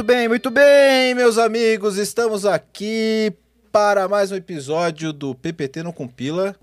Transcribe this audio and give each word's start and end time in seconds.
Muito 0.00 0.06
bem, 0.06 0.28
muito 0.28 0.50
bem, 0.50 1.14
meus 1.14 1.36
amigos. 1.36 1.98
Estamos 1.98 2.46
aqui 2.46 3.34
para 3.70 4.08
mais 4.08 4.32
um 4.32 4.34
episódio 4.34 5.12
do 5.12 5.34
PPT 5.34 5.82
no 5.82 5.92
Compila, 5.92 6.56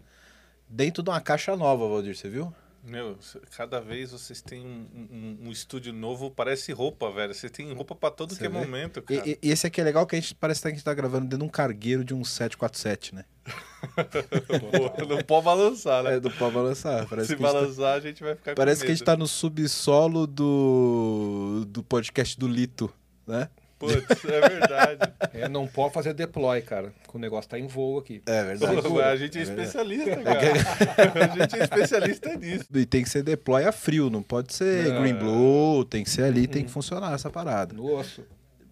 dentro 0.67 1.03
de 1.03 1.11
uma 1.11 1.21
caixa 1.21 1.55
nova, 1.55 1.87
Valdir, 1.87 2.17
você 2.17 2.27
viu? 2.27 2.51
Meu, 2.83 3.15
cada 3.55 3.79
vez 3.79 4.09
vocês 4.11 4.41
têm 4.41 4.65
um, 4.65 4.87
um, 5.11 5.37
um 5.47 5.51
estúdio 5.51 5.93
novo, 5.93 6.31
parece 6.31 6.71
roupa, 6.71 7.11
velho. 7.11 7.31
Vocês 7.31 7.51
têm 7.51 7.71
roupa 7.73 7.93
para 7.93 8.09
todo 8.09 8.33
Você 8.33 8.39
que 8.39 8.47
é 8.47 8.49
vê? 8.49 8.57
momento, 8.57 9.03
cara. 9.03 9.29
E, 9.29 9.37
e 9.39 9.51
esse 9.51 9.67
aqui 9.67 9.81
é 9.81 9.83
legal 9.83 10.07
que 10.07 10.15
a 10.15 10.19
gente 10.19 10.33
parece 10.33 10.63
que 10.63 10.69
a 10.69 10.71
gente 10.71 10.83
tá 10.83 10.95
gravando 10.95 11.25
dentro 11.25 11.37
de 11.37 11.43
um 11.45 11.49
cargueiro 11.49 12.03
de 12.03 12.15
um 12.15 12.23
747, 12.23 13.13
né? 13.13 13.23
Não 15.07 15.21
pode 15.21 15.45
balançar, 15.45 16.03
né? 16.03 16.15
É, 16.15 16.19
do 16.19 16.31
pau 16.31 16.49
balançar. 16.49 17.07
Parece 17.07 17.27
Se 17.27 17.35
que 17.35 17.43
a 17.43 17.45
gente 17.45 17.53
tá- 17.53 17.61
balançar, 17.61 17.93
a 17.93 17.99
gente 17.99 18.23
vai 18.23 18.33
ficar 18.33 18.55
Parece 18.55 18.81
que 18.81 18.87
a 18.87 18.95
gente 18.95 19.03
tá 19.03 19.15
no 19.15 19.27
subsolo 19.27 20.25
do, 20.25 21.65
do 21.67 21.83
podcast 21.83 22.35
do 22.39 22.47
Lito, 22.47 22.91
né? 23.27 23.49
Putz, 23.79 24.25
é 24.25 24.49
verdade. 24.49 25.13
É, 25.33 25.47
não 25.47 25.67
pode 25.67 25.93
fazer 25.93 26.13
deploy, 26.15 26.59
cara. 26.63 26.91
Que 27.07 27.15
o 27.15 27.19
negócio 27.19 27.47
tá 27.47 27.59
em 27.59 27.67
voo 27.67 27.99
aqui. 27.99 28.23
É 28.25 28.43
verdade. 28.43 28.81
Pô, 28.81 28.99
a 28.99 29.15
gente 29.15 29.37
é 29.37 29.41
É 29.41 29.45
verdade. 29.45 29.67
especialista, 29.67 30.23
cara. 30.23 30.39
A 31.31 31.37
gente 31.37 31.55
é 31.59 31.63
especialista 31.63 32.35
nisso. 32.35 32.65
E 32.73 32.85
tem 32.87 33.03
que 33.03 33.09
ser 33.09 33.21
deploy 33.21 33.63
a 33.65 33.71
frio, 33.71 34.09
não 34.09 34.23
pode 34.23 34.51
ser 34.55 34.85
green 34.99 35.11
é. 35.11 35.19
blue, 35.19 35.85
tem 35.85 36.03
que 36.03 36.09
ser 36.09 36.23
ali, 36.23 36.47
tem 36.47 36.65
que 36.65 36.71
funcionar 36.71 37.13
essa 37.13 37.29
parada. 37.29 37.75
No 37.75 37.93
osso. 37.93 38.23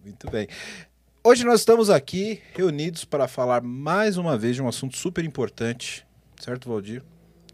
Muito 0.04 0.28
bem. 0.28 0.48
Hoje 1.22 1.44
nós 1.44 1.60
estamos 1.60 1.88
aqui 1.88 2.42
reunidos 2.54 3.04
para 3.04 3.28
falar 3.28 3.62
mais 3.62 4.16
uma 4.16 4.36
vez 4.36 4.56
de 4.56 4.62
um 4.62 4.66
assunto 4.66 4.96
super 4.96 5.24
importante, 5.24 6.04
certo, 6.40 6.68
Valdir? 6.68 7.02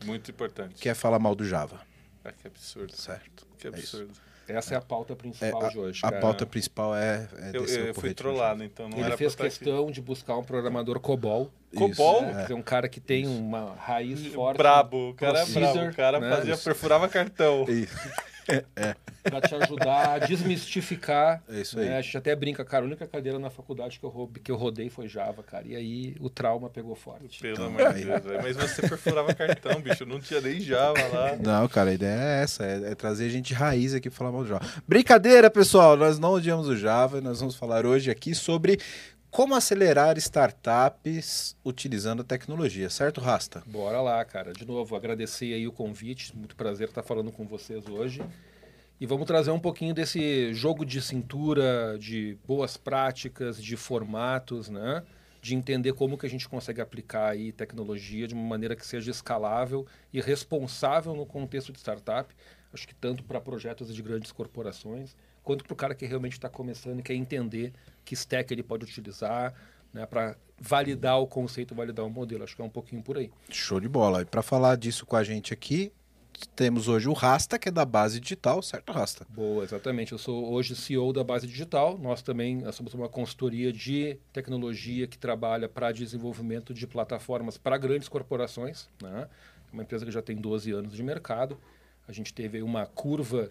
Muito 0.06 0.30
importante. 0.30 0.74
Que 0.80 0.88
é 0.88 0.94
falar 0.94 1.18
mal 1.18 1.34
do 1.34 1.44
Java, 1.44 1.80
Ah, 2.24 2.32
que 2.32 2.46
absurdo. 2.46 2.96
certo? 2.96 3.46
Que 3.58 3.66
É 3.66 3.70
absurdo. 3.70 4.12
Essa 4.48 4.74
é 4.74 4.76
a 4.76 4.80
pauta 4.80 5.12
É, 5.12 5.16
principal 5.16 5.68
de 5.68 5.78
hoje, 5.78 6.00
a 6.02 6.10
cara. 6.10 6.20
pauta 6.20 6.46
principal 6.46 6.94
é, 6.94 7.28
é 7.38 7.50
Eu, 7.52 7.64
eu 7.64 7.94
fui 7.94 8.12
trollado, 8.14 8.62
então 8.64 8.88
não 8.88 8.98
Ele 8.98 9.06
era 9.06 9.16
fez 9.16 9.32
estar 9.32 9.44
questão 9.44 9.90
de 9.90 10.00
buscar 10.00 10.36
um 10.36 10.44
programador 10.44 10.98
COBOL. 11.00 11.50
Cobol? 11.74 12.24
É. 12.24 12.42
dizer, 12.42 12.54
um 12.54 12.62
cara 12.62 12.88
que 12.88 13.00
tem 13.00 13.26
uma 13.26 13.74
raiz 13.74 14.20
aqui. 14.20 14.30
forte 14.30 14.58
Brabo, 14.58 15.10
o 15.10 15.14
cara 15.14 15.40
é 15.40 15.46
brabo. 15.46 15.88
O 15.88 15.94
cara 15.94 16.20
né? 16.20 16.36
fazia, 16.36 16.56
perfurava 16.56 17.08
cartão. 17.08 17.64
Isso. 17.68 17.96
para 19.22 19.40
te 19.40 19.54
ajudar 19.54 20.14
a 20.14 20.18
desmistificar. 20.18 21.42
É 21.48 21.60
isso 21.60 21.76
né? 21.76 21.84
aí. 21.84 21.94
A 21.96 22.00
gente 22.02 22.16
até 22.16 22.34
brinca, 22.34 22.64
cara. 22.64 22.84
A 22.84 22.86
única 22.86 23.06
cadeira 23.06 23.38
na 23.38 23.50
faculdade 23.50 23.98
que 23.98 24.04
eu, 24.04 24.10
roube- 24.10 24.40
que 24.40 24.50
eu 24.50 24.56
rodei 24.56 24.88
foi 24.90 25.08
Java, 25.08 25.42
cara. 25.42 25.66
E 25.66 25.76
aí 25.76 26.16
o 26.20 26.28
trauma 26.28 26.68
pegou 26.68 26.94
forte. 26.94 27.40
Pelo 27.40 27.54
Então, 27.54 27.66
amor 27.66 27.92
de. 27.94 28.04
Deus, 28.04 28.24
velho. 28.24 28.42
Mas 28.42 28.56
você 28.56 28.82
perfurava 28.82 29.32
cartão, 29.34 29.80
bicho. 29.80 30.04
Não 30.04 30.20
tinha 30.20 30.40
nem 30.40 30.60
Java 30.60 30.98
lá. 31.12 31.36
Não, 31.36 31.68
cara, 31.68 31.90
a 31.90 31.94
ideia 31.94 32.18
é 32.20 32.42
essa, 32.42 32.64
é, 32.64 32.92
é 32.92 32.94
trazer 32.94 33.30
gente 33.30 33.54
raiz 33.54 33.94
aqui 33.94 34.08
pra 34.10 34.18
falar 34.18 34.32
mal 34.32 34.42
do 34.42 34.48
Java. 34.48 34.66
Brincadeira, 34.86 35.50
pessoal, 35.50 35.96
nós 35.96 36.18
não 36.18 36.32
odiamos 36.32 36.68
o 36.68 36.76
Java, 36.76 37.20
nós 37.20 37.38
vamos 37.40 37.54
falar 37.54 37.86
hoje 37.86 38.10
aqui 38.10 38.34
sobre 38.34 38.78
como 39.32 39.54
acelerar 39.54 40.18
startups 40.18 41.56
utilizando 41.64 42.22
tecnologia, 42.22 42.90
certo, 42.90 43.18
Rasta? 43.18 43.62
Bora 43.66 43.98
lá, 44.02 44.22
cara. 44.26 44.52
De 44.52 44.66
novo, 44.66 44.94
agradecer 44.94 45.54
aí 45.54 45.66
o 45.66 45.72
convite. 45.72 46.36
Muito 46.36 46.54
prazer 46.54 46.88
estar 46.88 47.02
falando 47.02 47.32
com 47.32 47.46
vocês 47.46 47.88
hoje. 47.88 48.22
E 49.00 49.06
vamos 49.06 49.26
trazer 49.26 49.50
um 49.50 49.58
pouquinho 49.58 49.94
desse 49.94 50.52
jogo 50.52 50.84
de 50.84 51.00
cintura, 51.00 51.96
de 51.98 52.36
boas 52.46 52.76
práticas, 52.76 53.60
de 53.60 53.74
formatos, 53.74 54.68
né? 54.68 55.02
De 55.40 55.54
entender 55.54 55.94
como 55.94 56.18
que 56.18 56.26
a 56.26 56.30
gente 56.30 56.46
consegue 56.46 56.82
aplicar 56.82 57.30
aí 57.30 57.52
tecnologia 57.52 58.28
de 58.28 58.34
uma 58.34 58.44
maneira 58.44 58.76
que 58.76 58.86
seja 58.86 59.10
escalável 59.10 59.86
e 60.12 60.20
responsável 60.20 61.14
no 61.16 61.24
contexto 61.24 61.72
de 61.72 61.78
startup. 61.78 62.32
Acho 62.70 62.86
que 62.86 62.94
tanto 62.94 63.24
para 63.24 63.40
projetos 63.40 63.94
de 63.94 64.02
grandes 64.02 64.30
corporações, 64.30 65.16
quanto 65.42 65.64
para 65.64 65.72
o 65.72 65.76
cara 65.76 65.94
que 65.94 66.06
realmente 66.06 66.34
está 66.34 66.48
começando 66.48 67.00
e 67.00 67.02
quer 67.02 67.14
entender 67.14 67.72
que 68.04 68.14
stack 68.14 68.52
ele 68.52 68.62
pode 68.62 68.84
utilizar, 68.84 69.54
né? 69.92 70.06
Para 70.06 70.36
validar 70.58 71.20
o 71.20 71.26
conceito, 71.26 71.74
validar 71.74 72.04
o 72.06 72.10
modelo. 72.10 72.44
Acho 72.44 72.56
que 72.56 72.62
é 72.62 72.64
um 72.64 72.70
pouquinho 72.70 73.02
por 73.02 73.18
aí. 73.18 73.30
Show 73.50 73.80
de 73.80 73.88
bola. 73.88 74.22
E 74.22 74.24
para 74.24 74.42
falar 74.42 74.76
disso 74.76 75.04
com 75.04 75.16
a 75.16 75.24
gente 75.24 75.52
aqui, 75.52 75.92
temos 76.56 76.88
hoje 76.88 77.08
o 77.08 77.12
Rasta, 77.12 77.58
que 77.58 77.68
é 77.68 77.72
da 77.72 77.84
base 77.84 78.18
digital, 78.18 78.62
certo, 78.62 78.92
Rasta? 78.92 79.26
Boa, 79.28 79.64
exatamente. 79.64 80.12
Eu 80.12 80.18
sou 80.18 80.52
hoje 80.52 80.74
CEO 80.74 81.12
da 81.12 81.22
Base 81.22 81.46
Digital. 81.46 81.98
Nós 81.98 82.22
também 82.22 82.56
nós 82.56 82.74
somos 82.74 82.94
uma 82.94 83.08
consultoria 83.08 83.72
de 83.72 84.18
tecnologia 84.32 85.06
que 85.06 85.18
trabalha 85.18 85.68
para 85.68 85.92
desenvolvimento 85.92 86.74
de 86.74 86.86
plataformas 86.86 87.56
para 87.58 87.76
grandes 87.76 88.08
corporações. 88.08 88.88
Né? 89.02 89.28
É 89.70 89.72
uma 89.72 89.82
empresa 89.82 90.04
que 90.04 90.10
já 90.10 90.22
tem 90.22 90.36
12 90.36 90.72
anos 90.72 90.94
de 90.94 91.02
mercado. 91.02 91.58
A 92.06 92.12
gente 92.12 92.32
teve 92.32 92.62
uma 92.62 92.86
curva 92.86 93.50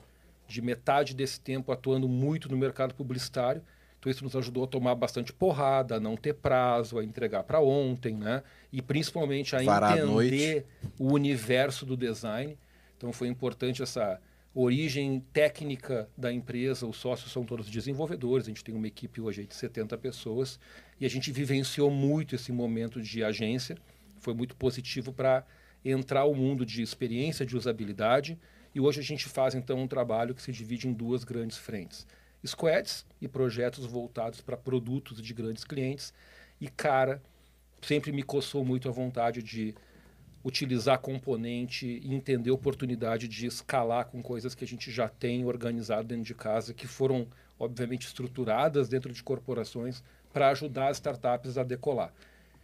de 0.51 0.61
metade 0.61 1.15
desse 1.15 1.39
tempo 1.39 1.71
atuando 1.71 2.07
muito 2.07 2.49
no 2.49 2.57
mercado 2.57 2.93
publicitário. 2.93 3.61
Então 3.99 4.11
isso 4.11 4.23
nos 4.23 4.35
ajudou 4.35 4.63
a 4.63 4.67
tomar 4.67 4.95
bastante 4.95 5.31
porrada, 5.31 5.95
a 5.95 5.99
não 5.99 6.17
ter 6.17 6.33
prazo, 6.33 6.97
a 6.97 7.03
entregar 7.03 7.43
para 7.43 7.59
ontem, 7.61 8.15
né? 8.15 8.41
E 8.71 8.81
principalmente 8.81 9.55
a 9.55 9.63
entender 9.63 10.65
o 10.97 11.13
universo 11.13 11.85
do 11.85 11.95
design. 11.95 12.57
Então 12.97 13.13
foi 13.13 13.27
importante 13.27 13.83
essa 13.83 14.19
origem 14.53 15.23
técnica 15.31 16.09
da 16.17 16.33
empresa, 16.33 16.85
os 16.85 16.97
sócios 16.97 17.31
são 17.31 17.45
todos 17.45 17.69
desenvolvedores, 17.69 18.47
a 18.47 18.49
gente 18.49 18.63
tem 18.63 18.75
uma 18.75 18.87
equipe 18.87 19.21
hoje 19.21 19.45
de 19.45 19.55
70 19.55 19.97
pessoas 19.97 20.59
e 20.99 21.05
a 21.05 21.09
gente 21.09 21.31
vivenciou 21.31 21.89
muito 21.89 22.35
esse 22.35 22.51
momento 22.51 23.01
de 23.01 23.23
agência, 23.23 23.77
foi 24.19 24.33
muito 24.33 24.55
positivo 24.55 25.13
para 25.13 25.45
entrar 25.85 26.25
o 26.25 26.35
mundo 26.35 26.65
de 26.65 26.81
experiência 26.81 27.45
de 27.45 27.55
usabilidade 27.55 28.37
e 28.73 28.79
hoje 28.79 28.99
a 28.99 29.03
gente 29.03 29.27
faz 29.27 29.55
então 29.55 29.79
um 29.79 29.87
trabalho 29.87 30.33
que 30.33 30.41
se 30.41 30.51
divide 30.51 30.87
em 30.87 30.93
duas 30.93 31.23
grandes 31.23 31.57
frentes. 31.57 32.07
Squads 32.45 33.05
e 33.21 33.27
projetos 33.27 33.85
voltados 33.85 34.41
para 34.41 34.57
produtos 34.57 35.21
de 35.21 35.33
grandes 35.33 35.63
clientes 35.63 36.13
e 36.59 36.67
cara, 36.67 37.21
sempre 37.81 38.11
me 38.11 38.23
coçou 38.23 38.63
muito 38.63 38.87
a 38.87 38.91
vontade 38.91 39.43
de 39.43 39.75
utilizar 40.43 40.99
componente 40.99 41.85
e 41.85 42.13
entender 42.13 42.49
oportunidade 42.49 43.27
de 43.27 43.45
escalar 43.45 44.05
com 44.05 44.21
coisas 44.23 44.55
que 44.55 44.63
a 44.63 44.67
gente 44.67 44.91
já 44.91 45.07
tem 45.07 45.45
organizado 45.45 46.07
dentro 46.07 46.23
de 46.23 46.33
casa, 46.33 46.73
que 46.73 46.87
foram, 46.87 47.27
obviamente, 47.59 48.07
estruturadas 48.07 48.89
dentro 48.89 49.13
de 49.13 49.21
corporações 49.21 50.03
para 50.33 50.49
ajudar 50.49 50.87
as 50.87 50.97
startups 50.97 51.57
a 51.57 51.63
decolar. 51.63 52.11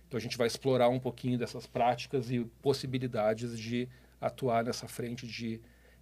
Então 0.07 0.17
a 0.17 0.21
gente 0.21 0.37
vai 0.37 0.47
explorar 0.47 0.89
um 0.89 0.99
pouquinho 0.99 1.37
dessas 1.37 1.67
práticas 1.67 2.31
e 2.31 2.39
possibilidades 2.61 3.59
de 3.59 3.87
atuar 4.19 4.63
nessa 4.63 4.87
frente 4.87 5.27
de 5.27 5.61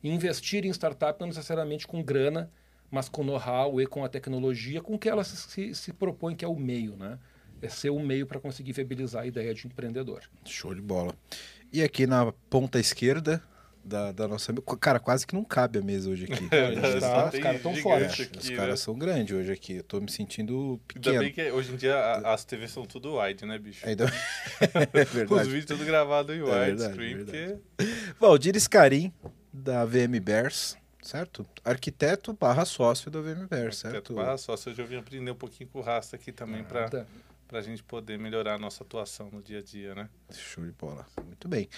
investir 0.10 0.66
em 0.66 0.70
startup, 0.70 1.20
não 1.20 1.28
necessariamente 1.28 1.88
com 1.88 2.02
grana, 2.04 2.52
mas 2.92 3.10
com 3.10 3.24
know-how 3.24 3.82
e 3.82 3.88
com 3.88 4.04
a 4.04 4.10
tecnologia 4.10 4.82
com 4.82 4.98
que 4.98 5.10
ela 5.10 5.24
se, 5.24 5.36
se, 5.36 5.76
se 5.76 5.94
propõe, 5.94 6.36
que 6.36 6.46
é 6.46 6.48
o 6.48 6.56
meio, 6.56 6.96
né? 6.96 7.18
É 7.62 7.70
ser 7.70 7.90
o 7.90 8.00
meio 8.00 8.28
para 8.28 8.40
conseguir 8.40 8.74
viabilizar 8.74 9.24
a 9.24 9.26
ideia 9.26 9.54
de 9.54 9.66
empreendedor. 9.66 10.22
Show 10.46 10.76
de 10.76 10.82
bola. 10.82 11.16
E 11.74 11.82
aqui 11.82 12.06
na 12.06 12.32
ponta 12.50 12.80
esquerda 12.80 13.42
da, 13.84 14.12
da 14.12 14.28
nossa... 14.28 14.54
Cara, 14.80 15.00
quase 15.00 15.26
que 15.26 15.34
não 15.34 15.44
cabe 15.44 15.80
a 15.80 15.82
mesa 15.82 16.10
hoje 16.10 16.26
aqui. 16.26 16.48
Tá- 16.50 17.30
os 17.34 17.40
caras 17.40 17.62
tão 17.62 17.74
gigante 17.74 17.82
fortes. 17.82 18.20
Os 18.20 18.46
aqui, 18.46 18.56
caras 18.56 18.70
né? 18.72 18.76
são 18.78 18.96
grandes 18.98 19.36
hoje 19.36 19.52
aqui. 19.52 19.74
Eu 19.78 19.84
tô 19.84 20.00
me 20.00 20.12
sentindo 20.12 20.72
Ainda 20.74 20.82
pequeno. 20.88 21.20
bem 21.20 21.32
que 21.32 21.52
hoje 21.52 21.74
em 21.74 21.76
dia 21.78 21.96
a- 21.96 22.34
as 22.34 22.46
TVs 22.46 22.72
são 22.72 22.86
tudo 22.86 23.20
wide, 23.20 23.46
né, 23.46 23.58
bicho? 23.58 23.88
Ainda... 23.88 24.06
é 24.94 25.02
Os 25.04 25.10
verdade. 25.12 25.44
vídeos 25.50 25.66
tudo 25.66 25.86
gravado 25.86 26.34
em 26.34 26.40
É 26.40 26.44
widescreen, 26.70 27.16
verdade, 27.16 27.60
porque 27.76 28.14
Valdir 28.20 28.60
Scarim, 28.60 29.14
da 29.56 29.86
VM 29.86 30.20
Bears, 30.22 30.78
certo? 31.02 31.46
Arquiteto 31.64 32.34
barra 32.34 32.66
sócio 32.66 33.10
da 33.10 33.22
VM 33.22 33.48
Bears, 33.50 33.78
certo? 33.78 34.20
Ah, 34.20 34.38
só 34.38 34.58
se 34.58 34.70
eu 34.70 34.74
já 34.74 34.84
vim 34.84 34.97
aprender 34.97 35.32
um 35.32 35.35
pouquinho 35.35 35.70
com 35.70 35.79
o 35.79 35.82
Rasta 35.82 36.16
aqui 36.16 36.32
também 36.32 36.64
pra, 36.64 36.82
Nada. 36.82 37.08
pra 37.47 37.62
gente 37.62 37.82
poder 37.82 38.20
melhorar 38.20 38.56
a 38.56 38.58
nossa 38.58 38.84
atuação 38.84 39.29
no 39.32 39.41
dia 39.41 39.59
a 39.59 39.62
dia, 39.62 39.96
né? 39.96 40.09
Show 40.32 40.66
de 40.66 40.72
bola. 40.72 41.06
Muito 41.24 41.47
bem. 41.47 41.70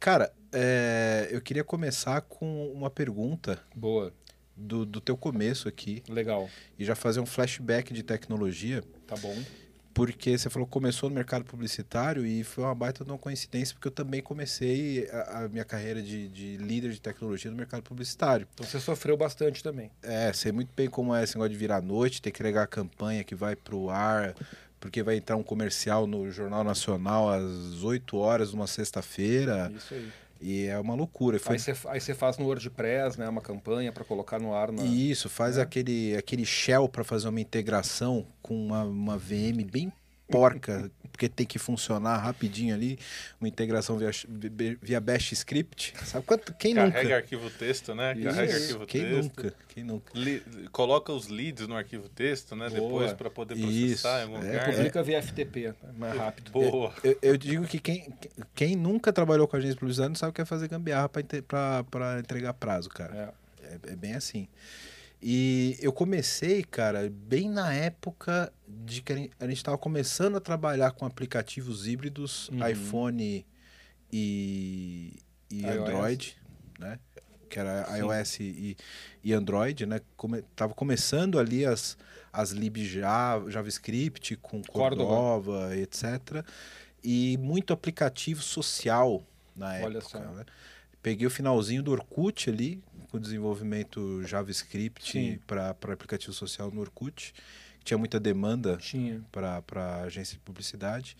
Cara, 0.00 0.32
é, 0.52 1.28
eu 1.30 1.40
queria 1.40 1.64
começar 1.64 2.20
com 2.22 2.70
uma 2.72 2.90
pergunta 2.90 3.62
Boa, 3.74 4.12
do, 4.56 4.86
do 4.86 5.00
teu 5.00 5.16
começo 5.16 5.68
aqui 5.68 6.02
legal, 6.08 6.48
e 6.78 6.84
já 6.84 6.94
fazer 6.94 7.20
um 7.20 7.26
flashback 7.26 7.92
de 7.92 8.02
tecnologia, 8.02 8.82
tá 9.06 9.16
bom. 9.16 9.36
Porque 9.96 10.36
você 10.36 10.50
falou 10.50 10.66
que 10.66 10.72
começou 10.74 11.08
no 11.08 11.14
mercado 11.14 11.42
publicitário 11.46 12.26
e 12.26 12.44
foi 12.44 12.64
uma 12.64 12.74
baita 12.74 13.02
de 13.02 13.10
uma 13.10 13.16
coincidência, 13.16 13.74
porque 13.74 13.88
eu 13.88 13.92
também 13.92 14.20
comecei 14.20 15.08
a, 15.10 15.44
a 15.44 15.48
minha 15.48 15.64
carreira 15.64 16.02
de, 16.02 16.28
de 16.28 16.58
líder 16.58 16.90
de 16.90 17.00
tecnologia 17.00 17.50
no 17.50 17.56
mercado 17.56 17.82
publicitário. 17.82 18.46
Então 18.52 18.66
você 18.66 18.78
sofreu 18.78 19.16
bastante 19.16 19.62
também. 19.62 19.90
É, 20.02 20.30
sei 20.34 20.52
muito 20.52 20.68
bem 20.76 20.86
como 20.90 21.14
é 21.14 21.24
esse 21.24 21.34
negócio 21.34 21.50
de 21.50 21.56
virar 21.56 21.78
à 21.78 21.80
noite, 21.80 22.20
ter 22.20 22.30
que 22.30 22.42
entregar 22.42 22.64
a 22.64 22.66
campanha 22.66 23.24
que 23.24 23.34
vai 23.34 23.56
pro 23.56 23.88
ar, 23.88 24.34
porque 24.78 25.02
vai 25.02 25.16
entrar 25.16 25.34
um 25.34 25.42
comercial 25.42 26.06
no 26.06 26.30
Jornal 26.30 26.62
Nacional 26.62 27.30
às 27.30 27.82
8 27.82 28.18
horas 28.18 28.52
numa 28.52 28.66
sexta-feira, 28.66 29.72
Isso 29.74 29.94
aí. 29.94 30.12
E 30.46 30.66
é 30.66 30.78
uma 30.78 30.94
loucura. 30.94 31.40
Foi 31.40 31.56
Aí 31.56 32.00
você, 32.00 32.14
faz 32.14 32.38
no 32.38 32.44
WordPress, 32.44 33.18
né, 33.18 33.28
uma 33.28 33.40
campanha 33.40 33.90
para 33.90 34.04
colocar 34.04 34.38
no 34.38 34.54
ar 34.54 34.70
na... 34.70 34.84
Isso, 34.84 35.28
faz 35.28 35.58
É. 35.58 35.62
aquele, 35.62 36.16
aquele 36.16 36.46
shell 36.46 36.88
para 36.88 37.02
fazer 37.02 37.28
uma 37.28 37.40
integração 37.40 38.24
com 38.40 38.54
uma, 38.66 38.84
uma 38.84 39.18
VM 39.18 39.64
bem 39.68 39.92
porca, 40.28 40.90
porque 41.12 41.28
tem 41.28 41.46
que 41.46 41.58
funcionar 41.58 42.18
rapidinho 42.18 42.74
ali, 42.74 42.98
uma 43.40 43.48
integração 43.48 43.96
via, 43.96 44.10
via 44.82 45.00
Bash 45.00 45.32
Script. 45.32 45.94
Sabe 46.04 46.26
quanto? 46.26 46.52
Quem 46.54 46.74
Carrega 46.74 47.02
nunca? 47.02 47.16
arquivo 47.16 47.50
texto, 47.50 47.94
né? 47.94 48.12
Isso. 48.14 48.24
Carrega 48.24 48.54
arquivo 48.54 48.86
Quem 48.86 49.00
texto. 49.02 49.22
nunca? 49.22 49.54
Quem 49.68 49.84
nunca? 49.84 50.10
Li- 50.14 50.42
coloca 50.72 51.12
os 51.12 51.28
leads 51.28 51.66
no 51.68 51.76
arquivo 51.76 52.08
texto, 52.08 52.54
né? 52.56 52.68
Boa. 52.68 52.80
Depois 52.80 53.12
para 53.12 53.30
poder 53.30 53.54
processar 53.54 53.78
Isso. 53.80 54.06
em 54.08 54.22
algum 54.22 54.36
É, 54.36 54.50
lugar. 54.50 54.66
né? 54.68 54.72
Publica 54.74 55.02
via 55.02 55.22
FTP, 55.22 55.66
é 55.66 55.74
mais 55.96 56.16
rápido. 56.16 56.50
Boa. 56.50 56.92
Eu, 57.04 57.18
eu 57.22 57.36
digo 57.36 57.66
que 57.66 57.78
quem, 57.78 58.12
quem 58.54 58.76
nunca 58.76 59.12
trabalhou 59.12 59.46
com 59.48 59.56
agência 59.56 59.74
de 59.74 59.80
publicidade 59.80 60.08
não 60.10 60.16
sabe 60.16 60.30
o 60.30 60.32
que 60.34 60.42
é 60.42 60.44
fazer 60.44 60.68
gambiarra 60.68 61.08
para 61.08 62.18
entregar 62.18 62.52
prazo, 62.54 62.88
cara. 62.90 63.32
É. 63.42 63.46
É, 63.88 63.92
é 63.92 63.96
bem 63.96 64.14
assim. 64.14 64.46
E 65.22 65.76
eu 65.80 65.92
comecei, 65.92 66.62
cara, 66.62 67.08
bem 67.10 67.48
na 67.48 67.72
época 67.72 68.52
de 68.68 69.00
que 69.02 69.12
a 69.12 69.16
gente- 69.16 69.32
estava 69.52 69.78
começando 69.78 70.36
a 70.36 70.40
trabalhar 70.40 70.90
com 70.92 71.06
aplicativos 71.06 71.86
híbridos, 71.86 72.48
Uhum. 72.50 72.68
iPhone 72.68 73.46
e, 74.12 75.14
e 75.50 75.62
iOS. 75.62 75.78
Android, 75.78 76.36
né? 76.78 76.98
Que 77.48 77.58
era 77.58 77.84
Sim. 77.86 77.98
iOS 77.98 78.40
e, 78.40 78.76
e 79.24 79.32
Android, 79.32 79.86
né? 79.86 80.00
Come, 80.16 80.42
tava 80.54 80.74
começando 80.74 81.38
ali 81.38 81.64
as, 81.64 81.96
as 82.32 82.50
lib 82.50 82.76
Java, 82.84 83.50
JavaScript 83.50 84.36
com 84.36 84.62
Cordova. 84.62 85.04
Cordova, 85.42 85.76
etc. 85.76 86.44
E 87.02 87.36
muito 87.38 87.72
aplicativo 87.72 88.42
social 88.42 89.24
na 89.56 89.68
Olha 89.82 89.98
época, 89.98 90.18
só. 90.18 90.18
né? 90.18 90.44
Peguei 91.02 91.24
o 91.26 91.30
finalzinho 91.30 91.82
do 91.84 91.92
Orkut 91.92 92.50
ali, 92.50 92.82
com 93.06 93.16
o 93.16 93.20
desenvolvimento. 93.20 94.22
JavaScript 94.24 95.40
para 95.46 95.70
aplicativo 95.70 96.32
social 96.32 96.70
no 96.70 96.80
Orkut. 96.80 97.34
Tinha 97.84 97.96
muita 97.96 98.18
demanda 98.18 98.78
para 99.30 100.02
agência 100.02 100.34
de 100.34 100.40
publicidade. 100.40 101.16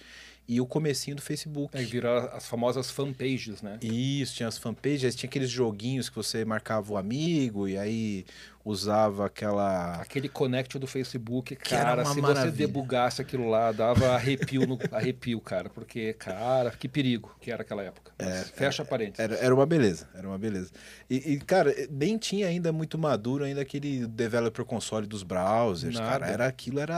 E 0.48 0.60
o 0.60 0.66
comecinho 0.66 1.16
do 1.16 1.22
Facebook. 1.22 1.76
Aí 1.76 1.84
viraram 1.84 2.28
as 2.36 2.46
famosas 2.46 2.90
fanpages, 2.90 3.62
né? 3.62 3.78
Isso, 3.82 4.36
tinha 4.36 4.48
as 4.48 4.58
fanpages, 4.58 5.14
tinha 5.14 5.28
aqueles 5.28 5.50
joguinhos 5.50 6.08
que 6.08 6.14
você 6.14 6.44
marcava 6.44 6.92
o 6.92 6.96
amigo 6.96 7.66
e 7.66 7.76
aí 7.76 8.24
usava 8.66 9.24
aquela. 9.26 9.94
Aquele 10.00 10.28
connect 10.28 10.76
do 10.78 10.86
Facebook, 10.88 11.56
era 11.70 11.84
cara, 11.84 12.04
se 12.04 12.20
maravilha. 12.20 12.50
você 12.50 12.56
debugasse 12.56 13.22
aquilo 13.22 13.48
lá, 13.48 13.70
dava 13.70 14.08
arrepio, 14.08 14.66
no, 14.66 14.76
arrepio, 14.90 15.40
cara. 15.40 15.70
Porque, 15.70 16.12
cara, 16.14 16.72
que 16.72 16.88
perigo 16.88 17.34
que 17.40 17.50
era 17.52 17.62
aquela 17.62 17.82
época. 17.84 18.12
Mas 18.20 18.50
fecha 18.50 18.84
parênteses. 18.84 19.20
Era, 19.20 19.36
era 19.36 19.54
uma 19.54 19.64
beleza, 19.64 20.08
era 20.14 20.26
uma 20.26 20.36
beleza. 20.36 20.72
E, 21.08 21.34
e, 21.34 21.38
cara, 21.38 21.72
nem 21.88 22.18
tinha 22.18 22.48
ainda 22.48 22.72
muito 22.72 22.98
maduro 22.98 23.44
ainda 23.44 23.60
aquele 23.60 24.04
developer 24.06 24.64
console 24.64 25.06
dos 25.06 25.22
browsers, 25.22 25.94
Nada. 25.94 26.10
cara. 26.10 26.26
Era 26.26 26.46
aquilo, 26.46 26.80
era, 26.80 26.96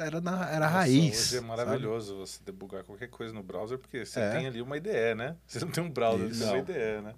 era, 0.00 0.20
na, 0.22 0.48
era 0.48 0.60
Nossa, 0.60 0.68
raiz. 0.68 1.18
Hoje 1.18 1.36
é 1.36 1.40
sabe? 1.40 1.46
maravilhoso 1.46 2.16
você 2.16 2.40
debugar 2.44 2.82
qualquer 2.84 3.08
coisa 3.08 3.34
no 3.34 3.42
browser, 3.42 3.78
porque 3.78 4.06
você 4.06 4.18
É. 4.20 4.30
tem 4.30 4.46
ali 4.46 4.62
uma 4.62 4.76
IDE, 4.76 5.14
né? 5.16 5.36
Você 5.46 5.60
não 5.60 5.70
tem 5.72 5.84
um 5.84 5.90
browser, 5.90 6.28
Isso. 6.28 6.38
você 6.38 6.44
tem 6.44 6.52
uma. 6.54 6.58
IDE, 6.60 7.02
né? 7.02 7.14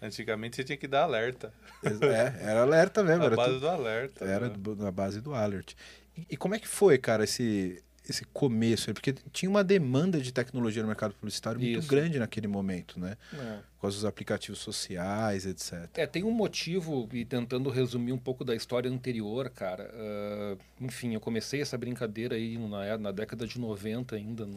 Antigamente 0.00 0.56
você 0.56 0.64
tinha 0.64 0.76
que 0.78 0.86
dar 0.88 1.02
alerta. 1.02 1.52
É, 1.82 2.50
era 2.50 2.62
alerta 2.62 3.02
mesmo. 3.02 3.22
A 3.22 3.26
Era, 3.26 3.36
base 3.36 3.50
tudo- 3.54 3.60
do 3.60 3.68
alerta. 3.68 4.24
era 4.24 4.48
né? 4.48 4.54
na 4.78 4.90
base 4.90 5.20
do 5.20 5.34
alert. 5.34 5.74
E, 6.16 6.26
e 6.30 6.36
como 6.36 6.54
é 6.54 6.58
que 6.58 6.68
foi, 6.68 6.98
cara, 6.98 7.24
esse, 7.24 7.82
esse 8.08 8.24
começo? 8.26 8.92
Porque 8.94 9.12
tinha 9.32 9.48
uma 9.50 9.62
demanda 9.64 10.20
de 10.20 10.32
tecnologia 10.32 10.82
no 10.82 10.88
mercado 10.88 11.14
publicitário 11.14 11.60
muito 11.60 11.78
Isso. 11.80 11.88
grande 11.88 12.18
naquele 12.18 12.46
momento, 12.48 12.98
né? 12.98 13.16
É. 13.34 13.58
Com 13.78 13.86
os 13.86 14.04
aplicativos 14.04 14.58
sociais, 14.60 15.46
etc. 15.46 15.88
É, 15.94 16.06
tem 16.06 16.24
um 16.24 16.30
motivo, 16.32 17.08
e 17.12 17.24
tentando 17.24 17.70
resumir 17.70 18.12
um 18.12 18.18
pouco 18.18 18.44
da 18.44 18.54
história 18.54 18.90
anterior, 18.90 19.48
cara. 19.50 19.90
ah, 19.94 20.56
enfim, 20.80 21.14
eu 21.14 21.20
comecei 21.20 21.60
essa 21.60 21.76
brincadeira 21.78 22.34
aí 22.36 22.56
na, 22.58 22.98
na 22.98 23.12
década 23.12 23.46
de 23.46 23.58
90 23.60 24.16
ainda, 24.16 24.48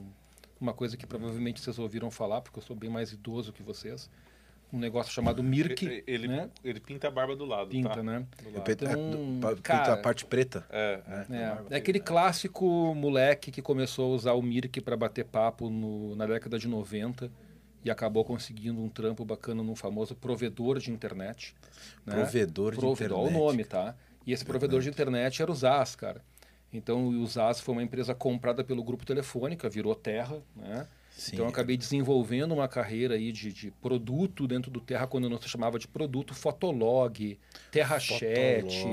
uma 0.60 0.74
coisa 0.74 0.96
que 0.98 1.06
provavelmente 1.08 1.60
vocês 1.62 1.78
ouviram 1.80 2.10
falar, 2.12 2.42
porque 2.42 2.58
eu 2.60 2.64
sou 2.64 2.76
bem 2.76 2.90
mais 2.90 3.12
idoso 3.12 3.52
que 3.54 3.62
vocês. 3.64 4.10
Um 4.74 4.80
negócio 4.80 5.12
chamado 5.12 5.44
Mirk, 5.44 5.86
Ele, 5.86 6.04
ele, 6.08 6.28
né? 6.28 6.50
ele 6.64 6.80
pinta 6.80 7.08
a 7.08 7.12
barba 7.12 7.36
do 7.36 7.44
lado, 7.46 7.70
Pinta, 7.70 7.90
tá? 7.90 8.04
né? 8.04 8.26
Do 8.42 8.58
lado. 8.58 8.70
é, 8.70 8.72
Então, 8.72 9.12
do- 9.12 9.40
pa- 9.42 9.50
pinta 9.50 9.62
cara- 9.62 9.94
a 9.94 9.98
parte 9.98 10.26
preta. 10.26 10.66
É, 10.70 11.02
né? 11.28 11.58
É, 11.70 11.74
é 11.76 11.78
aquele 11.78 12.00
clássico 12.00 12.96
moleque 12.96 13.52
que 13.52 13.62
começou 13.62 14.12
a 14.14 14.16
usar 14.16 14.34
o 14.34 14.42
Mirk 14.42 14.80
para 14.82 14.96
bater 14.96 15.26
papo 15.26 15.70
no- 15.70 16.16
na 16.16 16.26
década 16.26 16.58
de 16.58 16.68
90 16.70 17.30
e 17.84 17.92
acabou 17.92 18.24
conseguindo 18.24 18.80
um 18.82 18.88
trampo 18.88 19.26
bacana 19.26 19.62
num 19.62 19.76
famoso 19.76 20.16
provedor 20.16 20.80
de 20.80 20.92
internet. 20.92 21.54
né? 22.06 22.14
Provedor 22.16 22.72
de 22.74 22.80
Provedor, 22.80 23.18
internet. 23.20 23.36
Olha 23.36 23.44
o 23.44 23.48
nome, 23.52 23.64
tá? 23.66 23.96
E 24.26 24.32
esse 24.32 24.46
provedor 24.46 24.82
de 24.82 24.90
internet 24.90 25.42
era 25.42 25.52
o 25.52 25.56
ZAS, 25.56 25.96
cara. 25.96 26.22
Então 26.72 27.08
o 27.08 27.28
ZAS 27.28 27.60
foi 27.60 27.74
uma 27.74 27.84
empresa 27.84 28.16
comprada 28.16 28.64
pelo 28.64 28.82
Grupo 28.84 29.06
Telefônica, 29.06 29.68
virou 29.68 29.94
Terra, 29.96 30.38
né? 30.56 30.88
Sim. 31.18 31.32
Então 31.34 31.46
eu 31.46 31.50
acabei 31.50 31.78
desenvolvendo 31.78 32.54
uma 32.54 32.68
carreira 32.68 33.16
aí 33.16 33.32
de, 33.32 33.52
de 33.52 33.72
produto 33.72 34.48
dentro 34.48 34.72
do 34.72 34.80
Terra, 34.80 35.06
quando 35.06 35.30
não 35.30 35.40
se 35.40 35.48
chamava 35.48 35.78
de 35.78 35.88
produto, 35.88 36.34
Fotolog, 36.34 37.38
Terra 37.70 38.00
Chat, 38.00 38.86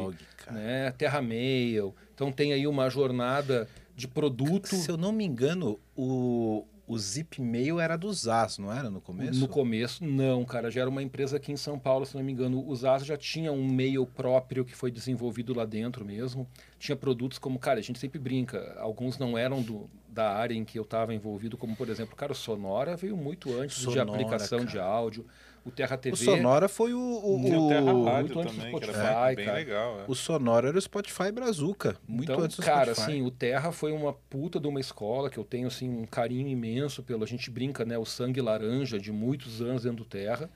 né? 0.50 0.92
Terra 0.92 1.22
Mail. 1.22 1.94
Então 2.14 2.30
tem 2.30 2.52
aí 2.52 2.66
uma 2.66 2.90
jornada 2.90 3.68
de 3.94 4.06
produto. 4.06 4.76
Se 4.76 4.90
eu 4.90 4.96
não 4.96 5.12
me 5.12 5.24
engano, 5.24 5.78
o, 5.96 6.64
o 6.88 6.98
Zip 6.98 7.40
Mail 7.40 7.78
era 7.78 7.98
do 7.98 8.10
ZAS, 8.10 8.56
não 8.56 8.72
era 8.72 8.88
no 8.88 8.98
começo? 8.98 9.38
No 9.38 9.46
começo, 9.46 10.02
não, 10.02 10.42
cara. 10.42 10.70
Já 10.70 10.80
era 10.80 10.90
uma 10.90 11.02
empresa 11.02 11.36
aqui 11.36 11.52
em 11.52 11.56
São 11.56 11.78
Paulo, 11.78 12.06
se 12.06 12.16
não 12.16 12.24
me 12.24 12.32
engano. 12.32 12.66
O 12.66 12.74
ZAS 12.74 13.04
já 13.04 13.16
tinha 13.16 13.52
um 13.52 13.68
mail 13.68 14.06
próprio 14.06 14.64
que 14.64 14.74
foi 14.74 14.90
desenvolvido 14.90 15.54
lá 15.54 15.66
dentro 15.66 16.02
mesmo. 16.02 16.48
Tinha 16.78 16.96
produtos 16.96 17.38
como, 17.38 17.58
cara, 17.58 17.78
a 17.78 17.82
gente 17.82 17.98
sempre 17.98 18.18
brinca. 18.18 18.74
Alguns 18.80 19.18
não 19.18 19.36
eram 19.36 19.60
do, 19.60 19.88
da 20.08 20.32
área 20.32 20.54
em 20.54 20.64
que 20.64 20.78
eu 20.78 20.82
estava 20.82 21.14
envolvido, 21.14 21.58
como, 21.58 21.76
por 21.76 21.90
exemplo, 21.90 22.16
cara, 22.16 22.32
o 22.32 22.34
Sonora 22.34 22.96
veio 22.96 23.16
muito 23.16 23.54
antes 23.54 23.76
de 23.76 23.84
Sonora, 23.84 24.10
aplicação 24.10 24.60
cara. 24.60 24.70
de 24.70 24.78
áudio. 24.78 25.26
O 25.68 25.70
Terra 25.70 25.96
TV. 25.96 26.14
O 26.14 26.16
Sonora 26.16 26.68
foi 26.68 26.94
o. 26.94 26.98
o, 26.98 27.66
o 27.66 27.68
Terra 27.68 27.92
Rádio 27.92 28.34
muito 28.34 28.38
antes 28.40 28.54
do 28.54 28.58
também, 28.58 28.78
que 28.78 28.84
era 28.84 28.92
Spotify, 28.92 29.36
bem 29.36 29.44
cara. 29.44 29.58
legal. 29.58 30.00
é. 30.00 30.04
o 30.08 30.14
Sonora 30.14 30.68
era 30.68 30.78
o 30.78 30.80
Spotify 30.80 31.30
Brazuca. 31.30 31.96
Muito 32.06 32.32
então, 32.32 32.44
antes 32.44 32.56
do 32.56 32.62
cara, 32.62 32.94
Spotify. 32.94 33.12
assim, 33.12 33.22
o 33.22 33.30
Terra 33.30 33.70
foi 33.70 33.92
uma 33.92 34.12
puta 34.12 34.58
de 34.58 34.66
uma 34.66 34.80
escola 34.80 35.28
que 35.28 35.38
eu 35.38 35.44
tenho 35.44 35.68
assim 35.68 35.88
um 35.88 36.06
carinho 36.06 36.48
imenso 36.48 37.02
pelo, 37.02 37.22
a 37.22 37.26
gente 37.26 37.50
brinca, 37.50 37.84
né, 37.84 37.98
o 37.98 38.04
sangue 38.04 38.40
laranja 38.40 38.98
de 38.98 39.12
muitos 39.12 39.60
anos 39.60 39.82
dentro 39.82 39.98
do 39.98 40.04
Terra. 40.04 40.50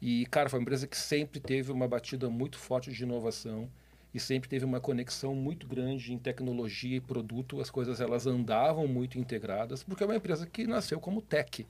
E, 0.00 0.26
cara, 0.26 0.48
foi 0.48 0.58
uma 0.58 0.62
empresa 0.62 0.86
que 0.86 0.96
sempre 0.96 1.38
teve 1.38 1.70
uma 1.70 1.86
batida 1.86 2.28
muito 2.28 2.58
forte 2.58 2.90
de 2.90 3.02
inovação 3.04 3.68
e 4.14 4.20
sempre 4.20 4.48
teve 4.48 4.64
uma 4.64 4.80
conexão 4.80 5.34
muito 5.34 5.66
grande 5.66 6.12
em 6.12 6.18
tecnologia 6.18 6.96
e 6.96 7.00
produto. 7.00 7.60
As 7.60 7.70
coisas 7.70 8.00
elas 8.00 8.26
andavam 8.26 8.86
muito 8.86 9.18
integradas, 9.18 9.82
porque 9.82 10.02
é 10.02 10.06
uma 10.06 10.16
empresa 10.16 10.46
que 10.46 10.66
nasceu 10.66 11.00
como 11.00 11.22
tech. 11.22 11.66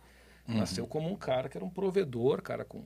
Nasceu 0.46 0.86
como 0.86 1.08
um 1.08 1.16
cara 1.16 1.48
que 1.48 1.56
era 1.56 1.64
um 1.64 1.70
provedor, 1.70 2.42
cara, 2.42 2.64
com 2.64 2.84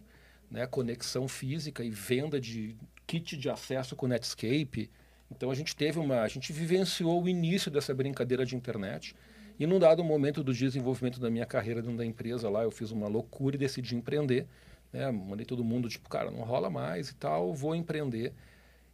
né, 0.50 0.66
conexão 0.66 1.26
física 1.26 1.82
e 1.82 1.90
venda 1.90 2.40
de 2.40 2.76
kit 3.06 3.36
de 3.36 3.48
acesso 3.48 3.96
com 3.96 4.06
Netscape. 4.06 4.90
Então 5.30 5.50
a 5.50 5.54
gente 5.54 5.74
teve 5.74 5.98
uma, 5.98 6.20
a 6.20 6.28
gente 6.28 6.52
vivenciou 6.52 7.22
o 7.22 7.28
início 7.28 7.70
dessa 7.70 7.94
brincadeira 7.94 8.44
de 8.44 8.54
internet. 8.54 9.14
E 9.58 9.66
num 9.66 9.78
dado 9.78 10.04
momento 10.04 10.44
do 10.44 10.52
desenvolvimento 10.52 11.18
da 11.18 11.30
minha 11.30 11.46
carreira 11.46 11.80
dentro 11.80 11.96
da 11.96 12.04
empresa 12.04 12.48
lá, 12.48 12.62
eu 12.62 12.70
fiz 12.70 12.90
uma 12.90 13.08
loucura 13.08 13.56
e 13.56 13.58
decidi 13.58 13.96
empreender. 13.96 14.46
Né? 14.92 15.10
Mandei 15.10 15.46
todo 15.46 15.64
mundo 15.64 15.88
tipo, 15.88 16.08
cara, 16.08 16.30
não 16.30 16.42
rola 16.42 16.68
mais 16.68 17.08
e 17.08 17.14
tal, 17.14 17.54
vou 17.54 17.74
empreender. 17.74 18.32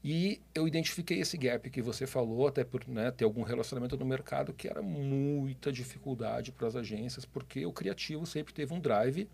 E 0.05 0.41
eu 0.53 0.67
identifiquei 0.67 1.21
esse 1.21 1.37
gap 1.37 1.71
que 1.71 1.81
você 1.81 2.07
falou, 2.07 2.49
até 2.49 2.65
por 2.65 2.87
né, 2.89 3.11
ter 3.13 3.25
algum 3.25 3.43
relacionamento 3.43 3.97
no 3.97 4.05
mercado, 4.05 4.53
que 4.53 4.67
era 4.67 4.83
muita 4.83 5.71
dificuldade 5.71 6.51
para 6.51 6.67
as 6.67 6.75
agências, 6.75 7.25
porque 7.25 7.65
o 7.65 7.73
criativo 7.73 8.27
sempre 8.27 8.53
teve 8.53 8.75
um 8.75 8.81
drive 8.81 9.29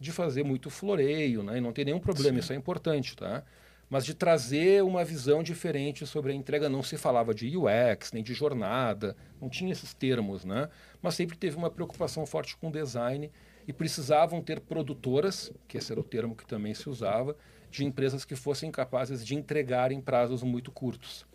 de 0.00 0.10
fazer 0.10 0.42
muito 0.42 0.70
floreio, 0.70 1.42
né? 1.42 1.58
E 1.58 1.60
não 1.60 1.72
tem 1.72 1.84
nenhum 1.84 2.00
problema, 2.00 2.40
isso 2.40 2.52
é 2.52 2.56
importante, 2.56 3.16
tá? 3.16 3.44
Mas 3.88 4.04
de 4.04 4.12
trazer 4.12 4.82
uma 4.82 5.04
visão 5.04 5.42
diferente 5.42 6.04
sobre 6.04 6.32
a 6.32 6.34
entrega, 6.34 6.68
não 6.68 6.82
se 6.82 6.96
falava 6.96 7.32
de 7.32 7.56
UX, 7.56 8.10
nem 8.12 8.22
de 8.22 8.34
jornada, 8.34 9.16
não 9.40 9.48
tinha 9.48 9.70
esses 9.70 9.94
termos, 9.94 10.44
né? 10.44 10.68
Mas 11.00 11.14
sempre 11.14 11.36
teve 11.36 11.56
uma 11.56 11.70
preocupação 11.70 12.26
forte 12.26 12.56
com 12.56 12.70
design 12.70 13.30
e 13.66 13.72
precisavam 13.72 14.42
ter 14.42 14.60
produtoras, 14.60 15.52
que 15.68 15.78
esse 15.78 15.92
era 15.92 16.00
o 16.00 16.04
termo 16.04 16.34
que 16.34 16.44
também 16.44 16.74
se 16.74 16.90
usava, 16.90 17.36
de 17.76 17.84
empresas 17.84 18.24
que 18.24 18.34
fossem 18.34 18.70
capazes 18.70 19.24
de 19.24 19.34
entregar 19.34 19.92
em 19.92 20.00
prazos 20.00 20.42
muito 20.42 20.72
curtos. 20.72 21.26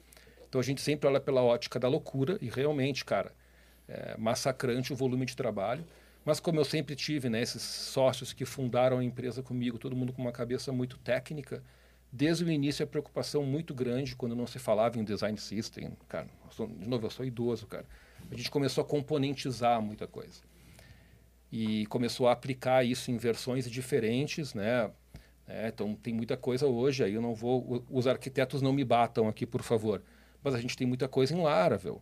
Então 0.49 0.59
a 0.59 0.63
gente 0.63 0.81
sempre 0.81 1.07
olha 1.07 1.19
pela 1.19 1.41
ótica 1.41 1.79
da 1.79 1.87
loucura 1.87 2.37
e 2.41 2.49
realmente, 2.49 3.05
cara, 3.05 3.31
é 3.87 4.17
massacrante 4.17 4.91
o 4.91 4.95
volume 4.95 5.25
de 5.25 5.35
trabalho. 5.35 5.85
Mas 6.25 6.39
como 6.39 6.59
eu 6.59 6.65
sempre 6.65 6.95
tive, 6.95 7.29
né, 7.29 7.41
esses 7.41 7.61
sócios 7.61 8.33
que 8.33 8.45
fundaram 8.45 8.99
a 8.99 9.03
empresa 9.03 9.41
comigo, 9.41 9.77
todo 9.77 9.95
mundo 9.95 10.13
com 10.13 10.21
uma 10.21 10.31
cabeça 10.31 10.71
muito 10.71 10.97
técnica, 10.97 11.63
desde 12.11 12.43
o 12.43 12.51
início 12.51 12.83
a 12.83 12.87
preocupação 12.87 13.43
muito 13.43 13.73
grande 13.73 14.15
quando 14.15 14.35
não 14.35 14.45
se 14.45 14.59
falava 14.59 14.99
em 14.99 15.03
design 15.03 15.37
system, 15.37 15.91
cara. 16.09 16.27
sou- 16.51 16.67
de 16.67 16.87
novo, 16.87 17.05
eu 17.05 17.09
sou 17.09 17.25
idoso, 17.25 17.65
cara. 17.65 17.85
A 18.29 18.35
gente 18.35 18.51
começou 18.51 18.83
a 18.83 18.85
componentizar 18.85 19.81
muita 19.81 20.05
coisa 20.05 20.41
e 21.51 21.85
começou 21.87 22.27
a 22.27 22.31
aplicar 22.33 22.85
isso 22.85 23.11
em 23.11 23.17
versões 23.17 23.69
diferentes, 23.69 24.53
né? 24.53 24.91
É, 25.47 25.67
então 25.67 25.95
tem 25.95 26.13
muita 26.13 26.37
coisa 26.37 26.67
hoje. 26.67 27.03
Aí 27.03 27.13
eu 27.13 27.21
não 27.21 27.33
vou, 27.33 27.83
os 27.89 28.07
arquitetos 28.07 28.61
não 28.61 28.73
me 28.73 28.83
batam 28.83 29.27
aqui, 29.27 29.45
por 29.45 29.61
favor. 29.63 30.01
Mas 30.43 30.55
a 30.55 30.59
gente 30.59 30.77
tem 30.77 30.87
muita 30.87 31.07
coisa 31.07 31.33
em 31.35 31.41
Laravel. 31.41 32.01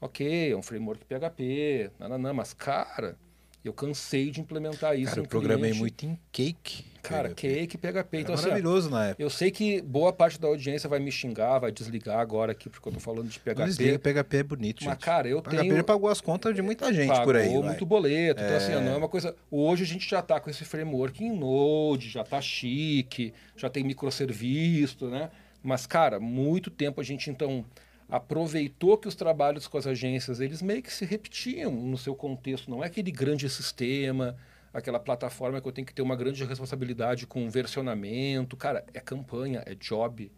Ok, 0.00 0.52
é 0.52 0.56
um 0.56 0.62
framework 0.62 1.04
PHP, 1.04 1.90
nananã, 1.98 2.32
mas, 2.32 2.52
cara, 2.52 3.18
eu 3.64 3.72
cansei 3.72 4.30
de 4.30 4.40
implementar 4.40 4.96
isso 4.98 5.10
Cara, 5.10 5.20
eu 5.20 5.28
programei 5.28 5.70
cliente. 5.72 5.78
muito 5.80 6.06
em 6.06 6.18
Cake. 6.32 6.84
Cara, 7.02 7.28
PHP. 7.30 7.34
Cake, 7.36 7.78
PHP. 7.78 7.88
Era 8.16 8.20
Então, 8.20 8.34
assim, 8.34 8.44
ó, 8.44 8.48
maravilhoso 8.48 8.90
na 8.90 9.06
época. 9.06 9.22
eu 9.22 9.30
sei 9.30 9.50
que 9.50 9.80
boa 9.80 10.12
parte 10.12 10.38
da 10.40 10.46
audiência 10.48 10.88
vai 10.88 10.98
me 10.98 11.10
xingar, 11.10 11.58
vai 11.58 11.72
desligar 11.72 12.18
agora 12.18 12.52
aqui, 12.52 12.68
porque 12.68 12.86
eu 12.88 12.92
tô 12.92 13.00
falando 13.00 13.28
de 13.28 13.40
Não 13.44 13.64
desliga, 13.66 13.98
PHP. 13.98 14.14
PHP 14.22 14.36
é 14.36 14.42
bonito, 14.42 14.84
Mas, 14.84 14.94
gente. 14.94 15.04
cara, 15.04 15.28
eu 15.28 15.40
PHP 15.40 15.56
tenho... 15.56 15.84
pagou 15.84 16.10
as 16.10 16.20
contas 16.20 16.54
de 16.54 16.60
muita 16.60 16.92
gente 16.92 17.08
pagou 17.08 17.24
por 17.24 17.36
aí. 17.36 17.48
vai. 17.48 17.62
muito 17.62 17.86
boleto. 17.86 18.42
Então, 18.42 18.56
assim, 18.56 18.74
ó, 18.74 18.80
não 18.80 18.92
é 18.92 18.96
uma 18.96 19.08
coisa. 19.08 19.34
Hoje 19.50 19.84
a 19.84 19.86
gente 19.86 20.08
já 20.08 20.18
está 20.20 20.38
com 20.38 20.50
esse 20.50 20.64
framework 20.64 21.24
em 21.24 21.34
Node, 21.34 22.10
já 22.10 22.20
está 22.22 22.40
chique, 22.40 23.32
já 23.56 23.70
tem 23.70 23.84
microserviço, 23.84 25.06
né? 25.08 25.30
Mas, 25.62 25.86
cara, 25.86 26.20
muito 26.20 26.70
tempo 26.70 27.00
a 27.00 27.04
gente 27.04 27.30
então 27.30 27.64
aproveitou 28.08 28.96
que 28.96 29.06
os 29.06 29.14
trabalhos 29.14 29.66
com 29.66 29.76
as 29.76 29.86
agências 29.86 30.40
eles 30.40 30.62
meio 30.62 30.82
que 30.82 30.92
se 30.92 31.04
repetiam 31.04 31.72
no 31.72 31.98
seu 31.98 32.14
contexto. 32.14 32.70
Não 32.70 32.82
é 32.82 32.86
aquele 32.86 33.10
grande 33.10 33.48
sistema, 33.50 34.36
aquela 34.72 34.98
plataforma 34.98 35.60
que 35.60 35.68
eu 35.68 35.72
tenho 35.72 35.86
que 35.86 35.94
ter 35.94 36.02
uma 36.02 36.16
grande 36.16 36.42
responsabilidade 36.44 37.26
com 37.26 37.50
versionamento. 37.50 38.56
Cara, 38.56 38.84
é 38.94 39.00
campanha, 39.00 39.62
é 39.66 39.74
job, 39.74 40.32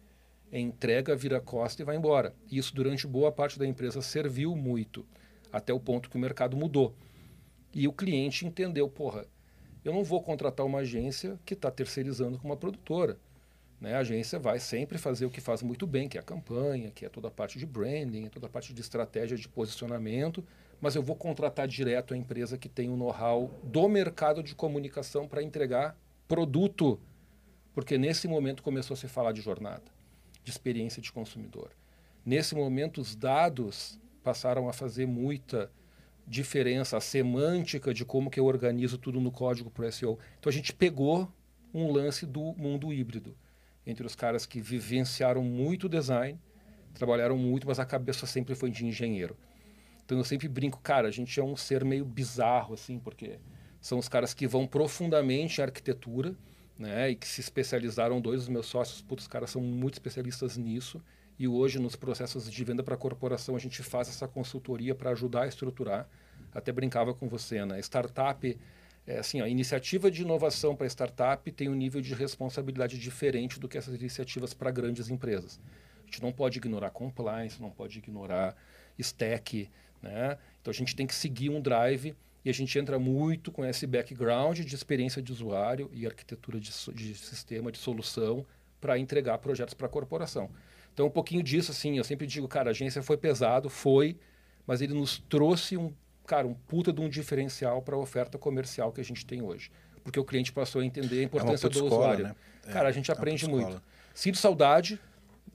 é 0.51 0.59
entrega, 0.59 1.15
vira 1.15 1.39
costa 1.39 1.81
e 1.81 1.85
vai 1.85 1.95
embora. 1.95 2.35
E 2.49 2.57
isso 2.57 2.75
durante 2.75 3.07
boa 3.07 3.31
parte 3.31 3.57
da 3.57 3.65
empresa 3.65 4.01
serviu 4.01 4.55
muito, 4.55 5.05
até 5.51 5.73
o 5.73 5.79
ponto 5.79 6.09
que 6.09 6.17
o 6.17 6.19
mercado 6.19 6.57
mudou. 6.57 6.93
E 7.73 7.87
o 7.87 7.93
cliente 7.93 8.45
entendeu, 8.45 8.89
porra, 8.89 9.25
eu 9.83 9.93
não 9.93 10.03
vou 10.03 10.21
contratar 10.21 10.65
uma 10.65 10.79
agência 10.79 11.39
que 11.45 11.53
está 11.53 11.71
terceirizando 11.71 12.37
com 12.37 12.49
uma 12.49 12.57
produtora. 12.57 13.17
Né? 13.81 13.95
A 13.95 13.99
agência 13.99 14.37
vai 14.37 14.59
sempre 14.59 14.99
fazer 14.99 15.25
o 15.25 15.31
que 15.31 15.41
faz 15.41 15.63
muito 15.63 15.87
bem, 15.87 16.07
que 16.07 16.15
é 16.15 16.21
a 16.21 16.23
campanha, 16.23 16.91
que 16.91 17.03
é 17.03 17.09
toda 17.09 17.29
a 17.29 17.31
parte 17.31 17.57
de 17.57 17.65
branding, 17.65 18.27
toda 18.29 18.45
a 18.45 18.49
parte 18.49 18.71
de 18.73 18.79
estratégia 18.79 19.35
de 19.35 19.49
posicionamento, 19.49 20.45
mas 20.79 20.93
eu 20.95 21.01
vou 21.01 21.15
contratar 21.15 21.67
direto 21.67 22.13
a 22.13 22.17
empresa 22.17 22.59
que 22.59 22.69
tem 22.69 22.89
o 22.89 22.95
know-how 22.95 23.51
do 23.63 23.89
mercado 23.89 24.43
de 24.43 24.53
comunicação 24.53 25.27
para 25.27 25.41
entregar 25.41 25.97
produto. 26.27 26.99
Porque 27.73 27.97
nesse 27.97 28.27
momento 28.27 28.61
começou 28.61 28.93
a 28.93 28.97
se 28.97 29.07
falar 29.07 29.31
de 29.31 29.41
jornada, 29.41 29.83
de 30.43 30.51
experiência 30.51 31.01
de 31.01 31.11
consumidor. 31.11 31.71
Nesse 32.23 32.53
momento, 32.53 33.01
os 33.01 33.15
dados 33.15 33.99
passaram 34.23 34.69
a 34.69 34.73
fazer 34.73 35.07
muita 35.07 35.71
diferença, 36.27 36.97
a 36.97 37.01
semântica 37.01 37.93
de 37.93 38.05
como 38.05 38.29
que 38.29 38.39
eu 38.39 38.45
organizo 38.45 38.97
tudo 38.97 39.19
no 39.19 39.31
código 39.31 39.71
para 39.71 39.87
o 39.87 39.91
SEO. 39.91 40.19
Então 40.39 40.51
a 40.51 40.53
gente 40.53 40.71
pegou 40.71 41.31
um 41.73 41.91
lance 41.91 42.25
do 42.25 42.53
mundo 42.53 42.93
híbrido, 42.93 43.35
entre 43.85 44.05
os 44.05 44.15
caras 44.15 44.45
que 44.45 44.61
vivenciaram 44.61 45.43
muito 45.43 45.89
design, 45.89 46.39
trabalharam 46.93 47.37
muito, 47.37 47.67
mas 47.67 47.79
a 47.79 47.85
cabeça 47.85 48.25
sempre 48.25 48.55
foi 48.55 48.69
de 48.69 48.85
engenheiro. 48.85 49.35
Então 50.05 50.17
eu 50.17 50.23
sempre 50.23 50.47
brinco, 50.47 50.79
cara, 50.79 51.07
a 51.07 51.11
gente 51.11 51.39
é 51.39 51.43
um 51.43 51.55
ser 51.55 51.85
meio 51.85 52.03
bizarro, 52.03 52.73
assim, 52.73 52.99
porque 52.99 53.39
são 53.79 53.97
os 53.97 54.09
caras 54.09 54.33
que 54.33 54.45
vão 54.45 54.67
profundamente 54.67 55.59
em 55.59 55.63
arquitetura, 55.63 56.35
né, 56.77 57.11
e 57.11 57.15
que 57.15 57.27
se 57.27 57.41
especializaram, 57.41 58.19
dois 58.19 58.41
dos 58.41 58.49
meus 58.49 58.65
sócios, 58.65 59.01
putz, 59.01 59.23
os 59.23 59.27
caras 59.27 59.51
são 59.51 59.61
muito 59.61 59.93
especialistas 59.93 60.57
nisso, 60.57 61.01
e 61.37 61.47
hoje 61.47 61.79
nos 61.79 61.95
processos 61.95 62.51
de 62.51 62.63
venda 62.63 62.83
para 62.83 62.97
corporação 62.97 63.55
a 63.55 63.59
gente 63.59 63.81
faz 63.81 64.09
essa 64.09 64.27
consultoria 64.27 64.93
para 64.93 65.11
ajudar 65.11 65.43
a 65.43 65.47
estruturar. 65.47 66.07
Até 66.53 66.71
brincava 66.71 67.13
com 67.13 67.27
você, 67.27 67.65
né? 67.65 67.79
Startup, 67.79 68.59
é, 69.05 69.17
assim, 69.17 69.41
a 69.41 69.47
iniciativa 69.47 70.11
de 70.11 70.21
inovação 70.21 70.75
para 70.75 70.85
startup 70.87 71.51
tem 71.51 71.69
um 71.69 71.73
nível 71.73 72.01
de 72.01 72.13
responsabilidade 72.13 72.97
diferente 72.97 73.59
do 73.59 73.67
que 73.67 73.77
essas 73.77 73.95
iniciativas 73.95 74.53
para 74.53 74.69
grandes 74.69 75.09
empresas. 75.09 75.59
A 76.01 76.05
gente 76.05 76.21
não 76.21 76.31
pode 76.31 76.59
ignorar 76.59 76.91
compliance, 76.91 77.61
não 77.61 77.71
pode 77.71 77.97
ignorar 77.97 78.55
stack, 78.97 79.69
né? 80.01 80.37
Então 80.61 80.71
a 80.71 80.73
gente 80.73 80.95
tem 80.95 81.07
que 81.07 81.15
seguir 81.15 81.49
um 81.49 81.59
drive 81.59 82.15
e 82.43 82.49
a 82.49 82.53
gente 82.53 82.77
entra 82.77 82.99
muito 82.99 83.51
com 83.51 83.65
esse 83.65 83.87
background 83.87 84.59
de 84.59 84.75
experiência 84.75 85.21
de 85.21 85.31
usuário 85.31 85.89
e 85.93 86.05
arquitetura 86.05 86.59
de, 86.59 86.71
de 86.93 87.15
sistema, 87.15 87.71
de 87.71 87.77
solução 87.77 88.45
para 88.79 88.97
entregar 88.97 89.37
projetos 89.37 89.73
para 89.73 89.87
a 89.87 89.89
corporação. 89.89 90.49
Então, 90.93 91.05
um 91.05 91.11
pouquinho 91.11 91.41
disso, 91.41 91.71
assim, 91.71 91.97
eu 91.97 92.03
sempre 92.03 92.27
digo, 92.27 92.47
cara, 92.47 92.69
a 92.69 92.71
agência 92.71 93.01
foi 93.01 93.15
pesado, 93.15 93.69
foi, 93.69 94.17
mas 94.65 94.81
ele 94.81 94.93
nos 94.93 95.19
trouxe 95.29 95.77
um, 95.77 95.93
cara, 96.31 96.47
um 96.47 96.53
puta 96.53 96.93
de 96.93 97.01
um 97.01 97.09
diferencial 97.09 97.81
para 97.81 97.93
a 97.93 97.99
oferta 97.99 98.37
comercial 98.37 98.89
que 98.93 99.01
a 99.01 99.03
gente 99.03 99.25
tem 99.25 99.41
hoje. 99.41 99.69
Porque 100.01 100.17
o 100.17 100.23
cliente 100.23 100.49
passou 100.53 100.79
a 100.81 100.85
entender 100.85 101.19
a 101.19 101.23
importância 101.23 101.67
puta 101.69 101.79
do 101.81 101.85
escola, 101.87 102.01
usuário. 102.03 102.23
né? 102.27 102.35
É, 102.67 102.71
cara, 102.71 102.87
a 102.87 102.91
gente 102.93 103.11
é 103.11 103.13
aprende 103.13 103.45
muito. 103.49 103.81
Sinto 104.15 104.37
saudade 104.37 104.97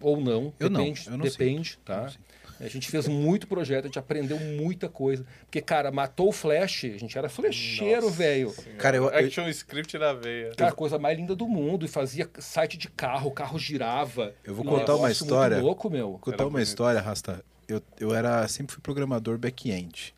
ou 0.02 0.20
não, 0.20 0.52
Eu 0.60 0.68
não, 0.68 0.80
depende, 0.80 1.06
eu 1.06 1.12
não 1.16 1.24
depende, 1.24 1.70
sinto, 1.70 1.78
eu 1.80 1.84
tá? 1.94 2.02
não. 2.02 2.66
A 2.66 2.68
gente 2.68 2.88
fez 2.90 3.06
muito 3.08 3.46
projeto, 3.46 3.84
a 3.84 3.88
gente 3.88 3.98
aprendeu 3.98 4.38
muita 4.38 4.86
coisa. 4.88 5.26
Porque, 5.44 5.60
cara, 5.62 5.90
matou 5.90 6.28
o 6.28 6.32
Flash, 6.32 6.84
a 6.84 6.98
gente 6.98 7.16
era 7.16 7.28
flecheiro, 7.28 8.08
velho. 8.10 8.54
Cara, 8.78 8.96
eu- 8.98 9.10
eu- 9.10 9.26
Action 9.26 9.46
script 9.48 9.96
na 9.98 10.12
veia. 10.14 10.52
Cara, 10.56 10.70
a 10.70 10.74
coisa 10.74 10.98
mais 10.98 11.18
linda 11.18 11.34
do 11.36 11.46
mundo. 11.48 11.84
E 11.84 11.88
fazia 11.88 12.28
site 12.38 12.78
de 12.78 12.88
carro, 12.88 13.28
o 13.28 13.30
carro 13.32 13.58
girava. 13.58 14.34
Eu 14.44 14.54
vou 14.54 14.64
Um 14.64 14.68
contar 14.68 14.94
uma 14.96 15.10
história. 15.10 15.56
Muito 15.56 15.66
louco, 15.66 15.90
meu. 15.90 16.10
Vou 16.12 16.18
contar 16.18 16.36
Era 16.36 16.44
uma 16.44 16.50
bonito. 16.52 16.66
história, 16.68 17.00
Rasta. 17.00 17.42
Eu, 17.68 17.82
eu 18.00 18.14
era, 18.14 18.46
sempre 18.48 18.72
fui 18.74 18.80
programador 18.82 19.36
back-end? 19.36 20.14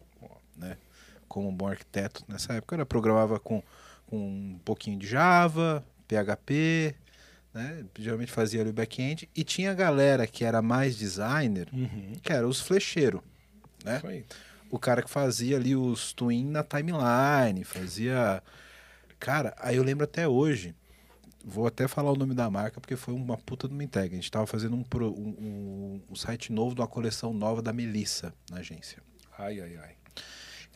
Como 1.28 1.49
um 1.49 1.54
bom 1.54 1.68
arquiteto. 1.68 2.25
Nessa 2.28 2.54
época 2.54 2.75
eu 2.75 2.78
era, 2.78 2.87
programava 2.87 3.38
com, 3.38 3.62
com 4.06 4.16
um 4.16 4.58
pouquinho 4.64 4.99
de 4.99 5.06
Java, 5.06 5.85
PHP, 6.08 6.94
né? 7.52 7.85
Geralmente 7.99 8.32
fazia 8.32 8.61
ali 8.62 8.70
o 8.70 8.73
back-end. 8.73 9.28
E 9.37 9.44
tinha 9.44 9.70
a 9.70 9.75
galera 9.75 10.26
que 10.26 10.44
era 10.44 10.61
mais 10.62 10.97
designer, 10.97 11.68
Uhum. 11.73 12.12
que 12.23 12.32
era 12.32 12.47
os 12.49 12.61
flecheiros, 12.61 13.20
né? 13.85 13.99
O 14.70 14.78
cara 14.78 15.02
que 15.02 15.11
fazia 15.11 15.56
ali 15.56 15.75
os 15.75 16.12
twin 16.12 16.44
na 16.47 16.62
timeline, 16.62 17.64
fazia. 17.64 18.42
Cara, 19.18 19.54
aí 19.58 19.76
eu 19.76 19.82
lembro 19.82 20.04
até 20.04 20.28
hoje. 20.28 20.75
Vou 21.44 21.66
até 21.66 21.88
falar 21.88 22.12
o 22.12 22.16
nome 22.16 22.35
da 22.35 22.50
marca 22.50 22.78
porque 22.80 22.97
foi 22.97 23.14
uma 23.14 23.38
puta 23.38 23.66
de 23.66 23.73
uma 23.73 23.82
entrega. 23.82 24.12
A 24.12 24.16
gente 24.16 24.30
tava 24.30 24.47
fazendo 24.47 24.76
um, 24.76 24.85
um, 25.00 25.06
um- 25.08 26.02
um 26.11 26.14
site 26.14 26.52
novo 26.52 26.75
de 26.75 26.80
uma 26.82 26.87
coleção 26.87 27.32
nova 27.32 27.62
da 27.62 27.73
Melissa 27.73 28.35
na 28.50 28.58
agência. 28.58 29.02
Ai, 29.38 29.58
ai, 29.61 29.76
ai. 29.76 29.92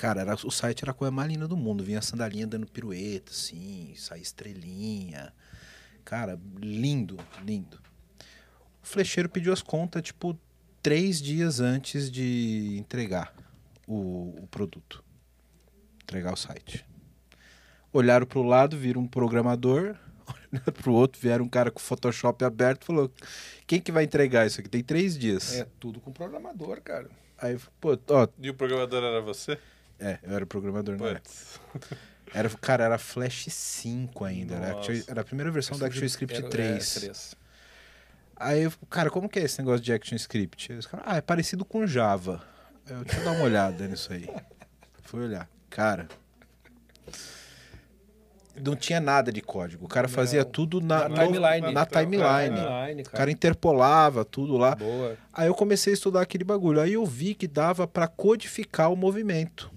Cara, 0.02 0.23
era, 0.23 0.35
o 0.35 0.50
site 0.50 0.82
era 0.82 0.90
a 0.90 0.94
coisa 0.94 1.12
mais 1.12 1.30
linda 1.30 1.47
do 1.47 1.56
mundo. 1.56 1.85
Vinha 1.85 2.00
a 2.00 2.02
sandalinha 2.02 2.44
dando 2.44 2.66
pirueta, 2.66 3.30
assim, 3.30 3.94
saía 3.97 4.21
estrelinha. 4.21 5.32
Cara, 6.04 6.40
lindo, 6.61 7.16
lindo. 7.44 7.78
O 8.82 8.87
flecheiro 8.87 9.28
pediu 9.28 9.52
as 9.52 9.62
contas, 9.62 10.02
tipo, 10.02 10.37
três 10.82 11.23
dias 11.23 11.61
antes 11.61 12.11
de 12.11 12.78
entregar 12.80 13.32
o, 13.87 14.35
o 14.42 14.49
produto. 14.50 15.04
Entregar 16.02 16.32
o 16.32 16.37
site. 16.37 16.85
Olharam 17.92 18.26
pro 18.26 18.42
lado, 18.42 18.76
viram 18.76 19.02
um 19.02 19.06
programador. 19.06 19.94
Olharam 20.52 20.73
pro 20.82 20.94
outro, 20.94 21.21
vieram 21.21 21.44
um 21.44 21.49
cara 21.49 21.71
com 21.71 21.78
o 21.78 21.82
Photoshop 21.82 22.44
aberto 22.44 22.82
e 22.82 22.87
falou: 22.87 23.12
Quem 23.68 23.80
que 23.80 23.92
vai 23.92 24.02
entregar 24.02 24.49
isso 24.49 24.59
aqui? 24.59 24.68
Tem 24.68 24.82
três 24.82 25.16
dias. 25.16 25.54
É 25.54 25.68
tudo 25.78 26.00
com 26.00 26.12
programador, 26.12 26.80
cara. 26.82 27.09
Aí, 27.38 27.56
pô, 27.80 27.97
ó, 28.09 28.26
E 28.40 28.50
o 28.50 28.54
programador 28.54 29.04
era 29.04 29.21
você? 29.21 29.56
É, 30.02 30.18
eu 30.23 30.35
era 30.37 30.47
programador 30.47 30.97
na 30.99 31.06
época. 31.09 31.30
Era, 32.35 32.49
cara, 32.49 32.85
era 32.85 32.97
Flash 32.99 33.44
5 33.50 34.25
ainda. 34.25 34.54
Era, 34.54 34.76
era 35.06 35.21
a 35.21 35.25
primeira 35.25 35.50
versão 35.50 35.78
da 35.78 35.85
ActionScript 35.87 36.35
Era- 36.38 36.49
3. 36.49 36.97
É, 36.97 37.00
3. 37.00 37.35
Aí, 38.37 38.62
eu, 38.62 38.73
cara, 38.88 39.11
como 39.11 39.28
que 39.28 39.38
é 39.38 39.42
esse 39.42 39.59
negócio 39.59 39.82
de 39.82 39.92
ActionScript? 39.92 40.73
Os 40.73 40.87
caras, 40.87 41.04
ah, 41.06 41.16
é 41.18 41.21
parecido 41.21 41.62
com 41.62 41.87
Java. 41.87 42.42
Eu, 42.88 43.04
deixa 43.04 43.21
eu 43.21 43.25
dar 43.25 43.32
uma 43.32 43.44
olhada 43.44 43.87
nisso 43.87 44.11
aí. 44.14 44.26
Fui 45.02 45.21
olhar. 45.25 45.47
Cara. 45.68 46.09
Não 48.62 48.76
tinha 48.76 49.00
nada 49.00 49.32
de 49.32 49.40
código. 49.40 49.85
O 49.85 49.88
cara 49.88 50.09
fazia 50.09 50.44
Não. 50.44 50.50
tudo 50.50 50.80
na, 50.80 51.09
Na 51.09 51.25
timeline. 51.26 51.73
Na 51.73 51.87
timeline. 51.87 52.56
Timeline, 52.56 53.02
O 53.02 53.04
cara. 53.04 53.16
cara 53.18 53.30
interpolava 53.30 54.25
tudo 54.25 54.56
lá. 54.59 54.75
Boa. 54.75 55.16
Aí 55.32 55.49
eu 55.49 55.54
comecei 55.54 55.92
a 55.92 55.94
estudar 55.94 56.21
aquele 56.23 56.44
bagulho. 56.44 56.80
Aí 56.80 56.92
eu 56.92 57.04
vi 57.06 57.35
que 57.35 57.49
dava 57.49 57.87
para 57.87 58.06
codificar 58.06 58.92
o 58.92 58.97
movimento, 58.97 59.71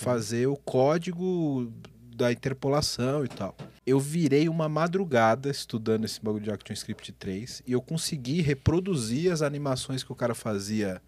fazer 0.00 0.46
o 0.46 0.56
código 0.56 1.70
da 2.16 2.32
interpolação 2.32 3.24
e 3.24 3.28
tal. 3.28 3.54
Eu 3.86 4.00
virei 4.00 4.48
uma 4.48 4.68
madrugada 4.68 5.50
estudando 5.50 6.04
esse 6.04 6.20
bagulho 6.22 6.44
de 6.44 6.50
ActionScript 6.50 7.12
3 7.12 7.62
e 7.66 7.72
eu 7.72 7.82
consegui 7.82 8.40
reproduzir 8.40 9.32
as 9.32 9.42
animações 9.42 10.02
que 10.02 10.12
o 10.12 10.14
cara 10.14 10.34
fazia 10.34 11.02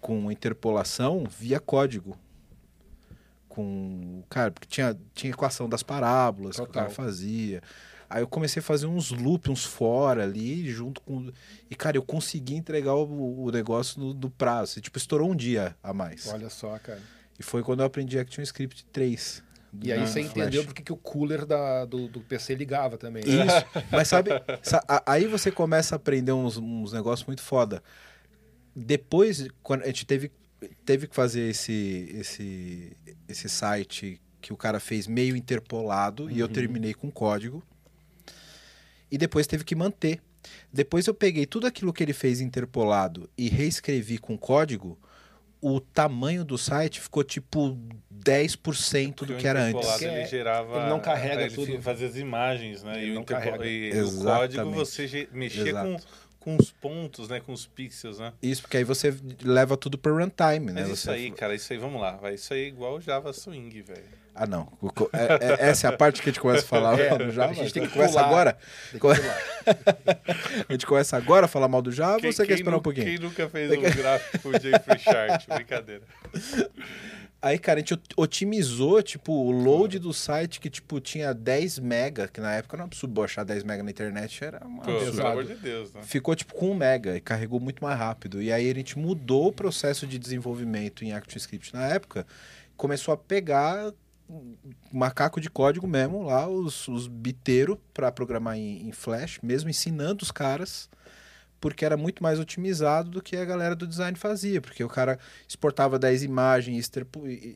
com 0.00 0.30
interpolação 0.30 1.24
via 1.28 1.58
código. 1.58 2.16
Com, 3.48 4.22
cara, 4.28 4.50
porque 4.50 4.68
tinha, 4.68 4.96
tinha 5.14 5.32
equação 5.32 5.68
das 5.68 5.82
parábolas 5.82 6.56
que 6.56 6.62
o 6.62 6.66
Total. 6.66 6.82
cara 6.84 6.94
fazia. 6.94 7.62
Aí 8.10 8.22
eu 8.22 8.28
comecei 8.28 8.60
a 8.60 8.62
fazer 8.62 8.86
uns 8.86 9.10
loops, 9.10 9.50
uns 9.50 9.64
fora 9.64 10.22
ali, 10.22 10.70
junto 10.70 11.00
com. 11.02 11.30
E, 11.70 11.74
cara, 11.74 11.96
eu 11.96 12.02
consegui 12.02 12.54
entregar 12.54 12.94
o, 12.94 13.44
o 13.44 13.50
negócio 13.50 14.00
no, 14.00 14.14
no 14.14 14.30
prazo. 14.30 14.78
E, 14.78 14.82
tipo, 14.82 14.96
estourou 14.96 15.30
um 15.30 15.36
dia 15.36 15.76
a 15.82 15.92
mais. 15.92 16.26
Olha 16.28 16.48
só, 16.48 16.78
cara. 16.78 17.00
E 17.38 17.42
foi 17.42 17.62
quando 17.62 17.80
eu 17.80 17.86
aprendi 17.86 18.18
ActionScript 18.18 18.84
3. 18.92 19.42
E 19.82 19.92
aí 19.92 20.00
você 20.00 20.20
entendeu 20.20 20.64
porque 20.64 20.82
que 20.82 20.92
o 20.92 20.96
cooler 20.96 21.44
da, 21.44 21.84
do, 21.84 22.08
do 22.08 22.20
PC 22.20 22.54
ligava 22.54 22.96
também. 22.96 23.22
né? 23.24 23.46
Isso. 23.46 23.66
Mas 23.92 24.08
sabe, 24.08 24.30
aí 25.06 25.26
você 25.26 25.50
começa 25.50 25.94
a 25.94 25.96
aprender 25.96 26.32
uns, 26.32 26.56
uns 26.56 26.92
negócios 26.92 27.26
muito 27.26 27.42
foda. 27.42 27.82
Depois, 28.74 29.46
quando 29.62 29.82
a 29.82 29.86
gente 29.86 30.06
teve 30.06 30.32
teve 30.84 31.06
que 31.06 31.14
fazer 31.14 31.50
esse, 31.50 32.08
esse, 32.14 32.96
esse 33.28 33.48
site 33.48 34.20
que 34.40 34.52
o 34.52 34.56
cara 34.56 34.80
fez 34.80 35.06
meio 35.06 35.36
interpolado 35.36 36.30
e 36.30 36.38
eu 36.38 36.48
terminei 36.48 36.94
com 36.94 37.10
código. 37.10 37.62
E 39.10 39.16
depois 39.16 39.46
teve 39.46 39.64
que 39.64 39.74
manter. 39.74 40.20
Depois 40.72 41.06
eu 41.06 41.14
peguei 41.14 41.46
tudo 41.46 41.66
aquilo 41.66 41.92
que 41.92 42.02
ele 42.02 42.12
fez 42.12 42.40
interpolado 42.40 43.28
e 43.36 43.48
reescrevi 43.48 44.18
com 44.18 44.36
código. 44.36 44.98
O 45.60 45.80
tamanho 45.80 46.44
do 46.44 46.56
site 46.56 47.00
ficou 47.00 47.24
tipo 47.24 47.76
10% 48.24 49.08
do 49.10 49.14
Porque 49.26 49.34
que 49.34 49.46
o 49.46 49.48
era 49.48 49.62
antes. 49.62 49.96
Que 49.96 50.04
Ele 50.04 50.26
gerava. 50.26 50.80
ele 50.80 50.88
não 50.88 51.00
carrega 51.00 51.42
ele 51.42 51.54
tudo. 51.54 51.82
Fazia 51.82 52.06
as 52.08 52.16
imagens, 52.16 52.82
né? 52.82 52.98
Ele 52.98 53.06
e 53.06 53.10
o, 53.10 53.14
não 53.14 53.22
interpo- 53.22 53.42
carrega. 53.44 53.66
e 53.66 54.02
o 54.02 54.22
código 54.22 54.70
você 54.70 55.28
mexia 55.32 55.72
com, 55.72 55.94
Exato. 55.94 56.06
com 56.38 56.56
os 56.56 56.70
pontos, 56.70 57.28
né? 57.28 57.40
Com 57.40 57.52
os 57.52 57.66
pixels, 57.66 58.18
né? 58.18 58.32
Isso, 58.42 58.62
porque 58.62 58.76
aí 58.76 58.84
você 58.84 59.14
leva 59.42 59.76
tudo 59.76 59.98
para 59.98 60.12
runtime, 60.12 60.66
né? 60.72 60.82
Mas 60.82 60.88
Você- 60.88 60.92
isso 60.94 61.10
aí, 61.10 61.30
cara, 61.32 61.54
isso 61.54 61.72
aí, 61.72 61.78
vamos 61.78 62.00
lá. 62.00 62.12
Vai. 62.12 62.34
Isso 62.34 62.52
aí 62.54 62.64
é 62.64 62.68
igual 62.68 62.96
o 62.96 63.00
Java 63.00 63.32
Swing, 63.32 63.82
velho. 63.82 64.04
Ah, 64.40 64.46
não. 64.46 64.68
É- 65.12 65.64
é- 65.64 65.68
essa 65.70 65.88
é 65.88 65.90
a 65.90 65.96
parte 65.96 66.22
que 66.22 66.28
a 66.28 66.32
gente 66.32 66.40
começa 66.40 66.64
a 66.64 66.68
falar 66.68 66.98
É, 66.98 67.08
mal 67.10 67.18
do 67.18 67.30
Java. 67.32 67.50
a 67.50 67.54
gente 67.54 67.72
tem 67.74 67.82
que 67.86 67.92
começa 67.92 68.20
agora? 68.20 68.56
Que. 68.92 68.98
A 70.68 70.72
gente 70.72 70.86
começa 70.86 71.16
agora 71.16 71.44
a 71.46 71.48
falar 71.48 71.68
mal 71.68 71.82
do 71.82 71.90
Java 71.92 72.14
ou 72.26 72.32
você 72.32 72.46
quer 72.46 72.54
esperar 72.54 72.70
um 72.74 72.78
nu- 72.78 72.82
pouquinho? 72.82 73.04
Quem 73.06 73.18
nunca 73.18 73.48
fez 73.48 73.70
um 73.70 73.80
gráfico 73.82 74.52
de 74.58 74.98
chart? 74.98 75.44
Brincadeira. 75.52 76.02
Aí, 77.40 77.58
cara, 77.58 77.78
a 77.78 77.80
gente 77.80 77.94
ot- 77.94 78.14
otimizou, 78.16 79.00
tipo, 79.02 79.32
o 79.32 79.50
load 79.52 79.98
do 80.00 80.12
site 80.12 80.58
que, 80.58 80.68
tipo, 80.68 80.98
tinha 81.00 81.32
10 81.32 81.78
mega, 81.78 82.26
que 82.26 82.40
na 82.40 82.52
época 82.54 82.76
não 82.76 82.84
é 82.84 82.86
absurdo 82.86 83.22
achar 83.22 83.44
10 83.44 83.62
mega 83.62 83.82
na 83.82 83.90
internet, 83.90 84.42
era 84.42 84.66
uma 84.66 84.82
Pô, 84.82 84.92
pelo 84.98 85.26
amor 85.26 85.44
de 85.44 85.54
Deus, 85.54 85.92
né? 85.92 86.00
Ficou, 86.02 86.34
tipo, 86.34 86.52
com 86.54 86.70
1 86.72 86.74
mega 86.74 87.16
e 87.16 87.20
carregou 87.20 87.60
muito 87.60 87.82
mais 87.84 87.96
rápido. 87.98 88.42
E 88.42 88.50
aí 88.52 88.68
a 88.70 88.74
gente 88.74 88.98
mudou 88.98 89.48
o 89.48 89.52
processo 89.52 90.04
de 90.06 90.18
desenvolvimento 90.18 91.04
em 91.04 91.12
ActiveScript 91.12 91.72
na 91.74 91.86
época, 91.88 92.26
começou 92.76 93.14
a 93.14 93.16
pegar 93.16 93.92
macaco 94.92 95.40
de 95.40 95.50
código 95.50 95.86
mesmo 95.86 96.22
lá, 96.22 96.48
os, 96.48 96.86
os 96.88 97.06
biteiros 97.06 97.78
para 97.94 98.12
programar 98.12 98.56
em, 98.56 98.88
em 98.88 98.92
Flash, 98.92 99.38
mesmo 99.42 99.70
ensinando 99.70 100.22
os 100.22 100.30
caras, 100.30 100.88
porque 101.60 101.84
era 101.84 101.96
muito 101.96 102.22
mais 102.22 102.38
otimizado 102.38 103.10
do 103.10 103.22
que 103.22 103.36
a 103.36 103.44
galera 103.44 103.74
do 103.74 103.86
design 103.86 104.16
fazia, 104.16 104.60
porque 104.60 104.82
o 104.82 104.88
cara 104.88 105.18
exportava 105.46 105.98
10 105.98 106.22
imagens 106.22 106.90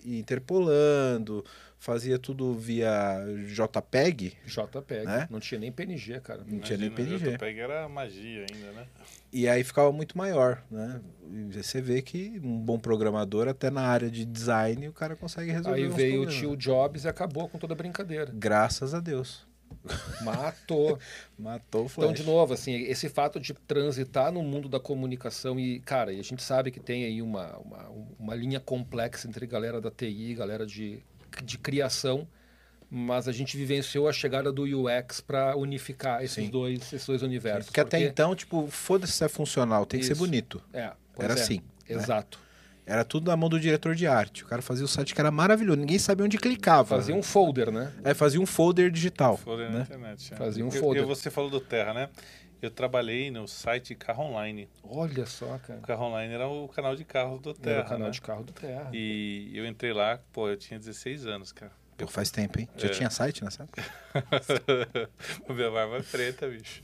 interpolando, 0.04 1.44
fazia 1.78 2.18
tudo 2.18 2.54
via 2.54 3.24
JPEG, 3.46 4.36
JPEG. 4.46 5.04
Né? 5.04 5.26
Não 5.30 5.40
tinha 5.40 5.58
nem 5.60 5.72
PNG, 5.72 6.20
cara. 6.20 6.44
não 6.46 6.60
tinha 6.60 6.78
nem 6.78 6.88
Imagina, 6.88 7.18
PNG. 7.18 7.28
O 7.28 7.32
JPEG 7.38 7.60
era 7.60 7.88
magia 7.88 8.46
ainda, 8.52 8.72
né? 8.72 8.86
E 9.32 9.48
aí 9.48 9.64
ficava 9.64 9.90
muito 9.90 10.16
maior, 10.16 10.62
né? 10.70 11.00
E 11.30 11.62
você 11.62 11.80
vê 11.80 12.02
que 12.02 12.40
um 12.44 12.60
bom 12.60 12.78
programador, 12.78 13.48
até 13.48 13.70
na 13.70 13.82
área 13.82 14.10
de 14.10 14.24
design, 14.24 14.88
o 14.88 14.92
cara 14.92 15.16
consegue 15.16 15.50
resolver 15.50 15.80
Aí 15.80 15.88
veio 15.88 16.22
o 16.22 16.26
problemas. 16.26 16.34
tio 16.34 16.56
Jobs 16.56 17.04
e 17.04 17.08
acabou 17.08 17.48
com 17.48 17.58
toda 17.58 17.72
a 17.72 17.76
brincadeira. 17.76 18.30
Graças 18.34 18.94
a 18.94 19.00
Deus. 19.00 19.46
Matou. 20.22 20.98
Matou 21.38 21.84
o 21.84 21.88
Flash. 21.88 22.10
Então, 22.10 22.12
de 22.12 22.24
novo, 22.24 22.54
assim, 22.54 22.74
esse 22.74 23.08
fato 23.08 23.40
de 23.40 23.54
transitar 23.54 24.32
no 24.32 24.42
mundo 24.42 24.68
da 24.68 24.80
comunicação 24.80 25.58
e, 25.58 25.80
cara, 25.80 26.10
a 26.10 26.22
gente 26.22 26.42
sabe 26.42 26.70
que 26.70 26.80
tem 26.80 27.04
aí 27.04 27.22
uma, 27.22 27.56
uma, 27.58 27.88
uma 28.18 28.34
linha 28.34 28.60
complexa 28.60 29.28
entre 29.28 29.46
galera 29.46 29.80
da 29.80 29.90
TI 29.90 30.30
e 30.30 30.34
galera 30.34 30.66
de, 30.66 31.02
de 31.42 31.58
criação, 31.58 32.26
mas 32.90 33.26
a 33.26 33.32
gente 33.32 33.56
vivenciou 33.56 34.08
a 34.08 34.12
chegada 34.12 34.52
do 34.52 34.64
UX 34.64 35.20
para 35.20 35.56
unificar 35.56 36.22
esses 36.22 36.44
Sim. 36.44 36.50
dois, 36.50 36.80
esses 36.92 37.06
dois 37.06 37.22
universos. 37.22 37.66
Porque 37.66 37.80
até 37.80 38.00
então, 38.02 38.34
tipo, 38.34 38.66
foda-se 38.68 39.12
se 39.12 39.24
é 39.24 39.28
funcional, 39.28 39.86
tem 39.86 40.00
que 40.00 40.06
ser 40.06 40.12
Isso. 40.12 40.22
bonito. 40.22 40.62
É, 40.72 40.92
Era 41.18 41.32
é, 41.32 41.40
assim, 41.40 41.56
né? 41.56 41.96
Exato. 41.96 42.41
Era 42.84 43.04
tudo 43.04 43.30
na 43.30 43.36
mão 43.36 43.48
do 43.48 43.60
diretor 43.60 43.94
de 43.94 44.06
arte. 44.06 44.42
O 44.42 44.46
cara 44.46 44.60
fazia 44.60 44.84
o 44.84 44.88
site 44.88 45.14
que 45.14 45.20
era 45.20 45.30
maravilhoso, 45.30 45.78
ninguém 45.78 45.98
sabia 45.98 46.24
onde 46.24 46.36
clicava. 46.38 46.96
Fazia 46.96 47.14
um 47.14 47.22
folder, 47.22 47.70
né? 47.70 47.92
É, 48.02 48.12
fazia 48.12 48.40
um 48.40 48.46
folder 48.46 48.90
digital. 48.90 49.36
Folder 49.36 49.70
na 49.70 49.78
né? 49.78 49.82
internet. 49.84 50.34
é. 50.34 50.36
Fazia 50.36 50.64
um 50.64 50.68
Eu- 50.68 50.80
folder. 50.80 51.02
Eu, 51.02 51.06
você 51.08 51.30
falou 51.30 51.48
do 51.48 51.60
Terra, 51.60 51.94
né? 51.94 52.08
Eu 52.60 52.70
trabalhei 52.70 53.30
no 53.30 53.46
site 53.48 53.94
Carro 53.94 54.24
Online. 54.24 54.68
Olha 54.84 55.26
só, 55.26 55.58
cara. 55.58 55.78
O 55.80 55.82
Carro 55.82 56.04
Online 56.06 56.32
era 56.34 56.46
o 56.48 56.68
canal 56.68 56.94
de 56.94 57.04
carros 57.04 57.40
do 57.40 57.52
Terra. 57.54 57.76
Era 57.78 57.84
o 57.84 57.88
canal 57.88 58.06
né? 58.06 58.10
de 58.12 58.20
carro 58.20 58.44
do 58.44 58.52
Terra. 58.52 58.88
E 58.92 59.50
eu 59.52 59.66
entrei 59.66 59.92
lá, 59.92 60.20
pô, 60.32 60.48
eu 60.48 60.56
tinha 60.56 60.78
16 60.78 61.26
anos, 61.26 61.50
cara. 61.50 61.72
Pô, 61.96 62.06
faz 62.06 62.30
tempo, 62.30 62.58
hein? 62.60 62.68
Já 62.76 62.86
É. 62.86 62.90
tinha 62.90 63.10
site 63.10 63.42
nessa 63.44 63.64
época? 63.64 63.82
meu 65.48 65.72
barba 65.72 65.98
é 65.98 66.02
preta, 66.02 66.48
bicho. 66.48 66.82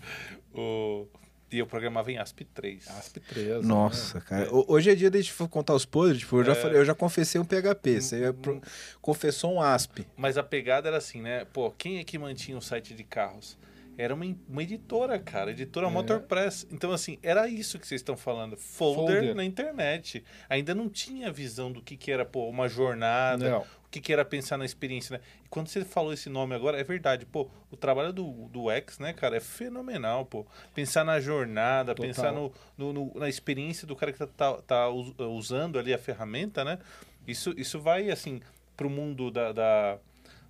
O... 0.55 1.07
E 1.51 1.59
eu 1.59 1.67
programava 1.67 2.13
em 2.13 2.17
ASP3. 2.17 2.83
ASP3. 2.87 3.63
Nossa, 3.63 4.21
cara. 4.21 4.53
Ho- 4.55 4.67
Hoje 4.69 4.91
é 4.91 4.95
dia 4.95 5.11
de 5.11 5.19
a 5.19 5.21
gente 5.21 5.33
for 5.33 5.49
contar 5.49 5.75
os 5.75 5.85
podres. 5.87 6.19
Tipo, 6.19 6.37
eu, 6.41 6.45
já 6.45 6.53
É. 6.53 6.55
falei, 6.55 6.79
eu 6.79 6.85
já 6.85 6.95
confessei 6.95 7.41
um 7.41 7.45
PHP. 7.45 8.01
Você 8.01 8.21
já 8.21 8.33
pro- 8.35 8.61
confessou 9.01 9.55
um 9.55 9.61
ASP. 9.63 10.07
Mas 10.17 10.37
a 10.37 10.43
pegada 10.43 10.89
era 10.89 10.99
assim, 10.99 11.23
né? 11.23 11.45
Pô, 11.47 11.71
quem 11.71 11.99
é 11.99 12.05
que 12.05 12.19
mantinha 12.19 12.57
o 12.59 12.61
site 12.63 12.95
de 12.95 13.03
carros? 13.05 13.57
Era 13.97 14.15
uma, 14.15 14.25
uma 14.49 14.63
editora, 14.63 15.19
cara, 15.19 15.51
editora 15.51 15.89
É. 15.89 15.91
Motorpress. 15.91 16.67
Então, 16.71 16.93
assim, 16.93 17.19
era 17.21 17.49
isso 17.49 17.81
que 17.81 17.87
vocês 17.89 18.01
estão 18.01 18.17
falando. 18.17 18.57
Folder, 18.57 19.17
Folder. 19.17 19.35
na 19.35 19.45
internet. 19.45 20.23
Ainda 20.49 20.73
não 20.73 20.89
tinha 20.89 21.33
visão 21.33 21.73
do 21.73 21.83
que, 21.83 21.97
que 21.97 22.13
era, 22.13 22.25
pô, 22.25 22.49
uma 22.49 22.69
jornada, 22.69 23.51
Não. 23.51 23.65
O 23.89 23.91
que, 23.91 24.03
que 24.03 24.13
era 24.13 24.23
pensar 24.23 24.59
na 24.59 24.67
experiência, 24.67 25.17
né? 25.17 25.25
E 25.43 25.49
quando 25.49 25.69
você 25.69 25.83
falou 25.83 26.13
esse 26.13 26.29
nome 26.29 26.55
agora, 26.55 26.79
é 26.79 26.85
verdade, 26.85 27.25
pô, 27.25 27.49
o 27.71 27.77
trabalho 27.77 28.13
do, 28.13 28.47
do 28.49 28.71
X, 28.71 28.99
né, 28.99 29.15
cara, 29.15 29.39
é 29.39 29.41
fenomenal, 29.41 30.27
pô. 30.27 30.47
Pensar 30.75 31.05
na 31.05 31.19
jornada, 31.19 31.95
Total. 31.95 32.07
pensar 32.07 32.33
no, 32.33 32.53
no- 32.77 32.93
no- 32.93 33.13
na 33.15 33.31
experiência 33.31 33.87
do 33.87 33.97
cara 33.97 34.13
que 34.13 34.19
tá, 34.19 34.27
tá, 34.27 34.53
tá 34.61 34.89
us- 34.91 35.15
usando 35.19 35.79
ali 35.79 35.95
a 35.95 35.99
ferramenta, 35.99 36.63
né? 36.63 36.79
Isso, 37.27 37.55
isso 37.57 37.81
vai, 37.81 38.11
assim, 38.11 38.43
pro 38.77 38.91
mundo 38.91 39.31
da, 39.31 39.53
da, 39.53 39.99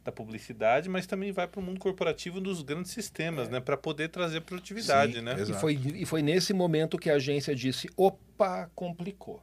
da 0.04 0.10
publicidade, 0.10 0.88
mas 0.88 1.06
também 1.06 1.30
vai 1.30 1.46
pro 1.46 1.62
mundo 1.62 1.78
corporativo 1.78 2.40
dos 2.40 2.60
grandes 2.62 2.90
sistemas, 2.90 3.48
né? 3.48 3.60
Para 3.60 3.76
poder 3.76 4.08
trazer 4.08 4.40
produtividade, 4.40 5.14
Sim, 5.14 5.20
né? 5.22 5.36
E 5.40 5.52
foi, 5.54 5.74
e 5.74 6.04
foi 6.04 6.22
nesse 6.22 6.52
momento 6.52 6.98
que 6.98 7.08
a 7.08 7.14
agência 7.14 7.54
disse: 7.54 7.88
opa, 7.96 8.68
complicou. 8.74 9.40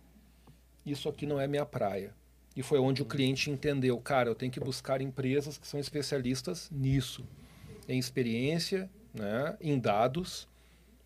Isso 0.86 1.08
aqui 1.08 1.26
não 1.26 1.40
é 1.40 1.48
minha 1.48 1.66
praia. 1.66 2.14
E 2.56 2.64
foi 2.64 2.80
onde 2.80 3.02
o 3.02 3.06
cliente 3.06 3.50
entendeu: 3.52 3.98
cara, 4.00 4.30
eu 4.30 4.36
tenho 4.36 4.52
que 4.52 4.60
buscar 4.60 5.02
empresas 5.02 5.58
que 5.58 5.68
são 5.68 5.80
especialistas 5.80 6.70
nisso, 6.72 7.26
em 7.88 8.00
experiência, 8.00 8.90
né, 9.14 9.58
em 9.60 9.78
dados, 9.78 10.48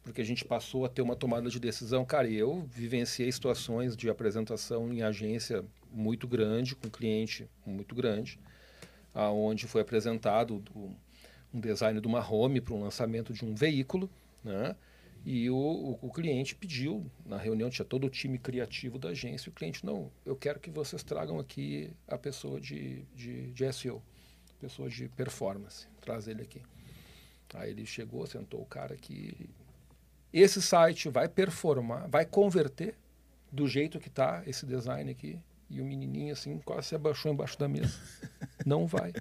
porque 0.04 0.22
a 0.22 0.26
gente 0.26 0.46
passou 0.46 0.86
a 0.86 0.90
ter 0.90 1.02
uma 1.02 1.16
tomada 1.16 1.50
de 1.50 1.60
decisão. 1.60 2.06
Cara, 2.06 2.30
eu 2.30 2.68
vivenciei 2.72 3.32
situações 3.32 3.96
de 3.98 4.10
apresentação 4.10 4.94
em 4.94 5.02
agência 5.02 5.64
muito 5.92 6.28
grande, 6.28 6.76
com 6.76 6.90
cliente 6.90 7.50
muito 7.66 7.96
grande, 7.96 8.40
aonde 9.14 9.68
foi 9.68 9.82
apresentado 9.82 10.60
do- 10.60 10.96
um 11.52 11.60
design 11.60 12.00
de 12.00 12.08
uma 12.08 12.28
home 12.28 12.62
para 12.62 12.76
um 12.76 12.84
lançamento 12.84 13.34
de 13.34 13.44
um 13.44 13.56
veículo, 13.56 14.08
né? 14.44 14.76
E 15.26 15.50
o, 15.50 15.56
o, 15.56 16.00
o 16.02 16.12
cliente 16.12 16.56
pediu, 16.56 17.06
na 17.26 17.38
reunião 17.38 17.70
tinha 17.70 17.86
todo 17.86 18.08
o 18.08 18.10
time 18.10 18.38
criativo 18.38 18.98
da 18.98 19.10
agência, 19.10 19.50
o 19.50 19.54
cliente, 19.54 19.86
não, 19.86 20.12
eu 20.26 20.36
quero 20.36 20.60
que 20.60 20.72
vocês 20.72 21.04
tragam 21.04 21.40
aqui 21.40 21.92
a 22.08 22.18
pessoa 22.18 22.60
de, 22.60 23.04
de, 23.16 23.52
de 23.52 23.74
SEO, 23.74 24.02
pessoa 24.60 24.90
de 24.90 25.08
performance, 25.10 25.88
traz 26.02 26.28
ele 26.28 26.42
aqui. 26.42 26.62
Aí 27.54 27.72
ele 27.72 27.86
chegou, 27.86 28.26
sentou 28.28 28.62
o 28.62 28.66
cara 28.66 28.94
aqui, 28.94 29.50
esse 30.32 30.62
site 30.62 31.10
vai 31.10 31.28
performar, 31.28 32.08
vai 32.08 32.26
converter 32.26 32.96
do 33.52 33.68
jeito 33.68 34.00
que 34.00 34.08
está 34.08 34.44
esse 34.46 34.66
design 34.66 35.10
aqui, 35.10 35.40
e 35.70 35.82
o 35.82 35.86
menininho 35.86 36.34
assim 36.34 36.60
quase 36.60 36.88
se 36.88 36.96
abaixou 36.96 37.32
embaixo 37.32 37.58
da 37.58 37.68
mesa. 37.68 38.00
Não 38.66 38.86
vai. 38.86 39.14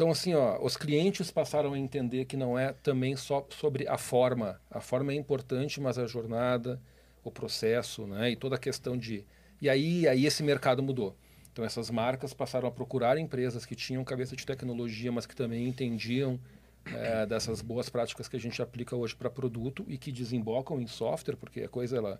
Então, 0.00 0.10
assim, 0.10 0.32
ó, 0.32 0.58
os 0.64 0.78
clientes 0.78 1.30
passaram 1.30 1.74
a 1.74 1.78
entender 1.78 2.24
que 2.24 2.34
não 2.34 2.58
é 2.58 2.72
também 2.72 3.14
só 3.16 3.46
sobre 3.50 3.86
a 3.86 3.98
forma. 3.98 4.58
A 4.70 4.80
forma 4.80 5.12
é 5.12 5.14
importante, 5.14 5.78
mas 5.78 5.98
a 5.98 6.06
jornada, 6.06 6.80
o 7.22 7.30
processo, 7.30 8.06
né? 8.06 8.30
E 8.30 8.34
toda 8.34 8.54
a 8.56 8.58
questão 8.58 8.96
de. 8.96 9.26
E 9.60 9.68
aí, 9.68 10.08
aí 10.08 10.24
esse 10.24 10.42
mercado 10.42 10.82
mudou. 10.82 11.14
Então, 11.52 11.66
essas 11.66 11.90
marcas 11.90 12.32
passaram 12.32 12.66
a 12.66 12.70
procurar 12.70 13.18
empresas 13.18 13.66
que 13.66 13.74
tinham 13.76 14.02
cabeça 14.02 14.34
de 14.34 14.46
tecnologia, 14.46 15.12
mas 15.12 15.26
que 15.26 15.36
também 15.36 15.68
entendiam 15.68 16.40
eh, 16.86 17.26
dessas 17.26 17.60
boas 17.60 17.90
práticas 17.90 18.26
que 18.26 18.36
a 18.36 18.40
gente 18.40 18.62
aplica 18.62 18.96
hoje 18.96 19.14
para 19.14 19.28
produto 19.28 19.84
e 19.86 19.98
que 19.98 20.10
desembocam 20.10 20.80
em 20.80 20.86
software, 20.86 21.36
porque 21.36 21.60
a 21.60 21.68
coisa 21.68 21.98
ela, 21.98 22.18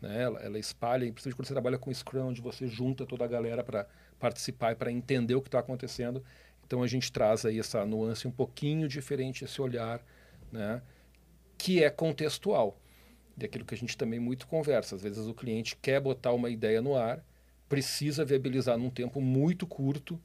né, 0.00 0.22
ela, 0.22 0.38
ela 0.38 0.58
espalha, 0.60 1.04
e 1.04 1.10
principalmente 1.10 1.36
quando 1.36 1.48
você 1.48 1.54
trabalha 1.54 1.76
com 1.76 1.92
Scrum, 1.92 2.28
onde 2.28 2.40
você 2.40 2.68
junta 2.68 3.04
toda 3.04 3.24
a 3.24 3.28
galera 3.28 3.64
para 3.64 3.84
participar 4.16 4.72
e 4.72 4.74
para 4.76 4.92
entender 4.92 5.34
o 5.34 5.42
que 5.42 5.48
está 5.48 5.58
acontecendo. 5.58 6.22
Então 6.66 6.82
a 6.82 6.86
gente 6.86 7.10
traz 7.12 7.44
aí 7.44 7.58
essa 7.58 7.84
nuance 7.84 8.26
um 8.26 8.30
pouquinho 8.30 8.88
diferente, 8.88 9.44
esse 9.44 9.60
olhar, 9.60 10.04
né, 10.50 10.82
que 11.56 11.82
é 11.82 11.90
contextual. 11.90 12.78
Daquilo 13.36 13.64
que 13.64 13.74
a 13.74 13.78
gente 13.78 13.96
também 13.96 14.18
muito 14.18 14.46
conversa. 14.46 14.94
Às 14.94 15.02
vezes 15.02 15.26
o 15.26 15.34
cliente 15.34 15.76
quer 15.76 16.00
botar 16.00 16.32
uma 16.32 16.48
ideia 16.48 16.80
no 16.80 16.96
ar, 16.96 17.22
precisa 17.68 18.24
viabilizar 18.24 18.78
num 18.78 18.88
tempo 18.88 19.20
muito 19.20 19.66
curto, 19.66 20.18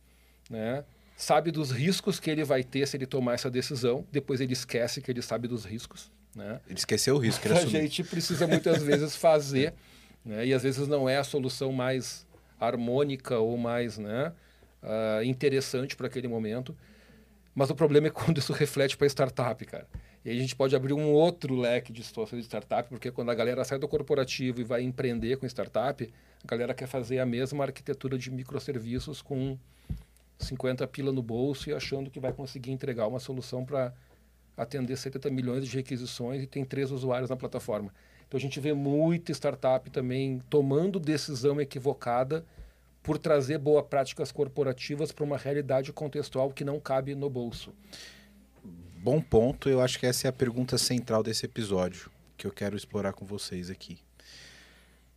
né? 0.49 0.85
sabe 1.21 1.51
dos 1.51 1.71
riscos 1.71 2.19
que 2.19 2.31
ele 2.31 2.43
vai 2.43 2.63
ter 2.63 2.87
se 2.87 2.97
ele 2.97 3.05
tomar 3.05 3.35
essa 3.35 3.49
decisão, 3.49 4.05
depois 4.11 4.41
ele 4.41 4.53
esquece 4.53 5.01
que 5.01 5.11
ele 5.11 5.21
sabe 5.21 5.47
dos 5.47 5.65
riscos. 5.65 6.11
Né? 6.35 6.59
Ele 6.67 6.79
esqueceu 6.79 7.15
o 7.15 7.19
risco, 7.19 7.47
A 7.47 7.65
gente 7.65 8.03
precisa 8.03 8.47
muitas 8.47 8.81
vezes 8.83 9.15
fazer 9.15 9.73
Né? 10.25 10.47
E 10.47 10.53
às 10.53 10.63
vezes 10.63 10.87
não 10.87 11.07
é 11.07 11.17
a 11.17 11.23
solução 11.23 11.71
mais 11.71 12.25
harmônica 12.59 13.37
ou 13.37 13.57
mais 13.57 13.97
né, 13.97 14.33
uh, 14.83 15.23
interessante 15.23 15.95
para 15.95 16.07
aquele 16.07 16.27
momento. 16.27 16.75
Mas 17.53 17.69
o 17.69 17.75
problema 17.75 18.07
é 18.07 18.09
quando 18.11 18.37
isso 18.37 18.53
reflete 18.53 18.97
para 18.97 19.07
startup, 19.07 19.63
cara. 19.65 19.87
E 20.23 20.29
aí 20.29 20.37
a 20.37 20.41
gente 20.41 20.55
pode 20.55 20.75
abrir 20.75 20.93
um 20.93 21.11
outro 21.11 21.55
leque 21.55 21.91
de 21.91 22.03
situações 22.03 22.41
de 22.41 22.45
startup, 22.45 22.87
porque 22.87 23.11
quando 23.11 23.31
a 23.31 23.35
galera 23.35 23.63
sai 23.63 23.79
do 23.79 23.87
corporativo 23.87 24.61
e 24.61 24.63
vai 24.63 24.83
empreender 24.83 25.37
com 25.37 25.47
startup, 25.47 26.07
a 26.43 26.47
galera 26.47 26.73
quer 26.73 26.87
fazer 26.87 27.19
a 27.19 27.25
mesma 27.25 27.63
arquitetura 27.63 28.17
de 28.17 28.29
microserviços 28.29 29.21
com 29.21 29.57
50 30.37 30.85
pila 30.87 31.11
no 31.11 31.23
bolso 31.23 31.69
e 31.69 31.73
achando 31.73 32.09
que 32.09 32.19
vai 32.19 32.31
conseguir 32.33 32.71
entregar 32.71 33.07
uma 33.07 33.19
solução 33.19 33.65
para 33.65 33.93
atender 34.55 34.95
70 34.95 35.29
milhões 35.31 35.65
de 35.65 35.75
requisições 35.75 36.43
e 36.43 36.47
tem 36.47 36.63
três 36.63 36.91
usuários 36.91 37.29
na 37.29 37.35
plataforma. 37.35 37.91
Então 38.27 38.37
a 38.37 38.41
gente 38.41 38.59
vê 38.59 38.73
muita 38.73 39.31
startup 39.31 39.89
também 39.89 40.39
tomando 40.49 40.99
decisão 40.99 41.59
equivocada 41.59 42.45
por 43.03 43.17
trazer 43.17 43.57
boas 43.57 43.85
práticas 43.85 44.31
corporativas 44.31 45.11
para 45.11 45.25
uma 45.25 45.37
realidade 45.37 45.91
contextual 45.91 46.51
que 46.51 46.63
não 46.63 46.79
cabe 46.79 47.15
no 47.15 47.29
bolso. 47.29 47.73
Bom 48.97 49.19
ponto, 49.19 49.67
eu 49.67 49.81
acho 49.81 49.99
que 49.99 50.05
essa 50.05 50.27
é 50.27 50.29
a 50.29 50.33
pergunta 50.33 50.77
central 50.77 51.23
desse 51.23 51.45
episódio 51.45 52.11
que 52.37 52.45
eu 52.45 52.51
quero 52.51 52.75
explorar 52.75 53.13
com 53.13 53.25
vocês 53.25 53.69
aqui. 53.69 53.99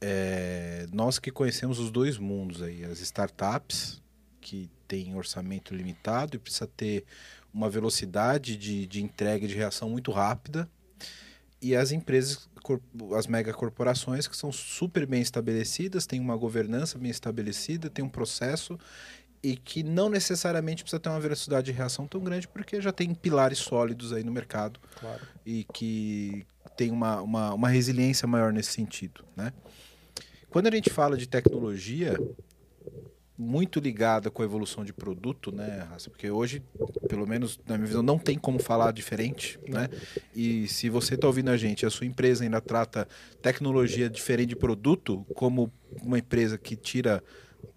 É, 0.01 0.87
nós 0.93 1.19
que 1.19 1.31
conhecemos 1.31 1.79
os 1.79 1.91
dois 1.91 2.19
mundos 2.19 2.61
aí, 2.61 2.85
as 2.85 3.01
startups 3.01 4.03
que 4.41 4.71
têm 4.87 5.15
orçamento 5.15 5.75
limitado 5.75 6.37
e 6.37 6.39
precisa 6.39 6.67
ter 6.67 7.05
uma 7.53 7.71
velocidade 7.71 8.57
de, 8.57 8.87
de 8.87 9.03
entrega 9.03 9.49
de 9.49 9.55
reação 9.55 9.89
muito 9.89 10.13
rápida 10.13 10.69
e 11.63 11.75
as 11.75 11.93
empresas, 11.93 12.47
as 13.17 13.27
megacorporações 13.27 14.27
que 14.27 14.37
são 14.37 14.51
super 14.51 15.07
bem 15.07 15.21
estabelecidas, 15.21 16.07
têm 16.07 16.21
uma 16.21 16.37
governança 16.37 16.99
bem 16.99 17.11
estabelecida, 17.11 17.91
tem 17.91 18.05
um 18.05 18.09
processo 18.09 18.79
e 19.43 19.57
que 19.57 19.83
não 19.83 20.09
necessariamente 20.09 20.83
precisa 20.83 20.99
ter 20.99 21.11
uma 21.11 21.21
velocidade 21.21 21.67
de 21.67 21.73
reação 21.73 22.07
tão 22.07 22.23
grande 22.23 22.49
porque 22.49 22.81
já 22.81 22.91
tem 22.91 23.15
pilares 23.15 23.59
sólidos 23.59 24.13
aí 24.13 24.25
no 24.25 24.33
mercado 24.33 24.81
claro. 24.99 25.21
e 25.45 25.65
que 25.65 26.47
tem 26.77 26.91
uma, 26.91 27.21
uma, 27.21 27.53
uma 27.53 27.69
resiliência 27.69 28.27
maior 28.27 28.53
nesse 28.53 28.73
sentido, 28.73 29.25
né? 29.37 29.53
Quando 30.49 30.69
a 30.69 30.71
gente 30.71 30.89
fala 30.89 31.17
de 31.17 31.27
tecnologia, 31.27 32.17
muito 33.37 33.81
ligada 33.81 34.31
com 34.31 34.43
a 34.43 34.45
evolução 34.45 34.85
de 34.85 34.93
produto, 34.93 35.51
né, 35.51 35.87
Raça? 35.91 36.09
Porque 36.09 36.31
hoje, 36.31 36.63
pelo 37.09 37.27
menos 37.27 37.59
na 37.67 37.77
minha 37.77 37.87
visão, 37.87 38.03
não 38.03 38.19
tem 38.19 38.39
como 38.39 38.59
falar 38.59 38.93
diferente, 38.93 39.59
né? 39.69 39.89
E 40.35 40.69
se 40.69 40.89
você 40.89 41.15
está 41.15 41.27
ouvindo 41.27 41.51
a 41.51 41.57
gente, 41.57 41.85
a 41.85 41.91
sua 41.91 42.07
empresa 42.07 42.45
ainda 42.45 42.61
trata 42.61 43.09
tecnologia 43.43 44.09
diferente 44.09 44.51
de 44.51 44.57
produto, 44.57 45.27
como 45.35 45.73
uma 46.03 46.19
empresa 46.19 46.57
que 46.57 46.77
tira 46.77 47.23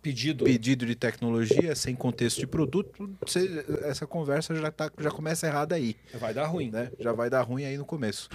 pedido, 0.02 0.46
pedido 0.46 0.86
de 0.86 0.96
tecnologia 0.96 1.76
sem 1.76 1.96
contexto 1.96 2.40
de 2.40 2.48
produto, 2.48 3.10
você, 3.26 3.66
essa 3.84 4.06
conversa 4.06 4.56
já, 4.56 4.72
tá, 4.72 4.92
já 5.00 5.10
começa 5.10 5.48
errada 5.48 5.76
aí. 5.76 5.96
Vai 6.20 6.34
dar 6.34 6.46
ruim. 6.46 6.70
Né? 6.70 6.92
Já 7.00 7.14
vai 7.14 7.30
dar 7.30 7.42
ruim 7.42 7.66
aí 7.66 7.78
no 7.78 7.86
começo. 7.86 8.30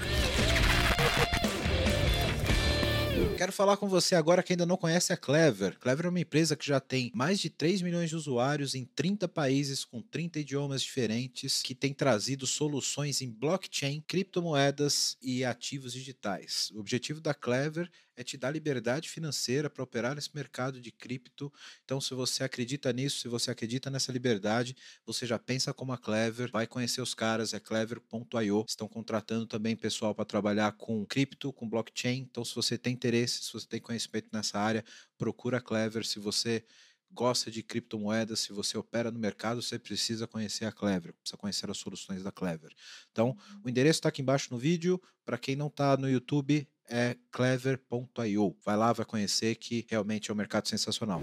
Quero 3.42 3.50
falar 3.50 3.76
com 3.76 3.88
você 3.88 4.14
agora 4.14 4.40
que 4.40 4.52
ainda 4.52 4.64
não 4.64 4.76
conhece 4.76 5.12
a 5.12 5.16
Clever. 5.16 5.76
Clever 5.80 6.06
é 6.06 6.08
uma 6.08 6.20
empresa 6.20 6.54
que 6.54 6.64
já 6.64 6.78
tem 6.78 7.10
mais 7.12 7.40
de 7.40 7.50
3 7.50 7.82
milhões 7.82 8.08
de 8.08 8.14
usuários 8.14 8.76
em 8.76 8.84
30 8.84 9.26
países 9.26 9.84
com 9.84 10.00
30 10.00 10.38
idiomas 10.38 10.80
diferentes, 10.80 11.60
que 11.60 11.74
tem 11.74 11.92
trazido 11.92 12.46
soluções 12.46 13.20
em 13.20 13.28
blockchain, 13.28 14.00
criptomoedas 14.06 15.16
e 15.20 15.44
ativos 15.44 15.92
digitais. 15.92 16.70
O 16.72 16.78
objetivo 16.78 17.20
da 17.20 17.34
Clever 17.34 17.90
é 18.22 18.24
te 18.24 18.36
dar 18.36 18.50
liberdade 18.50 19.08
financeira 19.08 19.68
para 19.68 19.82
operar 19.82 20.14
nesse 20.14 20.30
mercado 20.34 20.80
de 20.80 20.90
cripto. 20.90 21.52
Então, 21.84 22.00
se 22.00 22.14
você 22.14 22.42
acredita 22.42 22.92
nisso, 22.92 23.20
se 23.20 23.28
você 23.28 23.50
acredita 23.50 23.90
nessa 23.90 24.10
liberdade, 24.10 24.74
você 25.04 25.26
já 25.26 25.38
pensa 25.38 25.74
como 25.74 25.92
a 25.92 25.98
Clever, 25.98 26.50
vai 26.50 26.66
conhecer 26.66 27.02
os 27.02 27.14
caras, 27.14 27.52
é 27.52 27.60
clever.io. 27.60 28.64
Estão 28.66 28.88
contratando 28.88 29.46
também 29.46 29.76
pessoal 29.76 30.14
para 30.14 30.24
trabalhar 30.24 30.72
com 30.72 31.04
cripto, 31.04 31.52
com 31.52 31.68
blockchain. 31.68 32.20
Então, 32.20 32.44
se 32.44 32.54
você 32.54 32.78
tem 32.78 32.94
interesse, 32.94 33.44
se 33.44 33.52
você 33.52 33.66
tem 33.66 33.80
conhecimento 33.80 34.28
nessa 34.32 34.58
área, 34.58 34.84
procura 35.18 35.58
a 35.58 35.60
Clever. 35.60 36.06
Se 36.06 36.18
você 36.18 36.64
gosta 37.12 37.50
de 37.50 37.62
criptomoedas, 37.62 38.40
se 38.40 38.52
você 38.52 38.76
opera 38.78 39.10
no 39.10 39.18
mercado, 39.18 39.60
você 39.60 39.78
precisa 39.78 40.26
conhecer 40.26 40.64
a 40.64 40.72
Clever, 40.72 41.12
precisa 41.14 41.36
conhecer 41.36 41.70
as 41.70 41.76
soluções 41.76 42.22
da 42.22 42.32
Clever. 42.32 42.72
Então, 43.10 43.36
o 43.62 43.68
endereço 43.68 43.98
está 43.98 44.08
aqui 44.08 44.22
embaixo 44.22 44.48
no 44.50 44.58
vídeo. 44.58 45.00
Para 45.24 45.38
quem 45.38 45.54
não 45.54 45.68
está 45.68 45.96
no 45.96 46.10
YouTube, 46.10 46.66
é 46.92 47.16
clever.io. 47.30 48.54
Vai 48.62 48.76
lá, 48.76 48.92
vai 48.92 49.06
conhecer 49.06 49.54
que 49.54 49.86
realmente 49.88 50.30
é 50.30 50.34
um 50.34 50.36
mercado 50.36 50.68
sensacional. 50.68 51.22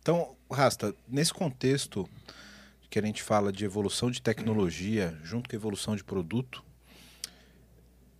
Então, 0.00 0.36
Rasta, 0.50 0.92
nesse 1.06 1.32
contexto 1.32 2.08
que 2.90 2.98
a 2.98 3.02
gente 3.02 3.22
fala 3.22 3.52
de 3.52 3.64
evolução 3.64 4.10
de 4.10 4.20
tecnologia 4.20 5.16
junto 5.22 5.48
com 5.48 5.54
evolução 5.54 5.94
de 5.94 6.02
produto, 6.02 6.64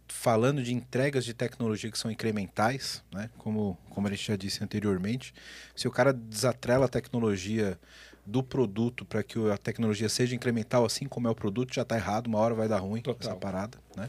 falando 0.06 0.62
de 0.62 0.72
entregas 0.72 1.24
de 1.24 1.34
tecnologia 1.34 1.90
que 1.90 1.98
são 1.98 2.08
incrementais, 2.08 3.02
né? 3.12 3.28
como, 3.38 3.76
como 3.90 4.06
a 4.06 4.10
gente 4.10 4.28
já 4.28 4.36
disse 4.36 4.62
anteriormente, 4.62 5.34
se 5.74 5.88
o 5.88 5.90
cara 5.90 6.12
desatrela 6.12 6.86
a 6.86 6.88
tecnologia 6.88 7.76
do 8.24 8.42
produto 8.42 9.04
para 9.04 9.22
que 9.22 9.38
a 9.50 9.56
tecnologia 9.56 10.08
seja 10.08 10.34
incremental, 10.34 10.84
assim 10.84 11.06
como 11.06 11.26
é 11.26 11.30
o 11.30 11.34
produto, 11.34 11.74
já 11.74 11.82
está 11.82 11.96
errado, 11.96 12.28
uma 12.28 12.38
hora 12.38 12.54
vai 12.54 12.68
dar 12.68 12.78
ruim 12.78 13.02
Total. 13.02 13.30
essa 13.32 13.38
parada. 13.38 13.78
Né? 13.96 14.08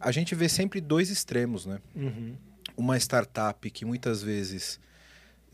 A 0.00 0.10
gente 0.10 0.34
vê 0.34 0.48
sempre 0.48 0.80
dois 0.80 1.10
extremos. 1.10 1.66
Né? 1.66 1.78
Uhum. 1.94 2.36
Uma 2.76 2.96
startup 2.96 3.70
que 3.70 3.84
muitas 3.84 4.22
vezes 4.22 4.80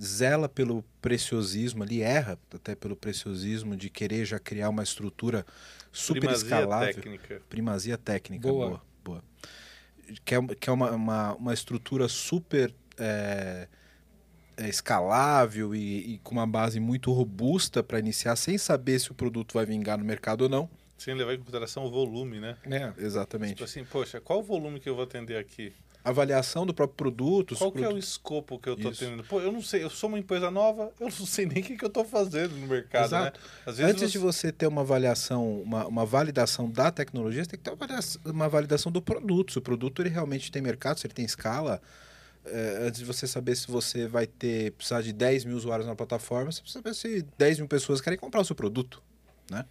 zela 0.02 0.48
pelo 0.48 0.82
preciosismo, 1.02 1.82
ali 1.82 2.00
erra 2.00 2.38
até 2.54 2.74
pelo 2.74 2.96
preciosismo 2.96 3.76
de 3.76 3.90
querer 3.90 4.24
já 4.24 4.38
criar 4.38 4.70
uma 4.70 4.82
estrutura 4.82 5.44
super 5.92 6.20
Primazia 6.20 6.44
escalável. 6.44 6.94
Técnica. 6.94 7.42
Primazia 7.50 7.98
técnica. 7.98 8.48
Boa. 8.48 8.68
boa, 8.68 8.82
boa. 9.04 9.24
Que 10.24 10.34
é, 10.34 10.46
que 10.58 10.70
é 10.70 10.72
uma, 10.72 10.90
uma, 10.92 11.34
uma 11.34 11.54
estrutura 11.54 12.08
super. 12.08 12.74
É, 12.98 13.68
é, 13.68 13.79
escalável 14.68 15.74
e, 15.74 16.14
e, 16.14 16.18
com 16.18 16.32
uma 16.32 16.46
base 16.46 16.80
muito 16.80 17.12
robusta 17.12 17.82
para 17.82 17.98
iniciar, 17.98 18.36
sem 18.36 18.58
saber 18.58 18.98
se 18.98 19.10
o 19.10 19.14
produto 19.14 19.54
vai 19.54 19.66
vingar 19.66 19.98
no 19.98 20.04
mercado 20.04 20.42
ou 20.42 20.48
não. 20.48 20.68
Sem 20.98 21.14
levar 21.14 21.32
em 21.34 21.38
consideração 21.38 21.84
o 21.86 21.90
volume, 21.90 22.40
né? 22.40 22.56
É, 22.70 22.92
exatamente. 22.98 23.54
Tipo 23.54 23.64
assim, 23.64 23.84
poxa, 23.84 24.20
qual 24.20 24.40
o 24.40 24.42
volume 24.42 24.78
que 24.78 24.88
eu 24.88 24.94
vou 24.94 25.04
atender 25.04 25.36
aqui? 25.38 25.72
Avaliação 26.04 26.64
do 26.64 26.72
próprio 26.72 26.96
produto. 26.96 27.54
Qual 27.56 27.72
que 27.72 27.82
é 27.82 27.88
o 27.88 27.96
escopo 27.96 28.58
que 28.58 28.68
eu 28.68 28.74
estou 28.74 28.92
tendo? 28.92 29.22
Pô, 29.24 29.40
eu 29.40 29.52
não 29.52 29.62
sei, 29.62 29.82
eu 29.82 29.90
sou 29.90 30.08
uma 30.08 30.18
empresa 30.18 30.50
nova, 30.50 30.92
eu 30.98 31.06
não 31.06 31.26
sei 31.26 31.46
nem 31.46 31.62
o 31.62 31.66
que, 31.66 31.76
que 31.76 31.84
eu 31.84 31.88
estou 31.88 32.04
fazendo 32.04 32.54
no 32.56 32.66
mercado, 32.66 33.06
Exato. 33.06 33.40
né? 33.66 33.72
Antes 33.84 34.02
você... 34.02 34.06
de 34.08 34.18
você 34.18 34.52
ter 34.52 34.66
uma 34.66 34.80
avaliação, 34.80 35.60
uma, 35.60 35.86
uma 35.86 36.06
validação 36.06 36.70
da 36.70 36.90
tecnologia, 36.90 37.44
você 37.44 37.50
tem 37.50 37.58
que 37.58 37.64
ter 37.64 37.70
uma 37.70 37.76
validação, 37.76 38.22
uma 38.24 38.48
validação 38.48 38.92
do 38.92 39.02
produto. 39.02 39.52
Se 39.52 39.58
o 39.58 39.62
produto 39.62 40.00
ele 40.00 40.08
realmente 40.08 40.50
tem 40.50 40.62
mercado, 40.62 40.98
se 40.98 41.06
ele 41.06 41.14
tem 41.14 41.24
escala, 41.24 41.82
é, 42.44 42.78
antes 42.86 43.00
de 43.00 43.06
você 43.06 43.26
saber 43.26 43.56
se 43.56 43.68
você 43.68 44.06
vai 44.06 44.26
ter 44.26 44.72
precisar 44.72 45.02
de 45.02 45.12
10 45.12 45.44
mil 45.44 45.56
usuários 45.56 45.86
na 45.86 45.94
plataforma, 45.94 46.50
você 46.50 46.60
precisa 46.60 46.82
saber 46.82 46.94
se 46.94 47.26
10 47.36 47.58
mil 47.58 47.68
pessoas 47.68 48.00
querem 48.00 48.18
comprar 48.18 48.40
o 48.40 48.44
seu 48.44 48.56
produto, 48.56 49.02
né? 49.50 49.64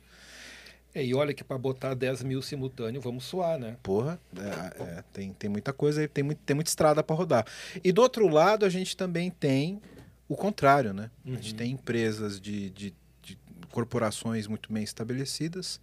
É, 0.93 1.05
e 1.05 1.13
olha 1.13 1.33
que 1.33 1.43
para 1.43 1.57
botar 1.57 1.93
10 1.93 2.23
mil 2.23 2.41
simultâneo, 2.41 2.99
vamos 2.99 3.23
suar, 3.23 3.59
né? 3.59 3.77
Porra, 3.83 4.19
é, 4.35 4.83
é, 4.83 5.03
tem, 5.13 5.33
tem 5.33 5.49
muita 5.49 5.71
coisa 5.71 6.01
aí, 6.01 6.07
tem, 6.07 6.23
muito, 6.23 6.39
tem 6.39 6.55
muita 6.55 6.69
estrada 6.69 7.03
para 7.03 7.15
rodar. 7.15 7.45
E 7.83 7.91
do 7.91 8.01
outro 8.01 8.27
lado, 8.27 8.65
a 8.65 8.69
gente 8.69 8.97
também 8.97 9.29
tem 9.29 9.79
o 10.27 10.35
contrário, 10.35 10.93
né? 10.93 11.11
Uhum. 11.23 11.33
A 11.33 11.35
gente 11.35 11.51
uhum. 11.51 11.57
tem 11.57 11.71
empresas 11.71 12.41
de, 12.41 12.71
de, 12.71 12.93
de 13.21 13.37
corporações 13.71 14.47
muito 14.47 14.73
bem 14.73 14.83
estabelecidas 14.83 15.79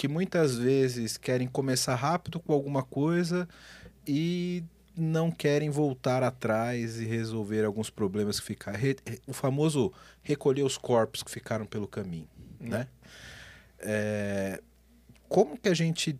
que 0.00 0.08
muitas 0.08 0.56
vezes 0.56 1.18
querem 1.18 1.46
começar 1.46 1.94
rápido 1.94 2.40
com 2.40 2.54
alguma 2.54 2.82
coisa 2.82 3.46
e 4.06 4.64
não 5.00 5.30
querem 5.30 5.70
voltar 5.70 6.22
atrás 6.22 7.00
e 7.00 7.04
resolver 7.04 7.64
alguns 7.64 7.90
problemas 7.90 8.38
que 8.38 8.46
ficaram. 8.46 8.78
O 9.26 9.32
famoso 9.32 9.92
recolher 10.22 10.62
os 10.62 10.76
corpos 10.76 11.22
que 11.22 11.30
ficaram 11.30 11.66
pelo 11.66 11.88
caminho. 11.88 12.28
Hum. 12.60 12.68
Né? 12.68 12.86
É, 13.78 14.60
como 15.28 15.58
que 15.58 15.68
a 15.68 15.74
gente 15.74 16.18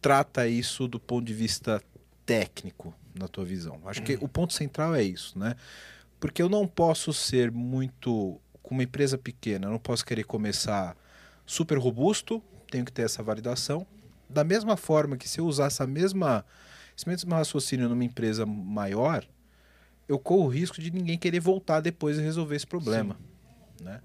trata 0.00 0.46
isso 0.46 0.88
do 0.88 0.98
ponto 0.98 1.24
de 1.24 1.34
vista 1.34 1.82
técnico, 2.26 2.94
na 3.14 3.28
tua 3.28 3.44
visão? 3.44 3.80
Acho 3.86 4.02
que 4.02 4.16
hum. 4.16 4.20
o 4.22 4.28
ponto 4.28 4.52
central 4.52 4.94
é 4.94 5.02
isso, 5.02 5.38
né? 5.38 5.54
Porque 6.20 6.42
eu 6.42 6.48
não 6.48 6.66
posso 6.66 7.12
ser 7.12 7.50
muito. 7.50 8.40
Com 8.62 8.74
uma 8.74 8.82
empresa 8.82 9.16
pequena, 9.16 9.66
eu 9.66 9.70
não 9.70 9.78
posso 9.78 10.04
querer 10.04 10.24
começar 10.24 10.94
super 11.46 11.78
robusto, 11.78 12.42
tenho 12.70 12.84
que 12.84 12.92
ter 12.92 13.02
essa 13.02 13.22
validação. 13.22 13.86
Da 14.28 14.44
mesma 14.44 14.76
forma 14.76 15.16
que 15.16 15.26
se 15.26 15.40
eu 15.40 15.46
usar 15.46 15.66
essa 15.68 15.86
mesma 15.86 16.44
esse 16.98 17.08
mesmo 17.08 17.32
raciocínio 17.32 17.88
numa 17.88 18.02
empresa 18.02 18.44
maior, 18.44 19.24
eu 20.08 20.18
corro 20.18 20.46
o 20.46 20.48
risco 20.48 20.80
de 20.80 20.90
ninguém 20.90 21.16
querer 21.16 21.38
voltar 21.38 21.80
depois 21.80 22.18
e 22.18 22.22
resolver 22.22 22.56
esse 22.56 22.66
problema. 22.66 23.16
Né? 23.80 24.00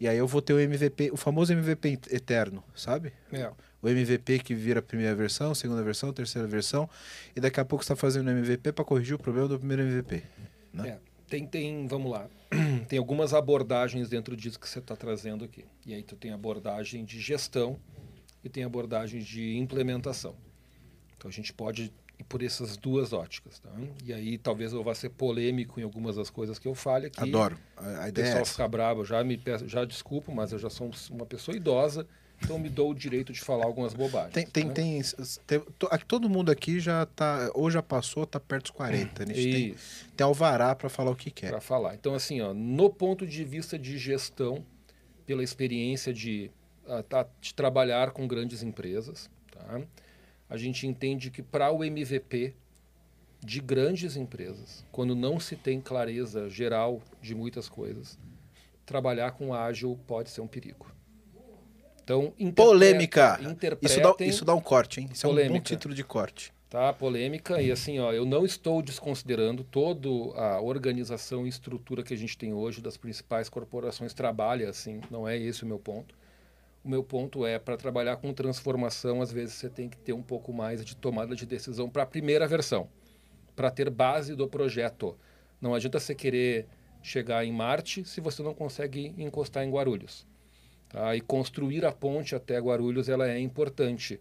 E 0.00 0.08
aí 0.08 0.18
eu 0.18 0.26
vou 0.26 0.42
ter 0.42 0.52
o 0.52 0.58
MVP, 0.58 1.12
o 1.12 1.16
famoso 1.16 1.52
MVP 1.52 2.00
eterno, 2.10 2.64
sabe? 2.74 3.12
É. 3.32 3.48
O 3.80 3.88
MVP 3.88 4.40
que 4.40 4.56
vira 4.56 4.80
a 4.80 4.82
primeira 4.82 5.14
versão, 5.14 5.54
segunda 5.54 5.84
versão, 5.84 6.12
terceira 6.12 6.48
versão, 6.48 6.90
e 7.36 7.40
daqui 7.40 7.60
a 7.60 7.64
pouco 7.64 7.84
você 7.84 7.92
está 7.92 8.00
fazendo 8.00 8.26
o 8.26 8.30
MVP 8.30 8.72
para 8.72 8.84
corrigir 8.84 9.14
o 9.14 9.18
problema 9.18 9.46
do 9.46 9.56
primeiro 9.56 9.82
MVP. 9.82 10.24
Né? 10.72 10.88
É, 10.88 10.98
tem, 11.28 11.46
tem, 11.46 11.86
vamos 11.86 12.10
lá, 12.10 12.28
tem 12.88 12.98
algumas 12.98 13.32
abordagens 13.32 14.08
dentro 14.08 14.36
disso 14.36 14.58
que 14.58 14.68
você 14.68 14.80
está 14.80 14.96
trazendo 14.96 15.44
aqui. 15.44 15.64
E 15.86 15.94
aí 15.94 16.02
tu 16.02 16.16
tem 16.16 16.32
abordagem 16.32 17.04
de 17.04 17.20
gestão 17.20 17.78
e 18.42 18.48
tem 18.48 18.64
abordagem 18.64 19.20
de 19.20 19.56
implementação. 19.56 20.34
Então 21.16 21.28
a 21.28 21.32
gente 21.32 21.52
pode 21.52 21.92
por 22.22 22.42
essas 22.42 22.76
duas 22.76 23.12
óticas. 23.12 23.58
Tá? 23.58 23.70
E 24.04 24.12
aí 24.12 24.38
talvez 24.38 24.72
eu 24.72 24.82
vá 24.82 24.94
ser 24.94 25.10
polêmico 25.10 25.78
em 25.80 25.82
algumas 25.82 26.16
das 26.16 26.30
coisas 26.30 26.58
que 26.58 26.66
eu 26.68 26.74
fale 26.74 27.06
aqui. 27.06 27.20
Adoro. 27.20 27.58
A, 27.76 28.02
a 28.02 28.04
O 28.04 28.08
ideia 28.08 28.10
é 28.10 28.12
pessoal 28.26 28.42
essa. 28.42 28.50
fica 28.52 28.68
bravo, 28.68 29.04
já 29.04 29.22
me 29.24 29.36
peço, 29.36 29.68
já 29.68 29.84
desculpo, 29.84 30.32
mas 30.34 30.52
eu 30.52 30.58
já 30.58 30.70
sou 30.70 30.90
uma 31.10 31.26
pessoa 31.26 31.56
idosa, 31.56 32.06
então 32.42 32.58
me 32.58 32.68
dou 32.68 32.90
o 32.90 32.94
direito 32.94 33.32
de 33.32 33.40
falar 33.40 33.64
algumas 33.64 33.94
bobagens. 33.94 34.32
Tem, 34.34 34.46
tem, 34.46 34.64
né? 34.64 34.72
tem, 34.74 35.00
tem- 35.46 35.62
todo 36.08 36.28
mundo 36.28 36.50
aqui 36.50 36.80
já 36.80 37.06
tá, 37.06 37.50
ou 37.54 37.70
já 37.70 37.82
passou, 37.82 38.26
tá 38.26 38.40
perto 38.40 38.64
dos 38.64 38.70
40. 38.72 39.22
A 39.22 39.26
gente 39.26 39.42
tem, 39.52 39.74
tem 40.16 40.24
alvará 40.24 40.74
para 40.74 40.88
falar 40.88 41.10
o 41.12 41.16
que 41.16 41.30
quer. 41.30 41.50
para 41.50 41.60
falar. 41.60 41.94
Então, 41.94 42.14
assim, 42.14 42.40
ó, 42.40 42.52
no 42.52 42.90
ponto 42.90 43.26
de 43.26 43.44
vista 43.44 43.78
de 43.78 43.96
gestão, 43.96 44.64
pela 45.24 45.42
experiência 45.44 46.12
de, 46.12 46.50
de 47.40 47.54
trabalhar 47.54 48.10
com 48.10 48.26
grandes 48.26 48.62
empresas, 48.62 49.30
tá? 49.52 49.80
A 50.52 50.56
gente 50.58 50.86
entende 50.86 51.30
que 51.30 51.42
para 51.42 51.72
o 51.72 51.82
MVP 51.82 52.54
de 53.40 53.58
grandes 53.58 54.16
empresas, 54.16 54.84
quando 54.92 55.16
não 55.16 55.40
se 55.40 55.56
tem 55.56 55.80
clareza 55.80 56.48
geral 56.50 57.00
de 57.22 57.34
muitas 57.34 57.70
coisas, 57.70 58.18
trabalhar 58.84 59.30
com 59.32 59.54
ágil 59.54 59.98
pode 60.06 60.28
ser 60.28 60.42
um 60.42 60.46
perigo. 60.46 60.86
Então, 62.04 62.34
interpreta- 62.38 62.54
Polêmica! 62.70 63.40
Isso 63.80 64.00
dá, 64.00 64.14
isso 64.20 64.44
dá 64.44 64.54
um 64.54 64.60
corte, 64.60 65.00
hein? 65.00 65.08
Isso 65.10 65.24
é 65.26 65.28
um 65.28 65.32
bom 65.32 65.36
Polêmica. 65.38 65.64
título 65.64 65.94
de 65.94 66.04
corte. 66.04 66.52
tá? 66.68 66.92
Polêmica 66.92 67.62
e 67.62 67.70
assim, 67.70 67.98
ó, 67.98 68.12
eu 68.12 68.26
não 68.26 68.44
estou 68.44 68.82
desconsiderando 68.82 69.64
toda 69.64 70.08
a 70.38 70.60
organização 70.60 71.46
e 71.46 71.48
estrutura 71.48 72.02
que 72.02 72.12
a 72.12 72.16
gente 72.16 72.36
tem 72.36 72.52
hoje 72.52 72.82
das 72.82 72.96
principais 72.98 73.48
corporações 73.48 74.12
trabalha 74.12 74.68
assim, 74.68 75.00
não 75.10 75.26
é 75.26 75.36
esse 75.38 75.62
o 75.64 75.66
meu 75.66 75.78
ponto. 75.78 76.14
O 76.84 76.88
meu 76.88 77.04
ponto 77.04 77.46
é 77.46 77.60
para 77.60 77.76
trabalhar 77.76 78.16
com 78.16 78.34
transformação, 78.34 79.22
às 79.22 79.30
vezes 79.30 79.54
você 79.54 79.70
tem 79.70 79.88
que 79.88 79.96
ter 79.96 80.12
um 80.12 80.22
pouco 80.22 80.52
mais 80.52 80.84
de 80.84 80.96
tomada 80.96 81.36
de 81.36 81.46
decisão 81.46 81.88
para 81.88 82.02
a 82.02 82.06
primeira 82.06 82.46
versão, 82.48 82.88
para 83.54 83.70
ter 83.70 83.88
base 83.88 84.34
do 84.34 84.48
projeto. 84.48 85.16
Não 85.60 85.74
adianta 85.74 86.00
você 86.00 86.12
querer 86.12 86.66
chegar 87.00 87.44
em 87.44 87.52
Marte 87.52 88.04
se 88.04 88.20
você 88.20 88.42
não 88.42 88.52
consegue 88.52 89.14
encostar 89.16 89.64
em 89.64 89.70
Guarulhos. 89.70 90.26
Tá? 90.88 91.14
E 91.14 91.20
construir 91.20 91.84
a 91.84 91.92
ponte 91.92 92.34
até 92.34 92.58
Guarulhos 92.58 93.08
ela 93.08 93.30
é 93.30 93.38
importante. 93.38 94.18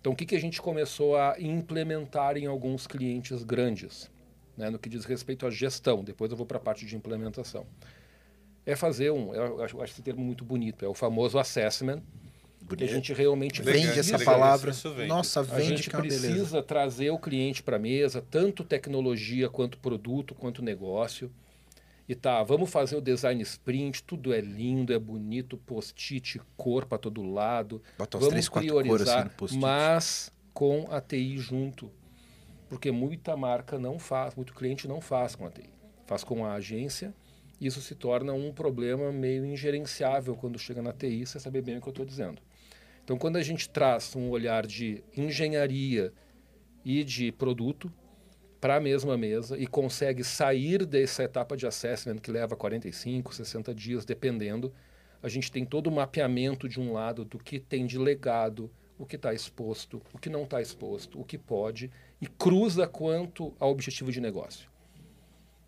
Então, 0.00 0.14
o 0.14 0.16
que, 0.16 0.24
que 0.24 0.34
a 0.34 0.40
gente 0.40 0.62
começou 0.62 1.18
a 1.18 1.36
implementar 1.38 2.38
em 2.38 2.46
alguns 2.46 2.86
clientes 2.86 3.42
grandes, 3.44 4.10
né, 4.56 4.70
no 4.70 4.78
que 4.78 4.88
diz 4.88 5.04
respeito 5.04 5.46
à 5.46 5.50
gestão? 5.50 6.02
Depois 6.02 6.30
eu 6.30 6.36
vou 6.38 6.46
para 6.46 6.56
a 6.56 6.60
parte 6.60 6.86
de 6.86 6.96
implementação. 6.96 7.66
É 8.66 8.76
fazer 8.76 9.10
um, 9.10 9.34
eu 9.34 9.62
acho, 9.64 9.76
eu 9.76 9.82
acho 9.82 9.92
esse 9.92 10.02
termo 10.02 10.22
muito 10.22 10.44
bonito, 10.44 10.84
é 10.84 10.88
o 10.88 10.94
famoso 10.94 11.38
assessment, 11.38 12.02
que 12.76 12.84
a 12.84 12.86
gente 12.86 13.12
realmente 13.12 13.62
Legal, 13.62 13.82
Vende 13.82 13.98
essa 13.98 14.16
legal, 14.16 14.34
palavra. 14.34 14.72
vende. 14.72 15.06
Nossa, 15.06 15.40
a 15.40 15.42
vende 15.42 15.68
gente 15.68 15.90
que 15.90 15.96
é 15.96 15.98
precisa 15.98 16.28
beleza. 16.28 16.62
trazer 16.62 17.10
o 17.10 17.18
cliente 17.18 17.62
para 17.62 17.76
a 17.76 17.78
mesa, 17.78 18.24
tanto 18.30 18.62
tecnologia, 18.62 19.48
quanto 19.48 19.78
produto, 19.78 20.34
quanto 20.34 20.62
negócio. 20.62 21.30
E 22.08 22.14
tá, 22.14 22.42
vamos 22.42 22.70
fazer 22.70 22.96
o 22.96 23.00
design 23.00 23.40
sprint, 23.42 24.02
tudo 24.02 24.32
é 24.34 24.40
lindo, 24.40 24.92
é 24.92 24.98
bonito, 24.98 25.56
post-it, 25.56 26.40
cor 26.56 26.84
para 26.84 26.98
todo 26.98 27.22
lado. 27.22 27.80
Bota 27.96 28.18
vamos 28.18 28.32
três, 28.32 28.48
quatro 28.48 28.68
cores 28.68 28.86
priorizar, 28.88 29.30
assim 29.42 29.58
mas 29.58 30.32
com 30.52 30.86
a 30.90 31.00
TI 31.00 31.38
junto. 31.38 31.90
Porque 32.68 32.90
muita 32.90 33.36
marca 33.36 33.78
não 33.78 33.98
faz, 33.98 34.34
muito 34.34 34.54
cliente 34.54 34.88
não 34.88 35.00
faz 35.00 35.34
com 35.36 35.46
a 35.46 35.50
TI. 35.50 35.70
Faz 36.06 36.24
com 36.24 36.44
a 36.44 36.54
agência. 36.54 37.14
Isso 37.60 37.80
se 37.82 37.94
torna 37.94 38.32
um 38.32 38.52
problema 38.52 39.12
meio 39.12 39.44
ingerenciável 39.44 40.34
quando 40.34 40.58
chega 40.58 40.80
na 40.80 40.92
TI, 40.92 41.26
você 41.26 41.38
sabe 41.38 41.60
bem 41.60 41.76
o 41.76 41.80
que 41.80 41.88
eu 41.88 41.92
estou 41.92 42.06
dizendo. 42.06 42.40
Então, 43.04 43.18
quando 43.18 43.36
a 43.36 43.42
gente 43.42 43.68
traz 43.68 44.14
um 44.16 44.30
olhar 44.30 44.66
de 44.66 45.04
engenharia 45.16 46.12
e 46.84 47.04
de 47.04 47.30
produto 47.32 47.92
para 48.60 48.76
a 48.76 48.80
mesma 48.80 49.16
mesa 49.16 49.58
e 49.58 49.66
consegue 49.66 50.22
sair 50.22 50.86
dessa 50.86 51.24
etapa 51.24 51.56
de 51.56 51.66
assessment 51.66 52.18
que 52.18 52.30
leva 52.30 52.56
45, 52.56 53.34
60 53.34 53.74
dias, 53.74 54.04
dependendo, 54.04 54.72
a 55.22 55.28
gente 55.28 55.52
tem 55.52 55.64
todo 55.66 55.88
o 55.88 55.92
mapeamento 55.92 56.68
de 56.68 56.80
um 56.80 56.92
lado 56.92 57.24
do 57.24 57.38
que 57.38 57.58
tem 57.58 57.84
de 57.84 57.98
legado, 57.98 58.70
o 58.98 59.04
que 59.04 59.16
está 59.16 59.34
exposto, 59.34 60.00
o 60.14 60.18
que 60.18 60.30
não 60.30 60.44
está 60.44 60.62
exposto, 60.62 61.20
o 61.20 61.24
que 61.24 61.36
pode, 61.36 61.90
e 62.20 62.26
cruza 62.26 62.86
quanto 62.86 63.54
ao 63.58 63.70
objetivo 63.70 64.12
de 64.12 64.20
negócio. 64.20 64.69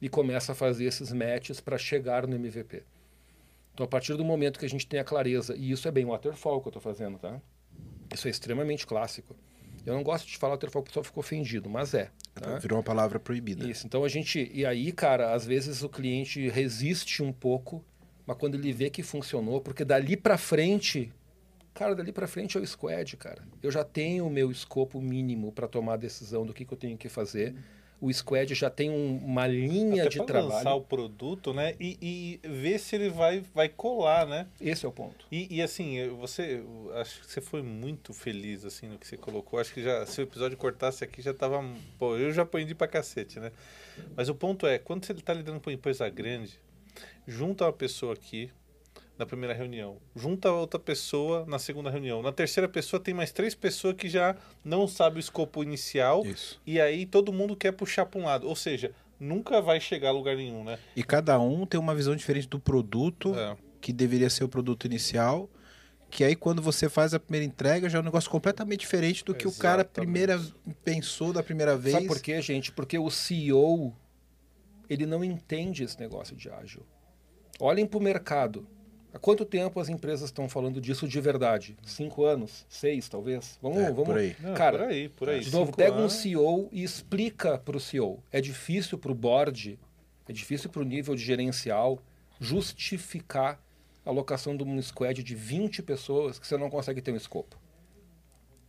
E 0.02 0.08
começa 0.08 0.52
a 0.52 0.54
fazer 0.54 0.84
esses 0.84 1.12
matches 1.12 1.60
para 1.60 1.78
chegar 1.78 2.26
no 2.26 2.34
MVP. 2.34 2.82
Então, 3.72 3.84
a 3.84 3.88
partir 3.88 4.14
do 4.16 4.24
momento 4.24 4.58
que 4.58 4.66
a 4.66 4.68
gente 4.68 4.86
tem 4.86 5.00
a 5.00 5.04
clareza, 5.04 5.56
e 5.56 5.70
isso 5.70 5.88
é 5.88 5.90
bem 5.90 6.04
waterfall 6.04 6.60
que 6.60 6.68
eu 6.68 6.70
estou 6.70 6.82
fazendo, 6.82 7.18
tá? 7.18 7.40
Isso 8.12 8.28
é 8.28 8.30
extremamente 8.30 8.86
clássico. 8.86 9.34
Eu 9.84 9.94
não 9.94 10.02
gosto 10.02 10.26
de 10.26 10.36
falar 10.36 10.54
waterfall, 10.54 10.82
o 10.82 10.84
pessoal 10.84 11.02
ficou 11.02 11.22
ofendido, 11.22 11.68
mas 11.68 11.94
é. 11.94 12.10
Tá? 12.34 12.58
Virou 12.58 12.78
uma 12.78 12.84
palavra 12.84 13.18
proibida. 13.18 13.68
Isso. 13.68 13.86
Então 13.86 14.04
a 14.04 14.08
gente. 14.08 14.50
E 14.52 14.64
aí, 14.64 14.92
cara, 14.92 15.32
às 15.32 15.44
vezes 15.44 15.82
o 15.82 15.88
cliente 15.88 16.48
resiste 16.48 17.22
um 17.22 17.32
pouco, 17.32 17.84
mas 18.26 18.36
quando 18.36 18.54
ele 18.54 18.72
vê 18.72 18.90
que 18.90 19.02
funcionou, 19.02 19.60
porque 19.60 19.84
dali 19.84 20.16
para 20.16 20.38
frente. 20.38 21.12
Cara, 21.74 21.94
dali 21.94 22.12
para 22.12 22.26
frente 22.26 22.58
é 22.58 22.60
o 22.60 22.66
squad, 22.66 23.16
cara. 23.16 23.42
Eu 23.62 23.70
já 23.70 23.82
tenho 23.82 24.26
o 24.26 24.30
meu 24.30 24.50
escopo 24.50 25.00
mínimo 25.00 25.50
para 25.50 25.66
tomar 25.66 25.94
a 25.94 25.96
decisão 25.96 26.44
do 26.44 26.52
que, 26.52 26.66
que 26.66 26.74
eu 26.74 26.78
tenho 26.78 26.98
que 26.98 27.08
fazer. 27.08 27.54
O 28.02 28.12
squad 28.12 28.52
já 28.52 28.68
tem 28.68 28.90
um- 28.90 29.16
uma 29.18 29.46
linha 29.46 30.02
Até 30.02 30.10
de 30.18 30.26
trabalho. 30.26 30.48
lançar 30.56 30.74
o 30.74 30.80
produto, 30.80 31.54
né? 31.54 31.76
E, 31.78 31.96
e 32.42 32.48
ver 32.48 32.80
se 32.80 32.96
ele 32.96 33.08
vai, 33.08 33.44
vai 33.54 33.68
colar, 33.68 34.26
né? 34.26 34.48
Esse 34.60 34.84
é 34.84 34.88
o 34.88 34.92
ponto. 34.92 35.24
E, 35.30 35.46
e, 35.58 35.62
assim, 35.62 36.08
você, 36.18 36.64
acho 36.96 37.20
que 37.20 37.26
você 37.30 37.40
foi 37.40 37.62
muito 37.62 38.12
feliz 38.12 38.64
assim 38.64 38.88
no 38.88 38.98
que 38.98 39.06
você 39.06 39.16
colocou. 39.16 39.60
Acho 39.60 39.72
que 39.72 39.80
já, 39.80 40.04
se 40.04 40.20
o 40.20 40.24
episódio 40.24 40.58
cortasse 40.58 41.04
aqui 41.04 41.22
já 41.22 41.32
tava, 41.32 41.64
pô, 41.96 42.16
eu 42.16 42.32
já 42.32 42.42
aprendi 42.42 42.74
pra 42.74 42.88
cacete, 42.88 43.38
né? 43.38 43.52
Mas 44.16 44.28
o 44.28 44.34
ponto 44.34 44.66
é, 44.66 44.80
quando 44.80 45.04
você 45.06 45.14
tá 45.14 45.32
lidando 45.32 45.60
com 45.60 45.70
uma 45.70 45.74
empresa 45.74 46.08
grande, 46.08 46.58
junta 47.24 47.64
uma 47.66 47.72
pessoa 47.72 48.14
aqui 48.14 48.50
na 49.18 49.26
primeira 49.26 49.54
reunião, 49.54 49.98
junta 50.16 50.50
outra 50.50 50.80
pessoa 50.80 51.44
na 51.46 51.58
segunda 51.58 51.90
reunião, 51.90 52.22
na 52.22 52.32
terceira 52.32 52.68
pessoa 52.68 52.98
tem 53.00 53.12
mais 53.14 53.30
três 53.30 53.54
pessoas 53.54 53.94
que 53.94 54.08
já 54.08 54.34
não 54.64 54.88
sabem 54.88 55.18
o 55.18 55.20
escopo 55.20 55.62
inicial 55.62 56.24
Isso. 56.26 56.60
e 56.66 56.80
aí 56.80 57.06
todo 57.06 57.32
mundo 57.32 57.54
quer 57.54 57.72
puxar 57.72 58.06
para 58.06 58.20
um 58.20 58.24
lado, 58.24 58.48
ou 58.48 58.56
seja, 58.56 58.92
nunca 59.20 59.60
vai 59.60 59.78
chegar 59.80 60.08
a 60.08 60.12
lugar 60.12 60.36
nenhum, 60.36 60.64
né? 60.64 60.78
E 60.96 61.02
cada 61.04 61.38
um 61.38 61.64
tem 61.66 61.78
uma 61.78 61.94
visão 61.94 62.16
diferente 62.16 62.48
do 62.48 62.58
produto, 62.58 63.34
É. 63.36 63.56
que 63.80 63.92
deveria 63.92 64.28
ser 64.30 64.44
o 64.44 64.48
produto 64.48 64.86
inicial. 64.86 65.48
Que 66.10 66.24
aí, 66.24 66.36
quando 66.36 66.60
você 66.60 66.90
faz 66.90 67.14
a 67.14 67.18
primeira 67.20 67.46
entrega, 67.46 67.88
já 67.88 67.96
é 67.96 68.00
um 68.00 68.04
negócio 68.04 68.28
completamente 68.30 68.80
diferente 68.80 69.24
do 69.24 69.34
que 69.34 69.46
o 69.48 69.52
cara 69.52 69.80
Exatamente. 69.80 69.94
primeira 70.12 70.38
pensou 70.84 71.32
da 71.32 71.42
primeira 71.42 71.74
vez. 71.74 71.94
Sabe 71.94 72.06
por 72.06 72.20
quê, 72.20 72.42
gente? 72.42 72.70
Porque 72.70 72.98
o 72.98 73.08
CEO 73.10 73.96
ele 74.90 75.06
não 75.06 75.24
entende 75.24 75.82
esse 75.84 75.98
negócio 75.98 76.36
de 76.36 76.50
ágil. 76.50 76.84
Olhem 77.58 77.86
para 77.86 77.98
o 77.98 78.02
mercado. 78.02 78.66
Há 79.14 79.18
quanto 79.18 79.44
tempo 79.44 79.78
as 79.78 79.88
empresas 79.88 80.26
estão 80.30 80.48
falando 80.48 80.80
disso 80.80 81.06
de 81.06 81.20
verdade? 81.20 81.76
Cinco 81.84 82.24
anos? 82.24 82.64
Seis, 82.68 83.08
talvez? 83.08 83.58
Vamos, 83.60 83.78
É, 83.78 83.90
vamos. 83.90 84.04
por 84.04 84.16
aí. 84.16 84.34
Não, 84.40 84.54
Cara, 84.54 84.78
por 84.78 84.86
aí, 84.88 85.08
por 85.10 85.28
aí. 85.28 85.40
De 85.40 85.50
novo, 85.52 85.72
pega 85.76 85.96
um 85.96 86.00
anos. 86.00 86.14
CEO 86.14 86.68
e 86.72 86.82
explica 86.82 87.58
para 87.58 87.76
o 87.76 87.80
CEO. 87.80 88.22
É 88.32 88.40
difícil 88.40 88.96
para 88.96 89.12
o 89.12 89.14
board, 89.14 89.78
é 90.26 90.32
difícil 90.32 90.70
para 90.70 90.80
o 90.80 90.84
nível 90.84 91.14
de 91.14 91.22
gerencial 91.22 91.98
justificar 92.40 93.60
a 94.04 94.10
alocação 94.10 94.56
de 94.56 94.64
um 94.64 94.80
squad 94.80 95.22
de 95.22 95.34
20 95.34 95.82
pessoas 95.82 96.38
que 96.38 96.46
você 96.46 96.56
não 96.56 96.70
consegue 96.70 97.02
ter 97.02 97.12
um 97.12 97.16
escopo. 97.16 97.56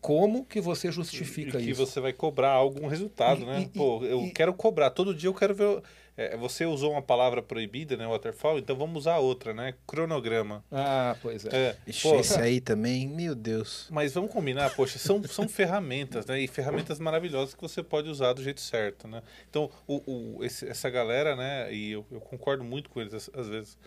Como 0.02 0.44
que 0.44 0.60
você 0.60 0.92
justifica 0.92 1.58
e 1.58 1.64
que 1.64 1.72
isso? 1.72 1.86
você 1.86 2.02
vai 2.02 2.12
cobrar 2.12 2.50
algum 2.52 2.88
resultado, 2.88 3.44
E- 3.44 3.46
né? 3.46 3.62
e- 3.62 3.68
Pô, 3.70 4.04
eu 4.04 4.24
e- 4.24 4.32
quero 4.32 4.54
cobrar. 4.54 4.90
Todo 4.90 5.16
dia 5.16 5.30
eu 5.30 5.34
quero 5.34 5.56
ver. 5.56 5.82
É, 6.16 6.38
você 6.38 6.66
usou 6.66 6.92
uma 6.92 7.02
palavra 7.02 7.42
proibida, 7.42 7.98
né? 7.98 8.06
Waterfall, 8.08 8.60
então 8.60 8.76
vamos 8.76 8.98
usar 9.04 9.18
outra, 9.18 9.54
né? 9.54 9.74
Cronograma. 9.88 10.64
Ah, 10.72 11.16
pois 11.22 11.46
é. 11.46 11.50
É, 11.56 11.76
Ixi, 11.88 12.02
pô, 12.04 12.20
esse 12.20 12.40
aí 12.40 12.62
também, 12.62 13.08
meu 13.08 13.34
Deus. 13.34 13.88
mas 13.90 14.14
vamos 14.14 14.32
combinar, 14.32 14.76
poxa, 14.76 15.00
são, 15.00 15.24
são 15.24 15.48
ferramentas, 15.50 16.26
né? 16.26 16.40
E 16.40 16.48
ferramentas 16.48 17.00
maravilhosas 17.00 17.56
que 17.56 17.62
você 17.62 17.82
pode 17.82 18.10
usar 18.10 18.34
do 18.34 18.44
jeito 18.44 18.62
certo, 18.62 19.08
né? 19.08 19.22
Então, 19.50 19.70
o, 19.88 20.38
o- 20.38 20.44
esse- 20.44 20.68
essa 20.68 20.90
galera, 20.90 21.36
né? 21.36 21.74
E 21.74 21.92
eu, 21.94 22.06
eu 22.12 22.20
concordo 22.22 22.64
muito 22.64 22.90
com 22.90 23.02
eles 23.02 23.14
às, 23.14 23.30
às 23.34 23.48
vezes. 23.48 23.78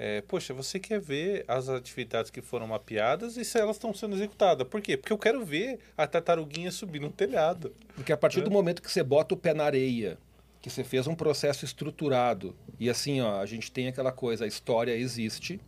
É, 0.00 0.20
poxa, 0.22 0.54
você 0.54 0.78
quer 0.78 1.00
ver 1.00 1.44
as 1.48 1.68
atividades 1.68 2.30
que 2.30 2.40
foram 2.40 2.68
mapeadas 2.68 3.36
e 3.36 3.44
se 3.44 3.58
elas 3.58 3.74
estão 3.74 3.92
sendo 3.92 4.14
executadas. 4.14 4.64
Por 4.68 4.80
quê? 4.80 4.96
Porque 4.96 5.12
eu 5.12 5.18
quero 5.18 5.44
ver 5.44 5.80
a 5.96 6.06
tartaruguinha 6.06 6.70
subir 6.70 7.00
no 7.00 7.10
telhado. 7.10 7.74
Porque 7.96 8.12
a 8.12 8.16
partir 8.16 8.38
É. 8.38 8.42
do 8.42 8.50
momento 8.50 8.80
que 8.80 8.88
você 8.90 9.02
bota 9.02 9.34
o 9.34 9.36
pé 9.36 9.52
na 9.52 9.64
areia, 9.64 10.16
que 10.60 10.70
você 10.70 10.82
fez 10.82 11.06
um 11.06 11.14
processo 11.14 11.64
estruturado, 11.64 12.54
e 12.78 12.90
assim, 12.90 13.20
ó, 13.20 13.40
a 13.40 13.46
gente 13.46 13.70
tem 13.70 13.88
aquela 13.88 14.12
coisa, 14.12 14.44
a 14.44 14.48
história 14.48 14.96
existe, 14.96 15.60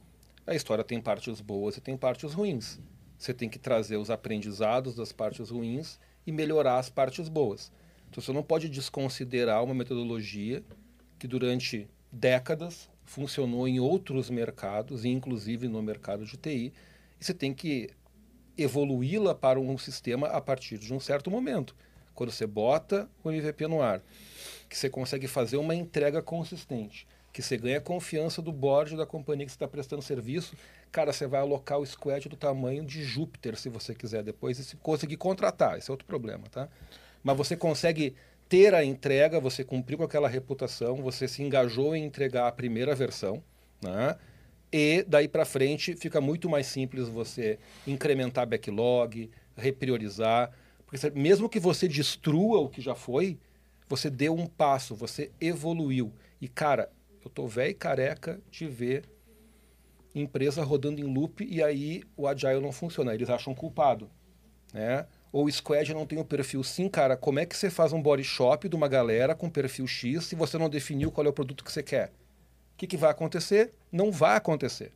A 0.50 0.54
história 0.56 0.82
tem 0.82 1.00
partes 1.00 1.40
boas 1.40 1.76
e 1.76 1.80
tem 1.80 1.96
partes 1.96 2.32
ruins. 2.32 2.80
Você 3.16 3.32
tem 3.32 3.48
que 3.48 3.56
trazer 3.56 3.98
os 3.98 4.10
aprendizados 4.10 4.96
das 4.96 5.12
partes 5.12 5.50
ruins 5.50 5.96
e 6.26 6.32
melhorar 6.32 6.78
as 6.78 6.90
partes 6.90 7.28
boas. 7.28 7.70
Então 8.10 8.20
você 8.20 8.32
não 8.32 8.42
pode 8.42 8.68
desconsiderar 8.68 9.62
uma 9.62 9.74
metodologia 9.74 10.64
que 11.20 11.28
durante 11.28 11.88
décadas 12.10 12.90
funcionou 13.04 13.68
em 13.68 13.78
outros 13.78 14.28
mercados, 14.28 15.04
inclusive 15.04 15.68
no 15.68 15.80
mercado 15.80 16.24
de 16.24 16.36
TI, 16.36 16.72
e 17.20 17.24
você 17.24 17.32
tem 17.32 17.54
que 17.54 17.90
evoluí-la 18.58 19.36
para 19.36 19.60
um 19.60 19.78
sistema 19.78 20.26
a 20.28 20.40
partir 20.40 20.78
de 20.78 20.92
um 20.92 20.98
certo 20.98 21.30
momento. 21.30 21.76
Quando 22.12 22.32
você 22.32 22.44
bota 22.44 23.08
o 23.22 23.30
MVP 23.30 23.68
no 23.68 23.80
ar, 23.80 24.02
que 24.70 24.78
você 24.78 24.88
consegue 24.88 25.26
fazer 25.26 25.56
uma 25.56 25.74
entrega 25.74 26.22
consistente, 26.22 27.04
que 27.32 27.42
você 27.42 27.56
ganha 27.56 27.80
confiança 27.80 28.40
do 28.40 28.52
board 28.52 28.96
da 28.96 29.04
companhia 29.04 29.44
que 29.44 29.50
está 29.50 29.66
prestando 29.66 30.00
serviço, 30.00 30.54
cara, 30.92 31.12
você 31.12 31.26
vai 31.26 31.40
alocar 31.40 31.80
o 31.80 31.84
squad 31.84 32.28
do 32.28 32.36
tamanho 32.36 32.84
de 32.84 33.02
Júpiter, 33.02 33.56
se 33.56 33.68
você 33.68 33.92
quiser 33.96 34.22
depois, 34.22 34.60
e 34.60 34.64
se 34.64 34.76
conseguir 34.76 35.16
contratar, 35.16 35.76
esse 35.76 35.90
é 35.90 35.92
outro 35.92 36.06
problema, 36.06 36.44
tá? 36.48 36.68
Mas 37.20 37.36
você 37.36 37.56
consegue 37.56 38.14
ter 38.48 38.72
a 38.72 38.84
entrega, 38.84 39.40
você 39.40 39.64
cumpriu 39.64 39.98
com 39.98 40.04
aquela 40.04 40.28
reputação, 40.28 41.02
você 41.02 41.26
se 41.26 41.42
engajou 41.42 41.94
em 41.96 42.04
entregar 42.04 42.46
a 42.46 42.52
primeira 42.52 42.94
versão, 42.94 43.42
né? 43.82 44.16
E 44.72 45.04
daí 45.08 45.26
para 45.26 45.44
frente 45.44 45.96
fica 45.96 46.20
muito 46.20 46.48
mais 46.48 46.66
simples 46.66 47.08
você 47.08 47.58
incrementar 47.84 48.46
backlog, 48.46 49.28
repriorizar, 49.56 50.52
porque 50.86 51.10
mesmo 51.10 51.48
que 51.48 51.58
você 51.58 51.88
destrua 51.88 52.60
o 52.60 52.68
que 52.68 52.80
já 52.80 52.94
foi, 52.94 53.36
você 53.90 54.08
deu 54.08 54.34
um 54.36 54.46
passo, 54.46 54.94
você 54.94 55.32
evoluiu. 55.40 56.12
E 56.40 56.46
cara, 56.48 56.88
eu 57.24 57.28
tô 57.28 57.48
velho 57.48 57.74
careca 57.74 58.40
de 58.48 58.66
ver 58.68 59.02
empresa 60.14 60.62
rodando 60.62 61.00
em 61.00 61.04
loop 61.04 61.44
e 61.44 61.60
aí 61.62 62.02
o 62.16 62.26
agile 62.28 62.60
não 62.60 62.72
funciona, 62.72 63.12
eles 63.14 63.28
acham 63.28 63.52
culpado, 63.54 64.08
né? 64.72 65.06
Ou 65.32 65.44
o 65.44 65.52
squad 65.52 65.92
não 65.92 66.06
tem 66.06 66.18
o 66.18 66.24
perfil 66.24 66.62
sim, 66.64 66.88
cara, 66.88 67.16
como 67.16 67.38
é 67.40 67.46
que 67.46 67.56
você 67.56 67.68
faz 67.68 67.92
um 67.92 68.00
body 68.00 68.24
shop 68.24 68.68
de 68.68 68.74
uma 68.76 68.88
galera 68.88 69.34
com 69.34 69.50
perfil 69.50 69.86
X 69.86 70.24
se 70.24 70.34
você 70.36 70.56
não 70.56 70.68
definiu 70.68 71.10
qual 71.10 71.26
é 71.26 71.30
o 71.30 71.32
produto 71.32 71.64
que 71.64 71.70
você 71.72 71.82
quer? 71.82 72.08
O 72.74 72.76
que, 72.76 72.86
que 72.86 72.96
vai 72.96 73.10
acontecer? 73.10 73.72
Não 73.92 74.10
vai 74.10 74.36
acontecer. 74.36 74.92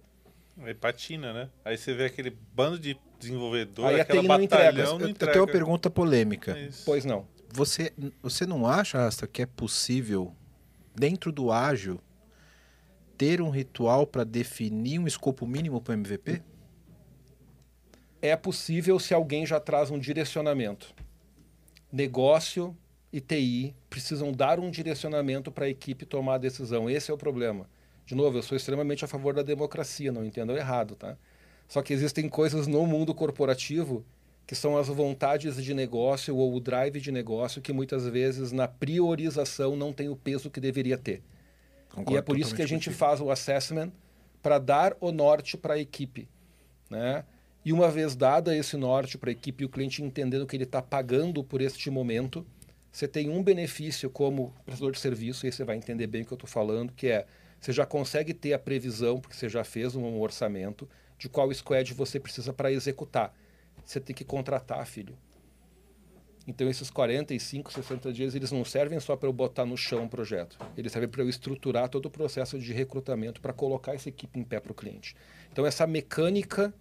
Aí 0.63 0.75
patina, 0.75 1.33
né? 1.33 1.51
Aí 1.65 1.77
você 1.77 1.93
vê 1.95 2.07
aquele 2.07 2.31
bando 2.53 2.79
de 2.79 2.97
desenvolvedor, 3.19 3.87
Aí 3.87 3.99
a 3.99 4.03
aquela 4.03 4.23
TI 4.23 4.29
não 4.29 4.41
entrega. 4.41 4.65
batalhão 4.65 4.93
Eu, 4.93 4.99
não 4.99 5.07
eu 5.07 5.11
entrega. 5.11 5.33
tenho 5.33 5.45
uma 5.45 5.53
pergunta 5.53 5.91
polêmica. 5.91 6.57
É. 6.59 6.71
Pois 6.85 7.05
não. 7.05 7.27
Você, 7.57 7.93
você 8.21 8.45
não 8.47 8.67
acha, 8.67 9.07
Asta, 9.07 9.27
que 9.27 9.43
é 9.43 9.47
possível, 9.47 10.35
dentro 10.95 11.31
do 11.31 11.53
ágil, 11.53 12.01
ter 13.17 13.41
um 13.41 13.51
ritual 13.51 14.07
para 14.07 14.25
definir 14.25 14.99
um 14.99 15.07
escopo 15.07 15.47
mínimo 15.47 15.81
para 15.81 15.93
o 15.93 15.95
MVP? 15.95 16.43
é 18.31 18.35
possível 18.37 18.99
se 18.99 19.13
alguém 19.13 19.45
já 19.45 19.61
traz 19.61 19.91
um 19.91 19.99
direcionamento. 19.99 20.95
Negócio 21.93 22.75
e 23.13 23.21
TI 23.21 23.77
precisam 23.91 24.33
dar 24.33 24.59
um 24.59 24.71
direcionamento 24.71 25.53
para 25.53 25.67
a 25.67 25.69
equipe 25.69 26.07
tomar 26.07 26.37
a 26.37 26.39
decisão. 26.39 26.89
Esse 26.89 27.11
é 27.11 27.15
o 27.15 27.19
problema. 27.19 27.69
De 28.07 28.15
novo, 28.15 28.39
eu 28.39 28.43
sou 28.43 28.57
extremamente 28.57 29.05
a 29.05 29.09
favor 29.09 29.35
da 29.35 29.43
democracia, 29.43 30.11
não 30.11 30.25
entendam 30.25 30.57
errado, 30.57 30.97
tá? 30.97 31.19
Só 31.69 31.83
que 31.83 31.93
existem 31.93 32.27
coisas 32.27 32.67
no 32.67 32.87
mundo 32.87 33.15
corporativo 33.15 34.03
que 34.47 34.55
são 34.55 34.77
as 34.77 34.89
vontades 34.89 35.63
de 35.63 35.75
negócio 35.75 36.37
ou 36.37 36.55
o 36.55 36.61
drive 36.61 37.01
de 37.01 37.11
negócio 37.11 37.63
que 37.63 37.73
muitas 37.73 38.07
vezes 38.07 38.53
na 38.53 38.69
priorização 38.69 39.75
não 39.77 39.93
tem 39.93 40.09
o 40.09 40.17
peso 40.17 40.51
que 40.51 40.61
deveria 40.61 40.99
ter. 40.99 41.23
Concordo 41.89 42.13
e 42.13 42.17
é 42.17 42.23
por 42.23 42.39
isso 42.39 42.55
que 42.55 42.63
a 42.63 42.67
gente 42.67 42.91
contigo. 42.91 42.97
faz 42.97 43.21
o 43.21 43.31
assessment 43.31 43.91
para 44.43 44.59
dar 44.59 44.97
o 45.01 45.11
norte 45.11 45.57
para 45.57 45.75
a 45.75 45.79
equipe. 45.79 46.29
Né? 46.91 47.25
E 47.65 47.73
uma 47.73 47.91
vez 47.91 48.15
dada 48.15 48.55
esse 48.55 48.77
norte 48.77 49.17
para 49.17 49.31
a 49.31 49.33
equipe 49.33 49.63
e 49.63 49.67
o 49.67 49.71
cliente 49.71 50.03
entendendo 50.03 50.47
que 50.47 50.55
ele 50.55 50.65
está 50.65 50.83
pagando 50.83 51.43
por 51.43 51.63
este 51.63 51.91
momento, 51.91 52.47
você 52.93 53.09
tem 53.09 53.31
um 53.31 53.43
benefício 53.43 54.11
como 54.11 54.55
prestador 54.67 54.93
de 54.93 55.01
serviço, 55.01 55.47
e 55.47 55.53
você 55.53 55.65
vai 55.65 55.77
entender 55.77 56.07
bem 56.07 56.23
o 56.23 56.27
que 56.27 56.33
eu 56.33 56.37
estou 56.37 56.49
falando, 56.49 56.93
que 56.93 57.09
é 57.09 57.27
você 57.59 57.73
já 57.73 57.87
consegue 57.87 58.35
ter 58.35 58.53
a 58.53 58.59
previsão, 58.59 59.19
porque 59.19 59.35
você 59.35 59.49
já 59.49 59.65
fez 59.65 59.97
um 59.97 60.21
orçamento, 60.21 60.87
de 61.19 61.31
qual 61.31 61.53
squad 61.55 61.95
você 61.95 62.21
precisa 62.21 62.53
para 62.53 62.71
executar. 62.71 63.35
Você 63.85 64.01
tem 64.01 64.15
que 64.15 64.25
contratar, 64.25 64.87
filho. 64.87 65.17
Então 66.47 66.69
esses 66.69 66.91
45, 66.91 67.73
60 67.73 68.13
dias, 68.13 68.35
eles 68.35 68.53
não 68.53 68.65
servem 68.65 69.01
só 69.01 69.17
para 69.17 69.29
eu 69.29 69.33
botar 69.33 69.65
no 69.65 69.77
chão 69.77 70.05
o 70.05 70.09
projeto. 70.09 70.59
Eles 70.77 70.93
servem 70.93 71.09
para 71.09 71.23
eu 71.23 71.29
estruturar 71.29 71.89
todo 71.89 72.07
o 72.07 72.11
processo 72.11 72.59
de 72.59 72.73
recrutamento 72.73 73.41
para 73.41 73.53
colocar 73.53 73.95
essa 73.95 74.11
equipe 74.11 74.39
em 74.39 74.45
pé 74.45 74.61
para 74.61 74.73
o 74.73 74.75
cliente. 74.75 75.17
Então 75.51 75.65
essa 75.65 75.87
mecânica, 75.87 76.73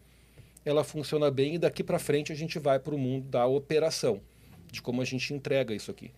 ela 0.65 0.83
funciona 0.83 1.31
bem 1.31 1.55
e 1.55 1.57
daqui 1.57 1.83
para 1.83 1.97
frente 1.97 2.31
a 2.31 2.35
gente 2.35 2.59
vai 2.59 2.77
para 2.77 2.93
o 2.93 2.97
mundo 2.97 3.29
da 3.29 3.45
operação, 3.45 4.21
de 4.69 4.81
como 4.81 5.01
a 5.01 5.05
gente 5.05 5.33
entrega 5.33 5.73
isso 5.73 5.89
aqui. 5.89 6.11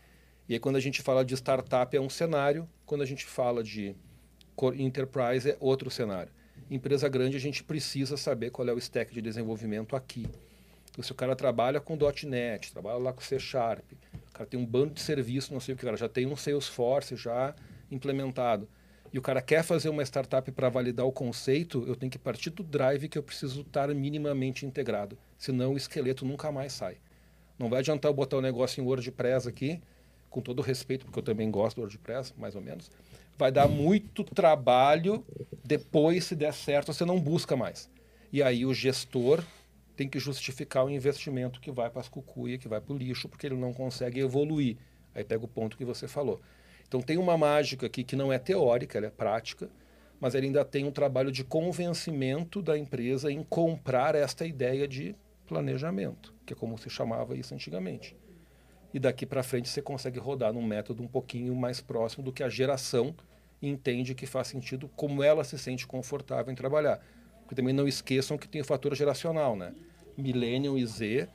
E 0.50 0.54
aí 0.54 0.60
quando 0.60 0.78
a 0.78 0.80
gente 0.80 1.04
fala 1.04 1.24
de 1.24 1.36
startup 1.36 1.96
é 1.96 2.02
um 2.02 2.10
cenário, 2.10 2.68
quando 2.84 3.02
a 3.02 3.06
gente 3.06 3.26
fala 3.26 3.64
de 3.64 3.96
enterprise 4.76 5.52
é 5.52 5.58
outro 5.60 5.92
cenário. 5.92 6.32
Empresa 6.70 7.08
grande 7.08 7.38
a 7.38 7.40
gente 7.40 7.64
precisa 7.64 8.18
saber 8.18 8.50
qual 8.50 8.68
é 8.68 8.74
o 8.74 8.78
stack 8.80 9.14
de 9.14 9.22
desenvolvimento 9.22 9.96
aqui. 9.96 10.26
Se 11.02 11.12
o 11.12 11.16
cara 11.16 11.36
trabalha 11.36 11.80
com 11.80 11.98
.NET, 12.24 12.72
trabalha 12.72 12.98
lá 12.98 13.14
com 13.14 13.22
C 13.22 13.38
Sharp, 13.38 13.84
o 14.30 14.32
cara 14.34 14.50
tem 14.50 14.60
um 14.60 14.66
bando 14.66 14.94
de 14.94 15.02
serviço, 15.02 15.54
não 15.54 15.60
sei 15.60 15.74
o 15.74 15.78
que, 15.78 15.86
cara 15.86 15.98
já 15.98 16.08
tem 16.08 16.26
um 16.26 16.36
Salesforce 16.36 17.16
já 17.16 17.54
implementado, 17.92 18.68
e 19.16 19.20
o 19.20 19.22
cara 19.22 19.42
quer 19.42 19.64
fazer 19.64 19.90
uma 19.90 20.04
startup 20.04 20.52
para 20.52 20.68
validar 20.68 21.06
o 21.06 21.12
conceito, 21.12 21.86
eu 21.88 21.96
tenho 21.96 22.12
que 22.12 22.20
partir 22.20 22.50
do 22.50 22.64
drive 22.64 23.08
que 23.08 23.18
eu 23.18 23.24
preciso 23.24 23.62
estar 23.62 23.88
minimamente 23.94 24.66
integrado. 24.66 25.18
Senão 25.38 25.74
o 25.74 25.78
esqueleto 25.78 26.26
nunca 26.26 26.52
mais 26.52 26.74
sai. 26.74 26.98
Não 27.58 27.70
vai 27.70 27.80
adiantar 27.80 28.10
eu 28.10 28.14
botar 28.14 28.36
o 28.36 28.42
negócio 28.42 28.82
em 28.82 28.86
WordPress 28.86 29.48
aqui, 29.48 29.80
com 30.30 30.42
todo 30.42 30.62
respeito, 30.62 31.06
porque 31.06 31.20
eu 31.20 31.24
também 31.24 31.50
gosto 31.50 31.78
do 31.78 31.82
WordPress, 31.84 32.34
mais 32.38 32.56
ou 32.56 32.62
menos. 32.62 32.92
Vai 33.38 33.54
dar 33.54 33.70
muito 33.70 34.22
trabalho, 34.22 35.26
depois, 35.64 36.26
se 36.26 36.36
der 36.36 36.54
certo, 36.54 36.92
você 36.92 37.06
não 37.06 37.18
busca 37.18 37.56
mais. 37.56 37.90
E 38.34 38.44
aí 38.44 38.66
o 38.66 38.74
gestor 38.74 39.42
tem 39.96 40.08
que 40.08 40.20
justificar 40.20 40.86
o 40.86 40.90
investimento 40.90 41.60
que 41.60 41.72
vai 41.72 41.90
para 41.90 42.02
as 42.02 42.10
cucuia, 42.10 42.58
que 42.58 42.68
vai 42.68 42.82
para 42.82 42.94
o 42.94 42.98
lixo, 42.98 43.30
porque 43.30 43.48
ele 43.48 43.56
não 43.56 43.74
consegue 43.74 44.20
evoluir. 44.20 44.78
Aí 45.14 45.24
pega 45.24 45.46
o 45.46 45.48
ponto 45.48 45.78
que 45.78 45.86
você 45.86 46.08
falou. 46.08 46.42
Então 46.88 47.02
tem 47.02 47.18
uma 47.18 47.38
mágica 47.38 47.86
aqui 47.86 48.04
que 48.04 48.16
não 48.16 48.32
é 48.32 48.38
teórica, 48.38 48.98
ela 48.98 49.08
é 49.08 49.10
prática, 49.10 49.70
mas 50.20 50.36
ela 50.36 50.46
ainda 50.46 50.64
tem 50.64 50.86
um 50.86 50.92
trabalho 50.92 51.32
de 51.32 51.44
convencimento 51.44 52.62
da 52.62 52.78
empresa 52.78 53.32
em 53.32 53.44
comprar 53.44 54.16
esta 54.16 54.46
ideia 54.46 54.88
de 54.88 55.16
planejamento, 55.48 56.34
que 56.46 56.54
é 56.54 56.56
como 56.56 56.78
se 56.78 56.90
chamava 56.90 57.36
isso 57.36 57.54
antigamente. 57.54 58.16
E 58.94 59.00
daqui 59.00 59.26
para 59.26 59.44
frente 59.44 59.70
você 59.70 59.82
consegue 59.82 60.20
rodar 60.20 60.54
num 60.54 60.64
método 60.64 61.04
um 61.04 61.08
pouquinho 61.08 61.56
mais 61.56 61.82
próximo 61.82 62.24
do 62.24 62.32
que 62.32 62.44
a 62.44 62.50
geração 62.50 63.16
entende 63.62 64.16
que 64.16 64.26
faz 64.26 64.48
sentido, 64.48 64.90
como 64.96 65.24
ela 65.24 65.44
se 65.44 65.58
sente 65.58 65.88
confortável 65.88 66.52
em 66.52 66.56
trabalhar. 66.56 67.02
Porque 67.46 67.56
também 67.56 67.74
não 67.74 67.88
esqueçam 67.88 68.38
que 68.38 68.48
tem 68.48 68.62
o 68.62 68.66
fator 68.66 68.94
geracional, 68.96 69.56
né? 69.56 69.74
Millennial 70.18 70.78
e 70.78 70.86
Z, 70.86 71.28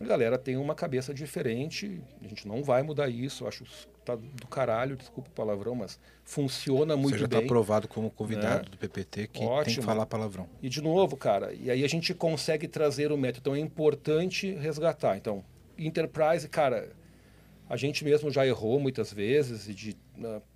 a 0.00 0.04
galera 0.04 0.38
tem 0.38 0.56
uma 0.56 0.74
cabeça 0.74 1.12
diferente, 1.12 2.00
a 2.22 2.28
gente 2.28 2.46
não 2.46 2.62
vai 2.62 2.82
mudar 2.82 3.08
isso, 3.08 3.44
eu 3.44 3.48
acho 3.48 3.64
tá 4.04 4.14
do 4.14 4.46
caralho, 4.46 4.94
desculpa 4.94 5.28
o 5.28 5.32
palavrão, 5.32 5.74
mas 5.74 5.98
funciona 6.24 6.96
muito 6.96 7.14
Você 7.14 7.22
já 7.22 7.26
bem. 7.26 7.38
está 7.40 7.46
aprovado 7.46 7.88
como 7.88 8.08
convidado 8.10 8.64
Né? 8.66 8.70
do 8.70 8.78
PPT 8.78 9.26
que 9.26 9.40
tem 9.40 9.48
Ótimo. 9.48 9.76
que 9.80 9.82
falar 9.82 10.06
palavrão. 10.06 10.48
E 10.62 10.68
de 10.68 10.80
novo, 10.80 11.16
cara, 11.16 11.52
e 11.52 11.68
aí 11.70 11.82
a 11.82 11.88
gente 11.88 12.14
consegue 12.14 12.68
trazer 12.68 13.10
o 13.10 13.16
método. 13.18 13.40
Então 13.40 13.54
é 13.56 13.58
importante 13.58 14.52
resgatar. 14.52 15.16
Então, 15.16 15.44
Enterprise, 15.76 16.48
cara, 16.48 16.90
a 17.68 17.76
gente 17.76 18.04
mesmo 18.04 18.30
já 18.30 18.46
errou 18.46 18.78
muitas 18.78 19.12
vezes 19.12 19.68
e 19.68 19.74
de, 19.74 19.96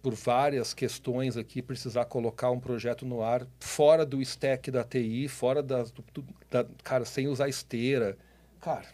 por 0.03 0.14
várias 0.14 0.73
questões 0.75 1.37
aqui 1.37 1.61
precisar 1.62 2.05
colocar 2.07 2.51
um 2.51 2.59
projeto 2.61 3.05
no 3.05 3.23
ar 3.23 3.46
fora 3.59 4.05
do 4.07 4.21
stack 4.23 4.71
da 4.71 4.83
TI, 4.85 5.29
fora 5.29 5.63
das, 5.63 5.90
do, 5.90 6.02
da, 6.50 6.65
cara, 6.83 7.04
sem 7.04 7.29
usar 7.29 7.48
esteira. 7.48 8.17
Cara, 8.61 8.87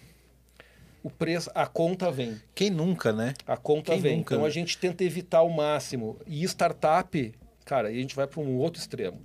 o 1.02 1.10
preço, 1.10 1.50
a 1.54 1.66
conta 1.66 2.10
vem. 2.10 2.40
Quem 2.54 2.70
nunca, 2.70 3.12
né? 3.12 3.34
A 3.46 3.56
conta 3.56 3.92
Quem 3.92 4.00
vem. 4.00 4.16
nunca, 4.18 4.34
então 4.34 4.42
né? 4.42 4.48
a 4.48 4.52
gente 4.52 4.76
tenta 4.78 5.04
evitar 5.04 5.38
ao 5.38 5.48
máximo. 5.50 6.18
E 6.26 6.42
startup, 6.44 7.34
cara, 7.64 7.88
aí 7.88 7.98
a 7.98 8.00
gente 8.00 8.16
vai 8.16 8.26
para 8.26 8.40
um 8.40 8.56
outro 8.56 8.80
extremo. 8.80 9.20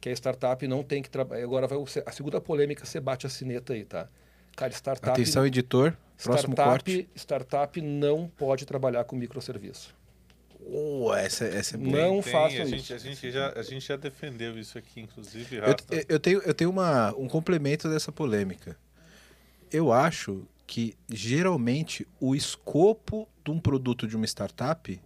Que 0.00 0.08
a 0.08 0.12
startup 0.12 0.66
não 0.66 0.82
tem 0.82 1.02
que 1.02 1.10
trabalhar. 1.10 1.44
Agora 1.44 1.66
vai 1.66 1.76
o- 1.78 1.84
a 2.06 2.10
segunda 2.10 2.40
polêmica, 2.40 2.84
você 2.86 2.98
bate 2.98 3.26
a 3.26 3.30
sineta 3.30 3.74
aí, 3.74 3.84
tá? 3.84 4.08
Cara, 4.56 4.72
startup. 4.72 5.10
Atenção, 5.10 5.46
editor. 5.46 5.94
Próximo 6.22 6.56
corte. 6.56 6.90
startup, 6.90 7.10
startup 7.18 7.80
não 7.82 8.26
pode 8.28 8.66
trabalhar 8.66 9.04
com 9.04 9.14
microserviço. 9.16 9.94
Oh, 10.66 11.12
essa, 11.14 11.44
essa 11.44 11.76
é 11.76 11.78
boa. 11.78 11.90
Não 11.96 12.22
Tem, 12.22 12.32
façam 12.32 12.60
a 12.60 12.64
isso. 12.64 12.66
gente, 12.76 12.92
a 12.94 12.98
gente 12.98 13.30
já 13.30 13.52
a 13.56 13.62
gente 13.62 13.86
já 13.86 13.96
defendeu 13.96 14.58
isso 14.58 14.76
aqui, 14.78 15.00
inclusive. 15.00 15.56
Eu, 15.56 15.64
eu- 15.64 16.04
eu 16.08 16.20
tenho, 16.20 16.42
eu 16.42 16.54
tenho 16.54 16.70
uma, 16.70 17.14
um 17.16 17.26
complemento 17.28 17.88
dessa 17.88 18.12
polêmica. 18.12 18.76
Eu 19.72 19.92
acho 19.92 20.44
que, 20.66 20.94
geralmente, 21.08 22.06
o 22.20 22.34
escopo 22.34 23.28
de 23.44 23.50
um 23.50 23.58
produto 23.58 24.06
de 24.06 24.14
uma 24.16 24.26
startup 24.26 25.00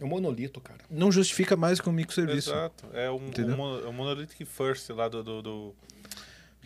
É 0.00 0.04
um 0.04 0.08
monolito, 0.08 0.60
cara. 0.60 0.80
Não 0.90 1.10
justifica 1.10 1.56
mais 1.56 1.80
que 1.80 1.88
um 1.88 1.92
microserviço. 1.92 2.50
Exato. 2.50 2.86
É 2.92 3.10
um, 3.10 3.16
um, 3.16 3.56
mono- 3.56 3.88
um 3.88 3.92
Monolithic 3.92 4.44
First 4.44 4.88
lá 4.90 5.08
do. 5.08 5.22
do, 5.22 5.42
do- 5.42 5.74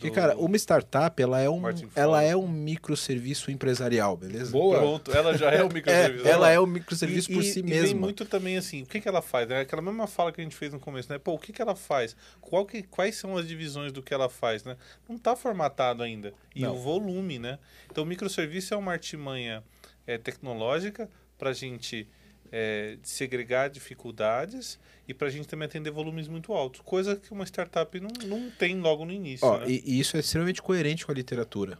Porque, 0.01 0.09
do- 0.09 0.13
cara, 0.13 0.35
uma 0.37 0.55
startup, 0.57 1.21
ela 1.21 1.39
é 1.39 1.49
um, 1.49 1.61
ela 1.95 2.21
é 2.23 2.35
um 2.35 2.47
microserviço 2.47 3.51
empresarial, 3.51 4.17
beleza? 4.17 4.51
Boa. 4.51 4.77
Pronto, 4.79 5.11
ela 5.15 5.37
já 5.37 5.51
é 5.51 5.63
um 5.63 5.67
É, 5.69 5.73
microserviço. 5.73 6.27
ela 6.27 6.49
é 6.49 6.59
um 6.59 6.65
microserviço 6.65 7.31
E- 7.31 7.33
por 7.35 7.43
e- 7.43 7.51
si 7.51 7.59
e 7.59 7.63
mesma. 7.63 7.99
muito 7.99 8.25
também 8.25 8.57
assim, 8.57 8.81
o 8.81 8.85
que, 8.85 8.99
que 8.99 9.07
ela 9.07 9.21
faz? 9.21 9.49
É 9.51 9.59
aquela 9.61 9.81
mesma 9.81 10.07
fala 10.07 10.31
que 10.31 10.41
a 10.41 10.43
gente 10.43 10.55
fez 10.55 10.73
no 10.73 10.79
começo, 10.79 11.11
né? 11.11 11.19
Pô, 11.19 11.33
o 11.33 11.39
que, 11.39 11.53
que 11.53 11.61
ela 11.61 11.75
faz? 11.75 12.15
Qual 12.41 12.65
que, 12.65 12.81
quais 12.83 13.15
são 13.15 13.37
as 13.37 13.47
divisões 13.47 13.91
do 13.91 14.01
que 14.01 14.13
ela 14.13 14.27
faz, 14.29 14.63
né? 14.63 14.75
Não 15.07 15.15
está 15.15 15.35
formatado 15.35 16.01
ainda. 16.03 16.33
E 16.55 16.61
Não. 16.61 16.73
o 16.73 16.77
volume, 16.79 17.37
né? 17.39 17.59
Então, 17.89 18.03
o 18.03 18.07
microserviço 18.07 18.73
é 18.73 18.77
uma 18.77 18.91
artimanha 18.91 19.63
é, 20.07 20.17
tecnológica 20.17 21.09
para 21.37 21.51
a 21.51 21.53
gente 21.53 22.07
é, 22.51 22.97
segregar 23.03 23.69
dificuldades 23.69 24.79
e 25.07 25.13
para 25.13 25.27
a 25.27 25.31
gente 25.31 25.47
também 25.47 25.65
atender 25.65 25.91
volumes 25.91 26.27
muito 26.27 26.51
altos. 26.53 26.81
Coisa 26.81 27.15
que 27.15 27.31
uma 27.31 27.45
startup 27.45 27.99
não, 27.99 28.09
não 28.27 28.51
tem 28.51 28.79
logo 28.79 29.05
no 29.05 29.11
início, 29.11 29.47
Ó, 29.47 29.59
né? 29.59 29.65
e, 29.69 29.83
e 29.85 29.99
isso 29.99 30.17
é 30.17 30.19
extremamente 30.19 30.61
coerente 30.61 31.05
com 31.05 31.11
a 31.11 31.15
literatura. 31.15 31.77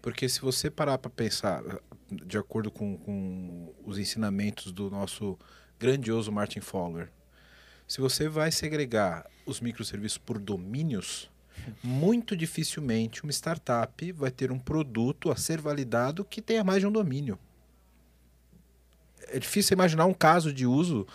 Porque 0.00 0.28
se 0.28 0.40
você 0.40 0.70
parar 0.70 0.98
para 0.98 1.10
pensar, 1.10 1.62
de 2.10 2.36
acordo 2.36 2.70
com, 2.70 2.96
com 2.98 3.74
os 3.84 3.98
ensinamentos 3.98 4.70
do 4.70 4.90
nosso 4.90 5.38
grandioso 5.78 6.30
Martin 6.30 6.60
Fowler, 6.60 7.10
se 7.86 8.00
você 8.00 8.28
vai 8.28 8.50
segregar 8.50 9.26
os 9.46 9.60
microserviços 9.60 10.18
por 10.18 10.38
domínios, 10.38 11.30
muito 11.82 12.36
dificilmente 12.36 13.22
uma 13.22 13.32
startup 13.32 14.12
vai 14.12 14.30
ter 14.30 14.50
um 14.50 14.58
produto 14.58 15.30
a 15.30 15.36
ser 15.36 15.60
validado 15.60 16.24
que 16.24 16.42
tenha 16.42 16.64
mais 16.64 16.80
de 16.80 16.86
um 16.86 16.92
domínio. 16.92 17.38
É 19.28 19.38
difícil 19.38 19.74
imaginar 19.74 20.06
um 20.06 20.14
caso 20.14 20.52
de 20.52 20.66
uso 20.66 21.06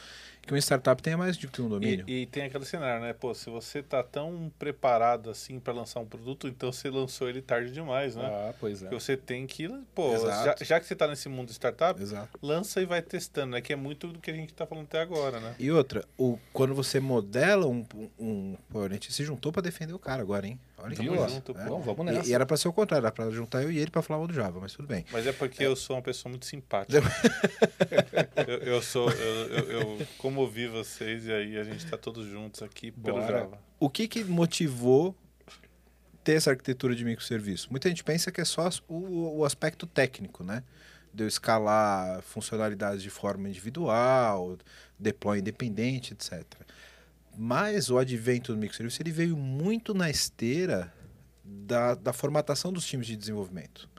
que 0.50 0.54
uma 0.54 0.60
startup 0.60 1.02
tenha 1.02 1.16
mais 1.16 1.38
de 1.38 1.48
que 1.48 1.62
um 1.62 1.70
domínio. 1.70 2.04
E, 2.08 2.24
e 2.24 2.26
tem 2.26 2.44
aquele 2.44 2.66
cenário, 2.66 3.04
né? 3.04 3.14
Pô, 3.14 3.36
se 3.36 3.52
você 3.52 3.84
tá 3.84 4.02
tão 4.02 4.52
preparado 4.58 5.30
assim 5.30 5.60
para 5.60 5.74
lançar 5.74 6.00
um 6.00 6.06
produto, 6.06 6.48
então 6.48 6.72
você 6.72 6.90
lançou 6.90 7.30
ele 7.30 7.40
tarde 7.40 7.72
demais, 7.72 8.16
né? 8.16 8.26
Ah, 8.26 8.54
pois 8.60 8.82
é. 8.82 8.88
Porque 8.88 9.00
você 9.00 9.16
tem 9.16 9.46
que, 9.46 9.70
pô, 9.94 10.18
já, 10.18 10.56
já 10.60 10.80
que 10.80 10.88
você 10.88 10.96
tá 10.96 11.08
nesse 11.08 11.30
mundo 11.30 11.52
startup, 11.52 12.02
Exato. 12.02 12.40
lança 12.42 12.82
e 12.82 12.86
vai 12.88 13.00
testando, 13.00 13.52
né? 13.52 13.62
Que 13.62 13.74
é 13.74 13.76
muito 13.76 14.08
do 14.08 14.20
que 14.20 14.32
a 14.32 14.34
gente 14.34 14.52
tá 14.52 14.66
falando 14.66 14.86
até 14.86 15.00
agora, 15.00 15.40
né? 15.40 15.56
E 15.60 15.72
outra, 15.72 16.04
o, 16.18 16.40
quando 16.52 16.74
você 16.74 17.00
modela 17.00 17.68
um, 17.68 17.86
um. 18.18 18.58
Pô, 18.72 18.82
a 18.82 18.90
gente 18.90 19.14
se 19.14 19.24
juntou 19.24 19.52
pra 19.52 19.62
defender 19.62 19.94
o 19.94 20.00
cara 20.00 20.24
agora, 20.24 20.48
hein? 20.48 20.60
Olha 20.82 20.90
que 20.92 20.96
Tamo 20.98 21.12
negócio. 21.12 21.36
junto, 21.36 21.52
É. 21.58 21.66
vamos 21.66 22.00
E, 22.00 22.04
nessa. 22.16 22.30
e 22.30 22.34
era 22.34 22.46
pra 22.46 22.58
ser 22.58 22.68
o 22.68 22.74
contrário, 22.74 23.06
era 23.06 23.12
pra 23.12 23.30
juntar 23.32 23.64
eu 23.64 23.72
e 23.72 23.78
ele 23.78 23.92
pra 23.92 24.02
falar 24.02 24.26
do 24.26 24.34
Java, 24.34 24.60
mas 24.60 24.74
tudo 24.74 24.88
bem. 24.88 25.06
Mas 25.12 25.26
é 25.28 25.32
porque 25.34 25.64
eu 25.64 25.76
sou 25.76 25.96
uma 25.96 26.02
pessoa 26.02 26.30
muito 26.30 26.46
simpática. 26.46 27.02
eu, 28.48 28.58
eu 28.60 28.82
sou, 28.82 29.10
eu, 29.12 29.48
eu, 29.48 29.72
eu 30.00 30.08
comovi 30.18 30.68
vocês 30.68 31.26
e 31.26 31.32
aí 31.34 31.58
a 31.58 31.64
gente 31.64 31.86
tá 31.86 31.98
todos 31.98 32.26
juntos 32.28 32.62
aqui 32.62 32.92
pelo 32.92 33.20
Bora. 33.20 33.40
Java. 33.40 33.60
O 33.80 33.90
que 33.90 34.08
que 34.08 34.24
motivou 34.24 35.16
ter 36.24 36.34
essa 36.34 36.52
arquitetura 36.52 36.96
de 36.96 37.04
microserviço? 37.06 37.68
Muita 37.72 37.90
gente 37.90 38.04
pensa 38.04 38.32
que 38.32 38.42
é 38.42 38.46
só 38.46 38.70
o, 38.88 39.40
o 39.40 39.46
aspecto 39.46 39.86
técnico, 39.88 40.44
né? 40.44 40.64
De 41.14 41.24
eu 41.24 41.28
escalar 41.28 42.22
funcionalidades 42.22 43.02
de 43.02 43.10
forma 43.10 43.50
individual, 43.50 44.58
deploy 44.98 45.40
independente, 45.40 46.14
etc. 46.14 46.44
Mas 47.42 47.90
o 47.90 47.98
advento 47.98 48.52
do 48.52 48.60
microserviço 48.60 49.02
ele 49.02 49.14
veio 49.14 49.38
muito 49.38 49.94
na 49.94 50.10
esteira 50.10 50.94
da, 51.42 51.96
da 51.96 52.12
formatação 52.12 52.74
dos 52.74 52.86
times 52.86 53.08
de 53.08 53.16
desenvolvimento. 53.16 53.90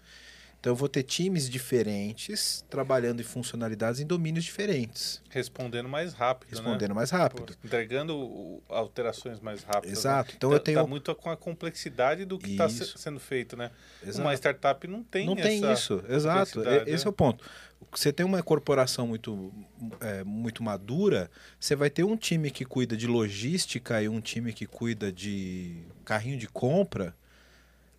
Então 0.61 0.73
eu 0.73 0.77
vou 0.77 0.91
ter 0.91 1.03
times 1.03 1.49
diferentes 1.49 2.63
trabalhando 2.69 3.21
em 3.21 3.25
funcionalidades 3.25 3.99
em 3.99 4.07
domínios 4.07 4.45
diferentes, 4.45 5.23
Respondendo 5.31 5.89
mais 5.89 6.13
rápido, 6.13 6.51
respondendo 6.51 6.95
mais 6.95 7.11
né? 7.11 7.19
rápido. 7.19 7.47
Pô, 7.57 7.67
entregando 7.67 8.63
alterações 8.69 9.41
mais 9.41 9.63
rápidas. 9.63 9.99
Exato. 9.99 10.29
Né? 10.33 10.35
Então 10.37 10.53
eu 10.53 10.59
Tá- 10.59 10.65
tenho 10.65 10.81
Tá 10.81 10.87
muito 10.87 11.15
com 11.15 11.31
a 11.31 11.37
complexidade 11.37 12.27
do 12.27 12.39
que 12.39 12.51
está 12.51 12.69
sendo 12.69 13.19
feito, 13.19 13.57
né? 13.57 13.71
Exato. 14.03 14.21
Uma 14.21 14.35
startup 14.35 14.87
não 14.87 15.03
tem 15.03 15.27
não 15.27 15.35
tem 15.35 15.73
isso, 15.73 16.05
exato. 16.07 16.61
Esse 16.87 17.05
né? 17.05 17.07
é 17.07 17.09
o 17.09 17.13
ponto. 17.13 17.43
Você 17.93 18.13
tem 18.13 18.27
uma 18.27 18.43
corporação 18.43 19.07
muito, 19.07 19.51
é, 20.01 20.23
muito 20.23 20.63
madura, 20.63 21.31
você 21.59 21.75
vai 21.75 21.89
ter 21.89 22.05
um 22.05 22.17
time 22.19 22.51
que 22.51 22.67
cuida 22.67 22.95
de 22.95 23.07
logística 23.07 24.03
e 24.03 24.09
um 24.11 24.21
time 24.21 24.53
que 24.53 24.67
cuida 24.67 25.11
de 25.11 25.85
carrinho 26.05 26.37
de 26.37 26.47
compra. 26.47 27.15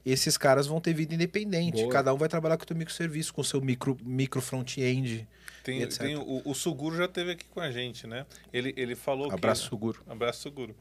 Esses 0.06 0.38
caras 0.38 0.68
vão 0.68 0.82
ter 0.82 0.94
vida 0.94 1.14
independente. 1.14 1.82
Boa. 1.82 1.92
Cada 1.92 2.14
um 2.14 2.18
vai 2.18 2.28
trabalhar 2.28 2.58
com 2.58 2.64
o 2.64 2.68
seu 2.68 2.76
microserviço, 2.76 3.34
com 3.34 3.42
o 3.42 3.46
seu 3.46 3.62
micro, 3.62 3.98
micro 4.04 4.42
front-end. 4.42 5.28
Tem, 5.64 5.82
etc. 5.82 6.02
tem 6.02 6.16
o, 6.16 6.42
o 6.44 6.56
Suguro 6.56 6.98
já 6.98 7.06
esteve 7.06 7.32
aqui 7.32 7.46
com 7.46 7.60
a 7.60 7.70
gente, 7.72 8.08
né? 8.08 8.26
Ele, 8.52 8.74
ele 8.76 8.96
falou 8.96 9.32
Abraço 9.32 9.64
que... 9.64 9.70
seguro. 9.70 10.02
Abraço 10.08 10.42
Suguro. 10.42 10.76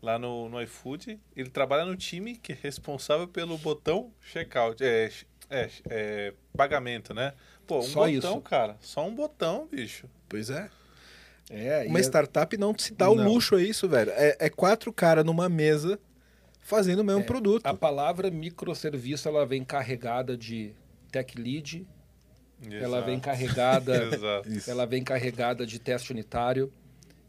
Lá 0.00 0.18
no, 0.18 0.48
no 0.48 0.60
iFood, 0.62 1.18
ele 1.36 1.48
trabalha 1.48 1.84
no 1.84 1.96
time 1.96 2.36
que 2.36 2.52
é 2.52 2.58
responsável 2.60 3.26
pelo 3.26 3.56
botão 3.58 4.12
checkout. 4.20 4.82
É, 4.82 5.10
é, 5.50 5.70
é 5.88 6.34
pagamento, 6.56 7.12
né? 7.14 7.34
Pô, 7.66 7.78
um 7.78 7.82
Só 7.82 8.08
botão, 8.08 8.32
isso. 8.32 8.40
cara. 8.42 8.76
Só 8.80 9.06
um 9.06 9.14
botão, 9.14 9.68
bicho. 9.70 10.08
Pois 10.28 10.50
é. 10.50 10.68
É, 11.50 11.84
Uma 11.86 11.98
é- 11.98 12.02
startup 12.02 12.56
não 12.56 12.74
se 12.76 12.94
dá 12.94 13.10
o 13.10 13.14
Não. 13.14 13.24
luxo 13.24 13.56
a 13.56 13.62
isso, 13.62 13.88
velho. 13.88 14.10
É, 14.12 14.36
é 14.40 14.50
quatro 14.50 14.92
caras 14.92 15.24
numa 15.24 15.48
mesa 15.48 15.98
fazendo 16.62 17.00
o 17.00 17.04
mesmo 17.04 17.20
É, 17.20 17.24
produto. 17.24 17.66
a 17.66 17.74
palavra 17.74 18.30
microserviço 18.30 19.28
ela 19.28 19.44
vem 19.44 19.62
carregada 19.64 20.36
de 20.36 20.72
tech 21.10 21.36
lead, 21.38 21.86
ela 22.80 23.00
vem 23.00 23.18
carregada, 23.20 24.04
Exato. 24.14 24.48
Ela 24.70 24.86
vem 24.86 25.02
carregada 25.02 25.66
de 25.66 25.78
teste 25.78 26.12
unitário, 26.12 26.72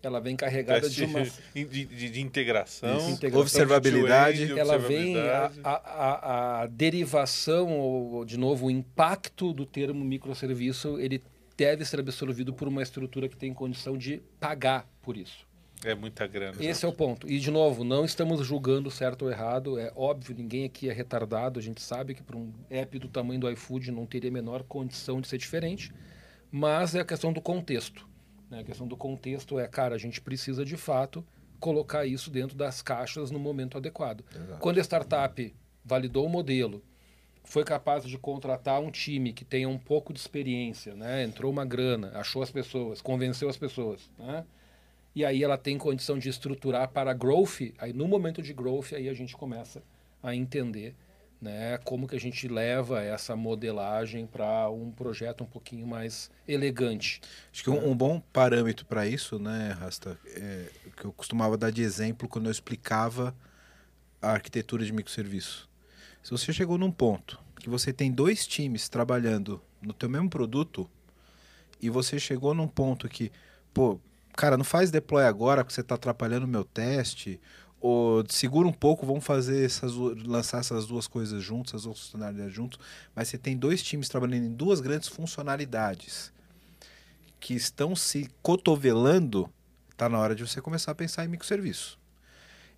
ela 0.02 0.20
vem 0.20 0.36
carregada 0.36 0.82
Teste 0.82 0.96
de 0.98 1.04
uma 1.06 1.22
de, 1.56 1.66
de- 1.86 2.10
de 2.12 2.22
integração. 2.22 2.98
Isso, 2.98 3.10
integração. 3.10 3.42
Observabilidade. 3.42 4.42
end-to-end, 4.44 4.60
ela 4.60 4.78
vem 4.78 5.18
a, 5.18 5.46
observabilidade. 5.46 5.60
a, 5.64 5.72
a, 5.72 6.62
a 6.64 6.68
derivação 6.68 7.72
ou 7.80 8.26
de 8.26 8.38
novo 8.38 8.68
o 8.68 8.72
impacto 8.72 9.52
do 9.54 9.66
termo 9.66 10.04
microserviço 10.06 11.00
ele 11.00 11.24
deve 11.56 11.86
ser 11.86 12.00
absorvido 12.00 12.54
por 12.54 12.68
uma 12.68 12.82
estrutura 12.84 13.30
que 13.30 13.38
tem 13.38 13.54
condição 13.54 13.98
de 13.98 14.22
pagar 14.40 14.88
por 15.02 15.16
isso. 15.16 15.48
É 15.86 15.94
muita 15.94 16.26
grana. 16.28 16.56
Esse 16.60 16.86
é 16.86 16.88
o 16.88 16.94
ponto. 16.94 17.30
E, 17.30 17.40
de 17.40 17.52
novo, 17.52 17.84
não 17.84 18.06
estamos 18.06 18.46
julgando 18.46 18.90
certo 18.90 19.24
ou 19.24 19.32
errado. 19.32 19.78
É 19.78 19.92
óbvio, 19.96 20.36
ninguém 20.36 20.66
aqui 20.66 20.90
é 20.90 20.94
retardado. 20.94 21.60
A 21.60 21.62
gente 21.64 21.82
sabe 21.82 22.14
que 22.14 22.24
para 22.24 22.38
um 22.38 22.54
app 22.70 22.98
do 23.00 23.08
tamanho 23.08 23.40
do 23.40 23.50
iFood 23.52 23.92
não 23.92 24.06
teria 24.06 24.30
a 24.30 24.34
menor 24.34 24.64
condição 24.64 25.20
de 25.20 25.28
ser 25.28 25.38
diferente. 25.38 25.92
Mas 26.52 26.96
é 26.96 27.02
a 27.02 27.06
questão 27.06 27.34
do 27.34 27.42
contexto. 27.42 28.08
né? 28.50 28.60
A 28.60 28.64
questão 28.64 28.88
do 28.88 28.96
contexto 28.96 29.60
é, 29.60 29.68
cara, 29.68 29.96
a 29.96 29.98
gente 29.98 30.22
precisa 30.22 30.64
de 30.64 30.78
fato 30.78 31.26
colocar 31.60 32.06
isso 32.06 32.30
dentro 32.30 32.56
das 32.58 32.82
caixas 32.82 33.32
no 33.32 33.40
momento 33.40 33.78
adequado. 33.78 34.24
Quando 34.60 34.78
a 34.80 34.82
startup 34.84 35.56
validou 35.84 36.26
o 36.26 36.30
modelo, 36.30 36.84
foi 37.44 37.64
capaz 37.64 38.04
de 38.06 38.18
contratar 38.18 38.80
um 38.82 38.92
time 38.92 39.34
que 39.34 39.44
tenha 39.44 39.68
um 39.68 39.78
pouco 39.78 40.14
de 40.14 40.20
experiência, 40.20 40.94
né? 40.94 41.24
entrou 41.24 41.52
uma 41.52 41.66
grana, 41.66 42.12
achou 42.16 42.42
as 42.42 42.52
pessoas, 42.52 43.02
convenceu 43.02 43.50
as 43.50 43.58
pessoas, 43.58 44.10
né? 44.18 44.46
E 45.16 45.24
aí 45.24 45.44
ela 45.44 45.58
tem 45.58 45.78
condição 45.78 46.18
de 46.18 46.30
estruturar 46.30 46.90
para 46.90 47.14
growth, 47.14 47.74
aí 47.78 47.94
no 47.94 48.08
momento 48.08 48.42
de 48.42 48.54
growth 48.54 48.94
aí 48.94 49.08
a 49.08 49.14
gente 49.14 49.36
começa 49.36 49.84
a 50.22 50.36
entender 50.36 50.96
né, 51.44 51.78
como 51.80 52.08
que 52.08 52.16
a 52.16 52.20
gente 52.20 52.48
leva 52.48 53.04
essa 53.04 53.36
modelagem 53.36 54.26
para 54.26 54.70
um 54.70 54.90
projeto 54.92 55.44
um 55.44 55.48
pouquinho 55.48 55.86
mais 55.86 56.32
elegante. 56.48 57.20
Acho 57.52 57.64
que 57.64 57.70
um, 57.70 57.90
um 57.90 57.96
bom 57.96 58.22
parâmetro 58.32 58.86
para 58.86 59.06
isso, 59.06 59.38
né, 59.38 59.76
Rasta, 59.78 60.18
é, 60.26 60.70
que 60.96 61.04
eu 61.04 61.12
costumava 61.12 61.58
dar 61.58 61.70
de 61.70 61.82
exemplo 61.82 62.30
quando 62.30 62.46
eu 62.46 62.52
explicava 62.52 63.36
a 64.22 64.32
arquitetura 64.32 64.86
de 64.86 64.94
microserviço. 64.94 65.70
Se 66.24 66.32
você 66.32 66.54
chegou 66.54 66.78
num 66.78 66.92
ponto 66.92 67.38
que 67.60 67.70
você 67.70 67.92
tem 67.92 68.10
dois 68.10 68.48
times 68.48 68.88
trabalhando 68.88 69.62
no 69.82 69.94
teu 69.94 70.10
mesmo 70.10 70.30
produto 70.30 70.90
e 71.82 71.90
você 71.90 72.18
chegou 72.18 72.54
num 72.54 72.68
ponto 72.68 73.10
que, 73.10 73.30
pô, 73.74 74.00
cara, 74.36 74.58
não 74.58 74.66
faz 74.66 74.92
deploy 74.92 75.24
agora 75.24 75.64
porque 75.64 75.74
você 75.74 75.82
está 75.82 75.96
atrapalhando 75.96 76.46
o 76.46 76.50
meu 76.50 76.64
teste, 76.64 77.40
ou 77.80 78.24
segura 78.30 78.68
um 78.68 78.72
pouco, 78.72 79.06
vamos 79.06 79.26
fazer 79.26 79.66
essas, 79.66 79.94
lançar 80.26 80.60
essas 80.60 80.86
duas 80.86 81.06
coisas 81.06 81.44
juntas, 81.44 81.74
essas 81.74 81.84
duas 81.84 82.00
funcionalidades 82.00 82.54
juntos, 82.54 82.80
mas 83.14 83.28
você 83.28 83.38
tem 83.38 83.58
dois 83.58 83.84
times 83.84 84.08
trabalhando 84.08 84.46
em 84.46 84.54
duas 84.54 84.80
grandes 84.80 85.10
funcionalidades 85.10 86.32
que 87.42 87.54
estão 87.54 87.94
se 87.94 88.30
cotovelando, 88.42 89.50
tá 89.98 90.08
na 90.08 90.18
hora 90.18 90.34
de 90.34 90.48
você 90.48 90.62
começar 90.62 90.92
a 90.92 90.96
pensar 90.96 91.26
em 91.26 91.28
microserviço. 91.28 92.00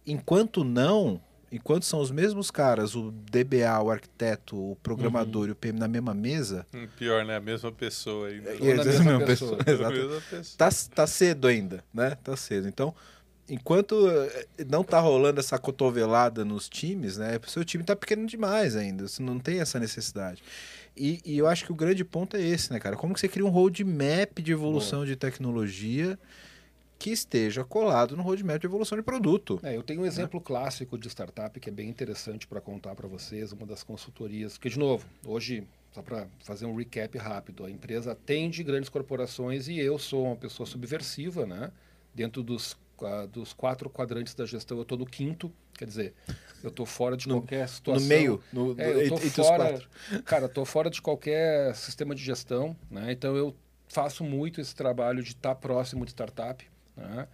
Enquanto 0.07 0.63
não, 0.63 1.21
enquanto 1.51 1.83
são 1.85 1.99
os 1.99 2.11
mesmos 2.11 2.49
caras, 2.51 2.95
o 2.95 3.11
DBA, 3.11 3.81
o 3.81 3.89
arquiteto, 3.91 4.55
o 4.55 4.75
programador 4.77 5.47
e 5.47 5.51
o 5.51 5.55
PM 5.55 5.79
na 5.79 5.87
mesma 5.87 6.13
mesa, 6.13 6.65
Hum, 6.73 6.87
Pior, 6.97 7.23
né? 7.25 7.37
A 7.37 7.41
mesma 7.41 7.71
pessoa 7.71 8.27
ainda. 8.27 8.49
É, 8.51 8.55
Exato, 8.55 8.87
mesma 8.87 9.03
mesma 9.11 9.25
pessoa. 9.25 9.57
pessoa, 9.57 9.89
mesma 9.91 10.21
pessoa. 10.29 10.57
tá, 10.57 10.69
tá 10.93 11.07
cedo 11.07 11.47
ainda, 11.47 11.83
né? 11.93 12.17
Tá 12.23 12.35
cedo. 12.35 12.67
Então, 12.67 12.93
enquanto 13.47 14.07
eh, 14.09 14.47
não 14.67 14.83
tá 14.83 14.99
rolando 14.99 15.39
essa 15.39 15.57
cotovelada 15.57 16.43
nos 16.43 16.67
times, 16.67 17.17
né? 17.17 17.39
O 17.45 17.49
seu 17.49 17.63
time 17.63 17.83
tá 17.83 17.95
pequeno 17.95 18.25
demais 18.25 18.75
ainda, 18.75 19.07
você 19.07 19.21
não 19.21 19.39
tem 19.39 19.59
essa 19.59 19.79
necessidade. 19.79 20.41
E, 20.97 21.19
e 21.25 21.37
eu 21.37 21.45
acho 21.47 21.65
que 21.65 21.71
o 21.71 21.75
grande 21.75 22.03
ponto 22.05 22.37
é 22.37 22.41
esse, 22.41 22.71
né, 22.71 22.79
cara? 22.79 22.95
Como 22.95 23.13
que 23.13 23.19
você 23.19 23.27
cria 23.27 23.45
um 23.45 23.49
roadmap 23.49 24.39
de 24.41 24.51
evolução 24.51 25.05
de 25.05 25.15
tecnologia 25.15 26.17
que 26.97 27.09
esteja 27.11 27.63
colado 27.63 28.15
no 28.15 28.23
roadmap 28.23 28.59
de 28.59 28.65
evolução 28.65 28.97
de 28.97 29.03
produto? 29.03 29.59
É, 29.63 29.75
eu 29.75 29.83
tenho 29.83 30.01
um 30.01 30.05
exemplo 30.05 30.39
clássico 30.39 30.97
de 30.97 31.07
startup 31.09 31.59
que 31.59 31.69
é 31.69 31.71
bem 31.71 31.89
interessante 31.89 32.47
para 32.47 32.61
contar 32.61 32.95
para 32.95 33.07
vocês, 33.07 33.51
uma 33.51 33.65
das 33.65 33.83
consultorias. 33.83 34.57
Que, 34.57 34.69
de 34.69 34.79
novo, 34.79 35.05
hoje, 35.25 35.67
só 35.91 36.01
para 36.01 36.27
fazer 36.43 36.65
um 36.65 36.75
recap 36.75 37.17
rápido, 37.17 37.65
a 37.65 37.69
empresa 37.69 38.13
atende 38.13 38.63
grandes 38.63 38.89
corporações 38.89 39.67
e 39.67 39.77
eu 39.77 39.97
sou 39.99 40.25
uma 40.25 40.35
pessoa 40.35 40.65
subversiva, 40.65 41.45
né? 41.45 41.71
Dentro 42.13 42.41
dos, 42.41 42.77
ah, 43.01 43.25
dos 43.25 43.51
quatro 43.53 43.89
quadrantes 43.89 44.33
da 44.33 44.45
gestão, 44.45 44.77
eu 44.77 44.83
estou 44.83 44.97
no 44.97 45.05
quinto, 45.05 45.51
quer 45.77 45.85
dizer, 45.85 46.13
eu 46.63 46.69
estou 46.69 46.85
fora 46.85 47.17
de 47.17 47.27
No- 47.27 47.41
qualquer 47.41 47.67
situação. 47.67 48.01
No 48.01 48.07
meio, 48.07 48.41
no, 48.53 48.73
É, 48.79 48.89
eu 48.89 49.09
tô 49.09 49.15
entre, 49.15 49.27
entre 49.27 49.41
os 49.41 49.47
fora, 49.47 49.69
quatro. 49.71 49.89
cara, 50.23 50.47
tô 50.49 50.63
fora 50.65 50.89
de 50.89 51.01
qualquer 51.01 51.75
sistema 51.75 52.15
de 52.15 52.23
gestão, 52.23 52.75
né? 52.89 53.11
Então 53.11 53.35
eu 53.35 53.53
faço 53.89 54.23
muito 54.23 54.59
esse 54.61 54.73
trabalho 54.73 55.21
de 55.21 55.31
estar 55.31 55.55
próximo 55.55 56.05
de 56.05 56.11
startup, 56.11 56.65
né? 56.95 57.27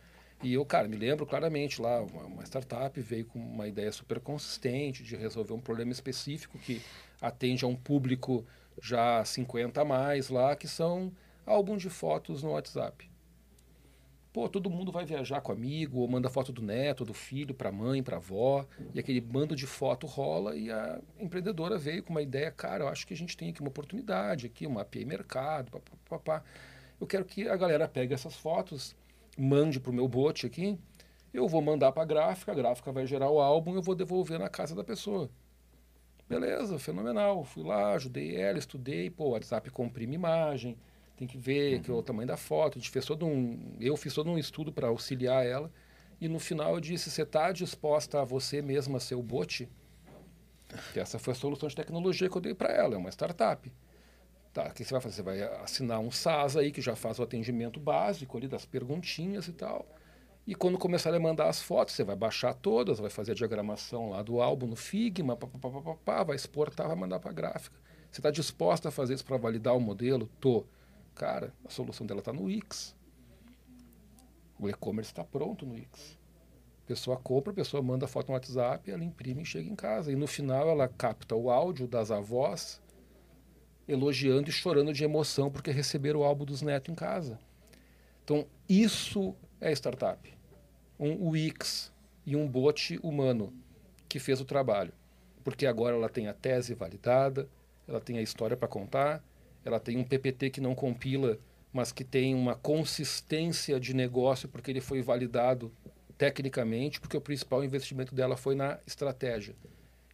E 0.43 0.53
eu, 0.53 0.65
cara, 0.65 0.87
me 0.87 0.97
lembro 0.97 1.25
claramente 1.25 1.79
lá, 1.81 2.01
uma, 2.01 2.23
uma 2.23 2.43
startup 2.43 2.99
veio 2.99 3.25
com 3.25 3.37
uma 3.37 3.67
ideia 3.67 3.91
super 3.91 4.19
consistente 4.19 5.03
de 5.03 5.15
resolver 5.15 5.53
um 5.53 5.59
problema 5.59 5.91
específico 5.91 6.57
que 6.57 6.81
atende 7.21 7.63
a 7.63 7.67
um 7.67 7.75
público 7.75 8.43
já 8.81 9.23
50 9.23 9.81
a 9.81 9.85
mais 9.85 10.29
lá, 10.29 10.55
que 10.55 10.67
são 10.67 11.11
álbuns 11.45 11.81
de 11.81 11.89
fotos 11.89 12.41
no 12.41 12.51
WhatsApp. 12.51 13.09
Pô, 14.33 14.47
todo 14.47 14.69
mundo 14.69 14.93
vai 14.93 15.05
viajar 15.05 15.41
com 15.41 15.51
amigo, 15.51 15.99
ou 15.99 16.07
manda 16.07 16.29
foto 16.29 16.53
do 16.53 16.61
neto, 16.61 17.03
do 17.03 17.13
filho, 17.13 17.53
para 17.53 17.69
mãe, 17.69 18.01
para 18.01 18.15
avó, 18.15 18.65
e 18.93 18.99
aquele 18.99 19.19
bando 19.19 19.55
de 19.55 19.67
foto 19.67 20.07
rola 20.07 20.55
e 20.55 20.71
a 20.71 21.01
empreendedora 21.19 21.77
veio 21.77 22.01
com 22.01 22.11
uma 22.11 22.21
ideia, 22.21 22.49
cara, 22.49 22.85
eu 22.85 22.87
acho 22.87 23.05
que 23.05 23.13
a 23.13 23.17
gente 23.17 23.35
tem 23.35 23.49
aqui 23.49 23.59
uma 23.59 23.67
oportunidade, 23.67 24.45
aqui 24.45 24.65
uma 24.65 24.81
API 24.81 25.03
mercado, 25.03 25.69
papapá. 26.09 26.43
Eu 26.99 27.05
quero 27.05 27.25
que 27.25 27.49
a 27.49 27.57
galera 27.57 27.89
pegue 27.89 28.13
essas 28.13 28.35
fotos, 28.35 28.95
mande 29.37 29.79
para 29.79 29.91
o 29.91 29.93
meu 29.93 30.07
bot 30.07 30.45
aqui, 30.45 30.77
eu 31.33 31.47
vou 31.47 31.61
mandar 31.61 31.91
para 31.91 32.03
a 32.03 32.05
gráfica, 32.05 32.51
a 32.51 32.55
gráfica 32.55 32.91
vai 32.91 33.05
gerar 33.07 33.29
o 33.29 33.39
álbum 33.39 33.73
e 33.73 33.75
eu 33.75 33.81
vou 33.81 33.95
devolver 33.95 34.37
na 34.37 34.49
casa 34.49 34.75
da 34.75 34.83
pessoa. 34.83 35.29
Beleza, 36.27 36.79
fenomenal. 36.79 37.43
Fui 37.43 37.63
lá, 37.63 37.93
ajudei 37.93 38.35
ela, 38.35 38.57
estudei, 38.57 39.09
pô, 39.09 39.25
o 39.25 39.29
WhatsApp 39.31 39.69
comprime 39.69 40.15
imagem, 40.15 40.77
tem 41.17 41.27
que 41.27 41.37
ver 41.37 41.81
que 41.81 41.91
é 41.91 41.93
o 41.93 42.01
tamanho 42.01 42.27
da 42.27 42.37
foto. 42.37 42.77
A 42.77 42.81
gente 42.81 42.89
fez 42.89 43.05
todo 43.05 43.25
um, 43.25 43.75
eu 43.79 43.97
fiz 43.97 44.13
todo 44.13 44.29
um 44.29 44.37
estudo 44.37 44.71
para 44.71 44.87
auxiliar 44.87 45.45
ela. 45.45 45.71
E 46.19 46.27
no 46.27 46.39
final 46.39 46.75
eu 46.75 46.79
disse: 46.79 47.09
você 47.09 47.23
está 47.23 47.51
disposta 47.51 48.21
a 48.21 48.23
você 48.23 48.61
mesma 48.61 48.99
ser 48.99 49.15
o 49.15 49.21
bot? 49.21 49.69
Que 50.93 50.99
essa 50.99 51.19
foi 51.19 51.33
a 51.33 51.35
solução 51.35 51.67
de 51.67 51.75
tecnologia 51.75 52.29
que 52.29 52.37
eu 52.37 52.41
dei 52.41 52.53
para 52.53 52.71
ela, 52.71 52.95
é 52.95 52.97
uma 52.97 53.09
startup. 53.09 53.71
Tá, 54.53 54.67
o 54.67 54.73
que 54.73 54.83
você 54.83 54.91
vai 54.91 55.01
fazer? 55.01 55.15
Você 55.15 55.21
vai 55.21 55.41
assinar 55.63 55.99
um 55.99 56.11
SaaS 56.11 56.57
aí 56.57 56.71
que 56.71 56.81
já 56.81 56.95
faz 56.95 57.19
o 57.19 57.23
atendimento 57.23 57.79
básico 57.79 58.37
ali 58.37 58.47
das 58.47 58.65
perguntinhas 58.65 59.47
e 59.47 59.53
tal. 59.53 59.87
E 60.45 60.53
quando 60.53 60.77
começar 60.77 61.13
a 61.13 61.19
mandar 61.19 61.47
as 61.47 61.61
fotos, 61.61 61.95
você 61.95 62.03
vai 62.03 62.15
baixar 62.15 62.53
todas, 62.53 62.99
vai 62.99 63.09
fazer 63.09 63.31
a 63.31 63.35
diagramação 63.35 64.09
lá 64.09 64.21
do 64.21 64.41
álbum 64.41 64.67
no 64.67 64.75
Figma, 64.75 65.37
pá, 65.37 65.47
pá, 65.47 65.69
pá, 65.69 65.95
pá, 66.03 66.23
vai 66.23 66.35
exportar, 66.35 66.87
vai 66.87 66.95
mandar 66.95 67.19
para 67.19 67.29
a 67.29 67.33
gráfica. 67.33 67.79
Você 68.11 68.19
está 68.19 68.29
disposta 68.29 68.89
a 68.89 68.91
fazer 68.91 69.13
isso 69.13 69.23
para 69.23 69.37
validar 69.37 69.75
o 69.75 69.79
modelo? 69.79 70.29
Tô. 70.39 70.65
Cara, 71.15 71.53
a 71.65 71.69
solução 71.69 72.05
dela 72.05 72.19
está 72.19 72.33
no 72.33 72.43
Wix. 72.43 72.93
O 74.59 74.67
e-commerce 74.67 75.11
está 75.11 75.23
pronto 75.23 75.65
no 75.65 75.75
Wix. 75.75 76.17
A 76.83 76.87
pessoa 76.87 77.15
compra, 77.15 77.53
a 77.53 77.55
pessoa 77.55 77.81
manda 77.81 78.05
a 78.05 78.07
foto 78.07 78.27
no 78.27 78.33
WhatsApp, 78.33 78.91
ela 78.91 79.03
imprime 79.03 79.43
e 79.43 79.45
chega 79.45 79.69
em 79.69 79.75
casa. 79.75 80.11
E 80.11 80.15
no 80.15 80.27
final 80.27 80.67
ela 80.67 80.89
capta 80.89 81.35
o 81.35 81.49
áudio 81.49 81.87
das 81.87 82.11
avós 82.11 82.81
elogiando 83.91 84.49
e 84.49 84.53
chorando 84.53 84.93
de 84.93 85.03
emoção 85.03 85.51
porque 85.51 85.71
receberam 85.71 86.21
o 86.21 86.23
álbum 86.23 86.45
dos 86.45 86.61
netos 86.61 86.91
em 86.91 86.95
casa. 86.95 87.39
Então, 88.23 88.45
isso 88.67 89.35
é 89.59 89.71
startup. 89.71 90.31
Um 90.99 91.29
UX 91.29 91.91
e 92.25 92.35
um 92.35 92.47
bot 92.47 92.99
humano 93.03 93.53
que 94.07 94.19
fez 94.19 94.39
o 94.39 94.45
trabalho. 94.45 94.93
Porque 95.43 95.65
agora 95.65 95.95
ela 95.95 96.09
tem 96.09 96.27
a 96.27 96.33
tese 96.33 96.73
validada, 96.73 97.49
ela 97.87 97.99
tem 97.99 98.17
a 98.17 98.21
história 98.21 98.55
para 98.55 98.67
contar, 98.67 99.23
ela 99.65 99.79
tem 99.79 99.97
um 99.97 100.03
PPT 100.03 100.49
que 100.51 100.61
não 100.61 100.75
compila, 100.75 101.37
mas 101.73 101.91
que 101.91 102.03
tem 102.03 102.35
uma 102.35 102.55
consistência 102.55 103.79
de 103.79 103.93
negócio 103.93 104.47
porque 104.47 104.71
ele 104.71 104.81
foi 104.81 105.01
validado 105.01 105.71
tecnicamente, 106.17 106.99
porque 106.99 107.17
o 107.17 107.21
principal 107.21 107.63
investimento 107.63 108.13
dela 108.13 108.37
foi 108.37 108.53
na 108.53 108.79
estratégia. 108.85 109.55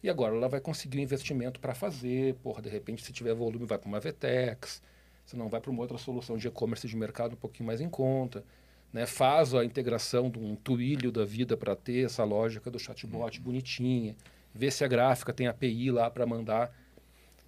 E 0.02 0.08
agora 0.08 0.34
ela 0.34 0.48
vai 0.48 0.60
conseguir 0.60 0.98
um 0.98 1.02
investimento 1.02 1.58
para 1.58 1.74
fazer, 1.74 2.34
porra, 2.36 2.62
de 2.62 2.68
repente 2.68 3.04
se 3.04 3.12
tiver 3.12 3.34
volume 3.34 3.66
vai 3.66 3.78
para 3.78 3.88
uma 3.88 4.00
Vetex, 4.00 4.80
se 5.24 5.36
não 5.36 5.48
vai 5.48 5.60
para 5.60 5.70
uma 5.70 5.80
outra 5.80 5.98
solução 5.98 6.36
de 6.36 6.48
e-commerce 6.48 6.86
de 6.86 6.96
mercado 6.96 7.34
um 7.34 7.36
pouquinho 7.36 7.66
mais 7.66 7.80
em 7.80 7.88
conta, 7.88 8.44
né? 8.92 9.06
Faz 9.06 9.54
a 9.54 9.64
integração 9.64 10.30
de 10.30 10.38
um 10.38 10.56
Twilio 10.56 11.12
da 11.12 11.24
vida 11.24 11.56
para 11.56 11.76
ter 11.76 12.06
essa 12.06 12.24
lógica 12.24 12.70
do 12.70 12.78
chatbot 12.78 13.40
bonitinha, 13.40 14.16
vê 14.54 14.70
se 14.70 14.84
a 14.84 14.88
gráfica 14.88 15.32
tem 15.32 15.46
API 15.46 15.90
lá 15.90 16.10
para 16.10 16.24
mandar. 16.26 16.74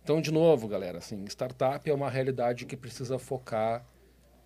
Então, 0.03 0.20
de 0.20 0.30
novo, 0.30 0.68
galera, 0.68 0.98
assim, 0.98 1.24
startup 1.26 1.88
é 1.88 1.94
uma 1.94 2.11
realidade 2.11 2.66
que 2.66 2.76
precisa 2.76 3.18
focar. 3.18 3.86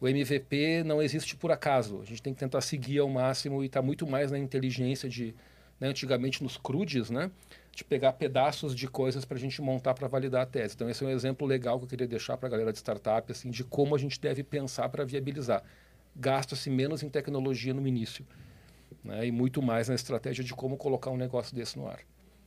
O 0.01 0.09
MVP 0.09 0.83
não 0.85 1.01
existe 1.03 1.37
por 1.37 1.51
acaso. 1.51 2.01
A 2.01 2.05
gente 2.05 2.23
tem 2.23 2.35
que 2.35 2.41
tentar 2.41 2.61
seguir 2.61 2.99
ao 2.99 3.09
máximo 3.09 3.63
e 3.63 3.67
está 3.67 3.81
muito 3.81 4.07
mais 4.07 4.31
na 4.31 4.39
inteligência 4.39 5.09
de, 5.09 5.35
né, 5.81 5.89
antigamente 5.89 6.43
nos 6.43 6.57
crudes, 6.57 7.11
né? 7.11 7.31
De 7.75 7.85
pegar 7.85 8.13
pedaços 8.15 8.75
de 8.75 8.87
coisas 8.87 9.25
para 9.25 9.37
a 9.37 9.41
gente 9.41 9.61
montar 9.61 9.95
para 9.95 10.07
validar 10.07 10.43
a 10.43 10.47
tese. 10.47 10.75
Então, 10.75 10.89
esse 10.89 11.03
é 11.03 11.07
um 11.07 11.11
exemplo 11.11 11.47
legal 11.47 11.79
que 11.79 11.85
eu 11.85 11.89
queria 11.89 12.07
deixar 12.07 12.37
para 12.37 12.47
a 12.47 12.51
galera 12.51 12.73
de 12.73 12.79
startup, 12.79 13.31
assim, 13.31 13.51
de 13.51 13.65
como 13.65 13.95
a 13.95 13.99
gente 13.99 14.21
deve 14.21 14.43
pensar 14.43 14.89
para 14.89 15.05
viabilizar. 15.05 15.63
Gasta-se 16.15 16.71
menos 16.71 17.03
em 17.03 17.09
tecnologia 17.09 17.75
no 17.75 17.87
início 17.87 18.25
né, 19.03 19.27
e 19.27 19.33
muito 19.33 19.61
mais 19.61 19.89
na 19.89 19.95
estratégia 19.95 20.45
de 20.45 20.55
como 20.55 20.77
colocar 20.77 21.11
um 21.11 21.17
negócio 21.17 21.55
desse 21.55 21.77
no 21.77 21.89
ar. 21.89 22.01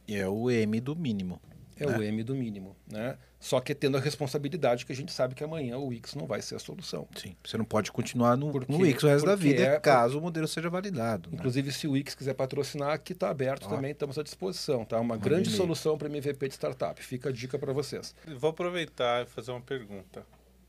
É 0.07 0.27
o 0.27 0.49
M 0.49 0.79
do 0.79 0.95
mínimo. 0.95 1.41
É 1.83 1.87
o 1.87 2.01
M 2.01 2.23
do 2.23 2.35
mínimo. 2.35 2.75
Né? 2.91 3.17
Só 3.39 3.59
que 3.59 3.75
tendo 3.75 3.97
a 3.97 3.99
responsabilidade 3.99 4.85
que 4.85 4.91
a 4.91 4.95
gente 4.95 5.11
sabe 5.11 5.35
que 5.35 5.43
amanhã 5.43 5.77
o 5.77 5.87
Wix 5.87 6.15
não 6.15 6.25
vai 6.25 6.41
ser 6.41 6.55
a 6.55 6.59
solução. 6.59 7.07
Sim. 7.15 7.35
Você 7.43 7.57
não 7.57 7.65
pode 7.65 7.91
continuar 7.91 8.35
no, 8.35 8.51
Porque- 8.51 8.71
no 8.71 8.79
Wix 8.79 9.03
o 9.03 9.07
resto 9.07 9.25
da 9.25 9.35
vida, 9.35 9.61
é- 9.61 9.79
caso 9.79 10.17
o 10.17 10.21
modelo 10.21 10.47
seja 10.47 10.69
validado. 10.69 11.29
né? 11.29 11.35
Inclusive, 11.37 11.71
se 11.71 11.87
o 11.87 11.91
Wix 11.91 12.15
quiser 12.15 12.33
patrocinar, 12.33 12.91
aqui 12.91 13.13
está 13.13 13.29
aberto 13.29 13.65
Ó. 13.65 13.69
também, 13.69 13.91
estamos 13.91 14.17
à 14.17 14.23
disposição. 14.23 14.83
Tá? 14.85 14.99
Uma 14.99 15.17
grande 15.17 15.49
solução 15.51 15.97
para 15.97 16.07
MVP 16.07 16.47
de 16.47 16.53
startup. 16.55 17.01
Fica 17.03 17.29
a 17.29 17.31
dica 17.31 17.59
para 17.59 17.71
vocês. 17.73 18.15
Vou 18.37 18.49
aproveitar 18.49 19.23
e 19.23 19.25
fazer 19.29 19.51
uma 19.51 19.61
pergunta. 19.61 20.25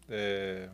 É, 0.08 0.68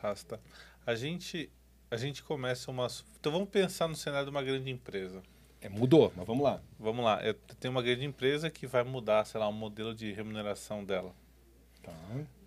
Rasta. 0.00 0.40
A 0.84 0.94
gente, 0.94 1.48
a 1.90 1.96
gente 1.96 2.22
começa 2.22 2.70
uma. 2.70 2.88
Então 3.20 3.30
vamos 3.30 3.48
pensar 3.48 3.86
no 3.88 3.94
cenário 3.94 4.26
de 4.26 4.30
uma 4.30 4.42
grande 4.42 4.70
empresa. 4.70 5.22
É, 5.62 5.68
mudou, 5.68 6.12
mas 6.16 6.26
vamos 6.26 6.42
lá. 6.42 6.60
Vamos 6.78 7.04
lá. 7.04 7.22
Eu 7.24 7.34
tenho 7.60 7.70
uma 7.70 7.82
grande 7.82 8.04
empresa 8.04 8.50
que 8.50 8.66
vai 8.66 8.82
mudar, 8.82 9.24
sei 9.24 9.38
lá, 9.38 9.48
o 9.48 9.52
modelo 9.52 9.94
de 9.94 10.12
remuneração 10.12 10.84
dela. 10.84 11.14
Tá. 11.82 11.92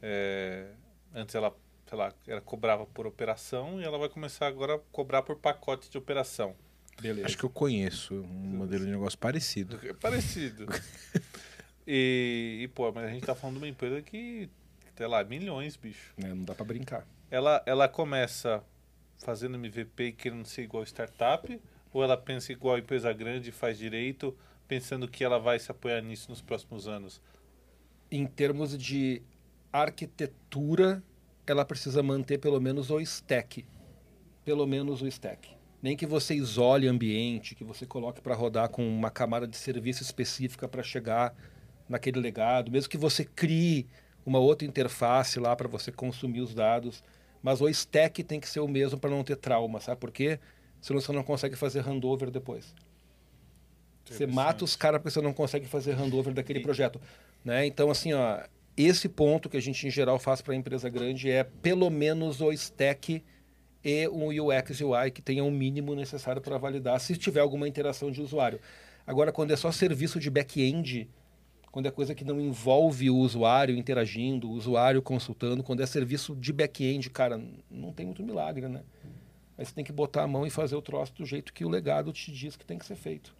É, 0.02 0.68
antes 1.14 1.34
ela, 1.34 1.56
sei 1.88 1.98
lá, 1.98 2.14
ela 2.28 2.42
cobrava 2.42 2.86
por 2.86 3.08
operação 3.08 3.80
e 3.80 3.86
ela 3.86 3.98
vai 3.98 4.10
começar 4.10 4.48
agora 4.48 4.76
a 4.76 4.80
cobrar 4.92 5.22
por 5.22 5.38
pacote 5.38 5.90
de 5.90 5.98
operação. 5.98 6.56
Beleza. 7.02 7.28
Acho 7.28 7.38
que 7.38 7.46
eu 7.46 7.50
conheço 7.50 8.16
um 8.16 8.58
modelo 8.58 8.86
de 8.86 8.92
negócio 8.92 9.18
parecido. 9.18 9.80
É 9.84 9.94
parecido. 9.96 10.66
e, 11.88 12.60
e, 12.64 12.68
pô, 12.70 12.92
mas 12.92 13.06
a 13.06 13.10
gente 13.10 13.26
tá 13.26 13.34
falando 13.36 13.58
de 13.58 13.64
uma 13.64 13.70
empresa 13.70 14.02
que, 14.02 14.50
sei 14.96 15.08
lá, 15.08 15.24
milhões, 15.24 15.78
bicho. 15.78 16.14
Né, 16.18 16.30
Não 16.30 16.44
dá 16.44 16.54
para 16.54 16.66
brincar. 16.66 17.08
Ela, 17.32 17.64
ela 17.66 17.88
começa 17.88 18.64
fazendo 19.20 19.56
MVP 19.56 20.04
e 20.04 20.12
querendo 20.12 20.46
ser 20.46 20.64
igual 20.64 20.84
startup, 20.84 21.62
ou 21.96 22.04
ela 22.04 22.18
pensa 22.18 22.52
igual 22.52 22.78
empresa 22.78 23.14
grande 23.14 23.52
e 23.52 23.54
faz 23.54 23.78
direito, 23.78 24.36
pensando 24.68 25.08
que 25.08 25.24
ela 25.24 25.40
vai 25.40 25.58
se 25.58 25.72
apoiar 25.72 26.02
nisso 26.02 26.30
nos 26.30 26.42
próximos 26.42 26.90
anos? 26.90 27.22
Em 28.12 28.28
termos 28.28 28.78
de 28.78 29.22
arquitetura, 29.72 31.02
ela 31.48 31.64
precisa 31.64 32.04
manter 32.04 32.38
pelo 32.38 32.60
menos 32.60 32.90
o 32.92 33.00
stack. 33.00 33.66
Pelo 34.44 34.68
menos 34.68 35.02
o 35.02 35.08
stack. 35.08 35.56
Nem 35.82 35.96
que 35.96 36.06
você 36.06 36.36
isole 36.36 36.86
ambiente, 36.86 37.56
que 37.56 37.64
você 37.64 37.86
coloque 37.86 38.20
para 38.20 38.36
rodar 38.36 38.68
com 38.68 38.86
uma 38.86 39.10
camada 39.10 39.48
de 39.48 39.56
serviço 39.56 40.04
específica 40.04 40.68
para 40.68 40.84
chegar 40.84 41.34
naquele 41.88 42.20
legado, 42.20 42.70
mesmo 42.72 42.90
que 42.90 42.98
você 42.98 43.24
crie 43.24 43.88
uma 44.26 44.40
outra 44.40 44.68
interface 44.68 45.40
lá 45.40 45.56
para 45.56 45.70
você 45.70 45.94
consumir 45.94 46.42
os 46.42 46.54
dados, 46.54 47.02
mas 47.42 47.62
o 47.62 47.70
stack 47.70 48.22
tem 48.22 48.42
que 48.42 48.50
ser 48.50 48.60
o 48.60 48.68
mesmo 48.68 49.00
para 49.00 49.12
não 49.12 49.24
ter 49.24 49.38
trauma, 49.38 49.80
sabe 49.80 50.02
por 50.02 50.12
quê? 50.12 50.42
Senão 50.86 51.02
você 51.02 51.12
não 51.12 51.24
consegue 51.24 51.56
fazer 51.56 51.80
handover 51.80 52.30
depois. 52.30 52.72
Você 54.08 54.28
mata 54.28 54.64
os 54.64 54.76
caras 54.76 55.02
porque 55.02 55.12
você 55.12 55.20
não 55.20 55.34
consegue 55.34 55.66
fazer 55.66 55.94
handover 55.94 56.32
daquele 56.32 56.60
E- 56.60 56.62
projeto. 56.62 57.02
Né? 57.44 57.66
Então, 57.66 57.90
assim, 57.90 58.14
ó, 58.14 58.38
esse 58.78 59.10
ponto 59.10 59.50
que 59.50 59.58
a 59.58 59.60
gente, 59.60 59.88
em 59.88 59.90
geral, 59.90 60.20
faz 60.20 60.44
para 60.44 60.54
a 60.54 60.56
empresa 60.56 60.88
grande 60.88 61.28
é 61.32 61.44
pelo 61.44 61.90
menos 61.90 62.40
o 62.40 62.52
stack 62.52 63.24
e 63.84 64.08
um 64.10 64.28
UX 64.28 64.80
UI 64.80 65.10
que 65.10 65.24
tenha 65.24 65.44
o 65.44 65.50
mínimo 65.50 65.96
necessário 65.96 66.40
para 66.40 66.56
validar, 66.60 67.00
se 67.00 67.18
tiver 67.18 67.40
alguma 67.40 67.68
interação 67.68 68.12
de 68.12 68.22
usuário. 68.22 68.60
Agora, 69.08 69.32
quando 69.32 69.50
é 69.50 69.56
só 69.56 69.72
serviço 69.72 70.20
de 70.20 70.30
back-end, 70.30 71.10
quando 71.72 71.88
é 71.88 71.92
coisa 71.92 72.14
que 72.14 72.24
não 72.24 72.40
envolve 72.40 73.10
o 73.10 73.18
usuário 73.18 73.76
interagindo, 73.76 74.48
o 74.48 74.52
usuário 74.52 75.02
consultando, 75.02 75.64
quando 75.64 75.82
é 75.82 75.86
serviço 75.88 76.36
de 76.36 76.54
back-end, 76.54 77.10
cara, 77.10 77.42
não 77.72 77.92
tem 77.92 78.06
muito 78.06 78.22
milagre, 78.22 78.68
né? 78.68 78.84
Aí 79.58 79.66
você 79.66 79.74
tem 79.74 79.84
que 79.84 79.92
botar 79.92 80.24
a 80.24 80.28
mão 80.28 80.46
e 80.46 80.50
fazer 80.50 80.76
o 80.76 80.82
troço 80.82 81.14
do 81.14 81.26
jeito 81.26 81.54
que 81.54 81.64
o 81.64 81.70
legado 81.70 82.12
te 82.12 82.32
diz 82.32 82.56
que 82.56 82.66
tem 82.66 82.78
que 82.78 82.86
ser 82.86 82.96
feito. 82.96 83.36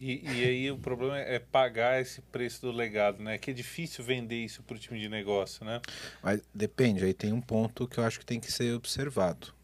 E, 0.00 0.22
e 0.24 0.44
aí 0.44 0.70
o 0.70 0.78
problema 0.78 1.18
é 1.18 1.38
pagar 1.38 2.00
esse 2.00 2.20
preço 2.20 2.60
do 2.60 2.72
legado, 2.72 3.22
né? 3.22 3.38
Que 3.38 3.50
é 3.50 3.54
difícil 3.54 4.04
vender 4.04 4.44
isso 4.44 4.62
para 4.62 4.76
o 4.76 4.78
time 4.78 5.00
de 5.00 5.08
negócio, 5.08 5.64
né? 5.64 5.80
Mas 6.22 6.42
depende, 6.52 7.04
aí 7.04 7.14
tem 7.14 7.32
um 7.32 7.40
ponto 7.40 7.88
que 7.88 7.98
eu 7.98 8.04
acho 8.04 8.18
que 8.18 8.26
tem 8.26 8.40
que 8.40 8.52
ser 8.52 8.74
observado. 8.74 9.54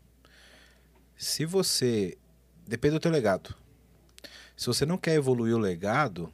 Se 1.17 1.45
você. 1.45 2.17
Depende 2.67 2.95
do 2.95 3.01
teu 3.01 3.11
legado. 3.11 3.55
Se 4.57 4.67
você 4.67 4.87
não 4.87 4.97
quer 4.97 5.15
evoluir 5.15 5.55
o 5.55 5.59
legado, 5.59 6.33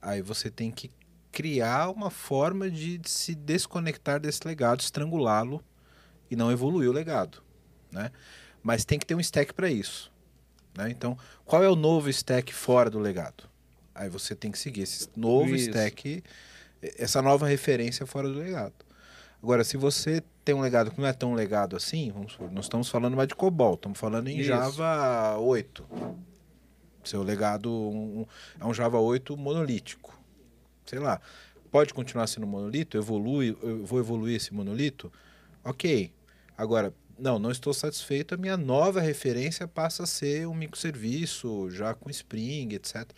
aí 0.00 0.22
você 0.22 0.50
tem 0.50 0.70
que 0.70 0.90
criar 1.32 1.90
uma 1.90 2.10
forma 2.10 2.70
de 2.70 3.00
se 3.04 3.34
desconectar 3.34 4.20
desse 4.20 4.46
legado, 4.46 4.80
estrangulá-lo 4.80 5.62
e 6.30 6.36
não 6.36 6.50
evoluir 6.50 6.88
o 6.88 6.92
legado, 6.92 7.42
né? 7.92 8.10
Mas 8.62 8.84
tem 8.84 8.98
que 8.98 9.06
ter 9.06 9.14
um 9.14 9.20
stack 9.20 9.54
para 9.54 9.70
isso, 9.70 10.10
né? 10.76 10.90
Então, 10.90 11.16
qual 11.44 11.62
é 11.64 11.68
o 11.68 11.76
novo 11.76 12.08
stack 12.10 12.52
fora 12.52 12.90
do 12.90 12.98
legado? 12.98 13.44
Aí 13.94 14.08
você 14.08 14.34
tem 14.34 14.50
que 14.50 14.58
seguir 14.58 14.82
esse 14.82 15.08
novo 15.16 15.54
Isso. 15.54 15.68
stack, 15.70 16.22
essa 16.96 17.20
nova 17.20 17.46
referência 17.46 18.06
fora 18.06 18.28
do 18.28 18.34
legado. 18.38 18.74
Agora, 19.42 19.64
se 19.64 19.76
você 19.76 20.22
tem 20.44 20.54
um 20.54 20.60
legado 20.60 20.90
que 20.90 21.00
não 21.00 21.06
é 21.08 21.12
tão 21.12 21.34
legado 21.34 21.76
assim, 21.76 22.10
vamos 22.12 22.32
supor, 22.32 22.50
nós 22.52 22.66
estamos 22.66 22.88
falando 22.88 23.16
mais 23.16 23.28
de 23.28 23.34
COBOL, 23.34 23.74
estamos 23.74 23.98
falando 23.98 24.28
em 24.28 24.38
Isso. 24.38 24.48
Java 24.48 25.36
8. 25.38 25.84
Seu 27.04 27.22
legado 27.22 27.70
um- 27.70 28.26
é 28.60 28.64
um 28.64 28.74
Java 28.74 28.98
8 28.98 29.36
monolítico. 29.36 30.18
Sei 30.86 30.98
lá. 30.98 31.20
Pode 31.70 31.94
continuar 31.94 32.26
sendo 32.26 32.46
monolito? 32.46 32.96
Evolui, 32.96 33.56
eu 33.62 33.84
vou 33.84 33.98
evoluir 33.98 34.36
esse 34.36 34.52
monolito? 34.52 35.10
Ok. 35.64 36.12
Agora, 36.58 36.92
não, 37.20 37.38
não 37.38 37.50
estou 37.50 37.72
satisfeito. 37.74 38.34
A 38.34 38.38
minha 38.38 38.56
nova 38.56 39.00
referência 39.00 39.66
passa 39.68 40.04
a 40.04 40.06
ser 40.06 40.46
um 40.48 40.54
microserviço, 40.54 41.70
já 41.70 41.94
com 41.94 42.10
Spring, 42.10 42.74
etc. 42.74 43.08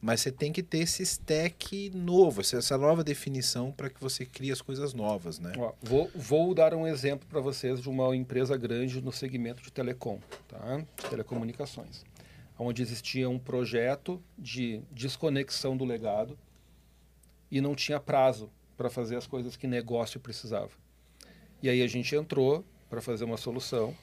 Mas 0.00 0.20
você 0.20 0.30
tem 0.30 0.52
que 0.52 0.62
ter 0.62 0.78
esse 0.78 1.02
stack 1.02 1.90
novo, 1.90 2.40
essa- 2.40 2.78
nova 2.78 3.02
definição 3.02 3.72
para 3.72 3.90
que 3.90 4.00
você 4.00 4.24
crie 4.24 4.52
as 4.52 4.62
coisas 4.62 4.94
novas, 4.94 5.40
né? 5.40 5.52
Ó, 5.58 5.72
vou, 5.82 6.08
vou 6.14 6.54
dar 6.54 6.72
um 6.72 6.86
exemplo 6.86 7.26
para 7.28 7.40
vocês 7.40 7.80
de 7.82 7.88
uma 7.88 8.14
empresa 8.14 8.56
grande 8.56 9.00
no 9.00 9.10
segmento 9.10 9.60
de 9.62 9.72
telecom, 9.72 10.20
tá? 10.46 10.78
de 11.02 11.10
telecomunicações, 11.10 12.04
onde 12.56 12.80
existia 12.80 13.28
um 13.28 13.40
projeto 13.40 14.22
de 14.38 14.80
desconexão 14.92 15.76
do 15.76 15.84
legado 15.84 16.38
e 17.50 17.60
não 17.60 17.74
tinha 17.74 17.98
prazo 17.98 18.48
para 18.76 18.88
fazer 18.88 19.16
as 19.16 19.26
coisas 19.26 19.56
que 19.56 19.66
negócio 19.66 20.20
precisava. 20.20 20.70
E 21.60 21.68
aí 21.68 21.82
a 21.82 21.88
gente 21.88 22.14
entrou 22.14 22.64
para 22.88 23.00
fazer 23.00 23.24
uma 23.24 23.36
solução, 23.36 23.94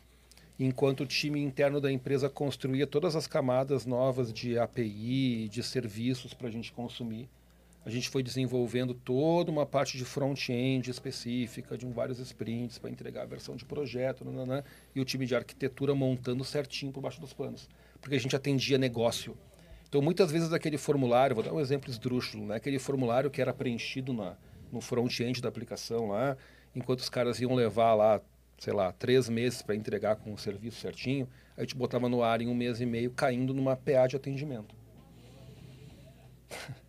enquanto 0.59 1.01
o 1.01 1.05
time 1.05 1.41
interno 1.41 1.81
da 1.81 1.91
empresa 1.91 2.29
construía 2.29 2.87
todas 2.87 3.15
as 3.15 3.27
camadas 3.27 3.85
novas 3.85 4.31
de 4.31 4.57
API, 4.57 5.49
de 5.49 5.61
serviços 5.63 6.33
para 6.33 6.47
a 6.47 6.51
gente 6.51 6.71
consumir. 6.71 7.29
A 7.85 7.89
gente 7.91 8.09
foi 8.09 8.23
desenvolvendo 8.23 8.95
toda 8.95 9.51
uma 9.51 9.65
parte 9.65 9.95
de 9.95 10.03
front-end 10.03 10.89
específica, 10.89 11.77
de 11.77 11.85
um 11.85 11.91
vários 11.91 12.17
sprints 12.17 12.79
para 12.79 12.89
entregar 12.89 13.21
a 13.21 13.25
versão 13.27 13.55
de 13.55 13.63
projeto, 13.63 14.25
nananã, 14.25 14.63
e 14.95 14.99
o 14.99 15.05
time 15.05 15.25
de 15.25 15.35
arquitetura 15.35 15.93
montando 15.93 16.43
certinho 16.43 16.91
por 16.91 17.01
baixo 17.01 17.21
dos 17.21 17.31
panos, 17.31 17.69
porque 18.01 18.15
a 18.15 18.19
gente 18.19 18.35
atendia 18.35 18.79
negócio. 18.79 19.37
Então, 19.87 20.01
muitas 20.01 20.31
vezes 20.31 20.51
aquele 20.51 20.79
formulário, 20.79 21.35
vou 21.35 21.43
dar 21.43 21.53
um 21.53 21.59
exemplo 21.59 21.91
esdrúxulo, 21.91 22.47
né? 22.47 22.55
aquele 22.55 22.79
formulário 22.79 23.29
que 23.29 23.39
era 23.39 23.53
preenchido 23.53 24.13
na, 24.13 24.35
no 24.71 24.81
front-end 24.81 25.39
da 25.39 25.49
aplicação 25.49 26.07
lá, 26.07 26.35
enquanto 26.75 27.01
os 27.01 27.09
caras 27.09 27.39
iam 27.39 27.53
levar 27.53 27.93
lá, 27.93 28.19
sei 28.57 28.73
lá, 28.73 28.91
três 28.91 29.29
meses 29.29 29.61
para 29.61 29.75
entregar 29.75 30.15
com 30.15 30.33
o 30.33 30.37
serviço 30.37 30.79
certinho, 30.79 31.27
a 31.57 31.61
gente 31.61 31.75
botava 31.75 32.09
no 32.09 32.23
ar 32.23 32.41
em 32.41 32.47
um 32.47 32.55
mês 32.55 32.81
e 32.81 32.85
meio, 32.85 33.11
caindo 33.11 33.53
numa 33.53 33.75
PA 33.75 34.07
de 34.07 34.15
atendimento. 34.15 34.75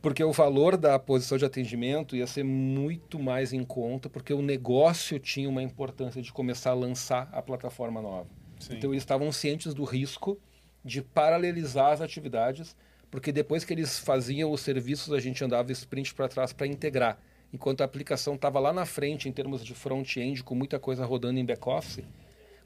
Porque 0.00 0.22
o 0.22 0.32
valor 0.32 0.76
da 0.76 0.98
posição 0.98 1.38
de 1.38 1.44
atendimento 1.44 2.14
ia 2.14 2.26
ser 2.26 2.44
muito 2.44 3.18
mais 3.18 3.52
em 3.54 3.64
conta, 3.64 4.10
porque 4.10 4.34
o 4.34 4.42
negócio 4.42 5.18
tinha 5.18 5.48
uma 5.48 5.62
importância 5.62 6.20
de 6.20 6.30
começar 6.30 6.72
a 6.72 6.74
lançar 6.74 7.30
a 7.32 7.40
plataforma 7.40 8.02
nova. 8.02 8.28
Sim. 8.60 8.74
Então 8.76 8.90
eles 8.90 9.02
estavam 9.02 9.32
cientes 9.32 9.72
do 9.72 9.84
risco 9.84 10.38
de 10.84 11.00
paralelizar 11.00 11.92
as 11.92 12.02
atividades, 12.02 12.76
porque 13.10 13.32
depois 13.32 13.64
que 13.64 13.72
eles 13.72 13.98
faziam 13.98 14.52
os 14.52 14.60
serviços, 14.60 15.12
a 15.12 15.20
gente 15.20 15.42
andava 15.42 15.72
sprint 15.72 16.14
para 16.14 16.28
trás 16.28 16.52
para 16.52 16.66
integrar. 16.66 17.18
Enquanto 17.52 17.82
a 17.82 17.84
aplicação 17.84 18.34
estava 18.34 18.58
lá 18.58 18.72
na 18.72 18.86
frente 18.86 19.28
em 19.28 19.32
termos 19.32 19.64
de 19.64 19.74
front-end, 19.74 20.42
com 20.42 20.54
muita 20.54 20.78
coisa 20.78 21.04
rodando 21.04 21.38
em 21.38 21.44
back-office, 21.44 22.04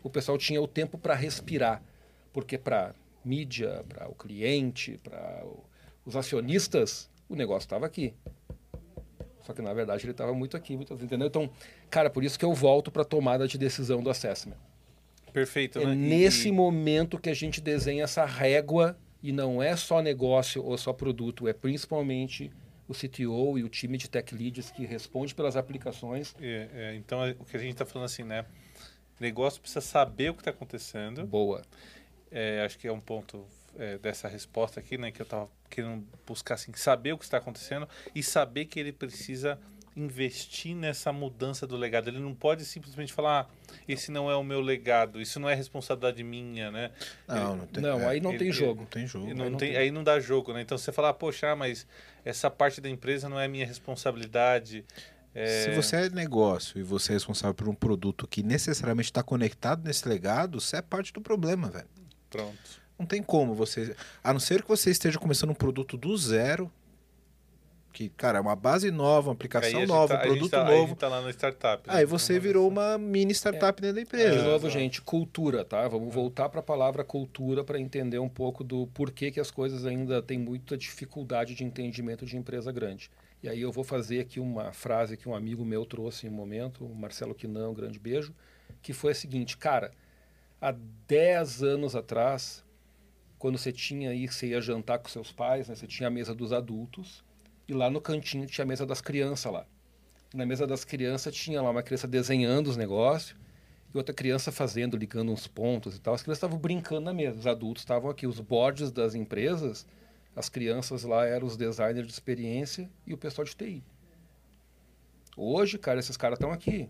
o 0.02 0.08
pessoal 0.08 0.38
tinha 0.38 0.62
o 0.62 0.68
tempo 0.68 0.96
para 0.96 1.14
respirar. 1.14 1.82
Porque 2.32 2.56
para 2.56 2.94
mídia, 3.24 3.84
para 3.88 4.08
o 4.08 4.14
cliente, 4.14 5.00
para 5.02 5.44
os 6.04 6.14
acionistas, 6.14 7.10
o 7.28 7.34
negócio 7.34 7.66
estava 7.66 7.84
aqui. 7.86 8.14
Só 9.42 9.52
que 9.52 9.62
na 9.62 9.72
verdade 9.72 10.04
ele 10.04 10.12
estava 10.12 10.32
muito 10.34 10.56
aqui, 10.56 10.76
muito 10.76 10.92
entendeu? 10.94 11.26
Então, 11.26 11.50
cara, 11.90 12.10
por 12.10 12.22
isso 12.22 12.38
que 12.38 12.44
eu 12.44 12.52
volto 12.52 12.90
para 12.90 13.02
a 13.02 13.04
tomada 13.04 13.46
de 13.48 13.56
decisão 13.58 14.02
do 14.02 14.10
assessment. 14.10 14.56
Perfeito, 15.32 15.78
É 15.80 15.84
né? 15.86 15.94
Nesse 15.94 16.48
e- 16.48 16.52
momento 16.52 17.18
que 17.18 17.28
a 17.30 17.34
gente 17.34 17.60
desenha 17.60 18.04
essa 18.04 18.24
régua 18.24 18.96
e 19.22 19.32
não 19.32 19.62
é 19.62 19.74
só 19.76 20.00
negócio 20.00 20.64
ou 20.64 20.76
só 20.78 20.92
produto, 20.92 21.48
é 21.48 21.52
principalmente 21.52 22.50
o 22.88 22.94
CTO 22.94 23.58
e 23.58 23.64
o 23.64 23.68
time 23.68 23.98
de 23.98 24.08
tech 24.08 24.34
leads 24.34 24.70
que 24.70 24.84
responde 24.84 25.34
pelas 25.34 25.56
aplicações. 25.56 26.34
é, 26.40 26.68
é, 26.72 26.94
então, 26.94 27.24
é, 27.24 27.36
o 27.38 27.44
que 27.44 27.56
a 27.56 27.60
gente 27.60 27.72
está 27.72 27.84
falando 27.84 28.06
assim, 28.06 28.22
né? 28.22 28.44
Negócio 29.18 29.60
precisa 29.60 29.80
saber 29.80 30.30
o 30.30 30.34
que 30.34 30.42
está 30.42 30.50
acontecendo. 30.50 31.26
Boa. 31.26 31.62
É, 32.30 32.62
acho 32.64 32.78
que 32.78 32.86
é 32.86 32.92
um 32.92 33.00
ponto 33.00 33.46
é, 33.78 33.98
dessa 33.98 34.28
resposta 34.28 34.78
aqui, 34.78 34.98
né? 34.98 35.10
Que 35.10 35.22
eu 35.22 35.24
estava 35.24 35.48
querendo 35.70 36.06
buscar, 36.26 36.54
assim, 36.54 36.72
saber 36.74 37.12
o 37.12 37.18
que 37.18 37.24
está 37.24 37.38
acontecendo 37.38 37.88
e 38.14 38.22
saber 38.22 38.66
que 38.66 38.78
ele 38.78 38.92
precisa 38.92 39.58
investir 39.96 40.76
nessa 40.76 41.10
mudança 41.12 41.66
do 41.66 41.76
legado. 41.76 42.08
Ele 42.08 42.20
não 42.20 42.34
pode 42.34 42.64
simplesmente 42.66 43.12
falar, 43.12 43.48
ah, 43.48 43.74
esse 43.88 44.10
não 44.10 44.30
é 44.30 44.36
o 44.36 44.44
meu 44.44 44.60
legado, 44.60 45.20
isso 45.20 45.40
não 45.40 45.48
é 45.48 45.54
responsabilidade 45.54 46.22
minha, 46.22 46.70
né? 46.70 46.90
Não, 47.26 47.56
não 47.56 47.66
tem, 47.66 47.82
Não, 47.82 48.00
é, 48.00 48.06
aí 48.06 48.20
não 48.20 48.30
ele- 48.30 48.38
tem 48.38 48.48
ele- 48.48 48.56
jogo. 48.56 48.80
não 48.82 48.86
tem 48.86 49.06
jogo. 49.06 49.32
Não 49.34 49.44
Aí 49.44 49.50
não 49.50 49.58
tem, 49.58 49.70
tem. 49.72 49.78
aí 49.78 49.90
não 49.90 50.04
dá 50.04 50.20
jogo, 50.20 50.52
né? 50.52 50.60
Então 50.60 50.76
você 50.76 50.92
fala, 50.92 51.08
ah, 51.08 51.14
poxa, 51.14 51.50
ah, 51.50 51.56
mas 51.56 51.86
essa 52.24 52.50
parte 52.50 52.80
da 52.80 52.88
empresa 52.90 53.28
não 53.28 53.40
é 53.40 53.48
minha 53.48 53.66
responsabilidade. 53.66 54.84
É, 55.34 55.64
Se 55.64 55.70
você 55.74 55.96
é 55.96 56.08
negócio 56.10 56.78
e 56.78 56.82
você 56.82 57.12
é 57.12 57.14
responsável 57.14 57.54
por 57.54 57.68
um 57.68 57.74
produto 57.74 58.26
que 58.26 58.42
necessariamente 58.42 59.10
está 59.10 59.22
conectado 59.22 59.84
nesse 59.84 60.08
legado, 60.08 60.60
você 60.60 60.76
é 60.76 60.82
parte 60.82 61.12
do 61.12 61.20
problema, 61.20 61.68
velho. 61.68 61.88
Pronto. 62.30 62.86
Não 62.98 63.04
tem 63.04 63.22
como 63.22 63.54
você. 63.54 63.94
A 64.24 64.32
não 64.32 64.40
ser 64.40 64.62
que 64.62 64.68
você 64.68 64.90
esteja 64.90 65.18
começando 65.18 65.50
um 65.50 65.54
produto 65.54 65.98
do 65.98 66.16
zero, 66.16 66.72
que, 67.96 68.10
cara, 68.10 68.36
é 68.36 68.40
uma 68.42 68.54
base 68.54 68.90
nova, 68.90 69.28
uma 69.28 69.32
Aí 69.32 69.36
aplicação 69.36 69.86
nova, 69.86 70.18
tá- 70.18 70.20
um 70.20 70.22
aí 70.24 70.28
a 70.28 70.32
gente 70.34 70.38
produto 70.38 70.50
tá- 70.50 70.66
aí 70.66 70.74
a 70.74 70.76
novo. 70.76 70.88
gente 70.88 70.98
tá 70.98 71.08
lá 71.08 71.22
na 71.22 71.30
startup. 71.30 71.88
né? 71.88 71.94
Aí 71.96 72.04
você 72.04 72.38
virou 72.38 72.64
ver. 72.68 72.72
uma 72.74 72.98
mini 72.98 73.32
startup 73.32 73.80
dentro 73.80 73.96
da 73.96 74.02
empresa. 74.02 74.32
De 74.32 74.38
É, 74.38 74.42
novo, 74.42 74.68
gente, 74.68 75.00
cultura, 75.00 75.64
tá? 75.64 75.88
Vamos 75.88 76.14
voltar 76.14 76.50
para 76.50 76.60
a 76.60 76.62
palavra 76.62 77.02
cultura 77.02 77.64
para 77.64 77.80
entender 77.80 78.18
um 78.18 78.28
pouco 78.28 78.62
do 78.62 78.86
porquê 78.88 79.30
que 79.30 79.40
as 79.40 79.50
coisas 79.50 79.86
ainda 79.86 80.20
têm 80.20 80.38
muita 80.38 80.76
dificuldade 80.76 81.54
de 81.54 81.64
entendimento 81.64 82.26
de 82.26 82.36
empresa 82.36 82.70
grande. 82.70 83.10
E 83.42 83.48
aí 83.48 83.62
eu 83.62 83.72
vou 83.72 83.82
fazer 83.82 84.20
aqui 84.20 84.40
uma 84.40 84.72
frase 84.72 85.16
que 85.16 85.26
um 85.26 85.34
amigo 85.34 85.64
meu 85.64 85.86
trouxe 85.86 86.26
em 86.26 86.30
um 86.30 86.34
momento, 86.34 86.84
o 86.84 86.94
Marcelo 86.94 87.34
Quinão, 87.34 87.70
um 87.70 87.74
grande 87.74 87.98
beijo, 87.98 88.34
que 88.82 88.92
foi 88.92 89.12
a 89.12 89.14
seguinte, 89.14 89.56
cara, 89.56 89.90
há 90.60 90.74
10 91.08 91.62
anos 91.62 91.96
atrás, 91.96 92.62
quando 93.38 93.56
você 93.56 93.72
tinha 93.72 94.10
aí, 94.10 94.26
você 94.28 94.48
ia 94.48 94.60
jantar 94.60 94.98
com 94.98 95.08
seus 95.08 95.32
pais, 95.32 95.68
né? 95.68 95.74
Você 95.74 95.86
tinha 95.86 96.08
a 96.08 96.10
mesa 96.10 96.34
dos 96.34 96.52
adultos 96.52 97.24
e 97.68 97.72
lá 97.72 97.90
no 97.90 98.00
cantinho 98.00 98.46
tinha 98.46 98.64
a 98.64 98.68
mesa 98.68 98.86
das 98.86 99.00
crianças 99.00 99.52
lá. 99.52 99.66
Na 100.34 100.44
mesa 100.44 100.66
das 100.66 100.84
crianças 100.84 101.34
tinha 101.34 101.62
lá 101.62 101.70
uma 101.70 101.82
criança 101.82 102.06
desenhando 102.06 102.68
os 102.68 102.76
negócios 102.76 103.36
e 103.94 103.96
outra 103.96 104.14
criança 104.14 104.52
fazendo, 104.52 104.96
ligando 104.96 105.32
uns 105.32 105.46
pontos 105.46 105.96
e 105.96 106.00
tal. 106.00 106.14
As 106.14 106.22
crianças 106.22 106.38
estavam 106.38 106.58
brincando 106.58 107.02
na 107.02 107.14
mesa, 107.14 107.38
os 107.38 107.46
adultos 107.46 107.82
estavam 107.82 108.10
aqui. 108.10 108.26
Os 108.26 108.40
boards 108.40 108.90
das 108.90 109.14
empresas, 109.14 109.86
as 110.34 110.48
crianças 110.48 111.04
lá 111.04 111.26
eram 111.26 111.46
os 111.46 111.56
designers 111.56 112.06
de 112.06 112.12
experiência 112.12 112.90
e 113.06 113.14
o 113.14 113.18
pessoal 113.18 113.44
de 113.44 113.54
TI. 113.54 113.82
Hoje, 115.36 115.78
cara, 115.78 115.98
esses 115.98 116.16
caras 116.16 116.36
estão 116.36 116.52
aqui. 116.52 116.88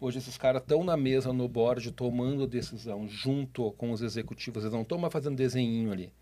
Hoje 0.00 0.18
esses 0.18 0.36
caras 0.36 0.60
estão 0.60 0.84
na 0.84 0.96
mesa, 0.96 1.32
no 1.32 1.48
board, 1.48 1.90
tomando 1.92 2.46
decisão 2.46 3.08
junto 3.08 3.72
com 3.72 3.90
os 3.90 4.02
executivos. 4.02 4.62
Eles 4.62 4.72
não 4.72 4.82
estão 4.82 4.98
mais 4.98 5.12
fazendo 5.12 5.36
desenho 5.36 5.92
ali. 5.92 6.12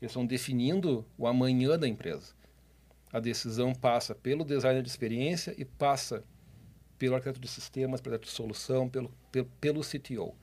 Eles 0.00 0.10
estão 0.10 0.26
definindo 0.26 1.04
o 1.16 1.26
amanhã 1.26 1.78
da 1.78 1.86
empresa. 1.86 2.37
A 3.12 3.20
decisão 3.20 3.74
passa 3.74 4.14
pelo 4.14 4.44
designer 4.44 4.82
de 4.82 4.88
experiência 4.88 5.54
e 5.56 5.64
passa 5.64 6.22
pelo 6.98 7.14
arquiteto 7.14 7.40
de 7.40 7.48
sistemas, 7.48 8.00
pelo 8.00 8.14
arquiteto 8.14 8.30
de 8.30 8.36
solução, 8.36 8.88
pelo, 8.88 9.10
pelo, 9.30 9.46
pelo 9.60 9.80
CTO. 9.80 10.34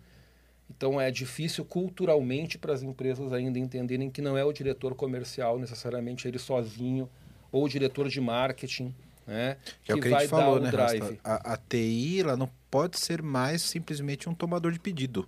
Então 0.69 0.99
é 0.99 1.11
difícil 1.11 1.63
culturalmente 1.63 2.57
para 2.57 2.73
as 2.73 2.81
empresas 2.81 3.31
ainda 3.31 3.59
entenderem 3.59 4.09
que 4.09 4.21
não 4.21 4.37
é 4.37 4.43
o 4.43 4.51
diretor 4.51 4.95
comercial 4.95 5.59
necessariamente 5.59 6.27
ele 6.27 6.39
sozinho 6.39 7.09
ou 7.51 7.65
o 7.65 7.69
diretor 7.69 8.09
de 8.09 8.19
marketing, 8.19 8.93
né? 9.27 9.57
Que, 9.83 9.91
é 9.91 9.95
o 9.95 10.01
que 10.01 10.07
a 10.07 10.11
vai 10.11 10.19
gente 10.21 10.29
falou, 10.29 10.59
né, 10.59 10.71
drive. 10.71 11.19
A, 11.23 11.53
a 11.53 11.57
TI 11.57 12.21
ela 12.21 12.35
não 12.35 12.49
pode 12.69 12.99
ser 12.99 13.21
mais 13.21 13.61
simplesmente 13.61 14.27
um 14.27 14.33
tomador 14.33 14.71
de 14.71 14.79
pedido. 14.79 15.27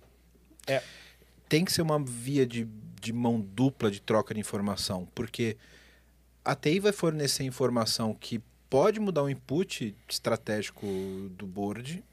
É. 0.66 0.82
Tem 1.48 1.64
que 1.64 1.72
ser 1.72 1.82
uma 1.82 1.98
via 2.02 2.46
de, 2.46 2.68
de 3.00 3.12
mão 3.12 3.40
dupla 3.40 3.90
de 3.90 4.00
troca 4.00 4.34
de 4.34 4.40
informação, 4.40 5.08
porque 5.14 5.56
a 6.44 6.54
TI 6.54 6.80
vai 6.80 6.92
fornecer 6.92 7.44
informação 7.44 8.14
que 8.14 8.40
pode 8.70 9.00
mudar 9.00 9.22
o 9.22 9.30
input 9.30 9.96
estratégico 10.08 10.86
do 11.30 11.46
board, 11.46 12.04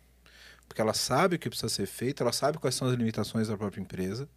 porque 0.68 0.82
ela 0.82 0.94
sabe 0.94 1.36
o 1.36 1.40
que 1.40 1.50
precisa 1.50 1.70
ser 1.70 1.86
feito, 1.86 2.24
ela 2.24 2.32
sabe 2.32 2.58
quais 2.58 2.76
são 2.76 2.88
as 2.88 2.96
limitações 2.96 3.48
da 3.48 3.58
própria 3.58 3.82
empresa, 3.82 4.28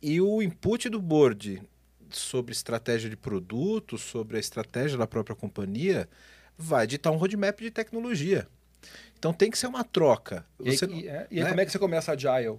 e 0.00 0.20
o 0.20 0.40
input 0.42 0.88
do 0.88 1.00
board 1.00 1.62
sobre 2.10 2.52
estratégia 2.52 3.10
de 3.10 3.16
produto, 3.16 3.98
sobre 3.98 4.36
a 4.36 4.40
estratégia 4.40 4.96
da 4.96 5.06
própria 5.06 5.36
companhia, 5.36 6.08
vai 6.56 6.86
ditar 6.86 7.10
um 7.10 7.16
roadmap 7.16 7.60
de 7.60 7.70
tecnologia. 7.70 8.48
Então 9.18 9.32
tem 9.32 9.50
que 9.50 9.58
ser 9.58 9.66
uma 9.66 9.84
troca. 9.84 10.46
E 10.60 10.70
aí, 10.70 10.78
Você 10.78 10.86
e- 10.86 11.08
é, 11.08 11.26
e 11.30 11.38
aí 11.38 11.42
né? 11.44 11.48
como 11.50 11.60
é 11.60 11.66
que 11.66 11.72
você 11.72 11.78
começa 11.78 12.12
Agile 12.12 12.58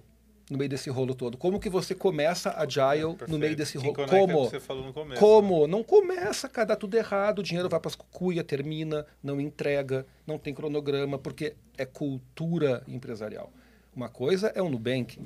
no 0.50 0.58
meio 0.58 0.68
desse 0.68 0.90
rolo 0.90 1.14
todo? 1.14 1.38
Como 1.38 1.58
que 1.60 1.68
você 1.70 1.94
começa 1.94 2.50
Agile 2.56 3.04
no 3.04 3.14
Perfeito. 3.14 3.38
meio 3.40 3.56
desse 3.56 3.78
rolo? 3.78 3.94
Como? 3.94 4.44
que 4.44 4.50
você 4.50 4.60
falou 4.60 4.84
no 4.84 4.92
começo, 4.92 5.14
né? 5.14 5.16
Como? 5.20 5.66
Não 5.66 5.82
começa, 5.84 6.48
cara, 6.48 6.68
dá 6.68 6.76
tudo 6.76 6.96
errado, 6.96 7.38
o 7.38 7.42
dinheiro 7.42 7.68
vai 7.68 7.78
para 7.80 7.88
as 7.88 7.94
cucuia, 7.94 8.42
termina, 8.44 9.06
não 9.22 9.40
entrega, 9.40 10.04
não 10.26 10.38
tem 10.38 10.52
cronograma, 10.52 11.18
porque 11.18 11.54
é 11.78 11.86
cultura 11.86 12.82
empresarial. 12.88 13.52
Uma 13.94 14.08
coisa 14.08 14.52
é 14.54 14.60
o 14.60 14.68
Nubank. 14.68 15.18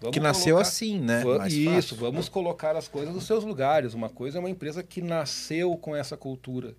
Vamos 0.00 0.14
que 0.14 0.20
nasceu 0.20 0.54
colocar- 0.54 0.68
assim, 0.68 0.98
né? 1.00 1.24
Va- 1.24 1.38
Mais 1.38 1.52
Isso, 1.52 1.70
fácil. 1.72 1.96
vamos 1.96 2.28
colocar 2.28 2.76
as 2.76 2.86
coisas 2.86 3.12
nos 3.12 3.24
seus 3.24 3.42
lugares. 3.42 3.94
Uma 3.94 4.08
coisa 4.08 4.38
é 4.38 4.40
uma 4.40 4.50
empresa 4.50 4.82
que 4.82 5.02
nasceu 5.02 5.76
com 5.76 5.94
essa 5.96 6.16
cultura. 6.16 6.74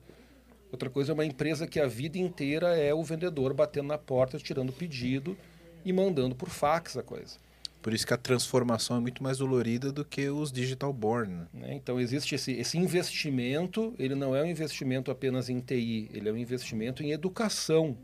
Outra 0.71 0.89
coisa 0.89 1.11
é 1.11 1.13
uma 1.13 1.25
empresa 1.25 1.67
que 1.67 1.79
a 1.79 1.87
vida 1.87 2.17
inteira 2.17 2.77
é 2.77 2.93
o 2.93 3.03
vendedor 3.03 3.53
batendo 3.53 3.87
na 3.87 3.97
porta, 3.97 4.37
tirando 4.37 4.71
pedido 4.71 5.35
e 5.83 5.93
mandando 5.93 6.35
por 6.35 6.49
fax 6.49 6.97
a 6.97 7.03
coisa. 7.03 7.37
Por 7.81 7.93
isso 7.93 8.05
que 8.05 8.13
a 8.13 8.17
transformação 8.17 8.97
é 8.97 8.99
muito 8.99 9.23
mais 9.23 9.37
dolorida 9.37 9.91
do 9.91 10.03
que 10.03 10.29
os 10.29 10.51
digital 10.51 10.91
born. 10.91 11.33
né? 11.33 11.47
né? 11.53 11.73
Então 11.75 11.99
existe 11.99 12.35
esse, 12.35 12.51
esse 12.51 12.77
investimento, 12.77 13.93
ele 13.97 14.15
não 14.15 14.35
é 14.35 14.43
um 14.43 14.45
investimento 14.45 15.09
apenas 15.09 15.49
em 15.49 15.59
TI, 15.61 16.09
ele 16.13 16.27
é 16.27 16.31
um 16.31 16.37
investimento 16.37 17.01
em 17.01 17.11
educação. 17.11 17.97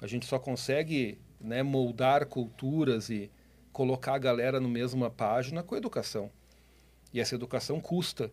A 0.00 0.06
gente 0.06 0.24
só 0.24 0.38
consegue 0.38 1.18
né, 1.38 1.62
moldar 1.62 2.26
culturas 2.26 3.10
e 3.10 3.30
colocar 3.72 4.14
a 4.14 4.18
galera 4.18 4.58
no 4.58 4.68
mesma 4.68 5.10
página 5.10 5.62
com 5.62 5.76
educação. 5.76 6.30
E 7.12 7.20
essa 7.20 7.34
educação 7.34 7.80
custa. 7.80 8.30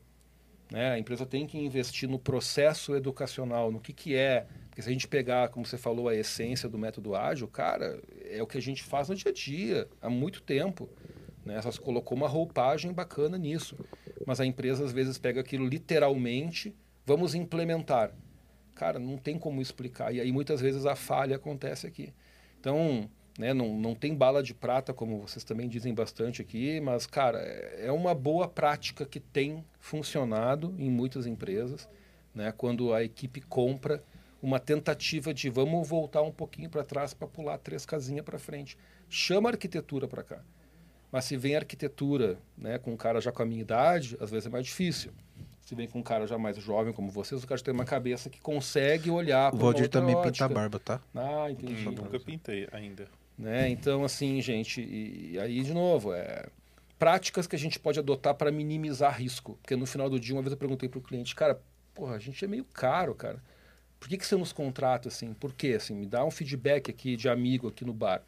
Né? 0.72 0.92
A 0.92 1.00
empresa 1.00 1.26
tem 1.26 1.46
que 1.46 1.58
investir 1.58 2.10
no 2.10 2.18
processo 2.18 2.96
educacional, 2.96 3.72
no 3.72 3.80
que, 3.80 3.94
que 3.94 4.16
é. 4.16 4.48
Porque 4.70 4.82
se 4.82 4.90
a 4.90 4.92
gente 4.92 5.08
pegar, 5.08 5.50
como 5.50 5.66
você 5.66 5.78
falou, 5.78 6.10
a 6.10 6.16
essência 6.16 6.68
do 6.68 6.78
método 6.78 7.16
ágil, 7.16 7.48
cara, 7.48 8.02
é 8.30 8.42
o 8.42 8.48
que 8.48 8.58
a 8.58 8.62
gente 8.62 8.84
faz 8.84 9.10
no 9.10 9.16
dia 9.16 9.32
a 9.32 9.34
dia, 9.34 9.88
há 10.02 10.10
muito 10.10 10.42
tempo. 10.42 10.90
Né? 11.46 11.62
Se 11.62 11.80
colocou 11.80 12.18
uma 12.18 12.28
roupagem 12.28 12.92
bacana 12.92 13.38
nisso. 13.38 13.78
Mas 14.26 14.40
a 14.40 14.46
empresa 14.46 14.84
às 14.84 14.92
vezes 14.92 15.18
pega 15.18 15.42
aquilo 15.42 15.68
literalmente, 15.68 16.76
vamos 17.06 17.36
implementar. 17.36 18.12
Cara, 18.74 19.00
não 19.00 19.18
tem 19.18 19.38
como 19.38 19.62
explicar. 19.62 20.14
E 20.14 20.20
aí 20.20 20.32
muitas 20.32 20.60
vezes 20.60 20.86
a 20.86 20.96
falha 20.96 21.36
acontece 21.36 21.88
aqui. 21.88 22.14
Então, 22.60 23.10
né, 23.38 23.54
não, 23.54 23.78
não 23.78 23.94
tem 23.94 24.16
bala 24.16 24.42
de 24.42 24.54
prata, 24.54 24.94
como 24.94 25.20
vocês 25.20 25.44
também 25.44 25.68
dizem 25.68 25.94
bastante 25.94 26.42
aqui, 26.42 26.80
mas, 26.80 27.06
cara, 27.06 27.40
é 27.40 27.92
uma 27.92 28.14
boa 28.16 28.48
prática 28.48 29.06
que 29.06 29.20
tem 29.20 29.64
funcionado 29.80 30.74
em 30.78 30.90
muitas 30.90 31.26
empresas, 31.26 31.90
né, 32.34 32.54
quando 32.56 32.94
a 32.94 33.04
equipe 33.04 33.42
compra 33.42 34.04
uma 34.42 34.60
tentativa 34.60 35.34
de 35.34 35.50
vamos 35.50 35.88
voltar 35.88 36.22
um 36.22 36.32
pouquinho 36.32 36.70
para 36.70 36.84
trás 36.84 37.14
para 37.14 37.28
pular 37.28 37.58
três 37.58 37.86
casinhas 37.86 38.24
para 38.24 38.38
frente. 38.38 38.78
Chama 39.10 39.50
a 39.50 39.54
arquitetura 39.54 40.08
para 40.08 40.24
cá. 40.24 40.40
Mas 41.12 41.26
se 41.26 41.36
vem 41.38 41.56
arquitetura 41.56 42.38
né, 42.58 42.78
com 42.78 42.92
um 42.92 42.98
cara 42.98 43.20
já 43.20 43.32
com 43.32 43.42
a 43.42 43.46
minha 43.46 43.62
idade, 43.62 44.18
às 44.20 44.30
vezes 44.30 44.46
é 44.46 44.50
mais 44.50 44.66
difícil. 44.66 45.12
Se 45.62 45.74
vem 45.74 45.88
com 45.88 45.98
um 46.00 46.04
cara 46.04 46.28
já 46.28 46.38
mais 46.38 46.58
jovem 46.58 46.94
como 46.94 47.10
vocês, 47.10 47.44
o 47.44 47.48
cara 47.48 47.60
tem 47.60 47.74
uma 47.74 47.86
cabeça 47.86 48.30
que 48.30 48.40
consegue 48.40 49.10
olhar 49.10 49.48
O 49.48 49.58
para 49.58 49.66
Valdir 49.66 49.90
também 49.90 50.14
pinta 50.16 50.28
a 50.28 50.30
ótica. 50.30 50.50
barba, 50.50 50.80
tá? 50.80 51.02
Ah, 51.16 51.50
entendi. 51.50 51.88
Hum, 51.88 51.94
nunca 51.94 52.20
pintei 52.20 52.68
ainda. 52.72 53.08
Né? 53.38 53.70
Então, 53.70 54.04
assim, 54.04 54.42
gente, 54.42 54.82
e, 54.82 55.38
aí, 55.40 55.62
de 55.62 55.74
novo, 55.74 56.14
é 56.14 56.46
práticas 56.98 57.46
que 57.46 57.56
a 57.56 57.60
gente 57.60 57.80
pode 57.80 58.00
adotar 58.00 58.34
para 58.36 58.52
minimizar 58.52 59.20
risco. 59.20 59.58
Porque 59.62 59.76
no 59.76 59.86
final 59.86 60.10
do 60.10 60.20
dia, 60.20 60.36
uma 60.36 60.42
vez 60.42 60.52
eu 60.52 60.58
perguntei 60.58 60.88
para 60.88 61.00
o 61.00 61.02
cliente, 61.02 61.36
cara, 61.36 61.62
porra, 61.94 62.16
a 62.16 62.20
gente 62.20 62.44
é 62.44 62.48
meio 62.48 62.66
caro, 62.66 63.14
cara. 63.14 63.42
Por 64.00 64.10
que, 64.10 64.18
que 64.18 64.26
você 64.26 64.36
nos 64.36 64.54
contrata 64.54 65.08
assim? 65.08 65.34
Por 65.34 65.54
quê? 65.54 65.74
Assim, 65.78 65.96
me 65.96 66.06
dá 66.06 66.24
um 66.24 66.32
feedback 66.32 66.92
aqui 66.92 67.16
de 67.16 67.28
amigo 67.28 67.68
aqui 67.68 67.84
no 67.84 67.94
bar. 67.94 68.24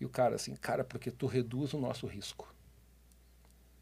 E 0.00 0.04
o 0.04 0.08
cara 0.08 0.34
assim, 0.34 0.54
cara, 0.56 0.84
porque 0.84 1.10
tu 1.10 1.26
reduz 1.26 1.72
o 1.72 1.78
nosso 1.78 2.06
risco. 2.06 2.52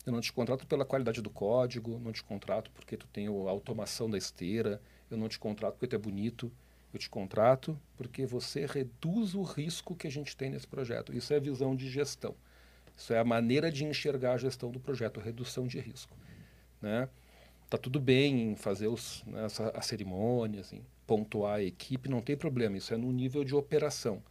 Eu 0.05 0.13
não 0.13 0.21
te 0.21 0.33
contrato 0.33 0.67
pela 0.67 0.85
qualidade 0.85 1.23
do 1.23 1.31
código, 1.31 1.99
não 1.99 2.13
te 2.13 2.23
contrato 2.23 2.71
porque 2.73 2.97
tu 2.97 3.07
tem 3.07 3.27
a 3.27 3.51
automação 3.51 4.11
da 4.11 4.19
esteira, 4.19 4.81
eu 5.11 5.17
não 5.17 5.29
te 5.29 5.39
contrato 5.39 5.75
porque 5.75 5.87
tu 5.87 5.97
é 5.97 5.99
bonito, 5.99 6.51
eu 6.93 6.99
te 6.99 7.09
contrato 7.09 7.79
porque 7.97 8.27
você 8.27 8.67
reduz 8.67 9.35
o 9.35 9.43
risco 9.43 9.95
que 9.95 10.07
a 10.07 10.11
gente 10.11 10.37
tem 10.37 10.51
nesse 10.51 10.67
projeto. 10.67 11.15
Isso 11.15 11.33
é 11.33 11.41
visão 11.41 11.75
de 11.75 11.89
gestão. 11.89 12.35
Isso 12.97 13.13
é 13.13 13.19
a 13.19 13.25
maneira 13.25 13.71
de 13.71 13.85
enxergar 13.85 14.35
a 14.35 14.39
gestão 14.39 14.71
do 14.71 14.79
projeto, 14.79 15.19
a 15.19 15.23
redução 15.23 15.67
de 15.67 15.81
risco. 15.81 16.17
Né? 16.81 17.09
Tá 17.71 17.79
tudo 17.79 17.99
bem 17.99 18.51
em 18.51 18.57
fazer 18.57 18.89
os, 18.89 19.25
né, 19.27 19.47
essa, 19.47 19.71
as 19.71 19.87
cerimônias, 19.87 20.73
em 20.73 20.85
pontuar 21.07 21.57
a 21.57 21.63
equipe, 21.63 22.09
não 22.09 22.21
tem 22.21 22.37
problema. 22.37 22.77
Isso 22.77 22.93
é 22.93 22.97
no 22.97 23.11
nível 23.11 23.45
de 23.45 23.55
operação. 23.55 24.23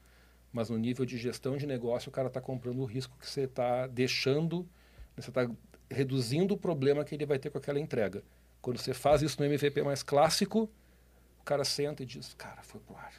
Mas 0.53 0.69
no 0.69 0.77
nível 0.77 1.05
de 1.05 1.17
gestão 1.17 1.57
de 1.57 1.65
negócio, 1.65 2.09
o 2.09 2.11
cara 2.11 2.27
está 2.27 2.41
comprando 2.41 2.79
o 2.79 2.85
risco 2.85 3.17
que 3.19 3.27
você 3.27 3.41
está 3.41 3.87
deixando, 3.87 4.67
você 5.15 5.29
está 5.29 5.49
reduzindo 5.89 6.53
o 6.53 6.57
problema 6.57 7.03
que 7.03 7.15
ele 7.15 7.25
vai 7.25 7.39
ter 7.39 7.49
com 7.49 7.57
aquela 7.57 7.79
entrega. 7.79 8.23
Quando 8.61 8.77
você 8.77 8.93
faz 8.93 9.21
isso 9.21 9.39
no 9.39 9.45
MVP 9.45 9.81
mais 9.81 10.03
clássico, 10.03 10.69
o 11.41 11.43
cara 11.43 11.65
senta 11.65 12.03
e 12.03 12.05
diz: 12.05 12.33
Cara, 12.35 12.61
foi 12.61 12.79
pro 12.79 12.95
ar. 12.95 13.13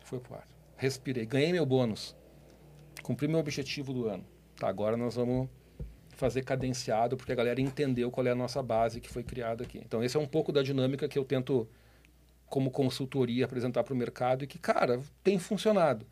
Foi 0.00 0.20
pro 0.20 0.34
ar. 0.34 0.46
Respirei, 0.76 1.24
ganhei 1.24 1.50
meu 1.50 1.64
bônus. 1.64 2.14
Cumpri 3.02 3.26
meu 3.26 3.40
objetivo 3.40 3.92
do 3.92 4.06
ano. 4.06 4.24
Tá, 4.56 4.68
agora 4.68 4.96
nós 4.96 5.16
vamos 5.16 5.48
fazer 6.10 6.44
cadenciado, 6.44 7.16
porque 7.16 7.32
a 7.32 7.34
galera 7.34 7.60
entendeu 7.60 8.10
qual 8.10 8.26
é 8.26 8.30
a 8.30 8.34
nossa 8.34 8.62
base 8.62 9.00
que 9.00 9.08
foi 9.08 9.22
criada 9.22 9.64
aqui. 9.64 9.78
Então, 9.78 10.02
esse 10.02 10.16
é 10.16 10.20
um 10.20 10.26
pouco 10.26 10.52
da 10.52 10.62
dinâmica 10.62 11.08
que 11.08 11.18
eu 11.18 11.24
tento, 11.24 11.68
como 12.46 12.70
consultoria, 12.70 13.44
apresentar 13.44 13.82
para 13.82 13.94
o 13.94 13.96
mercado 13.96 14.44
e 14.44 14.46
que, 14.46 14.58
cara, 14.58 15.00
tem 15.22 15.38
funcionado. 15.38 16.06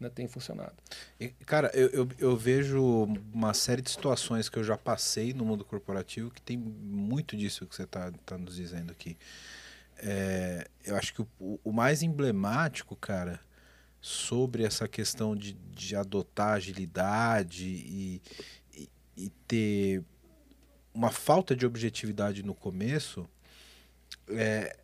Né? 0.00 0.08
Tem 0.08 0.26
funcionado. 0.26 0.74
E, 1.20 1.28
cara, 1.28 1.70
eu, 1.74 1.88
eu, 1.90 2.08
eu 2.18 2.36
vejo 2.36 2.82
uma 3.32 3.52
série 3.52 3.82
de 3.82 3.90
situações 3.90 4.48
que 4.48 4.58
eu 4.58 4.64
já 4.64 4.78
passei 4.78 5.34
no 5.34 5.44
mundo 5.44 5.64
corporativo 5.64 6.30
que 6.30 6.40
tem 6.40 6.56
muito 6.56 7.36
disso 7.36 7.66
que 7.66 7.74
você 7.74 7.82
está 7.82 8.10
tá 8.24 8.38
nos 8.38 8.56
dizendo 8.56 8.90
aqui. 8.90 9.16
É, 9.98 10.68
eu 10.84 10.96
acho 10.96 11.14
que 11.14 11.22
o, 11.22 11.60
o 11.62 11.72
mais 11.72 12.02
emblemático, 12.02 12.96
cara, 12.96 13.40
sobre 14.00 14.64
essa 14.64 14.86
questão 14.86 15.34
de, 15.34 15.54
de 15.54 15.96
adotar 15.96 16.54
agilidade 16.54 17.64
e, 17.64 18.22
e, 18.74 18.90
e 19.16 19.28
ter 19.48 20.04
uma 20.92 21.10
falta 21.10 21.56
de 21.56 21.64
objetividade 21.64 22.42
no 22.42 22.54
começo, 22.54 23.28
é, 24.28 24.76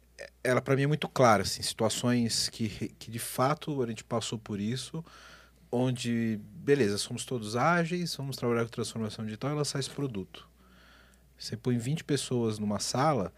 ela 0.43 0.61
para 0.61 0.75
mim 0.75 0.83
é 0.83 0.87
muito 0.87 1.09
clara, 1.09 1.43
assim, 1.43 1.63
situações 1.63 2.49
que, 2.49 2.69
que 2.99 3.11
de 3.11 3.19
fato 3.19 3.83
a 3.83 3.87
gente 3.87 4.03
passou 4.03 4.39
por 4.39 4.59
isso, 4.59 5.05
onde, 5.71 6.41
beleza, 6.55 6.99
somos 6.99 7.25
todos 7.25 7.57
ágeis, 7.57 8.17
vamos 8.17 8.37
trabalhar 8.37 8.65
com 8.65 8.71
transformação 8.71 9.25
digital 9.25 9.53
e 9.53 9.55
lançar 9.55 9.79
esse 9.79 9.91
produto. 9.91 10.49
Você 11.39 11.57
põe 11.57 11.79
20 11.79 12.05
pessoas 12.05 12.59
numa 12.59 12.79
sala 12.79 13.33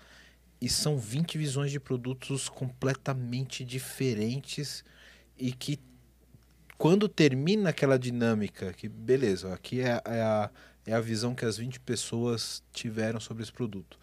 e 0.62 0.68
são 0.68 0.96
20 0.96 1.36
visões 1.36 1.72
de 1.72 1.80
produtos 1.80 2.48
completamente 2.48 3.64
diferentes 3.64 4.84
e 5.36 5.50
que 5.50 5.80
quando 6.78 7.08
termina 7.08 7.70
aquela 7.70 7.98
dinâmica, 7.98 8.72
que 8.72 8.88
beleza, 8.88 9.52
aqui 9.52 9.80
é, 9.80 10.00
é, 10.04 10.22
a, 10.22 10.48
é 10.86 10.92
a 10.92 11.00
visão 11.00 11.34
que 11.34 11.44
as 11.44 11.56
20 11.56 11.80
pessoas 11.80 12.62
tiveram 12.72 13.18
sobre 13.18 13.42
esse 13.42 13.50
produto. 13.52 13.98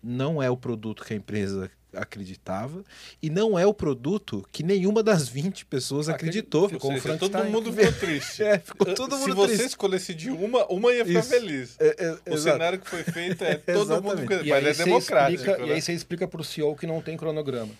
Não 0.00 0.40
é 0.40 0.48
o 0.48 0.56
produto 0.56 1.04
que 1.04 1.14
a 1.14 1.16
empresa 1.16 1.68
acreditava 1.96 2.84
e 3.22 3.28
não 3.30 3.58
é 3.58 3.66
o 3.66 3.74
produto 3.74 4.46
que 4.52 4.62
nenhuma 4.62 5.02
das 5.02 5.28
20 5.28 5.64
pessoas 5.66 6.08
acreditou. 6.08 6.68
ficou 6.68 6.90
um 6.90 6.94
Ou 6.94 7.00
seja, 7.00 7.18
todo 7.18 7.44
mundo 7.44 7.72
ficou 7.72 7.92
triste. 7.92 8.42
É, 8.44 8.58
ficou 8.58 8.94
todo 8.94 9.14
Se 9.16 9.20
mundo 9.22 9.34
você 9.36 9.48
triste. 9.54 9.66
escolhesse 9.68 10.14
de 10.14 10.30
uma, 10.30 10.66
uma 10.66 10.92
ia 10.92 11.04
ficar 11.04 11.20
Isso. 11.20 11.28
feliz. 11.30 11.76
É, 11.78 11.86
é, 11.98 12.10
O 12.30 12.34
exato. 12.34 12.40
cenário 12.42 12.78
que 12.78 12.88
foi 12.90 13.02
feito 13.04 13.42
é 13.44 13.54
todo 13.72 14.02
mundo 14.02 14.20
Exatamente. 14.20 14.20
fica- 14.22 14.42
E 14.46 14.50
Mas 14.50 14.80
é 14.80 14.84
democrático. 14.84 15.40
explica, 15.42 15.62
e 15.62 15.68
né? 15.68 15.74
aí 15.74 15.82
você 15.82 15.92
explica 15.92 16.28
para 16.28 16.40
o 16.40 16.44
CEO 16.44 16.74
que 16.76 16.86
não 16.86 17.00
tem 17.00 17.16
cronograma. 17.16 17.72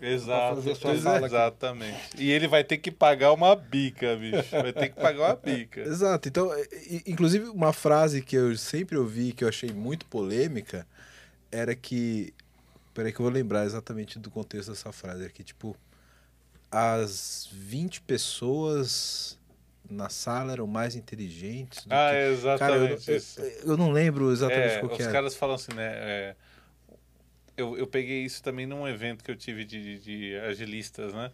Exato, 0.00 0.56
fazer 0.56 0.74
sua 0.74 0.92
ex- 0.92 1.02
fala 1.02 1.16
aqui. 1.16 1.26
exatamente. 1.26 1.98
E 2.18 2.30
ele 2.30 2.46
vai 2.46 2.62
ter 2.62 2.76
que 2.76 2.90
pagar 2.90 3.32
uma 3.32 3.56
bica, 3.56 4.14
bicho. 4.16 4.50
Vai 4.50 4.70
ter 4.70 4.90
que 4.90 5.00
pagar 5.00 5.24
uma 5.24 5.36
bica. 5.42 5.80
Exato. 5.80 6.28
Então, 6.28 6.52
i- 6.86 7.02
inclusive, 7.06 7.46
uma 7.48 7.72
frase 7.72 8.20
que 8.20 8.36
eu 8.36 8.54
sempre 8.58 8.98
ouvi 8.98 9.32
que 9.32 9.42
eu 9.42 9.48
achei 9.48 9.70
muito 9.70 10.04
polêmica 10.04 10.86
era 11.50 11.74
que 11.74 12.34
Peraí 12.96 13.12
que 13.12 13.20
eu 13.20 13.24
vou 13.24 13.32
lembrar 13.32 13.66
exatamente 13.66 14.18
do 14.18 14.30
contexto 14.30 14.70
dessa 14.70 14.90
frase 14.90 15.26
aqui. 15.26 15.44
Tipo, 15.44 15.76
as 16.70 17.46
20 17.52 18.00
pessoas 18.00 19.38
na 19.88 20.08
sala 20.08 20.52
eram 20.52 20.66
mais 20.66 20.96
inteligentes. 20.96 21.84
do 21.84 21.92
Ah, 21.94 22.08
que- 22.08 22.16
é 22.16 22.56
Cara, 22.58 22.76
eu, 22.76 22.86
exatamente 22.94 23.10
eu- 23.36 23.70
eu 23.72 23.76
não 23.76 23.92
lembro 23.92 24.32
exatamente 24.32 24.76
É, 24.76 24.78
qual 24.78 24.88
que 24.88 24.94
os 25.02 25.02
era. 25.02 25.12
caras 25.12 25.34
falam 25.36 25.56
assim, 25.56 25.74
né? 25.74 25.84
é, 25.94 26.36
eu, 27.54 27.76
eu 27.76 27.86
peguei 27.86 28.24
isso 28.24 28.42
também 28.42 28.64
num 28.64 28.88
evento 28.88 29.22
que 29.22 29.30
eu 29.30 29.36
tive 29.36 29.66
de, 29.66 29.98
de 29.98 30.36
agilistas, 30.38 31.12
né? 31.12 31.30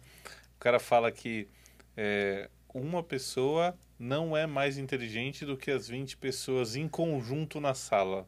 O 0.57 0.59
cara 0.59 0.79
fala 0.81 1.13
que 1.13 1.47
é, 1.95 2.49
uma 2.73 3.01
pessoa 3.01 3.73
não 3.97 4.35
é 4.35 4.45
mais 4.45 4.77
inteligente 4.77 5.45
do 5.45 5.55
que 5.55 5.71
as 5.71 5.87
20 5.87 6.17
pessoas 6.17 6.75
em 6.75 6.89
conjunto 6.89 7.61
na 7.61 7.73
sala. 7.73 8.27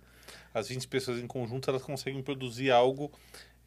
As 0.56 0.70
20 0.70 0.88
pessoas 0.88 1.20
em 1.20 1.28
conjunto, 1.28 1.70
elas 1.70 1.82
conseguem 1.84 2.24
produzir 2.24 2.72
algo 2.72 3.12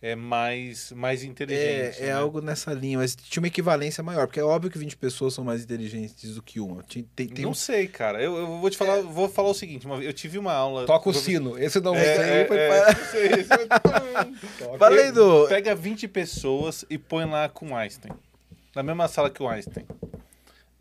é, 0.01 0.15
mais, 0.15 0.91
mais 0.93 1.23
inteligente. 1.23 2.01
É, 2.01 2.05
é 2.05 2.07
né? 2.07 2.13
algo 2.13 2.41
nessa 2.41 2.73
linha, 2.73 2.97
mas 2.97 3.15
tinha 3.15 3.43
uma 3.43 3.49
equivalência 3.49 4.03
maior, 4.03 4.27
porque 4.27 4.41
é 4.41 4.45
óbvio 4.45 4.71
que 4.71 4.79
20 4.79 4.97
pessoas 4.97 5.35
são 5.35 5.45
mais 5.45 5.63
inteligentes 5.63 6.35
do 6.35 6.43
que 6.43 6.59
uma. 6.61 6.83
Tem, 6.85 7.03
tem, 7.15 7.29
tem 7.29 7.45
não 7.45 7.51
um- 7.51 7.55
sei, 7.55 7.87
cara. 7.89 8.23
Eu, 8.23 8.37
eu 8.39 8.47
vou 8.59 8.71
te 8.71 8.77
falar, 8.79 9.03
vou 9.03 9.29
falar 9.29 9.51
o 9.51 9.55
seguinte. 9.55 9.85
uma- 9.87 10.03
eu 10.03 10.13
tive 10.15 10.39
uma 10.39 10.55
aula... 10.55 10.87
Toca 10.87 11.11
o 11.11 11.13
sino. 11.15 11.59
Esse 11.59 11.79
não 11.81 11.95
É, 11.95 12.43
é, 12.43 12.47
foi 12.47 12.57
é, 12.57 12.95
sei, 13.11 13.27
esse 13.33 13.53
eu-. 13.53 14.69
Pega 15.49 15.75
20 15.75 16.09
pessoas 16.09 16.87
e 16.89 16.97
põe 16.97 17.27
lá 17.27 17.51
com 17.51 17.77
Einstein. 17.77 18.13
Na 18.75 18.83
mesma 18.83 19.09
sala 19.09 19.29
que 19.29 19.43
o 19.43 19.49
Einstein. 19.49 19.85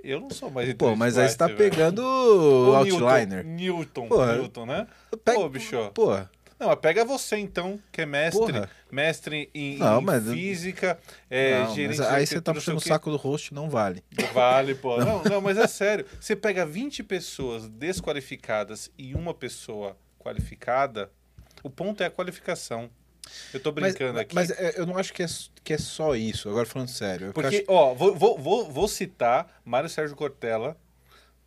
Eu 0.09 0.21
não 0.21 0.29
sou 0.29 0.49
mais 0.49 0.73
Pô, 0.73 0.95
mas 0.95 1.17
aí 1.17 1.27
você 1.27 1.35
tá 1.37 1.47
velho. 1.47 1.57
pegando 1.57 1.99
o 2.01 2.69
O 2.71 2.75
outliner. 2.75 3.43
Newton, 3.45 4.01
Newton, 4.03 4.07
Porra. 4.07 4.35
Newton, 4.37 4.65
né? 4.65 4.87
Pega- 5.25 5.37
Pô, 5.39 5.49
bicho. 5.49 5.91
Porra, 5.93 6.31
Não, 6.59 6.67
mas 6.69 6.79
pega 6.79 7.03
você 7.05 7.35
então, 7.37 7.77
que 7.91 8.01
é 8.01 8.05
mestre, 8.05 8.39
Porra. 8.53 8.69
mestre 8.91 9.49
em, 9.53 9.77
Não, 9.77 9.99
em 9.99 10.03
mas- 10.05 10.23
física, 10.31 10.97
é, 11.29 11.59
não, 11.59 11.75
gerente 11.75 11.97
mas 11.99 12.07
aí 12.09 12.25
você 12.25 12.39
tá 12.41 12.53
puxando 12.53 12.77
o 12.77 12.79
saco 12.79 13.11
do 13.11 13.17
host, 13.17 13.53
não 13.53 13.69
vale. 13.69 14.01
Vale, 14.33 14.73
pô. 14.75 14.97
Não, 15.03 15.21
não, 15.23 15.41
mas 15.41 15.57
é 15.57 15.67
sério. 15.67 16.05
Você 16.19 16.35
pega 16.35 16.65
20 16.65 17.03
pessoas 17.03 17.67
desqualificadas 17.67 18.89
e 18.97 19.13
uma 19.13 19.33
pessoa 19.33 19.97
qualificada, 20.17 21.11
o 21.63 21.69
ponto 21.69 22.01
é 22.01 22.05
a 22.05 22.09
qualificação. 22.09 22.89
Eu 23.53 23.59
tô 23.59 23.71
Mas, 23.71 23.93
brincando 23.95 24.19
aqui. 24.19 24.35
mas 24.35 24.49
é, 24.51 24.79
eu 24.79 24.85
não 24.85 24.97
acho 24.97 25.13
que 25.13 25.23
é, 25.23 25.27
que 25.63 25.73
é 25.73 25.77
só 25.77 26.15
isso, 26.15 26.49
agora 26.49 26.65
falando 26.65 26.89
sério. 26.89 27.33
Porque, 27.33 27.57
acho- 27.57 27.65
ó, 27.67 27.93
vou, 27.93 28.15
vou, 28.15 28.37
vou, 28.37 28.71
vou 28.71 28.87
citar 28.87 29.59
Mário 29.65 29.89
Sérgio 29.89 30.15
Cortella, 30.15 30.77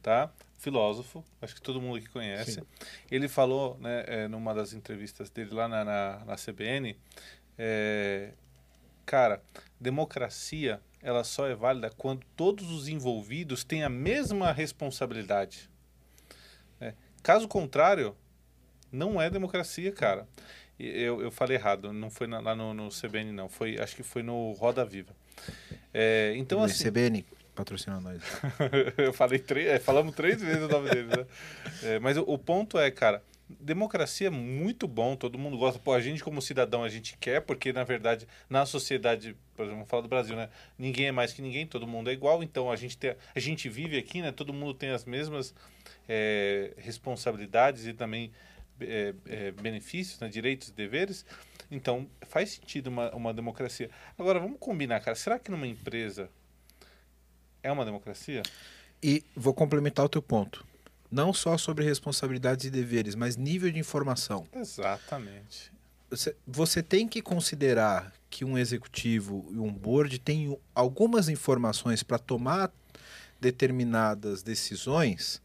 tá? 0.02 0.30
Filósofo, 0.58 1.24
acho 1.40 1.54
que 1.54 1.62
todo 1.62 1.80
mundo 1.80 1.96
aqui 1.96 2.08
conhece. 2.10 2.52
Sim. 2.52 2.62
Ele 3.10 3.28
falou, 3.28 3.78
né, 3.80 4.04
é, 4.06 4.28
numa 4.28 4.52
das 4.54 4.72
entrevistas 4.74 5.30
dele 5.30 5.54
lá 5.54 5.66
na, 5.66 5.84
na, 5.84 6.24
na 6.26 6.36
CBN, 6.36 6.96
é, 7.56 8.32
cara, 9.06 9.42
democracia, 9.80 10.80
ela 11.02 11.24
só 11.24 11.46
é 11.46 11.54
válida 11.54 11.90
quando 11.96 12.26
todos 12.36 12.70
os 12.70 12.88
envolvidos 12.88 13.64
têm 13.64 13.82
a 13.84 13.88
mesma 13.88 14.52
responsabilidade. 14.52 15.70
né? 16.78 16.94
Caso 17.22 17.48
contrário, 17.48 18.14
não 18.92 19.20
é 19.20 19.30
democracia, 19.30 19.90
cara. 19.92 20.28
Eu, 20.86 21.22
eu 21.22 21.30
falei 21.30 21.56
errado, 21.56 21.92
não 21.92 22.10
foi 22.10 22.26
na- 22.26 22.40
lá 22.40 22.54
no, 22.54 22.72
no 22.74 22.88
CBN, 22.90 23.32
não. 23.32 23.48
Foi, 23.48 23.78
acho 23.78 23.96
que 23.96 24.02
foi 24.02 24.22
no 24.22 24.52
Roda 24.52 24.84
Viva. 24.84 25.14
É, 25.92 26.32
então, 26.36 26.62
assim, 26.62 26.84
CBN, 26.84 27.24
patrocina 27.54 28.00
nós. 28.00 28.22
eu 28.96 29.12
falei 29.12 29.38
três, 29.38 29.66
é, 29.68 29.78
falamos 29.78 30.14
três 30.14 30.40
vezes 30.40 30.62
o 30.62 30.68
nome 30.68 30.90
dele, 30.90 31.08
né? 31.08 31.26
É, 31.82 31.98
mas 31.98 32.16
o, 32.16 32.22
o 32.22 32.38
ponto 32.38 32.78
é, 32.78 32.90
cara, 32.90 33.22
democracia 33.58 34.28
é 34.28 34.30
muito 34.30 34.86
bom, 34.86 35.16
todo 35.16 35.38
mundo 35.38 35.58
gosta. 35.58 35.78
Pô, 35.78 35.92
a 35.92 36.00
gente 36.00 36.22
como 36.22 36.40
cidadão 36.40 36.84
a 36.84 36.88
gente 36.88 37.16
quer, 37.18 37.40
porque 37.40 37.72
na 37.72 37.82
verdade 37.82 38.26
na 38.48 38.64
sociedade, 38.64 39.36
por 39.56 39.62
exemplo, 39.62 39.78
vamos 39.78 39.90
falar 39.90 40.02
do 40.02 40.08
Brasil, 40.08 40.36
né? 40.36 40.48
Ninguém 40.78 41.06
é 41.06 41.12
mais 41.12 41.32
que 41.32 41.42
ninguém, 41.42 41.66
todo 41.66 41.86
mundo 41.86 42.10
é 42.10 42.12
igual. 42.12 42.42
Então 42.42 42.70
a 42.70 42.76
gente 42.76 42.96
tem, 42.96 43.16
a 43.34 43.40
gente 43.40 43.68
vive 43.68 43.98
aqui, 43.98 44.22
né? 44.22 44.30
Todo 44.30 44.52
mundo 44.52 44.74
tem 44.74 44.90
as 44.90 45.04
mesmas 45.04 45.54
é, 46.08 46.72
responsabilidades 46.76 47.86
e 47.86 47.92
também 47.92 48.30
é, 48.82 49.14
é, 49.26 49.50
benefícios, 49.52 50.18
né? 50.20 50.28
direitos 50.28 50.68
e 50.68 50.72
deveres. 50.72 51.24
Então 51.70 52.08
faz 52.22 52.50
sentido 52.52 52.88
uma, 52.88 53.14
uma 53.14 53.34
democracia. 53.34 53.90
Agora 54.18 54.38
vamos 54.38 54.58
combinar, 54.58 55.00
cara. 55.00 55.14
Será 55.14 55.38
que 55.38 55.50
numa 55.50 55.66
empresa 55.66 56.28
é 57.62 57.70
uma 57.70 57.84
democracia? 57.84 58.42
E 59.02 59.24
vou 59.34 59.54
complementar 59.54 60.04
o 60.04 60.08
teu 60.08 60.22
ponto. 60.22 60.66
Não 61.10 61.32
só 61.32 61.56
sobre 61.58 61.84
responsabilidades 61.84 62.66
e 62.66 62.70
deveres, 62.70 63.14
mas 63.14 63.36
nível 63.36 63.70
de 63.70 63.78
informação. 63.78 64.46
Exatamente. 64.52 65.72
Você, 66.08 66.36
você 66.46 66.82
tem 66.82 67.08
que 67.08 67.22
considerar 67.22 68.12
que 68.28 68.44
um 68.44 68.58
executivo 68.58 69.48
e 69.50 69.58
um 69.58 69.72
board 69.72 70.18
têm 70.18 70.56
algumas 70.74 71.28
informações 71.28 72.02
para 72.02 72.18
tomar 72.18 72.72
determinadas 73.40 74.42
decisões 74.42 75.40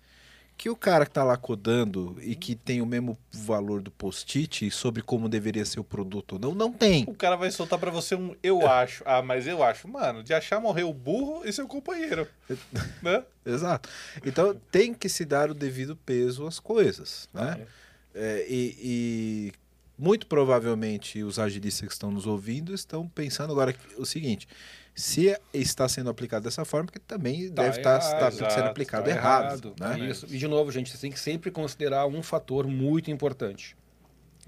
que 0.58 0.70
o 0.70 0.76
cara 0.76 1.06
que 1.06 1.12
está 1.12 1.24
lá 1.24 1.36
codando 1.36 2.18
e 2.22 2.36
que 2.36 2.56
tem 2.56 2.82
o 2.82 2.86
mesmo 2.86 3.18
valor 3.32 3.82
do 3.82 3.91
post-it 3.91 4.72
sobre 4.72 5.01
como 5.01 5.28
deveria 5.28 5.66
ser 5.66 5.80
o 5.80 5.84
produto 5.84 6.34
ou 6.34 6.39
não, 6.39 6.56
não 6.56 6.72
tem. 6.72 7.03
O 7.08 7.14
cara 7.14 7.36
vai 7.36 7.51
soltar 7.51 7.78
pra 7.78 7.91
você 7.91 8.16
um 8.16 8.36
eu 8.41 8.66
acho. 8.68 9.03
Ah, 9.06 9.22
mas 9.22 9.47
eu 9.47 9.62
acho. 9.62 9.88
Mano, 9.88 10.24
de 10.24 10.34
achar 10.34 10.62
morrer 10.62 10.84
o 10.84 10.93
burro 10.93 11.41
e 11.45 11.51
seu 11.51 11.68
companheiro. 11.68 12.28
né? 13.03 13.24
Exato. 13.45 13.89
Então 14.26 14.56
tem 14.72 14.93
que 14.93 15.10
se 15.10 15.26
dar 15.26 15.49
o 15.49 15.53
devido 15.53 15.95
peso 15.95 16.47
às 16.47 16.60
coisas, 16.60 17.28
né? 17.34 17.68
É, 18.14 18.45
e, 18.47 18.76
e 18.80 19.53
muito 19.97 20.26
provavelmente 20.28 21.22
os 21.22 21.38
agilistas 21.38 21.88
que 21.88 21.93
estão 21.93 22.12
nos 22.12 22.26
ouvindo 22.26 22.74
estão 22.74 23.08
pensando 23.10 23.51
agora 23.51 23.76
o 23.97 24.06
seguinte: 24.06 24.47
se 24.96 25.38
está 25.54 25.89
sendo 25.89 26.10
aplicado 26.10 26.46
dessa 26.46 26.64
forma, 26.64 26.89
que 26.89 27.00
também 27.00 27.50
Tá 27.52 27.64
deve 27.64 27.78
estar, 27.80 27.98
errado, 27.98 28.14
estar 28.14 28.28
exato, 28.32 28.54
sendo 28.54 28.68
aplicado 28.68 29.04
Tá 29.04 29.10
errado. 29.12 29.76
né? 29.78 30.00
Isso. 30.10 30.26
E 30.28 30.38
de 30.38 30.48
novo, 30.48 30.72
gente, 30.72 30.89
você 30.89 30.98
tem 30.98 31.12
que 31.12 31.20
sempre 31.20 31.52
considerar 31.52 32.08
um 32.08 32.24
fator 32.24 32.66
muito 32.66 33.12
importante: 33.12 33.76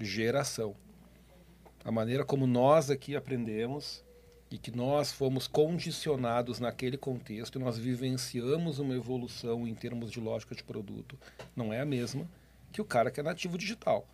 geração. 0.00 0.74
A 1.84 1.92
maneira 1.92 2.24
como 2.24 2.46
nós 2.46 2.90
aqui 2.90 3.14
aprendemos 3.14 4.02
e 4.50 4.56
que 4.56 4.74
nós 4.74 5.12
fomos 5.12 5.46
condicionados 5.46 6.58
naquele 6.58 6.96
contexto 6.96 7.58
e 7.58 7.62
nós 7.62 7.76
vivenciamos 7.78 8.78
uma 8.78 8.94
evolução 8.94 9.68
em 9.68 9.74
termos 9.74 10.10
de 10.10 10.18
lógica 10.20 10.54
de 10.54 10.64
produto 10.64 11.18
não 11.54 11.70
é 11.72 11.80
a 11.80 11.84
mesma 11.84 12.26
que 12.72 12.80
o 12.80 12.84
cara 12.84 13.10
que 13.10 13.20
é 13.20 13.22
nativo 13.22 13.58
digital. 13.58 14.06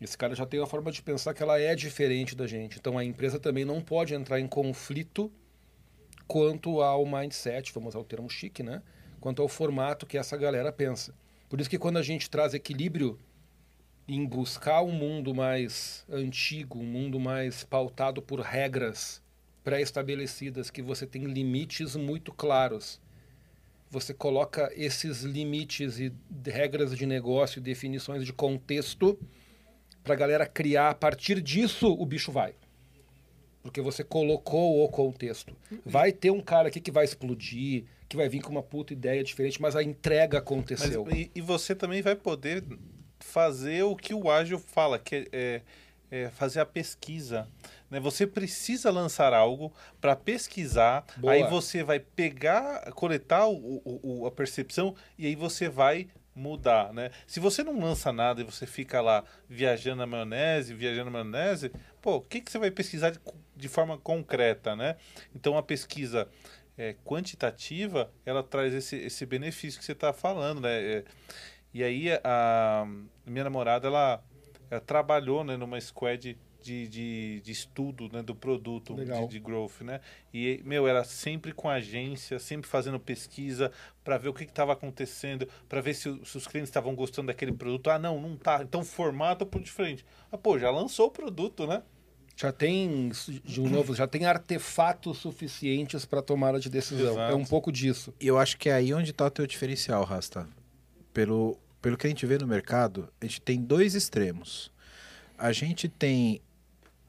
Esse 0.00 0.16
cara 0.16 0.34
já 0.34 0.46
tem 0.46 0.58
uma 0.58 0.66
forma 0.66 0.90
de 0.90 1.02
pensar 1.02 1.34
que 1.34 1.42
ela 1.42 1.60
é 1.60 1.74
diferente 1.74 2.34
da 2.34 2.46
gente. 2.46 2.78
Então 2.78 2.96
a 2.96 3.04
empresa 3.04 3.38
também 3.38 3.64
não 3.64 3.82
pode 3.82 4.14
entrar 4.14 4.40
em 4.40 4.48
conflito 4.48 5.30
quanto 6.26 6.80
ao 6.80 7.04
mindset, 7.04 7.72
vamos 7.72 7.90
usar 7.90 7.98
o 7.98 8.04
termo 8.04 8.30
chique, 8.30 8.62
né? 8.62 8.82
Quanto 9.20 9.42
ao 9.42 9.48
formato 9.48 10.06
que 10.06 10.16
essa 10.16 10.36
galera 10.36 10.72
pensa. 10.72 11.14
Por 11.48 11.60
isso 11.60 11.68
que 11.68 11.78
quando 11.78 11.98
a 11.98 12.02
gente 12.02 12.30
traz 12.30 12.54
equilíbrio 12.54 13.18
em 14.08 14.24
buscar 14.24 14.82
um 14.82 14.92
mundo 14.92 15.34
mais 15.34 16.04
antigo, 16.08 16.78
um 16.78 16.84
mundo 16.84 17.20
mais 17.20 17.62
pautado 17.62 18.22
por 18.22 18.40
regras 18.40 19.22
pré-estabelecidas, 19.62 20.70
que 20.70 20.80
você 20.80 21.06
tem 21.06 21.24
limites 21.24 21.94
muito 21.94 22.32
claros. 22.32 23.00
Você 23.90 24.14
coloca 24.14 24.72
esses 24.74 25.22
limites 25.22 25.98
e 25.98 26.12
regras 26.46 26.96
de 26.96 27.04
negócio, 27.04 27.60
definições 27.60 28.24
de 28.24 28.32
contexto, 28.32 29.18
para 30.02 30.14
a 30.14 30.16
galera 30.16 30.46
criar. 30.46 30.90
A 30.90 30.94
partir 30.94 31.40
disso, 31.40 31.92
o 31.92 32.04
bicho 32.06 32.30
vai. 32.32 32.54
Porque 33.62 33.80
você 33.80 34.02
colocou 34.02 34.82
o 34.84 34.88
contexto. 34.88 35.54
Vai 35.84 36.12
ter 36.12 36.30
um 36.30 36.40
cara 36.40 36.68
aqui 36.68 36.80
que 36.80 36.90
vai 36.90 37.04
explodir, 37.04 37.84
que 38.08 38.16
vai 38.16 38.28
vir 38.28 38.40
com 38.40 38.50
uma 38.50 38.62
puta 38.62 38.92
ideia 38.92 39.22
diferente, 39.22 39.60
mas 39.60 39.76
a 39.76 39.82
entrega 39.82 40.38
Mas, 40.38 40.42
aconteceu. 40.42 41.06
e, 41.12 41.30
e 41.34 41.40
você 41.40 41.74
também 41.74 42.00
vai 42.00 42.16
poder 42.16 42.64
fazer 43.18 43.82
o 43.82 43.94
que 43.94 44.14
o 44.14 44.30
ágil 44.30 44.58
fala, 44.58 44.98
que 44.98 45.14
é, 45.16 45.28
é- 45.32 45.62
é 46.10 46.28
fazer 46.30 46.58
a 46.60 46.66
pesquisa. 46.66 47.46
Né? 47.90 48.00
Você 48.00 48.26
precisa 48.26 48.90
lançar 48.90 49.32
algo 49.34 49.72
para 50.00 50.16
pesquisar, 50.16 51.04
Boa. 51.18 51.34
aí 51.34 51.42
você 51.48 51.84
vai 51.84 52.00
pegar, 52.00 52.90
coletar 52.92 53.46
o, 53.46 53.80
o- 53.84 54.00
o- 54.22 54.26
a 54.26 54.30
percepção 54.30 54.94
e 55.18 55.26
aí 55.26 55.36
você 55.36 55.68
vai 55.68 56.08
mudar, 56.40 56.92
né? 56.92 57.10
Se 57.26 57.38
você 57.38 57.62
não 57.62 57.78
lança 57.78 58.12
nada 58.12 58.40
e 58.40 58.44
você 58.44 58.66
fica 58.66 59.00
lá 59.00 59.22
viajando 59.48 59.98
na 59.98 60.06
maionese, 60.06 60.74
viajando 60.74 61.10
na 61.10 61.22
maionese, 61.22 61.70
pô, 62.00 62.16
o 62.16 62.20
que, 62.20 62.40
que 62.40 62.50
você 62.50 62.58
vai 62.58 62.70
pesquisar 62.70 63.10
de, 63.10 63.20
de 63.54 63.68
forma 63.68 63.98
concreta, 63.98 64.74
né? 64.74 64.96
Então 65.34 65.56
a 65.58 65.62
pesquisa 65.62 66.28
é, 66.78 66.96
quantitativa, 67.04 68.10
ela 68.24 68.42
traz 68.42 68.72
esse, 68.72 68.96
esse 68.96 69.26
benefício 69.26 69.78
que 69.78 69.84
você 69.84 69.92
está 69.92 70.12
falando, 70.12 70.62
né? 70.62 70.82
É, 70.82 71.04
e 71.72 71.84
aí 71.84 72.10
a, 72.12 72.20
a 73.24 73.30
minha 73.30 73.44
namorada, 73.44 73.86
ela, 73.86 74.24
ela 74.70 74.80
trabalhou 74.80 75.44
né, 75.44 75.56
numa 75.56 75.80
squad 75.80 76.36
de, 76.62 76.88
de, 76.88 77.40
de 77.40 77.52
estudo 77.52 78.08
né, 78.12 78.22
do 78.22 78.34
produto 78.34 78.94
de, 78.94 79.26
de 79.28 79.38
growth, 79.38 79.80
né? 79.80 80.00
E, 80.32 80.60
meu, 80.64 80.86
era 80.86 81.02
sempre 81.04 81.52
com 81.52 81.68
a 81.68 81.74
agência, 81.74 82.38
sempre 82.38 82.68
fazendo 82.68 82.98
pesquisa 83.00 83.72
para 84.04 84.18
ver 84.18 84.28
o 84.28 84.34
que 84.34 84.44
estava 84.44 84.72
acontecendo, 84.72 85.48
para 85.68 85.80
ver 85.80 85.94
se, 85.94 86.02
se 86.24 86.36
os 86.36 86.46
clientes 86.46 86.68
estavam 86.68 86.94
gostando 86.94 87.28
daquele 87.28 87.52
produto. 87.52 87.90
Ah, 87.90 87.98
não, 87.98 88.20
não 88.20 88.36
tá. 88.36 88.62
Então 88.62 88.84
formata 88.84 89.44
por 89.44 89.60
diferente. 89.60 90.04
Ah, 90.30 90.38
pô, 90.38 90.58
já 90.58 90.70
lançou 90.70 91.06
o 91.06 91.10
produto, 91.10 91.66
né? 91.66 91.82
Já 92.40 92.50
tem, 92.50 93.10
de 93.44 93.60
novo, 93.60 93.94
já 93.94 94.06
tem 94.06 94.24
artefatos 94.24 95.18
suficientes 95.18 96.06
para 96.06 96.22
tomada 96.22 96.58
de 96.58 96.70
decisão. 96.70 97.12
Exato. 97.12 97.32
É 97.32 97.36
um 97.36 97.44
pouco 97.44 97.70
disso. 97.70 98.14
E 98.18 98.26
eu 98.26 98.38
acho 98.38 98.56
que 98.56 98.70
é 98.70 98.72
aí 98.72 98.94
onde 98.94 99.10
está 99.10 99.26
o 99.26 99.30
teu 99.30 99.46
diferencial, 99.46 100.04
Rasta. 100.04 100.48
Pelo, 101.12 101.58
pelo 101.82 101.98
que 101.98 102.06
a 102.06 102.10
gente 102.10 102.24
vê 102.24 102.38
no 102.38 102.46
mercado, 102.46 103.12
a 103.20 103.26
gente 103.26 103.42
tem 103.42 103.60
dois 103.60 103.94
extremos. 103.94 104.72
A 105.36 105.52
gente 105.52 105.86
tem 105.86 106.40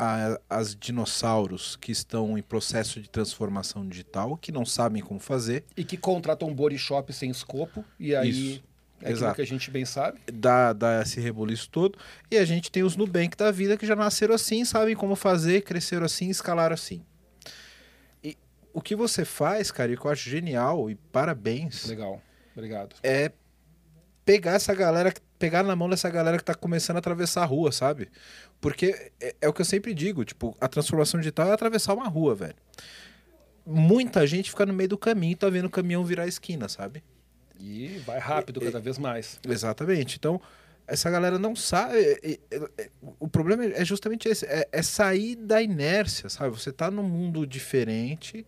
a- 0.03 0.39
as 0.49 0.75
dinossauros 0.75 1.75
que 1.75 1.91
estão 1.91 2.35
em 2.35 2.41
processo 2.41 2.99
de 2.99 3.07
transformação 3.07 3.87
digital, 3.87 4.35
que 4.35 4.51
não 4.51 4.65
sabem 4.65 5.01
como 5.03 5.19
fazer, 5.19 5.63
E 5.77 5.83
que 5.83 5.95
contratam 5.95 6.49
um 6.49 6.55
body 6.55 6.77
shop 6.79 7.13
sem 7.13 7.29
escopo, 7.29 7.85
e 7.99 8.15
aí 8.15 8.29
Isso. 8.29 8.63
é 8.95 9.03
aquilo 9.05 9.17
Exato. 9.17 9.35
que 9.35 9.41
a 9.43 9.45
gente 9.45 9.69
bem 9.69 9.85
sabe. 9.85 10.19
dá, 10.33 10.73
dá 10.73 11.01
esse 11.03 11.19
rebuliço 11.19 11.69
todo. 11.69 11.99
E 12.31 12.37
a 12.37 12.43
gente 12.45 12.71
tem 12.71 12.81
os 12.81 12.95
Nubank 12.95 13.37
da 13.37 13.51
vida 13.51 13.77
que 13.77 13.85
já 13.85 13.95
nasceram 13.95 14.33
assim, 14.33 14.65
sabem 14.65 14.95
como 14.95 15.15
fazer, 15.15 15.61
cresceram 15.61 16.05
assim, 16.07 16.29
escalaram 16.29 16.73
assim. 16.73 17.05
E 18.23 18.35
o 18.73 18.81
que 18.81 18.95
você 18.95 19.23
faz, 19.23 19.69
cara, 19.71 19.91
e 19.91 19.97
que 19.97 20.03
eu 20.05 20.09
acho 20.11 20.27
genial, 20.27 20.89
e 20.89 20.95
parabéns, 20.95 21.85
Legal, 21.85 22.19
obrigado. 22.55 22.95
é 23.03 23.31
pegar 24.25 24.53
essa 24.53 24.73
galera, 24.73 25.13
pegar 25.41 25.63
na 25.63 25.75
mão 25.75 25.89
dessa 25.89 26.07
galera 26.07 26.37
que 26.37 26.43
tá 26.43 26.53
começando 26.53 26.97
a 26.97 26.99
atravessar 26.99 27.41
a 27.41 27.45
rua, 27.45 27.71
sabe? 27.71 28.09
Porque 28.61 29.11
é, 29.19 29.35
é 29.41 29.49
o 29.49 29.53
que 29.53 29.61
eu 29.61 29.65
sempre 29.65 29.91
digo, 29.91 30.23
tipo, 30.23 30.55
a 30.61 30.67
transformação 30.67 31.19
digital 31.19 31.49
é 31.49 31.53
atravessar 31.53 31.95
uma 31.95 32.07
rua, 32.07 32.35
velho. 32.35 32.55
Muita 33.65 34.25
gente 34.27 34.51
fica 34.51 34.67
no 34.67 34.73
meio 34.73 34.89
do 34.89 34.97
caminho 34.99 35.31
e 35.31 35.35
tá 35.35 35.49
vendo 35.49 35.65
o 35.65 35.69
caminhão 35.69 36.05
virar 36.05 36.23
a 36.23 36.27
esquina, 36.27 36.69
sabe? 36.69 37.03
E 37.59 37.99
vai 38.05 38.19
rápido 38.19 38.61
cada 38.61 38.79
vez 38.79 38.99
mais. 38.99 39.39
Exatamente. 39.47 40.17
Então, 40.17 40.39
essa 40.87 41.09
galera 41.09 41.39
não 41.39 41.55
sabe. 41.55 42.39
o 43.19 43.27
problema 43.27 43.65
é 43.65 43.83
justamente 43.83 44.27
esse: 44.27 44.45
é, 44.45 44.67
é 44.71 44.81
sair 44.83 45.35
da 45.35 45.61
inércia, 45.61 46.29
sabe? 46.29 46.51
Você 46.51 46.71
tá 46.71 46.91
num 46.91 47.03
mundo 47.03 47.47
diferente 47.47 48.45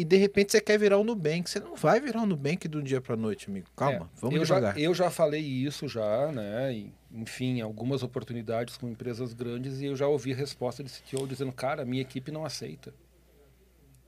e 0.00 0.04
de 0.04 0.16
repente 0.16 0.52
você 0.52 0.60
quer 0.60 0.78
virar 0.78 0.96
o 0.98 1.04
Nubank. 1.04 1.48
Você 1.48 1.60
não 1.60 1.76
vai 1.76 2.00
virar 2.00 2.22
o 2.22 2.26
Nubank 2.26 2.66
do 2.66 2.82
dia 2.82 3.00
pra 3.00 3.16
noite, 3.16 3.50
amigo. 3.50 3.66
Calma, 3.76 4.10
É, 4.16 4.20
vamos 4.20 4.36
eu 4.36 4.42
devagar. 4.42 4.74
Já, 4.74 4.80
eu 4.80 4.94
já 4.94 5.10
falei 5.10 5.42
isso 5.42 5.86
já, 5.86 6.32
né? 6.32 6.72
E, 6.72 6.92
enfim, 7.12 7.60
algumas 7.60 8.02
oportunidades 8.02 8.76
com 8.76 8.88
empresas 8.88 9.34
grandes 9.34 9.80
e 9.80 9.86
eu 9.86 9.96
já 9.96 10.06
ouvi 10.06 10.32
resposta 10.32 10.82
de 10.82 10.90
CTO 10.90 11.26
dizendo, 11.26 11.52
cara, 11.52 11.84
minha 11.84 12.00
equipe 12.00 12.32
não 12.32 12.44
aceita. 12.44 12.94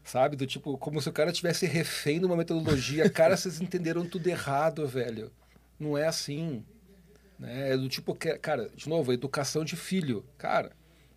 Sabe? 0.02 0.34
Do 0.34 0.46
tipo, 0.46 0.76
como 0.78 1.00
se 1.00 1.08
o 1.08 1.12
cara 1.12 1.30
tivesse 1.30 1.64
refém 1.64 2.18
de 2.18 2.26
uma 2.26 2.36
metodologia. 2.36 3.08
Cara, 3.10 3.36
vocês 3.36 3.60
entenderam 3.60 4.04
tudo 4.04 4.26
errado, 4.26 4.84
velho. 4.84 5.30
Não 5.78 5.96
é 5.96 6.08
assim. 6.08 6.64
Né? 7.38 7.70
É 7.70 7.76
do 7.76 7.88
tipo, 7.88 8.12
cara, 8.40 8.68
de 8.74 8.88
novo, 8.88 9.12
educação 9.12 9.64
de 9.64 9.76
filho. 9.76 10.24
Cara, 10.36 10.72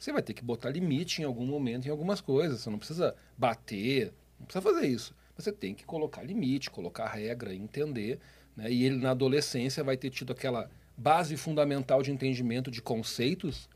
você 0.06 0.14
vai 0.14 0.22
ter 0.22 0.36
que 0.36 0.43
botar 0.43 0.70
limite 0.70 1.24
em 1.24 1.26
algum 1.26 1.47
momento 1.47 1.88
em 1.88 1.89
algumas 1.89 2.22
coisas. 2.22 2.62
Você 2.62 2.70
não 2.70 2.78
precisa 2.78 3.16
bater, 3.36 4.14
não 4.39 4.45
precisa 4.45 4.62
fazer 4.62 4.88
isso. 4.88 5.16
Você 5.36 5.51
tem 5.51 5.74
que 5.74 5.84
colocar 5.84 6.22
limite, 6.22 6.70
colocar 6.70 7.08
regra, 7.08 7.56
entender. 7.56 8.20
Né? 8.56 8.72
E 8.72 8.84
ele, 8.84 8.97
na 8.97 9.12
adolescência, 9.12 9.84
vai 9.84 9.97
ter 9.97 10.12
tido 10.12 10.32
aquela 10.32 10.70
base 10.95 11.36
fundamental 11.36 12.03
de 12.03 12.12
entendimento 12.12 12.70
de 12.70 12.84
conceitos 12.84 13.68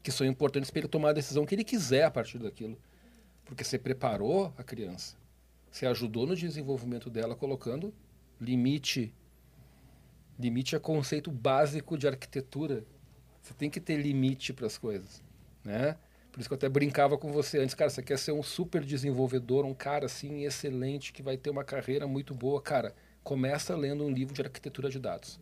que 0.00 0.12
são 0.12 0.24
importantes 0.24 0.70
para 0.70 0.78
ele 0.78 0.88
tomar 0.88 1.10
a 1.10 1.12
decisão 1.12 1.44
que 1.44 1.56
ele 1.56 1.64
quiser 1.64 2.04
a 2.04 2.10
partir 2.10 2.38
daquilo. 2.38 2.78
Porque 3.44 3.64
você 3.64 3.76
preparou 3.76 4.54
a 4.56 4.62
criança. 4.62 5.16
Você 5.72 5.86
ajudou 5.86 6.24
no 6.24 6.36
desenvolvimento 6.36 7.10
dela 7.10 7.34
colocando 7.34 7.92
limite. 8.40 9.12
Limite 10.38 10.76
é 10.76 10.78
conceito 10.78 11.32
básico 11.32 11.98
de 11.98 12.06
arquitetura. 12.06 12.84
Você 13.42 13.52
tem 13.54 13.68
que 13.68 13.80
ter 13.80 13.96
limite 13.96 14.52
para 14.52 14.66
as 14.66 14.78
coisas, 14.78 15.22
né? 15.64 15.96
Por 16.34 16.40
isso 16.40 16.48
que 16.48 16.52
eu 16.52 16.56
até 16.56 16.68
brincava 16.68 17.16
com 17.16 17.30
você 17.30 17.60
antes, 17.60 17.76
cara, 17.76 17.88
você 17.88 18.02
quer 18.02 18.18
ser 18.18 18.32
um 18.32 18.42
super 18.42 18.84
desenvolvedor, 18.84 19.64
um 19.64 19.72
cara 19.72 20.06
assim 20.06 20.44
excelente 20.44 21.12
que 21.12 21.22
vai 21.22 21.36
ter 21.36 21.48
uma 21.48 21.62
carreira 21.62 22.08
muito 22.08 22.34
boa, 22.34 22.60
cara, 22.60 22.92
começa 23.22 23.76
lendo 23.76 24.04
um 24.04 24.10
livro 24.10 24.34
de 24.34 24.42
arquitetura 24.42 24.90
de 24.90 24.98
dados. 24.98 25.38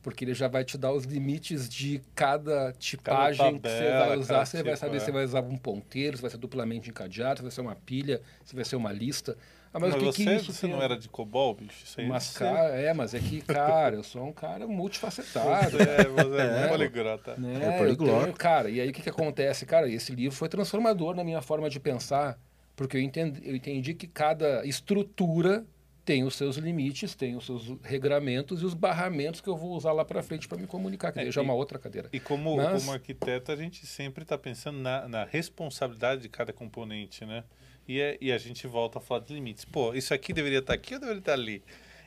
Porque 0.00 0.24
ele 0.24 0.34
já 0.34 0.46
vai 0.46 0.64
te 0.64 0.78
dar 0.78 0.92
os 0.92 1.04
limites 1.04 1.68
de 1.68 2.00
cada 2.14 2.72
tipagem 2.72 3.58
que 3.58 3.68
você 3.68 3.78
tabela, 3.78 4.06
vai 4.06 4.18
usar. 4.18 4.34
cada 4.34 4.46
Você 4.46 4.56
vai 4.62 4.74
tipo, 4.74 4.76
saber 4.86 4.96
é. 4.98 5.00
se 5.00 5.10
vai 5.10 5.24
usar 5.24 5.42
um 5.42 5.56
ponteiro, 5.58 6.16
se 6.16 6.22
vai 6.22 6.30
ser 6.30 6.38
duplamente 6.38 6.88
encadeado, 6.88 7.38
se 7.38 7.42
vai 7.42 7.50
ser 7.50 7.60
uma 7.60 7.74
pilha, 7.74 8.22
se 8.44 8.54
vai 8.54 8.64
ser 8.64 8.76
uma 8.76 8.92
lista. 8.92 9.36
Ah, 9.72 9.78
mas, 9.78 9.92
Mas, 9.92 9.94
o 9.94 9.98
que, 9.98 10.04
você, 10.06 10.24
que 10.24 10.34
isso 10.36 10.52
você 10.52 10.66
não 10.66 10.80
a- 10.80 10.84
era 10.84 10.96
de 10.96 11.08
COBOL, 11.08 11.54
bicho? 11.54 11.84
Isso 11.84 12.00
aí 12.00 12.08
Mas, 12.08 12.24
você- 12.24 12.38
cara, 12.38 12.68
é, 12.70 12.92
mas 12.94 13.12
é 13.14 13.18
que, 13.20 13.40
cara, 13.42 13.96
eu 13.96 14.02
sou 14.02 14.24
um 14.26 14.32
cara 14.32 14.66
multifacetado. 14.66 15.70
Você 15.70 15.82
é, 15.82 16.04
você 16.08 16.36
é, 16.40 16.64
É. 16.64 16.68
poliglota. 16.68 17.36
Né? 17.36 17.60
É 17.64 17.74
eu 17.74 17.78
poliglota. 17.78 18.24
tenho- 18.24 18.36
cara, 18.36 18.70
e 18.70 18.80
aí 18.80 18.88
o 18.88 18.92
que, 18.92 19.02
que 19.02 19.10
acontece? 19.10 19.66
Cara, 19.66 19.88
esse 19.90 20.12
livro 20.14 20.36
foi 20.36 20.48
transformador 20.48 21.14
na 21.14 21.22
minha 21.22 21.42
forma 21.42 21.68
de 21.68 21.78
pensar, 21.78 22.38
porque 22.74 22.96
eu 22.96 23.00
entendi, 23.00 23.40
eu 23.48 23.54
entendi 23.54 23.94
que 23.94 24.06
cada 24.06 24.64
estrutura 24.66 25.64
tem 26.04 26.24
os 26.24 26.34
seus 26.36 26.56
limites, 26.56 27.14
tem 27.14 27.36
os 27.36 27.44
seus 27.44 27.70
regramentos 27.82 28.62
e 28.62 28.64
os 28.64 28.72
barramentos 28.72 29.42
que 29.42 29.48
eu 29.48 29.56
vou 29.58 29.72
usar 29.72 29.92
lá 29.92 30.06
para 30.06 30.22
frente 30.22 30.48
para 30.48 30.56
me 30.56 30.66
comunicar, 30.66 31.12
que 31.12 31.20
É, 31.20 31.30
já 31.30 31.42
é 31.42 31.44
uma 31.44 31.52
outra 31.52 31.78
cadeira. 31.78 32.08
E 32.10 32.18
como, 32.18 32.56
Mas- 32.56 32.80
como 32.82 32.94
arquiteto, 32.94 33.52
a 33.52 33.56
gente 33.56 33.84
sempre 33.86 34.22
está 34.22 34.38
pensando 34.38 34.78
na, 34.78 35.06
na 35.06 35.24
responsabilidade 35.24 36.22
de 36.22 36.30
cada 36.30 36.50
componente, 36.50 37.26
né? 37.26 37.44
E, 37.88 38.00
é- 38.00 38.18
e 38.20 38.30
a 38.30 38.38
gente 38.38 38.66
volta 38.66 38.98
a 38.98 39.00
falar 39.00 39.20
de 39.24 39.32
limites. 39.34 39.64
Pô, 39.64 39.94
isso 39.94 40.12
aqui 40.12 40.32
deveria 40.32 40.58
estar 40.58 40.74
aqui 40.74 40.94
ou 40.94 41.00
deveria 41.00 41.20
estar 41.20 41.32
ali? 41.32 41.62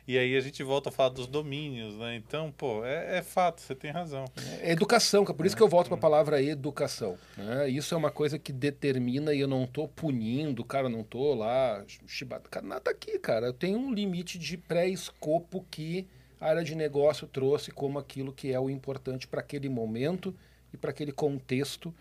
E 0.06 0.18
aí 0.18 0.36
a 0.36 0.40
gente 0.40 0.62
volta 0.64 0.88
a 0.88 0.92
falar 0.92 1.10
dos 1.10 1.28
domínios, 1.28 1.96
né? 1.96 2.16
Então, 2.16 2.50
pô, 2.50 2.84
é, 2.84 3.18
é 3.18 3.22
fato, 3.22 3.60
você 3.60 3.72
tem 3.74 3.90
razão. 3.92 4.24
É 4.60 4.72
educação, 4.72 5.24
cara, 5.24 5.36
por 5.36 5.46
isso 5.46 5.56
que 5.56 5.62
eu 5.62 5.68
volto 5.68 5.86
para 5.88 5.96
a 5.96 6.00
palavra 6.00 6.42
educação. 6.42 7.16
Né? 7.36 7.68
Isso 7.70 7.94
é 7.94 7.96
uma 7.98 8.10
coisa 8.10 8.36
que 8.36 8.52
determina 8.52 9.32
e 9.32 9.38
eu 9.40 9.46
não 9.46 9.62
estou 9.62 9.86
punindo, 9.86 10.64
cara, 10.64 10.88
não 10.88 11.02
estou 11.02 11.34
lá 11.36 11.84
chibata. 12.06 12.48
Cara, 12.48 12.66
nada 12.66 12.90
aqui, 12.90 13.16
cara. 13.18 13.46
Eu 13.46 13.52
tenho 13.52 13.78
um 13.78 13.92
limite 13.94 14.38
de 14.40 14.56
pré-escopo 14.56 15.64
que 15.70 16.06
a 16.40 16.48
área 16.48 16.64
de 16.64 16.74
negócio 16.74 17.26
trouxe 17.28 17.70
como 17.70 17.96
aquilo 17.98 18.32
que 18.32 18.52
é 18.52 18.58
o 18.58 18.68
importante 18.68 19.28
para 19.28 19.40
aquele 19.40 19.68
momento 19.68 20.34
e 20.74 20.76
para 20.76 20.90
aquele 20.90 21.12
contexto. 21.12 21.94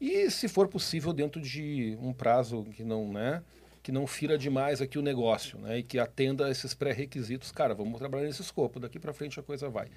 E 0.00 0.30
se 0.30 0.48
for 0.48 0.68
possível 0.68 1.12
dentro 1.12 1.40
de 1.40 1.96
um 2.00 2.12
prazo 2.12 2.64
que 2.64 2.84
não, 2.84 3.12
né, 3.12 3.42
que 3.82 3.92
não 3.92 4.06
fira 4.06 4.36
demais 4.36 4.80
aqui 4.80 4.98
o 4.98 5.02
negócio, 5.02 5.58
né, 5.58 5.78
e 5.78 5.82
que 5.82 5.98
atenda 5.98 6.46
a 6.46 6.50
esses 6.50 6.74
pré-requisitos, 6.74 7.52
cara, 7.52 7.74
vamos 7.74 7.98
trabalhar 7.98 8.26
nesse 8.26 8.42
escopo, 8.42 8.80
daqui 8.80 8.98
para 8.98 9.12
frente 9.12 9.38
a 9.38 9.42
coisa 9.42 9.68
vai. 9.68 9.88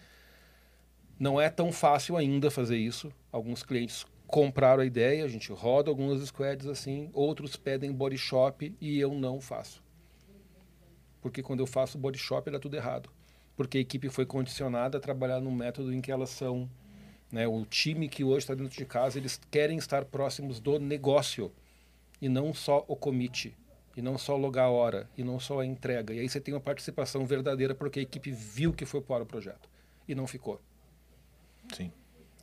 Não 1.19 1.41
é 1.41 1.49
tão 1.49 1.71
fácil 1.71 2.15
ainda 2.15 2.51
fazer 2.51 2.77
isso. 2.77 3.11
Alguns 3.31 3.63
clientes 3.63 4.05
compraram 4.27 4.83
a 4.83 4.85
ideia, 4.85 5.25
a 5.25 5.27
gente 5.27 5.51
roda 5.51 5.89
algumas 5.89 6.21
squads 6.27 6.67
assim, 6.67 7.09
outros 7.13 7.55
pedem 7.55 7.91
body 7.91 8.17
shop 8.17 8.75
e 8.79 8.99
eu 8.99 9.13
não 9.13 9.41
faço. 9.41 9.81
Porque 11.21 11.41
quando 11.41 11.61
eu 11.61 11.67
faço 11.67 11.97
body 11.97 12.19
shop 12.19 12.51
dá 12.51 12.59
tudo 12.59 12.75
errado. 12.75 13.09
Porque 13.55 13.79
a 13.79 13.81
equipe 13.81 14.09
foi 14.09 14.25
condicionada 14.25 14.99
a 14.99 15.01
trabalhar 15.01 15.39
num 15.39 15.51
método 15.51 15.91
em 15.91 15.99
que 15.99 16.11
elas 16.11 16.29
são, 16.29 16.69
né, 17.31 17.47
o 17.47 17.65
time 17.65 18.07
que 18.07 18.23
hoje 18.23 18.39
está 18.39 18.55
dentro 18.55 18.77
de 18.77 18.85
casa, 18.85 19.17
eles 19.17 19.39
querem 19.51 19.77
estar 19.77 20.05
próximos 20.05 20.59
do 20.59 20.79
negócio 20.79 21.51
e 22.21 22.29
não 22.29 22.53
só 22.53 22.83
o 22.87 22.95
commit, 22.95 23.55
e 23.95 24.01
não 24.01 24.17
só 24.17 24.35
logar 24.35 24.65
a 24.65 24.69
hora, 24.69 25.09
e 25.17 25.23
não 25.23 25.39
só 25.39 25.59
a 25.59 25.65
entrega. 25.65 26.13
E 26.13 26.19
aí 26.19 26.29
você 26.29 26.39
tem 26.39 26.53
uma 26.53 26.59
participação 26.59 27.25
verdadeira 27.25 27.75
porque 27.75 27.99
a 27.99 28.03
equipe 28.03 28.31
viu 28.31 28.73
que 28.73 28.85
foi 28.85 29.01
para 29.01 29.23
o 29.23 29.25
projeto 29.25 29.69
e 30.07 30.15
não 30.15 30.27
ficou. 30.27 30.61
Sim. 31.73 31.91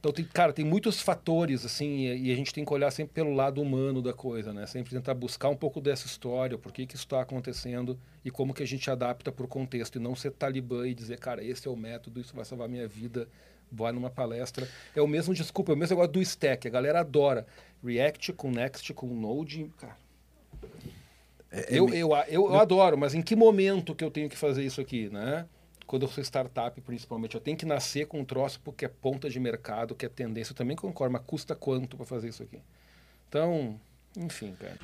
Então, 0.04 0.12
tem, 0.12 0.24
cara, 0.26 0.52
tem 0.52 0.66
muitos 0.66 1.00
fatores, 1.00 1.64
assim, 1.64 2.00
e, 2.00 2.26
e 2.26 2.32
a 2.32 2.36
gente 2.36 2.52
tem 2.52 2.62
que 2.62 2.70
olhar 2.74 2.90
sempre 2.90 3.14
pelo 3.14 3.32
lado 3.32 3.62
humano 3.62 4.02
da 4.02 4.12
coisa, 4.12 4.52
né? 4.52 4.66
Sempre 4.66 4.90
tentar 4.90 5.14
buscar 5.14 5.48
um 5.48 5.56
pouco 5.56 5.80
dessa 5.80 6.06
história, 6.06 6.58
por 6.58 6.72
que 6.72 6.84
que 6.84 6.94
isso 6.94 7.04
está 7.04 7.22
acontecendo 7.22 7.98
e 8.22 8.30
como 8.30 8.52
que 8.52 8.62
a 8.62 8.66
gente 8.66 8.90
adapta 8.90 9.32
para 9.32 9.46
o 9.46 9.48
contexto, 9.48 9.96
e 9.96 9.98
não 9.98 10.14
ser 10.14 10.32
talibã 10.32 10.86
e 10.86 10.92
dizer, 10.92 11.18
cara, 11.18 11.42
esse 11.42 11.66
é 11.66 11.70
o 11.70 11.76
método, 11.76 12.20
isso 12.20 12.36
vai 12.36 12.44
salvar 12.44 12.68
minha 12.68 12.86
vida, 12.86 13.26
vai 13.70 13.92
numa 13.92 14.10
palestra. 14.10 14.68
É 14.94 15.00
o 15.00 15.06
mesmo, 15.06 15.34
desculpa, 15.34 15.72
é 15.72 15.74
o 15.74 15.78
mesmo 15.78 15.96
negócio 15.96 16.12
do 16.12 16.22
stack, 16.22 16.66
a 16.66 16.70
galera 16.70 17.00
adora. 17.00 17.46
React 17.84 18.32
com 18.32 18.50
Next, 18.50 18.94
com 18.94 19.06
Node, 19.06 19.70
cara... 19.78 19.96
eu, 21.68 21.88
eu, 21.90 22.10
eu, 22.28 22.28
eu 22.28 22.58
adoro, 22.58 22.96
mas 22.96 23.14
em 23.14 23.20
que 23.22 23.36
momento 23.36 23.94
que 23.94 24.02
eu 24.02 24.10
tenho 24.10 24.28
que 24.28 24.36
fazer 24.36 24.64
isso 24.64 24.80
aqui, 24.80 25.10
né? 25.10 25.46
Quando 25.86 26.02
eu 26.02 26.08
sou 26.08 26.24
startup, 26.24 26.80
principalmente, 26.80 27.34
eu 27.34 27.40
tenho 27.40 27.58
que 27.58 27.66
nascer 27.66 28.06
com 28.06 28.20
um 28.20 28.24
troço 28.24 28.58
porque 28.64 28.86
é 28.86 28.88
ponta 28.88 29.28
de 29.28 29.38
mercado, 29.38 29.94
que 29.94 30.06
é 30.06 30.08
tendência. 30.08 30.52
Eu 30.52 30.56
também 30.56 30.76
concordo, 30.76 31.12
mas 31.12 31.22
custa 31.26 31.54
quanto 31.54 31.96
para 31.96 32.06
fazer 32.06 32.28
isso 32.28 32.42
aqui? 32.42 32.58
Então, 33.28 33.78
enfim, 34.16 34.56
cara. 34.58 34.78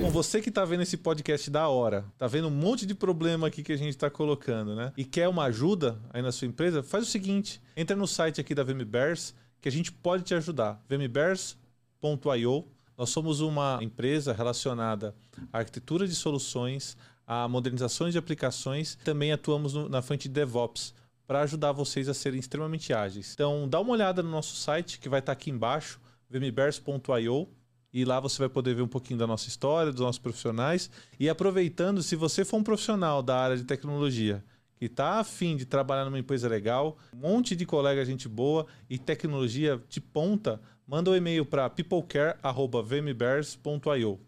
Bom, 0.00 0.10
você 0.10 0.40
que 0.42 0.50
tá 0.50 0.64
vendo 0.64 0.82
esse 0.82 0.96
podcast 0.96 1.50
da 1.50 1.68
hora, 1.68 2.04
tá 2.18 2.26
vendo 2.26 2.48
um 2.48 2.50
monte 2.50 2.84
de 2.86 2.94
problema 2.94 3.46
aqui 3.46 3.62
que 3.62 3.72
a 3.72 3.76
gente 3.76 3.96
tá 3.96 4.10
colocando, 4.10 4.74
né? 4.76 4.92
E 4.96 5.04
quer 5.04 5.28
uma 5.28 5.44
ajuda 5.44 5.98
aí 6.12 6.20
na 6.22 6.30
sua 6.30 6.46
empresa, 6.46 6.82
faz 6.82 7.04
o 7.04 7.10
seguinte: 7.10 7.60
entra 7.76 7.96
no 7.96 8.06
site 8.06 8.40
aqui 8.40 8.54
da 8.54 8.62
VMBears 8.62 9.34
que 9.60 9.68
a 9.68 9.72
gente 9.72 9.90
pode 9.90 10.22
te 10.22 10.34
ajudar. 10.34 10.82
vmbears.io. 10.88 12.64
Nós 12.96 13.10
somos 13.10 13.40
uma 13.40 13.78
empresa 13.82 14.32
relacionada 14.32 15.14
à 15.52 15.58
arquitetura 15.58 16.06
de 16.06 16.14
soluções, 16.14 16.96
a 17.26 17.46
modernizações 17.48 18.12
de 18.12 18.18
aplicações, 18.18 18.96
também 19.04 19.32
atuamos 19.32 19.74
no- 19.74 19.88
na 19.88 20.00
frente 20.00 20.28
de 20.28 20.34
DevOps 20.34 20.94
para 21.26 21.40
ajudar 21.42 21.72
vocês 21.72 22.08
a 22.08 22.14
serem 22.14 22.38
extremamente 22.40 22.94
ágeis. 22.94 23.32
Então, 23.34 23.68
dá 23.68 23.80
uma 23.80 23.92
olhada 23.92 24.22
no 24.22 24.30
nosso 24.30 24.56
site 24.56 24.98
que 24.98 25.08
vai 25.10 25.20
estar 25.20 25.32
aqui 25.32 25.50
embaixo, 25.50 26.00
vmbears.io. 26.30 27.48
E 27.96 28.04
lá 28.04 28.20
você 28.20 28.38
vai 28.40 28.48
poder 28.50 28.74
ver 28.74 28.82
um 28.82 28.88
pouquinho 28.88 29.18
da 29.18 29.26
nossa 29.26 29.48
história, 29.48 29.90
dos 29.90 30.02
nossos 30.02 30.18
profissionais. 30.18 30.90
E 31.18 31.30
aproveitando, 31.30 32.02
se 32.02 32.14
você 32.14 32.44
for 32.44 32.58
um 32.58 32.62
profissional 32.62 33.22
da 33.22 33.38
área 33.38 33.56
de 33.56 33.64
tecnologia 33.64 34.44
que 34.78 34.84
está 34.84 35.18
afim 35.18 35.56
de 35.56 35.64
trabalhar 35.64 36.04
numa 36.04 36.18
empresa 36.18 36.46
legal, 36.46 36.98
um 37.14 37.20
monte 37.20 37.56
de 37.56 37.64
colega 37.64 38.04
gente 38.04 38.28
boa 38.28 38.66
e 38.90 38.98
tecnologia 38.98 39.82
de 39.88 39.98
ponta, 39.98 40.60
manda 40.86 41.10
um 41.10 41.16
e-mail 41.16 41.46
para 41.46 41.70
peoplecare.vmbears.io. 41.70 44.20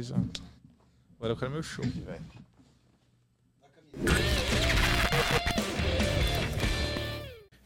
Já. 0.00 0.14
Agora 1.16 1.32
eu 1.32 1.36
quero 1.36 1.50
meu 1.50 1.64
show. 1.64 1.84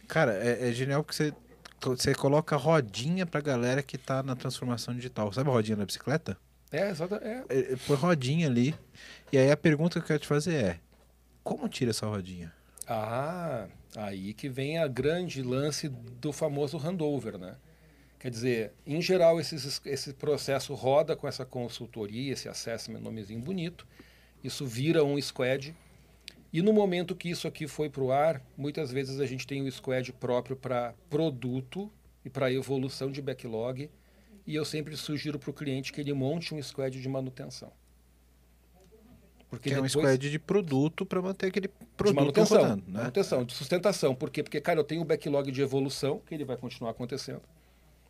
Cara, 0.08 0.32
é, 0.32 0.70
é 0.70 0.72
genial 0.72 1.04
porque 1.04 1.14
você, 1.14 1.34
você 1.80 2.14
coloca 2.14 2.56
rodinha 2.56 3.26
pra 3.26 3.40
galera 3.40 3.82
que 3.82 3.98
tá 3.98 4.22
na 4.22 4.34
transformação 4.34 4.94
digital. 4.94 5.32
Sabe 5.32 5.50
a 5.50 5.52
rodinha 5.52 5.76
da 5.76 5.86
bicicleta? 5.86 6.36
É, 6.72 6.90
exato. 6.90 7.14
É. 7.16 7.44
É, 7.48 7.58
é, 7.72 7.76
Põe 7.86 7.96
rodinha 7.96 8.46
ali. 8.48 8.74
E 9.32 9.38
aí 9.38 9.50
a 9.50 9.56
pergunta 9.56 9.98
que 9.98 10.04
eu 10.04 10.06
quero 10.06 10.20
te 10.20 10.26
fazer 10.26 10.54
é: 10.54 10.80
como 11.44 11.68
tira 11.68 11.90
essa 11.90 12.06
rodinha? 12.06 12.52
Ah, 12.88 13.66
aí 13.96 14.32
que 14.32 14.48
vem 14.48 14.78
a 14.78 14.86
grande 14.86 15.42
lance 15.42 15.88
do 15.88 16.32
famoso 16.32 16.78
handover, 16.78 17.38
né? 17.38 17.56
Quer 18.18 18.30
dizer, 18.30 18.72
em 18.86 19.00
geral, 19.00 19.38
esses, 19.38 19.80
esse 19.84 20.12
processo 20.14 20.74
roda 20.74 21.14
com 21.14 21.28
essa 21.28 21.44
consultoria, 21.44 22.32
esse 22.32 22.48
assessment, 22.48 23.00
nomezinho 23.00 23.40
bonito. 23.40 23.86
Isso 24.42 24.66
vira 24.66 25.04
um 25.04 25.20
squad. 25.20 25.74
E 26.56 26.62
no 26.62 26.72
momento 26.72 27.14
que 27.14 27.28
isso 27.28 27.46
aqui 27.46 27.68
foi 27.68 27.90
para 27.90 28.02
o 28.02 28.10
ar, 28.10 28.40
muitas 28.56 28.90
vezes 28.90 29.20
a 29.20 29.26
gente 29.26 29.46
tem 29.46 29.60
o 29.60 29.70
squad 29.70 30.10
próprio 30.14 30.56
para 30.56 30.94
produto 31.10 31.92
e 32.24 32.30
para 32.30 32.50
evolução 32.50 33.12
de 33.12 33.20
backlog. 33.20 33.90
E 34.46 34.54
eu 34.54 34.64
sempre 34.64 34.96
sugiro 34.96 35.38
para 35.38 35.50
o 35.50 35.52
cliente 35.52 35.92
que 35.92 36.00
ele 36.00 36.14
monte 36.14 36.54
um 36.54 36.62
squad 36.62 36.98
de 36.98 37.08
manutenção. 37.10 37.70
Porque 39.50 39.68
Que 39.68 39.74
é 39.74 39.82
um 39.82 39.86
squad 39.86 40.30
de 40.30 40.38
produto 40.38 41.04
pra 41.04 41.20
manter 41.20 41.48
aquele 41.48 41.68
de 41.68 41.74
produto 41.94 42.16
manutenção, 42.16 42.62
rodando, 42.62 42.84
né? 42.90 43.00
manutenção, 43.00 43.44
de 43.44 43.52
sustentação. 43.52 44.14
Por 44.14 44.30
quê? 44.30 44.42
Porque, 44.42 44.58
cara, 44.58 44.80
eu 44.80 44.84
tenho 44.84 45.02
um 45.02 45.04
backlog 45.04 45.52
de 45.52 45.60
evolução, 45.60 46.20
que 46.20 46.34
ele 46.34 46.46
vai 46.46 46.56
continuar 46.56 46.92
acontecendo, 46.92 47.42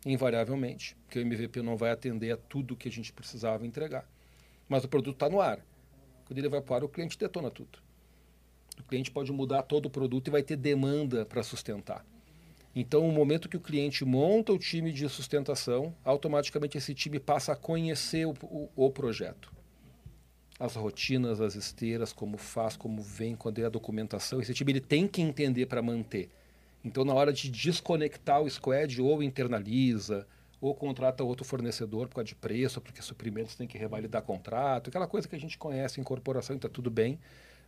invariavelmente, 0.05 0.95
porque 1.05 1.19
o 1.19 1.21
MVP 1.21 1.61
não 1.61 1.75
vai 1.75 1.91
atender 1.91 2.31
a 2.31 2.37
tudo 2.37 2.77
que 2.77 2.87
a 2.87 2.91
gente 2.93 3.11
precisava 3.11 3.67
entregar. 3.67 4.09
Mas 4.69 4.85
o 4.85 4.87
produto 4.87 5.15
está 5.15 5.27
no 5.27 5.41
ar. 5.41 5.59
Quando 6.25 6.37
ele 6.39 6.47
vai 6.47 6.61
para 6.61 6.71
o 6.71 6.75
ar, 6.77 6.83
o 6.85 6.87
cliente 6.87 7.19
detona 7.19 7.51
tudo. 7.51 7.85
O 8.79 8.83
cliente 8.83 9.11
pode 9.11 9.31
mudar 9.31 9.63
todo 9.63 9.87
o 9.87 9.89
produto 9.89 10.27
e 10.27 10.31
vai 10.31 10.43
ter 10.43 10.55
demanda 10.55 11.25
para 11.25 11.43
sustentar. 11.43 12.05
Então, 12.75 13.07
o 13.07 13.11
momento 13.11 13.49
que 13.49 13.57
o 13.57 13.61
cliente 13.61 14.05
monta 14.05 14.53
o 14.53 14.57
time 14.59 14.91
de 14.91 15.09
sustentação, 15.09 15.95
automaticamente 16.05 16.77
esse 16.77 16.93
time 16.93 17.19
passa 17.19 17.53
a 17.53 17.55
conhecer 17.55 18.25
o, 18.27 18.33
o- 18.43 18.69
o 18.75 18.91
projeto 18.91 19.51
as 20.59 20.75
rotinas, 20.75 21.39
as 21.39 21.55
esteiras, 21.55 22.11
como 22.11 22.37
faz, 22.37 22.75
como 22.75 23.01
vem, 23.01 23.35
quando 23.35 23.59
é 23.59 23.65
a 23.65 23.69
documentação. 23.69 24.41
Esse 24.41 24.53
time 24.53 24.71
ele 24.71 24.81
tem 24.81 25.07
que 25.07 25.21
entender 25.21 25.67
para 25.67 25.81
manter. 25.81 26.29
Então, 26.83 27.05
na 27.05 27.13
hora 27.13 27.31
de 27.31 27.49
desconectar 27.49 28.41
o 28.41 28.49
squad, 28.49 29.01
ou 29.01 29.21
internaliza, 29.21 30.25
ou 30.59 30.73
contrata 30.73 31.23
outro 31.23 31.45
fornecedor 31.45 32.07
por 32.07 32.15
causa 32.15 32.27
de 32.29 32.35
preço, 32.35 32.81
porque 32.81 33.01
suprimentos 33.01 33.55
tem 33.55 33.67
que 33.67 33.77
revalidar 33.77 34.23
contrato, 34.23 34.89
aquela 34.89 35.05
coisa 35.07 35.27
que 35.27 35.35
a 35.35 35.39
gente 35.39 35.57
conhece 35.57 36.01
em 36.01 36.03
corporação 36.03 36.55
está 36.55 36.67
tudo 36.67 36.89
bem. 36.89 37.19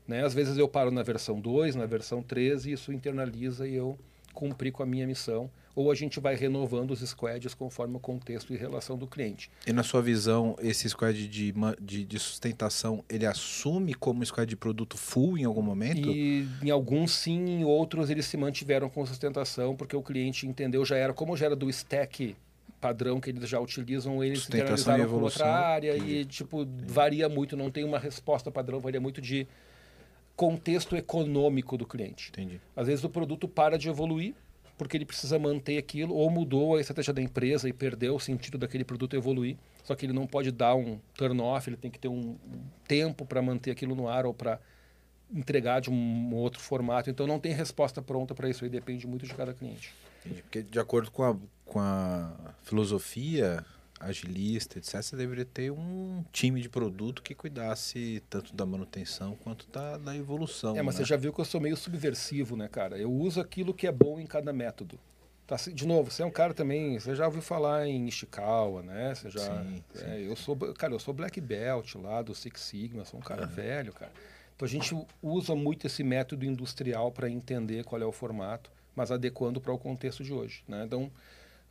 Né? 0.08 0.24
Às 0.24 0.34
vezes 0.34 0.58
eu 0.58 0.68
paro 0.68 0.91
na 0.91 1.04
versão 1.04 1.39
2, 1.39 1.76
na 1.76 1.86
versão 1.86 2.22
13, 2.22 2.70
e 2.70 2.74
isso 2.74 2.91
internaliza 2.91 3.68
e 3.68 3.76
eu 3.76 3.97
cumpri 4.34 4.72
com 4.72 4.84
a 4.84 4.86
minha 4.86 5.06
missão. 5.06 5.50
Ou 5.76 5.91
a 5.91 5.95
gente 5.95 6.20
vai 6.20 6.36
renovando 6.36 6.91
os 6.91 7.00
squads 7.00 7.54
conforme 7.54 7.95
o 7.95 8.00
contexto 8.00 8.54
e 8.54 8.58
relação 8.58 8.97
do 8.97 9.08
cliente. 9.08 9.50
E 9.66 9.72
na 9.72 9.84
sua 9.84 10.02
visão, 10.02 10.56
esse 10.60 10.89
squad 10.89 11.28
de, 11.28 11.54
de, 11.80 12.06
de 12.06 12.20
sustentação, 12.20 13.04
ele 13.08 13.26
assume 13.26 13.93
como 13.93 14.26
squad 14.26 14.50
de 14.50 14.58
produto 14.58 14.97
full 14.97 15.38
em 15.38 15.45
algum 15.45 15.62
momento? 15.62 16.10
E 16.10 16.45
em 16.62 16.70
alguns 16.70 17.12
sim, 17.12 17.45
em 17.45 17.64
outros 17.64 18.10
eles 18.10 18.26
se 18.26 18.36
mantiveram 18.36 18.89
com 18.89 19.06
sustentação, 19.06 19.76
porque 19.76 19.95
o 19.95 20.02
cliente 20.02 20.47
entendeu, 20.47 20.84
já 20.84 20.97
era, 20.97 21.14
como 21.14 21.38
já 21.38 21.45
era 21.45 21.56
do 21.56 21.70
stack 21.70 22.36
padrão 22.80 23.20
que 23.20 23.30
eles 23.30 23.47
já 23.47 23.60
utilizam, 23.60 24.24
eles 24.24 24.47
internalizaram 24.47 25.08
com 25.08 25.22
outra 25.22 25.47
área 25.47 25.97
e 25.97 26.26
tipo 26.26 26.68
varia 26.88 27.28
muito, 27.28 27.56
não 27.56 27.70
tem 27.70 27.84
uma 27.84 28.00
resposta 28.00 28.50
padrão, 28.50 28.80
varia 28.80 29.02
muito 29.02 29.22
de 29.22 29.47
contexto 30.40 30.96
econômico 30.96 31.78
do 31.78 31.86
cliente. 31.86 32.30
Entendi. 32.30 32.62
Às 32.74 32.88
vezes 32.88 33.04
o 33.04 33.10
produto 33.10 33.46
para 33.46 33.78
de 33.78 33.90
evoluir 33.90 34.34
porque 34.78 34.96
ele 34.96 35.04
precisa 35.04 35.38
manter 35.38 35.78
aquilo, 35.78 36.16
ou 36.16 36.30
mudou 36.30 36.78
a 36.78 36.80
estratégia 36.80 37.14
da 37.14 37.22
empresa 37.22 37.68
e 37.68 37.74
perdeu 37.74 38.16
o 38.16 38.20
sentido 38.20 38.58
daquele 38.58 38.86
produto 38.86 39.14
evoluir. 39.14 39.58
Só 39.84 39.94
que 39.94 40.06
ele 40.06 40.14
não 40.14 40.26
pode 40.26 40.54
dar 40.54 40.74
um 40.74 40.98
turn-off, 41.16 41.70
ele 41.70 41.76
tem 41.76 41.92
que 41.92 42.00
ter 42.00 42.08
um 42.08 42.38
tempo 42.88 43.26
para 43.26 43.42
manter 43.42 43.72
aquilo 43.72 43.94
no 43.94 44.08
ar 44.08 44.26
ou 44.26 44.34
para 44.34 44.58
entregar 45.30 45.82
de 45.82 45.90
um 45.90 46.34
outro 46.34 46.62
formato. 46.62 47.10
Então 47.10 47.28
não 47.28 47.42
tem 47.42 47.52
resposta 47.52 48.02
pronta 48.02 48.34
para 48.34 48.50
isso 48.50 48.64
aí, 48.64 48.70
depende 48.70 49.06
muito 49.06 49.28
de 49.28 49.34
cada 49.34 49.54
cliente. 49.54 49.94
Entendi. 50.22 50.44
Porque 50.44 50.64
de 50.64 50.80
acordo 50.80 51.12
com 51.12 51.24
a, 51.24 51.36
com 51.66 51.82
a 51.82 52.56
filosofia 52.64 53.66
agilista, 54.00 54.80
etc., 54.80 55.02
você 55.02 55.16
deveria 55.16 55.45
ter 55.45 55.72
um 55.72 56.24
time 56.32 56.62
de 56.62 56.70
produto 56.70 57.22
que 57.22 57.36
cuidasse 57.36 58.24
tanto 58.30 58.56
da 58.56 58.66
manutenção 58.66 59.36
quanto 59.43 59.68
da, 59.70 59.97
da 59.97 60.16
evolução. 60.16 60.78
É, 60.78 60.82
mas 60.82 60.95
né? 60.95 61.02
você 61.02 61.10
já 61.10 61.18
viu 61.18 61.34
que 61.34 61.41
eu 61.41 61.45
sou 61.45 61.60
meio 61.60 61.76
subversivo, 61.76 62.56
né, 62.56 62.68
cara? 62.68 62.97
Eu 62.97 63.12
uso 63.12 63.41
aquilo 63.41 63.74
que 63.74 63.88
é 63.88 63.91
bom 63.91 64.20
em 64.20 64.26
cada 64.26 64.54
método. 64.54 65.00
Tá, 65.45 65.56
de 65.56 65.88
novo, 65.88 66.12
você 66.12 66.22
é 66.22 66.26
um 66.26 66.32
cara 66.32 66.54
também, 66.54 67.00
você 67.00 67.16
já 67.16 67.26
ouviu 67.26 67.41
falar 67.41 67.88
em 67.88 68.08
Ishikawa, 68.08 68.84
né? 68.84 69.16
Você 69.16 69.32
já, 69.32 69.64
Sim, 69.64 69.84
é, 70.04 70.22
eu 70.22 70.36
sou, 70.36 70.56
cara, 70.76 70.93
eu 70.93 71.00
sou 71.00 71.12
black 71.12 71.41
belt 71.41 71.95
lá 71.95 72.22
do 72.22 72.36
Six 72.36 72.62
Sigma, 72.62 73.04
sou 73.04 73.20
um 73.20 73.24
cara 73.24 73.47
velho, 73.47 73.91
cara. 73.91 74.12
Então 74.56 74.68
a 74.68 74.70
gente 74.70 74.95
usa 75.24 75.56
muito 75.56 75.88
esse 75.88 76.04
método 76.04 76.45
industrial 76.45 77.12
para 77.12 77.30
entender 77.30 77.84
qual 77.84 78.00
é 78.00 78.06
o 78.06 78.12
formato, 78.12 78.70
mas 78.95 79.10
adequando 79.10 79.60
para 79.60 79.74
o 79.74 79.80
contexto 79.80 80.24
de 80.24 80.32
hoje, 80.32 80.64
né? 80.68 80.84
Então 80.86 81.12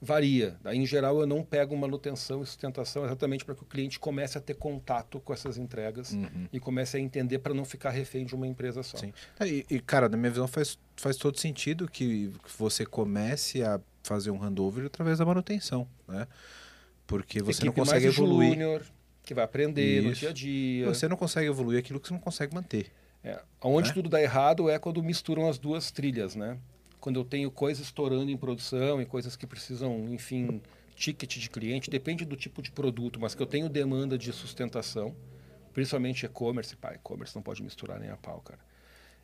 varia. 0.00 0.56
Daí, 0.62 0.78
em 0.78 0.86
geral, 0.86 1.20
eu 1.20 1.26
não 1.26 1.42
pego 1.42 1.76
manutenção 1.76 2.42
e 2.42 2.46
sustentação 2.46 3.04
exatamente 3.04 3.44
para 3.44 3.54
que 3.54 3.62
o 3.62 3.66
cliente 3.66 3.98
comece 3.98 4.38
a 4.38 4.40
ter 4.40 4.54
contato 4.54 5.20
com 5.20 5.32
essas 5.32 5.58
entregas 5.58 6.16
e 6.52 6.60
comece 6.60 6.96
a 6.96 7.00
entender 7.00 7.38
para 7.40 7.52
não 7.52 7.64
ficar 7.64 7.90
refém 7.90 8.24
de 8.24 8.34
uma 8.34 8.46
empresa 8.46 8.82
só. 8.82 8.96
Sim. 8.96 9.12
É, 9.40 9.46
E, 9.46 9.66
e, 9.68 9.80
cara, 9.80 10.08
na 10.08 10.16
minha 10.16 10.30
visão 10.30 10.46
faz, 10.46 10.78
faz 10.96 11.16
todo 11.16 11.38
sentido 11.38 11.88
que 11.88 12.32
você 12.56 12.86
comece 12.86 13.62
a 13.62 13.80
fazer 14.02 14.30
um 14.30 14.40
handover 14.42 14.86
através 14.86 15.18
da 15.18 15.24
manutenção, 15.24 15.86
né? 16.06 16.26
Porque 17.06 17.42
você 17.42 17.64
não 17.64 17.72
Equipe 17.72 17.80
consegue 17.80 18.04
mais 18.06 18.18
evoluir. 18.18 18.50
júnior, 18.50 18.82
que 19.24 19.34
vai 19.34 19.44
aprender 19.44 20.02
no 20.02 20.10
Isso. 20.10 20.20
dia 20.20 20.30
a 20.30 20.32
dia. 20.32 20.86
Você 20.86 21.08
não 21.08 21.16
consegue 21.16 21.48
evoluir 21.48 21.78
aquilo 21.78 21.98
que 21.98 22.08
você 22.08 22.14
não 22.14 22.20
consegue 22.20 22.54
manter. 22.54 22.92
É, 23.24 23.40
onde 23.62 23.88
né? 23.88 23.94
tudo 23.94 24.08
dá 24.08 24.22
errado 24.22 24.70
é 24.70 24.78
quando 24.78 25.02
misturam 25.02 25.48
as 25.48 25.58
duas 25.58 25.90
trilhas, 25.90 26.36
né? 26.36 26.56
Quando 27.00 27.20
eu 27.20 27.24
tenho 27.24 27.50
coisas 27.50 27.86
estourando 27.86 28.30
em 28.30 28.36
produção 28.36 29.00
e 29.00 29.06
coisas 29.06 29.36
que 29.36 29.46
precisam, 29.46 30.12
enfim, 30.12 30.60
ticket 30.94 31.38
de 31.38 31.48
cliente, 31.48 31.88
depende 31.88 32.24
do 32.24 32.36
tipo 32.36 32.60
de 32.60 32.70
produto, 32.70 33.20
mas 33.20 33.34
que 33.34 33.42
eu 33.42 33.46
tenho 33.46 33.68
demanda 33.68 34.18
de 34.18 34.32
sustentação, 34.32 35.14
principalmente 35.72 36.26
e-commerce, 36.26 36.76
pá, 36.76 36.92
e-commerce 36.94 37.34
não 37.34 37.42
pode 37.42 37.62
misturar 37.62 38.00
nem 38.00 38.10
a 38.10 38.16
pau, 38.16 38.40
cara. 38.40 38.60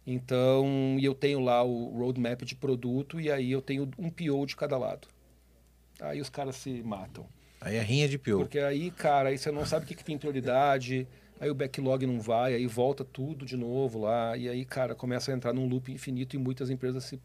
Então, 0.07 0.97
e 0.99 1.05
eu 1.05 1.15
tenho 1.15 1.41
lá 1.41 1.63
o 1.63 1.89
roadmap 1.99 2.43
de 2.43 2.55
produto 2.55 3.21
e 3.21 3.31
aí 3.31 3.51
eu 3.51 3.63
tenho 3.63 3.91
um 3.99 4.11
PO 4.11 4.47
de 4.47 4.55
cada 4.55 4.77
lado. 4.77 5.09
Aí 6.01 6.21
os 6.21 6.29
caras 6.29 6.57
se 6.57 6.83
matam. 6.83 7.27
Aí 7.61 7.77
é 7.77 7.83
rinha 7.83 8.09
de 8.09 8.19
pior. 8.19 8.41
Porque 8.41 8.59
aí, 8.59 8.91
cara, 8.91 9.31
aí 9.31 9.39
você 9.39 9.51
não 9.51 9.65
sabe 9.65 9.85
o 9.85 9.89
que, 9.89 9.95
que 9.95 10.05
tem 10.05 10.19
prioridade, 10.19 11.09
aí 11.41 11.51
o 11.51 11.55
backlog 11.55 12.07
não 12.07 12.21
vai, 12.21 12.55
aí 12.55 12.67
volta 12.67 13.05
tudo 13.05 13.47
de 13.47 13.57
novo 13.57 14.01
lá, 14.01 14.37
e 14.37 14.49
aí, 14.49 14.65
cara, 14.65 14.95
começa 14.95 15.33
a 15.33 15.35
entrar 15.35 15.53
num 15.55 15.67
loop 15.67 15.91
infinito 15.91 16.37
e 16.37 16.39
muitas 16.39 16.69
empresas 16.69 17.05
se, 17.05 17.21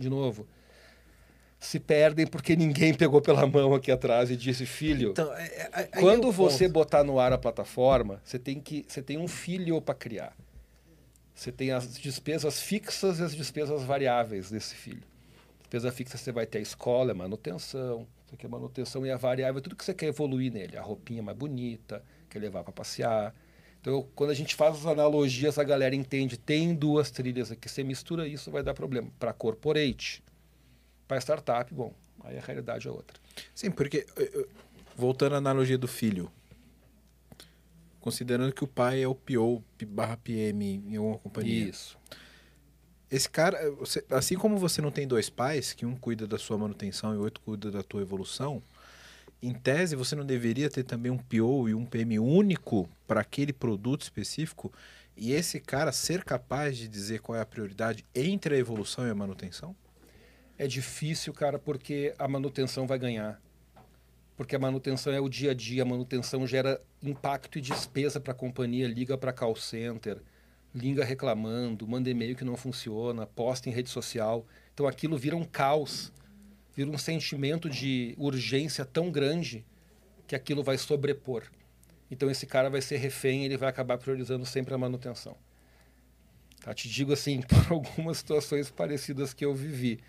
de 0.00 0.08
novo, 0.08 0.46
se 1.58 1.78
perdem 1.78 2.26
porque 2.26 2.56
ninguém 2.56 2.94
pegou 2.94 3.20
pela 3.20 3.46
mão 3.46 3.74
aqui 3.74 3.92
atrás 3.92 4.30
e 4.30 4.36
disse, 4.36 4.64
filho, 4.64 5.10
Então, 5.10 5.32
é- 5.34 5.44
é- 5.46 5.70
aí 5.72 5.88
é 5.92 6.00
quando 6.00 6.32
você 6.32 6.64
ponto. 6.64 6.72
botar 6.72 7.04
no 7.04 7.18
ar 7.20 7.32
a 7.32 7.38
plataforma, 7.38 8.20
você 8.24 8.38
tem 8.38 8.58
que 8.58 8.84
você 8.88 9.02
tem 9.02 9.18
um 9.18 9.28
filho 9.28 9.80
para 9.80 9.94
criar. 9.94 10.34
Você 11.34 11.52
tem 11.52 11.70
as 11.70 11.98
despesas 11.98 12.60
fixas 12.60 13.18
e 13.18 13.22
as 13.22 13.34
despesas 13.36 13.82
variáveis 13.82 14.50
desse 14.50 14.74
filho. 14.74 15.02
Despesa 15.60 15.92
fixa 15.92 16.18
você 16.18 16.32
vai 16.32 16.46
ter 16.46 16.58
a 16.58 16.60
escola, 16.62 17.12
a 17.12 17.14
manutenção, 17.14 18.06
você 18.26 18.36
quer 18.36 18.48
manutenção 18.48 19.06
e 19.06 19.10
a 19.10 19.16
variável, 19.16 19.60
tudo 19.60 19.76
que 19.76 19.84
você 19.84 19.94
quer 19.94 20.06
evoluir 20.06 20.52
nele, 20.52 20.76
a 20.76 20.82
roupinha 20.82 21.22
mais 21.22 21.36
bonita, 21.36 22.02
quer 22.28 22.38
levar 22.40 22.62
para 22.64 22.72
passear. 22.72 23.34
Então, 23.80 24.06
quando 24.14 24.30
a 24.30 24.34
gente 24.34 24.54
faz 24.54 24.76
as 24.76 24.86
analogias, 24.86 25.58
a 25.58 25.64
galera 25.64 25.94
entende, 25.94 26.36
tem 26.38 26.74
duas 26.74 27.10
trilhas 27.10 27.50
aqui, 27.50 27.68
você 27.68 27.82
mistura 27.82 28.28
isso, 28.28 28.50
vai 28.50 28.62
dar 28.62 28.74
problema. 28.74 29.10
Para 29.18 29.32
corporate, 29.32 30.22
para 31.08 31.18
startup, 31.18 31.72
bom, 31.72 31.94
aí 32.22 32.36
a 32.36 32.42
realidade 32.42 32.86
é 32.86 32.90
outra. 32.90 33.18
Sim, 33.54 33.70
porque, 33.70 34.06
eh, 34.16 34.30
eh, 34.34 34.46
voltando 34.94 35.34
à 35.34 35.38
analogia 35.38 35.78
do 35.78 35.88
filho, 35.88 36.30
considerando 38.00 38.52
que 38.52 38.62
o 38.64 38.66
pai 38.66 39.02
é 39.02 39.08
o 39.08 39.14
PO 39.14 39.62
barra 39.88 40.16
PM 40.18 40.64
em 40.86 40.96
alguma 40.96 41.18
companhia, 41.18 41.68
Isso. 41.68 41.98
Esse 43.10 43.28
cara, 43.28 43.72
você- 43.72 44.04
assim 44.10 44.36
como 44.36 44.56
você 44.56 44.80
não 44.80 44.92
tem 44.92 45.04
dois 45.04 45.28
pais, 45.28 45.72
que 45.72 45.84
um 45.84 45.96
cuida 45.96 46.28
da 46.28 46.38
sua 46.38 46.56
manutenção 46.56 47.12
e 47.12 47.16
o 47.18 47.22
outro 47.22 47.42
cuida 47.42 47.68
da 47.68 47.82
tua 47.82 48.02
evolução, 48.02 48.62
em 49.42 49.54
tese 49.54 49.96
você 49.96 50.14
não 50.14 50.24
deveria 50.24 50.68
ter 50.68 50.84
também 50.84 51.10
um 51.10 51.18
PO 51.18 51.68
e 51.68 51.74
um 51.74 51.86
PM 51.86 52.18
único 52.18 52.88
para 53.06 53.20
aquele 53.20 53.52
produto 53.52 54.02
específico 54.02 54.72
e 55.16 55.32
esse 55.32 55.60
cara 55.60 55.92
ser 55.92 56.24
capaz 56.24 56.76
de 56.76 56.88
dizer 56.88 57.20
qual 57.20 57.36
é 57.36 57.40
a 57.40 57.46
prioridade 57.46 58.04
entre 58.14 58.54
a 58.54 58.58
evolução 58.58 59.06
e 59.06 59.10
a 59.10 59.14
manutenção? 59.14 59.74
É 60.58 60.66
difícil, 60.66 61.32
cara, 61.32 61.58
porque 61.58 62.14
a 62.18 62.28
manutenção 62.28 62.86
vai 62.86 62.98
ganhar. 62.98 63.40
Porque 64.36 64.56
a 64.56 64.58
manutenção 64.58 65.12
é 65.12 65.20
o 65.20 65.28
dia 65.28 65.50
a 65.50 65.54
dia, 65.54 65.82
a 65.82 65.86
manutenção 65.86 66.46
gera 66.46 66.80
impacto 67.02 67.58
e 67.58 67.62
despesa 67.62 68.18
para 68.18 68.32
a 68.32 68.34
companhia, 68.34 68.88
liga 68.88 69.16
para 69.18 69.32
call 69.32 69.56
center, 69.56 70.18
liga 70.74 71.04
reclamando, 71.04 71.86
manda 71.86 72.08
e-mail 72.08 72.36
que 72.36 72.44
não 72.44 72.56
funciona, 72.56 73.26
posta 73.26 73.68
em 73.68 73.72
rede 73.72 73.90
social. 73.90 74.46
Então 74.72 74.86
aquilo 74.86 75.18
vira 75.18 75.36
um 75.36 75.44
caos, 75.44 76.12
vira 76.74 76.90
um 76.90 76.98
sentimento 76.98 77.68
de 77.68 78.14
urgência 78.18 78.84
tão 78.84 79.10
grande 79.10 79.64
que 80.26 80.34
aquilo 80.34 80.62
vai 80.62 80.78
sobrepor. 80.78 81.44
Então 82.10 82.30
esse 82.30 82.46
cara 82.46 82.68
vai 82.70 82.80
ser 82.80 82.96
refém, 82.96 83.44
ele 83.44 83.56
vai 83.56 83.68
acabar 83.68 83.98
priorizando 83.98 84.44
sempre 84.44 84.74
a 84.74 84.78
manutenção. 84.78 85.36
Tá? 86.60 86.74
Te 86.74 86.88
digo 86.88 87.12
assim, 87.12 87.40
por 87.48 87.72
algumas 87.72 88.18
situações 88.18 88.70
parecidas 88.70 89.32
que 89.32 89.44
eu 89.44 89.54
vivi 89.54 90.00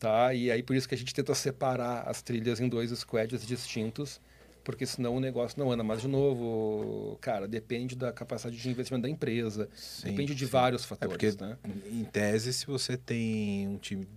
tá? 0.00 0.32
E 0.34 0.50
aí 0.50 0.62
por 0.62 0.74
isso 0.74 0.88
que 0.88 0.94
a 0.94 0.98
gente 0.98 1.14
tenta 1.14 1.34
separar 1.34 2.08
as 2.08 2.22
trilhas 2.22 2.58
em 2.58 2.68
dois 2.68 2.90
squads 2.90 3.46
distintos, 3.46 4.20
porque 4.64 4.86
senão 4.86 5.14
o 5.16 5.20
negócio 5.20 5.58
não 5.60 5.70
anda. 5.70 5.84
Mas 5.84 6.00
de 6.00 6.08
novo, 6.08 7.18
cara, 7.20 7.46
depende 7.46 7.94
da 7.94 8.10
capacidade 8.10 8.56
de 8.56 8.68
investimento 8.68 9.02
da 9.02 9.08
empresa, 9.10 9.68
Sim, 9.76 10.08
depende 10.10 10.34
de 10.34 10.46
sim. 10.46 10.50
vários 10.50 10.84
É 10.84 10.86
fatores, 10.86 11.36
porque, 11.36 11.44
né? 11.44 11.58
em 11.92 12.04
tese, 12.04 12.52
se 12.52 12.66
você 12.66 12.96
tem 12.96 13.68
um 13.68 13.76
time 13.76 14.08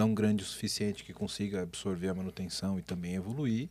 tão 0.00 0.14
grande 0.14 0.42
o 0.42 0.46
suficiente 0.46 1.04
que 1.04 1.12
consiga 1.12 1.60
absorver 1.60 2.08
a 2.08 2.14
manutenção 2.14 2.78
e 2.78 2.82
também 2.82 3.16
evoluir, 3.16 3.68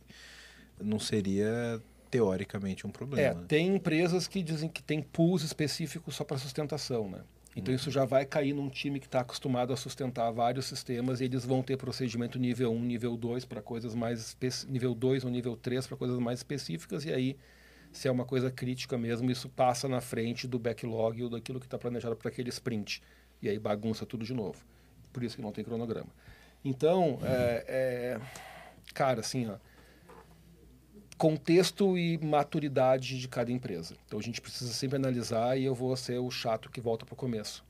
não 0.80 1.00
seria 1.00 1.82
teoricamente 2.08 2.86
um 2.86 2.90
É, 2.90 2.92
problema. 2.92 3.40
né? 3.40 3.44
tem 3.48 3.74
empresas 3.74 4.28
que 4.28 4.40
dizem 4.40 4.68
que 4.68 4.80
tem 4.80 5.02
pools 5.02 5.42
específicos 5.42 6.14
só 6.14 6.22
para 6.22 6.38
sustentação, 6.38 7.10
né? 7.10 7.22
Então 7.56 7.74
isso 7.74 7.90
já 7.90 8.04
vai 8.04 8.24
cair 8.24 8.52
num 8.54 8.68
time 8.68 9.00
que 9.00 9.06
está 9.06 9.22
acostumado 9.22 9.72
a 9.72 9.76
sustentar 9.76 10.30
vários 10.30 10.66
sistemas 10.66 11.20
e 11.20 11.24
eles 11.24 11.44
vão 11.44 11.64
ter 11.64 11.76
procedimento 11.76 12.38
nível 12.38 12.70
1, 12.70 12.80
nível 12.80 13.16
2 13.16 13.44
para 13.44 13.60
coisas 13.60 13.92
mais 13.92 14.36
nível 14.68 14.94
2 14.94 15.24
ou 15.24 15.30
nível 15.32 15.56
3 15.56 15.84
para 15.88 15.96
coisas 15.96 16.16
mais 16.20 16.38
específicas 16.38 17.04
e 17.04 17.12
aí 17.12 17.36
se 17.90 18.06
é 18.06 18.10
uma 18.10 18.24
coisa 18.24 18.52
crítica 18.52 18.96
mesmo, 18.96 19.28
isso 19.32 19.48
passa 19.48 19.88
na 19.88 20.00
frente 20.00 20.46
do 20.46 20.60
backlog 20.60 21.24
ou 21.24 21.28
daquilo 21.28 21.58
que 21.58 21.66
está 21.66 21.76
planejado 21.76 22.14
para 22.14 22.28
aquele 22.28 22.50
sprint. 22.50 23.02
E 23.42 23.48
aí 23.48 23.58
bagunça 23.58 24.06
tudo 24.06 24.24
de 24.24 24.32
novo. 24.32 24.64
Por 25.12 25.22
isso 25.22 25.36
que 25.36 25.42
não 25.42 25.52
tem 25.52 25.64
cronograma. 25.64 26.08
Então, 26.64 27.18
é, 27.22 27.64
é, 27.66 28.20
cara, 28.92 29.20
assim, 29.20 29.48
ó, 29.48 29.56
contexto 31.20 31.98
e 31.98 32.16
maturidade 32.18 33.20
de 33.20 33.28
cada 33.28 33.52
empresa. 33.52 33.94
Então 34.06 34.18
a 34.18 34.22
gente 34.22 34.40
precisa 34.40 34.72
sempre 34.72 34.96
analisar 34.96 35.58
e 35.58 35.64
eu 35.64 35.74
vou 35.74 35.94
ser 35.94 36.18
o 36.18 36.30
chato 36.30 36.70
que 36.70 36.80
volta 36.80 37.04
para 37.04 37.12
o 37.12 37.16
começo. 37.16 37.62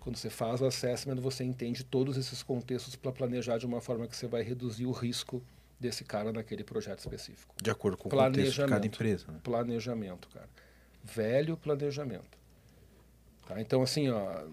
Quando 0.00 0.16
você 0.16 0.30
faz 0.30 0.62
o 0.62 0.66
assessment, 0.66 1.16
você 1.16 1.44
entende 1.44 1.84
todos 1.84 2.16
esses 2.16 2.42
contextos 2.42 2.96
para 2.96 3.12
planejar 3.12 3.58
de 3.58 3.66
uma 3.66 3.82
forma 3.82 4.06
que 4.06 4.16
você 4.16 4.26
vai 4.26 4.42
reduzir 4.42 4.86
o 4.86 4.92
risco 4.92 5.42
desse 5.78 6.02
cara 6.02 6.32
naquele 6.32 6.64
projeto 6.64 7.00
específico. 7.00 7.54
De 7.62 7.70
acordo 7.70 7.98
com 7.98 8.08
o 8.08 8.10
contexto 8.10 8.62
de 8.62 8.68
cada 8.68 8.86
empresa. 8.86 9.26
Né? 9.30 9.38
Planejamento, 9.42 10.26
cara. 10.28 10.48
Velho 11.04 11.54
planejamento. 11.54 12.38
Tá? 13.46 13.60
Então, 13.60 13.82
assim, 13.82 14.08
ó, 14.08 14.46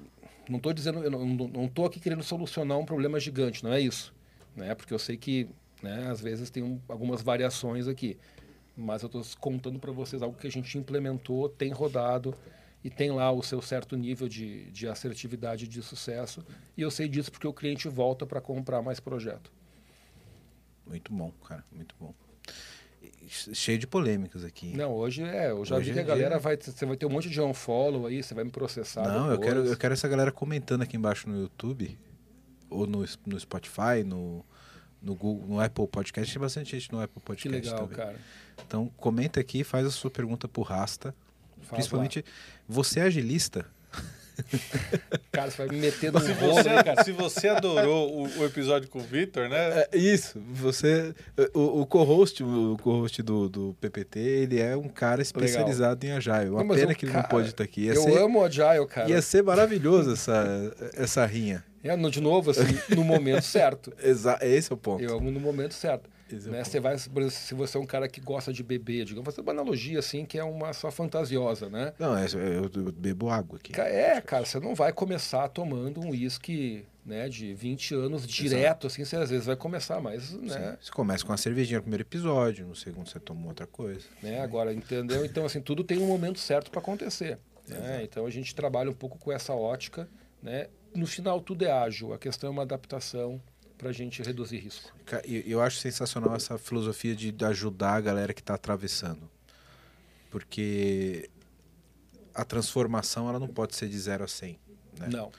não 0.49 0.57
estou 0.57 0.73
dizendo, 0.73 1.03
eu 1.03 1.11
não, 1.11 1.67
tô 1.67 1.85
aqui 1.85 1.99
querendo 1.99 2.23
solucionar 2.23 2.77
um 2.77 2.85
problema 2.85 3.19
gigante, 3.19 3.63
não 3.63 3.73
é 3.73 3.79
isso. 3.81 4.13
Né? 4.55 4.73
Porque 4.75 4.93
eu 4.93 4.99
sei 4.99 5.17
que, 5.17 5.47
né, 5.81 6.09
às 6.09 6.21
vezes, 6.21 6.49
tem 6.49 6.63
um- 6.63 6.79
algumas 6.87 7.21
variações 7.21 7.87
aqui. 7.87 8.17
Mas 8.75 9.01
eu 9.01 9.07
estou 9.07 9.23
contando 9.39 9.79
para 9.79 9.91
vocês 9.91 10.21
algo 10.21 10.37
que 10.37 10.47
a 10.47 10.51
gente 10.51 10.77
implementou, 10.77 11.49
tem 11.49 11.71
rodado 11.71 12.33
e 12.83 12.89
tem 12.89 13.11
lá 13.11 13.31
o 13.31 13.41
seu 13.41 13.61
certo 13.61 13.97
nível 13.97 14.27
de, 14.29 14.69
de 14.71 14.87
assertividade 14.87 15.67
de 15.67 15.81
sucesso. 15.81 16.45
E 16.75 16.81
eu 16.81 16.91
sei 16.91 17.07
disso 17.07 17.31
porque 17.31 17.47
o 17.47 17.53
cliente 17.53 17.87
volta 17.87 18.25
para 18.25 18.39
comprar 18.39 18.81
mais 18.81 18.99
projeto. 18.99 19.51
Muito 20.85 21.11
bom, 21.11 21.31
cara, 21.45 21.65
muito 21.71 21.95
bom. 21.99 22.13
Cheio 23.27 23.77
de 23.77 23.85
polêmicas 23.85 24.43
aqui. 24.43 24.75
Não, 24.75 24.93
hoje 24.93 25.21
é. 25.23 25.51
Eu 25.51 25.65
já 25.65 25.75
Hoje 25.75 25.87
vi 25.87 25.93
que 25.93 25.99
é 25.99 26.01
a 26.01 26.05
galera 26.05 26.29
dia. 26.31 26.39
vai. 26.39 26.57
Você 26.57 26.85
vai 26.85 26.95
ter 26.95 27.05
um 27.05 27.09
monte 27.09 27.29
de 27.29 27.41
unfollow 27.41 28.05
aí, 28.05 28.23
você 28.23 28.33
vai 28.33 28.43
me 28.43 28.51
processar. 28.51 29.03
Não, 29.07 29.25
eu 29.25 29.37
depois. 29.37 29.47
quero, 29.49 29.65
eu 29.65 29.77
quero 29.77 29.93
essa 29.93 30.07
galera 30.07 30.31
comentando 30.31 30.81
aqui 30.81 30.95
embaixo 30.95 31.27
no 31.29 31.37
YouTube, 31.41 31.97
ou 32.69 32.87
no, 32.87 33.05
no 33.25 33.39
Spotify, 33.39 34.03
no, 34.05 34.45
no 35.01 35.13
Google, 35.15 35.47
no 35.47 35.59
Apple 35.59 35.87
Podcast. 35.87 36.31
Tem 36.33 36.41
bastante 36.41 36.71
gente 36.71 36.91
no 36.91 37.01
Apple 37.01 37.19
Que 37.19 37.25
Podcast 37.25 37.69
legal, 37.69 37.87
também. 37.87 37.97
cara. 37.97 38.19
Então 38.65 38.89
comenta 38.97 39.39
aqui, 39.39 39.63
faz 39.63 39.85
a 39.85 39.91
sua 39.91 40.09
pergunta 40.09 40.47
pro 40.47 40.61
Rasta. 40.61 41.13
Faz 41.61 41.69
Principalmente, 41.71 42.23
você 42.67 42.99
é 43.01 43.03
agilista? 43.03 43.65
Cara, 45.31 45.51
você 45.51 45.57
vai 45.57 45.67
me 45.75 45.81
meter 45.81 46.11
no 46.11 46.19
Se 46.19 46.31
rolo 46.33 46.53
você, 46.55 46.69
aí, 46.69 46.83
cara. 46.83 47.03
se 47.03 47.11
você 47.11 47.47
adorou 47.47 48.11
o, 48.11 48.39
o 48.39 48.45
episódio 48.45 48.89
com 48.89 48.99
o 48.99 49.01
Victor, 49.03 49.49
né? 49.49 49.85
É, 49.91 49.97
isso, 49.97 50.39
você. 50.51 51.13
O, 51.53 51.81
o 51.81 51.85
co-host, 51.85 52.43
o 52.43 52.77
co-host 52.81 53.21
do, 53.21 53.49
do 53.49 53.75
PPT, 53.79 54.19
ele 54.19 54.59
é 54.59 54.75
um 54.75 54.87
cara 54.89 55.21
especializado 55.21 56.05
em 56.05 56.11
Agile. 56.11 56.49
Uma 56.49 56.63
Não, 56.63 56.75
pena 56.75 56.91
eu- 56.91 56.95
que 56.95 57.05
ele 57.05 57.13
não 57.13 57.21
cara, 57.21 57.29
pode 57.31 57.49
estar 57.49 57.63
aqui. 57.63 57.81
Ia 57.85 57.93
eu 57.93 58.01
ser, 58.01 58.17
amo 58.17 58.39
o 58.39 58.43
Agile, 58.45 58.85
cara. 58.87 59.09
ia 59.09 59.21
ser 59.21 59.43
maravilhoso 59.43 60.13
essa, 60.13 60.73
essa 60.95 61.25
rinha. 61.25 61.63
É, 61.83 61.95
no, 61.95 62.09
de 62.09 62.19
novo, 62.21 62.51
assim, 62.51 62.61
no 62.95 63.03
momento 63.03 63.43
certo. 63.45 63.93
Exa 64.01 64.37
esse 64.41 64.71
é 64.71 64.75
o 64.75 64.77
ponto. 64.77 65.03
Eu 65.03 65.17
amo 65.17 65.31
no 65.31 65.39
momento 65.39 65.73
certo. 65.73 66.09
Esse 66.29 66.47
é 66.47 66.51
Né? 66.51 66.57
ponto. 66.57 66.69
Você 66.69 66.79
vai, 66.79 66.93
exemplo, 66.95 67.29
se 67.31 67.53
você 67.53 67.77
é 67.77 67.79
um 67.79 67.85
cara 67.85 68.07
que 68.07 68.19
gosta 68.19 68.51
de 68.51 68.63
beber, 68.63 69.05
digamos, 69.05 69.25
fazer 69.25 69.41
uma 69.41 69.51
analogia 69.51 69.99
assim 69.99 70.25
que 70.25 70.37
é 70.37 70.43
uma 70.43 70.73
só 70.73 70.89
fantasiosa, 70.91 71.69
né? 71.69 71.93
Não, 71.99 72.17
é, 72.17 72.25
eu, 72.25 72.63
eu 72.73 72.91
bebo 72.91 73.29
água 73.29 73.57
aqui. 73.57 73.79
É, 73.79 74.19
cara, 74.21 74.45
você 74.45 74.59
não 74.59 74.75
vai 74.75 74.91
começar 74.91 75.47
tomando 75.49 76.01
um 76.01 76.09
uísque 76.09 76.85
né, 77.05 77.29
de 77.29 77.53
20 77.53 77.95
anos 77.95 78.27
direto, 78.27 78.87
assim, 78.87 79.05
você 79.05 79.15
às 79.15 79.29
vezes 79.29 79.45
vai 79.45 79.55
começar, 79.55 80.01
mas, 80.01 80.33
né, 80.33 80.71
Sim. 80.71 80.77
Você 80.85 80.91
começa 80.91 81.23
com 81.23 81.31
uma 81.31 81.37
cervejinha 81.37 81.77
no 81.77 81.83
primeiro 81.83 82.03
episódio, 82.03 82.67
no 82.67 82.75
segundo 82.75 83.07
você 83.07 83.17
toma 83.17 83.47
outra 83.47 83.65
coisa. 83.65 84.05
né, 84.21 84.41
agora, 84.41 84.73
entendeu? 84.73 85.23
Então, 85.23 85.45
assim, 85.45 85.61
tudo 85.61 85.85
tem 85.85 85.97
um 85.99 86.07
momento 86.07 86.37
certo 86.37 86.69
para 86.69 86.81
acontecer. 86.81 87.37
Né? 87.65 88.01
Então, 88.03 88.25
a 88.25 88.29
gente 88.29 88.53
trabalha 88.53 88.89
um 88.89 88.93
pouco 88.93 89.17
com 89.17 89.31
essa 89.31 89.53
ótica, 89.53 90.05
né? 90.43 90.67
No 90.95 91.05
final, 91.05 91.39
tudo 91.41 91.63
é 91.65 91.71
ágil, 91.71 92.13
a 92.13 92.17
questão 92.17 92.47
é 92.49 92.51
uma 92.51 92.63
adaptação 92.63 93.41
para 93.77 93.89
a 93.89 93.93
gente 93.93 94.21
reduzir 94.23 94.57
risco. 94.57 94.91
Ca- 95.05 95.21
e 95.25 95.43
Eu 95.49 95.61
acho 95.61 95.77
sensacional 95.77 96.35
essa 96.35 96.57
filosofia 96.57 97.15
de 97.15 97.33
ajudar 97.45 97.93
a 97.95 98.01
galera 98.01 98.33
que 98.33 98.41
está 98.41 98.55
atravessando. 98.55 99.29
Porque 100.29 101.29
a 102.33 102.43
transformação 102.43 103.29
ela 103.29 103.39
não 103.39 103.47
pode 103.47 103.75
ser 103.75 103.87
de 103.87 103.97
0 103.99 104.23
a 104.23 104.27
100. 104.27 104.59
Né? 104.99 105.07
Não. 105.11 105.31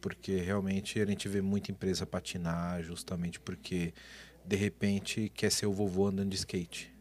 Porque 0.00 0.36
realmente 0.36 1.00
a 1.00 1.06
gente 1.06 1.28
vê 1.28 1.40
muita 1.40 1.70
empresa 1.70 2.04
patinar 2.06 2.82
justamente 2.82 3.38
porque 3.40 3.94
de 4.44 4.56
repente 4.56 5.30
quer 5.34 5.50
ser 5.50 5.66
o 5.66 5.72
vovô 5.72 6.06
andando 6.08 6.30
de 6.30 6.36
skate. 6.36 6.92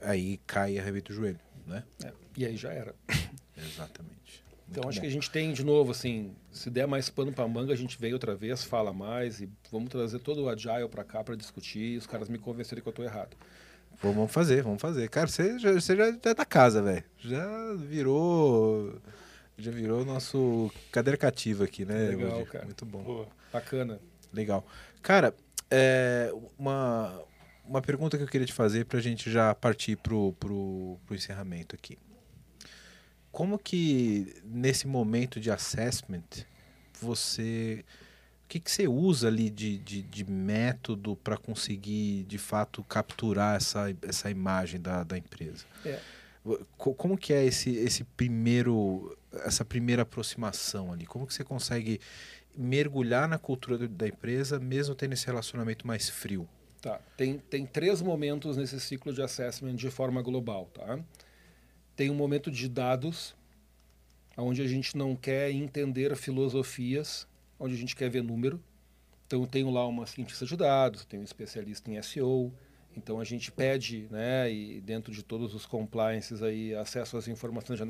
Aí 0.00 0.38
cai 0.46 0.74
e 0.74 0.78
arrebenta 0.78 1.12
o 1.12 1.14
joelho, 1.14 1.40
né? 1.66 1.84
É, 2.04 2.12
E 2.36 2.44
aí 2.44 2.56
já 2.56 2.72
era. 2.72 2.94
Exatamente. 3.56 4.21
Então 4.72 4.88
acho 4.88 4.98
bom. 4.98 5.02
que 5.02 5.06
a 5.06 5.10
gente 5.10 5.30
tem, 5.30 5.52
de 5.52 5.62
novo, 5.62 5.90
assim, 5.90 6.34
se 6.50 6.70
der 6.70 6.86
mais 6.86 7.10
pano 7.10 7.30
para 7.30 7.46
manga, 7.46 7.74
a 7.74 7.76
gente 7.76 7.98
vem 7.98 8.14
outra 8.14 8.34
vez, 8.34 8.64
fala 8.64 8.90
mais 8.90 9.40
e 9.40 9.48
vamos 9.70 9.90
trazer 9.90 10.18
todo 10.18 10.44
o 10.44 10.48
Agile 10.48 10.88
para 10.90 11.04
cá 11.04 11.22
para 11.22 11.36
discutir. 11.36 11.98
Os 11.98 12.06
caras 12.06 12.28
me 12.28 12.38
convencerem 12.38 12.82
que 12.82 12.88
eu 12.88 12.92
tô 12.92 13.02
errado. 13.02 13.36
Vamos 14.00 14.16
vamos 14.16 14.32
fazer, 14.32 14.62
vamos 14.62 14.80
fazer. 14.80 15.08
Cara, 15.10 15.26
você 15.26 15.58
já, 15.58 15.72
você 15.72 15.94
já, 15.94 16.10
já 16.10 16.30
é 16.30 16.34
da 16.34 16.46
casa, 16.46 16.82
velho. 16.82 17.04
Já 17.18 17.74
virou. 17.74 18.98
Já 19.58 19.70
virou 19.70 20.04
nosso 20.06 20.72
cadeira 20.90 21.18
cativa 21.18 21.64
aqui, 21.64 21.84
né? 21.84 22.08
Legal, 22.08 22.46
cara. 22.46 22.64
Muito 22.64 22.86
bom. 22.86 23.04
Pô, 23.04 23.26
Bacana. 23.52 24.00
Legal. 24.32 24.66
Cara, 25.02 25.34
é, 25.70 26.32
uma, 26.58 27.22
uma 27.64 27.82
pergunta 27.82 28.16
que 28.16 28.24
eu 28.24 28.28
queria 28.28 28.46
te 28.46 28.54
fazer 28.54 28.86
para 28.86 28.98
a 28.98 29.02
gente 29.02 29.30
já 29.30 29.54
partir 29.54 29.96
pro, 29.96 30.32
pro, 30.40 30.98
pro 31.06 31.14
encerramento 31.14 31.76
aqui. 31.76 31.98
Como 33.32 33.58
que 33.58 34.36
nesse 34.44 34.86
momento 34.86 35.40
de 35.40 35.50
assessment 35.50 36.44
você. 37.00 37.84
O 38.44 38.48
que, 38.52 38.60
que 38.60 38.70
você 38.70 38.86
usa 38.86 39.28
ali 39.28 39.48
de, 39.48 39.78
de, 39.78 40.02
de 40.02 40.24
método 40.30 41.16
para 41.16 41.38
conseguir 41.38 42.24
de 42.24 42.36
fato 42.36 42.84
capturar 42.84 43.56
essa, 43.56 43.86
essa 44.02 44.30
imagem 44.30 44.78
da, 44.78 45.02
da 45.02 45.16
empresa? 45.16 45.64
É. 45.86 45.98
Co- 46.76 46.92
Como 46.94 47.16
que 47.16 47.32
é 47.32 47.42
esse, 47.46 47.74
esse 47.76 48.04
primeiro, 48.04 49.16
essa 49.44 49.64
primeira 49.64 50.02
aproximação 50.02 50.92
ali? 50.92 51.06
Como 51.06 51.26
que 51.26 51.32
você 51.32 51.42
consegue 51.42 51.98
mergulhar 52.54 53.26
na 53.26 53.38
cultura 53.38 53.88
da 53.88 54.06
empresa, 54.06 54.60
mesmo 54.60 54.94
tendo 54.94 55.14
esse 55.14 55.24
relacionamento 55.24 55.86
mais 55.86 56.10
frio? 56.10 56.46
Tá. 56.82 57.00
Tem, 57.16 57.38
tem 57.38 57.64
três 57.64 58.02
momentos 58.02 58.58
nesse 58.58 58.78
ciclo 58.80 59.14
de 59.14 59.22
assessment 59.22 59.76
de 59.76 59.88
forma 59.88 60.20
global, 60.20 60.68
tá? 60.74 60.98
Tem 61.94 62.10
um 62.10 62.14
momento 62.14 62.50
de 62.50 62.68
dados, 62.68 63.34
onde 64.36 64.62
a 64.62 64.66
gente 64.66 64.96
não 64.96 65.14
quer 65.14 65.50
entender 65.50 66.16
filosofias, 66.16 67.26
onde 67.58 67.74
a 67.74 67.78
gente 67.78 67.94
quer 67.94 68.08
ver 68.08 68.22
número. 68.22 68.60
Então, 69.26 69.42
eu 69.42 69.46
tenho 69.46 69.70
lá 69.70 69.86
uma 69.86 70.06
cientista 70.06 70.44
de 70.44 70.56
dados, 70.56 71.04
tenho 71.04 71.22
um 71.22 71.24
especialista 71.24 71.90
em 71.90 72.00
SEO, 72.02 72.52
então 72.96 73.20
a 73.20 73.24
gente 73.24 73.50
pede, 73.50 74.06
né, 74.10 74.52
e 74.52 74.80
dentro 74.80 75.12
de 75.12 75.22
todos 75.22 75.54
os 75.54 75.64
compliances 75.64 76.42
aí, 76.42 76.74
acesso 76.74 77.16
às 77.16 77.28
informações 77.28 77.78
de 77.78 77.84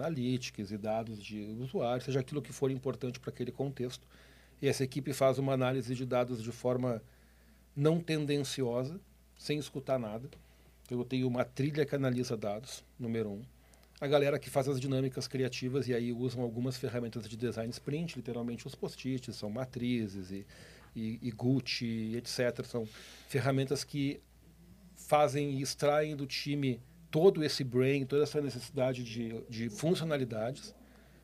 e 0.71 0.79
dados 0.79 1.23
de 1.23 1.43
usuário, 1.59 2.05
seja 2.05 2.21
aquilo 2.21 2.41
que 2.41 2.53
for 2.53 2.71
importante 2.71 3.19
para 3.19 3.31
aquele 3.31 3.51
contexto. 3.51 4.07
E 4.61 4.69
essa 4.69 4.85
equipe 4.85 5.13
faz 5.13 5.39
uma 5.39 5.53
análise 5.53 5.95
de 5.95 6.07
dados 6.07 6.43
de 6.43 6.53
forma 6.53 7.03
não 7.75 7.99
tendenciosa, 7.99 9.01
sem 9.37 9.59
escutar 9.59 9.99
nada. 9.99 10.29
Então, 10.85 10.99
eu 10.99 11.05
tenho 11.05 11.27
uma 11.27 11.45
trilha 11.45 11.85
que 11.85 11.95
analisa 11.95 12.37
dados, 12.37 12.85
número 12.99 13.31
um. 13.31 13.43
A 14.03 14.09
galera 14.09 14.37
que 14.37 14.51
faz 14.51 14.67
as 14.67 14.81
dinâmicas 14.81 15.29
criativas 15.29 15.87
e 15.87 15.95
aí 15.95 16.13
usam 16.13 16.43
algumas 16.43 16.77
ferramentas 16.77 17.29
de 17.29 17.37
design 17.37 17.71
sprint, 17.71 18.17
literalmente 18.17 18.67
os 18.67 18.75
post-its, 18.75 19.37
são 19.37 19.49
matrizes 19.49 20.33
e, 20.33 20.45
e, 20.93 21.21
e 21.23 21.31
Gucci, 21.31 22.17
etc. 22.17 22.65
São 22.65 22.85
ferramentas 23.29 23.85
que 23.85 24.21
fazem 24.97 25.53
e 25.53 25.63
extraem 25.63 26.17
do 26.17 26.27
time 26.27 26.81
todo 27.13 27.45
esse 27.45 27.63
brain, 27.63 28.05
toda 28.05 28.25
essa 28.25 28.41
necessidade 28.41 29.05
de, 29.05 29.41
de 29.49 29.71
funcionalidades, 29.71 30.75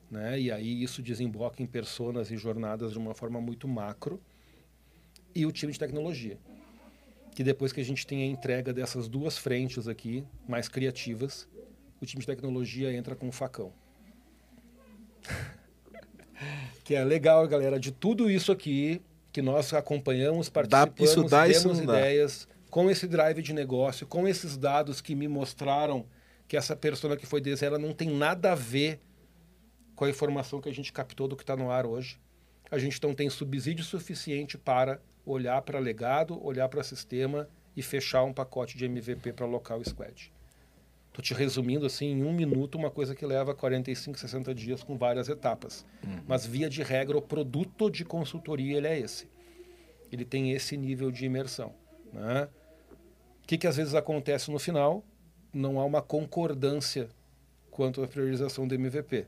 né? 0.09 0.39
E 0.39 0.53
aí 0.53 0.81
isso 0.81 1.03
desemboca 1.03 1.61
em 1.61 1.67
personas 1.67 2.31
e 2.31 2.37
jornadas 2.37 2.93
de 2.93 2.99
uma 2.99 3.13
forma 3.13 3.41
muito 3.41 3.67
macro. 3.67 4.23
E 5.35 5.45
o 5.45 5.51
time 5.51 5.73
de 5.73 5.81
tecnologia, 5.81 6.39
que 7.35 7.43
depois 7.43 7.73
que 7.73 7.81
a 7.81 7.85
gente 7.85 8.07
tem 8.07 8.23
a 8.23 8.27
entrega 8.27 8.73
dessas 8.73 9.09
duas 9.09 9.37
frentes 9.37 9.89
aqui, 9.89 10.23
mais 10.47 10.69
criativas, 10.69 11.49
o 12.01 12.07
time 12.07 12.21
de 12.21 12.27
tecnologia 12.27 12.93
entra 12.93 13.15
com 13.15 13.29
um 13.29 13.33
facão. 13.33 13.73
que 16.85 16.95
é 16.95 17.05
legal, 17.05 17.47
galera, 17.47 17.79
de 17.79 17.91
tudo 17.93 18.31
isso 18.31 18.53
aqui 18.53 19.03
que 19.33 19.43
nós 19.43 19.73
acompanhamos, 19.73 20.49
participamos, 20.49 20.95
Dá, 20.97 21.05
isso 21.05 21.23
dá, 21.25 21.43
temos 21.43 21.57
isso 21.57 21.69
não 21.69 21.87
dá. 21.87 21.99
ideias, 21.99 22.49
com 22.71 22.91
esse 22.91 23.07
drive 23.07 23.43
de 23.43 23.53
negócio, 23.53 24.07
com 24.07 24.27
esses 24.27 24.57
dados 24.57 25.01
que 25.01 25.15
me 25.15 25.29
mostraram 25.29 26.07
que 26.47 26.57
essa 26.57 26.75
persona 26.75 27.17
que 27.17 27.27
foi 27.27 27.41
desenhada 27.41 27.77
ela 27.77 27.87
não 27.87 27.95
tem 27.95 28.09
nada 28.09 28.53
a 28.53 28.55
ver 28.55 29.01
com 29.95 30.05
a 30.05 30.11
informação 30.11 30.61
que 30.61 30.69
a 30.69 30.73
gente 30.73 30.93
captou 30.93 31.29
do 31.29 31.37
que 31.37 31.43
está 31.43 31.57
no 31.57 31.71
ar 31.71 31.85
hoje. 31.85 32.19
A 32.71 32.79
gente 32.79 33.03
não 33.03 33.15
tem 33.15 33.29
subsídio 33.29 33.85
suficiente 33.85 34.57
para 34.57 35.01
olhar 35.27 35.61
para 35.63 35.79
legado, 35.79 36.43
olhar 36.45 36.69
para 36.69 36.83
sistema 36.83 37.49
e 37.77 37.83
fechar 37.83 38.25
um 38.25 38.33
pacote 38.33 38.79
de 38.79 38.87
MVP 38.87 39.33
para 39.33 39.45
local 39.45 39.83
squad. 39.85 40.33
Estou 41.19 41.35
te 41.35 41.35
resumindo 41.35 41.85
assim 41.85 42.13
em 42.13 42.23
um 42.23 42.33
minuto 42.33 42.79
uma 42.79 42.93
coisa 42.93 43.13
que 43.13 43.27
leva 43.27 43.53
45, 43.53 44.17
60 44.17 44.55
dias 44.55 44.85
com 44.85 44.97
várias 44.97 45.29
etapas. 45.29 45.85
Mas 46.29 46.47
via 46.47 46.71
de 46.71 46.81
regra 46.81 47.19
o 47.19 47.23
produto 47.23 47.91
de 47.91 48.05
consultoria 48.05 48.77
ele 48.77 48.87
é 48.87 49.01
esse. 49.01 49.29
Ele 50.13 50.25
tem 50.25 50.53
esse 50.53 50.77
nível 50.77 51.11
de 51.11 51.27
imersão. 51.27 51.75
Né? 52.13 52.49
O 53.43 53.49
que, 53.49 53.59
que 53.59 53.67
às 53.67 53.77
vezes 53.77 53.97
acontece 53.97 54.49
no 54.49 54.61
final? 54.61 55.05
Não 55.53 55.81
há 55.81 55.85
uma 55.85 56.01
concordância 56.01 57.09
quanto 57.69 58.01
à 58.01 58.07
priorização 58.07 58.69
do 58.69 58.77
MVP. 58.77 59.27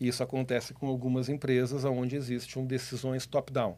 Isso 0.00 0.24
acontece 0.24 0.74
com 0.74 0.88
algumas 0.88 1.28
empresas 1.28 1.84
onde 1.84 2.16
existem 2.16 2.66
decisões 2.66 3.26
top-down. 3.26 3.76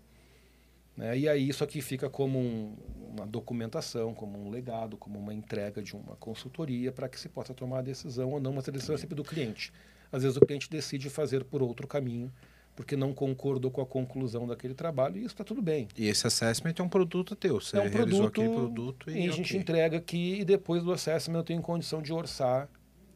Né? 0.96 1.18
E 1.18 1.28
aí 1.28 1.48
isso 1.48 1.64
aqui 1.64 1.80
fica 1.80 2.08
como 2.08 2.38
um, 2.38 2.76
uma 3.16 3.26
documentação, 3.26 4.14
como 4.14 4.38
um 4.38 4.50
legado, 4.50 4.96
como 4.96 5.18
uma 5.18 5.34
entrega 5.34 5.82
de 5.82 5.94
uma 5.94 6.16
consultoria 6.16 6.92
para 6.92 7.08
que 7.08 7.18
se 7.18 7.28
possa 7.28 7.52
tomar 7.52 7.80
a 7.80 7.82
decisão 7.82 8.30
ou 8.30 8.40
não, 8.40 8.52
mas 8.52 8.68
a 8.68 8.72
decisão 8.72 8.94
é 8.94 8.98
sempre 8.98 9.14
do 9.16 9.24
cliente. 9.24 9.72
Às 10.12 10.22
vezes 10.22 10.36
o 10.36 10.40
cliente 10.40 10.70
decide 10.70 11.10
fazer 11.10 11.42
por 11.44 11.62
outro 11.62 11.88
caminho, 11.88 12.32
porque 12.76 12.96
não 12.96 13.12
concordou 13.12 13.70
com 13.70 13.80
a 13.80 13.86
conclusão 13.86 14.46
daquele 14.46 14.74
trabalho, 14.74 15.16
e 15.16 15.20
isso 15.20 15.28
está 15.34 15.44
tudo 15.44 15.62
bem. 15.62 15.88
E 15.96 16.06
esse 16.06 16.26
assessment 16.26 16.74
é 16.78 16.82
um 16.82 16.88
produto 16.88 17.34
teu. 17.36 17.60
Você 17.60 17.76
é 17.76 17.80
um 17.80 17.88
realizou 17.88 18.30
produto, 18.30 18.40
aquele 18.40 18.54
produto 18.54 19.10
e, 19.10 19.24
e 19.24 19.28
a 19.28 19.32
gente 19.32 19.50
ok. 19.52 19.60
entrega 19.60 19.96
aqui, 19.96 20.40
e 20.40 20.44
depois 20.44 20.82
do 20.82 20.92
assessment 20.92 21.38
eu 21.38 21.44
tenho 21.44 21.62
condição 21.62 22.00
de 22.02 22.12
orçar 22.12 22.68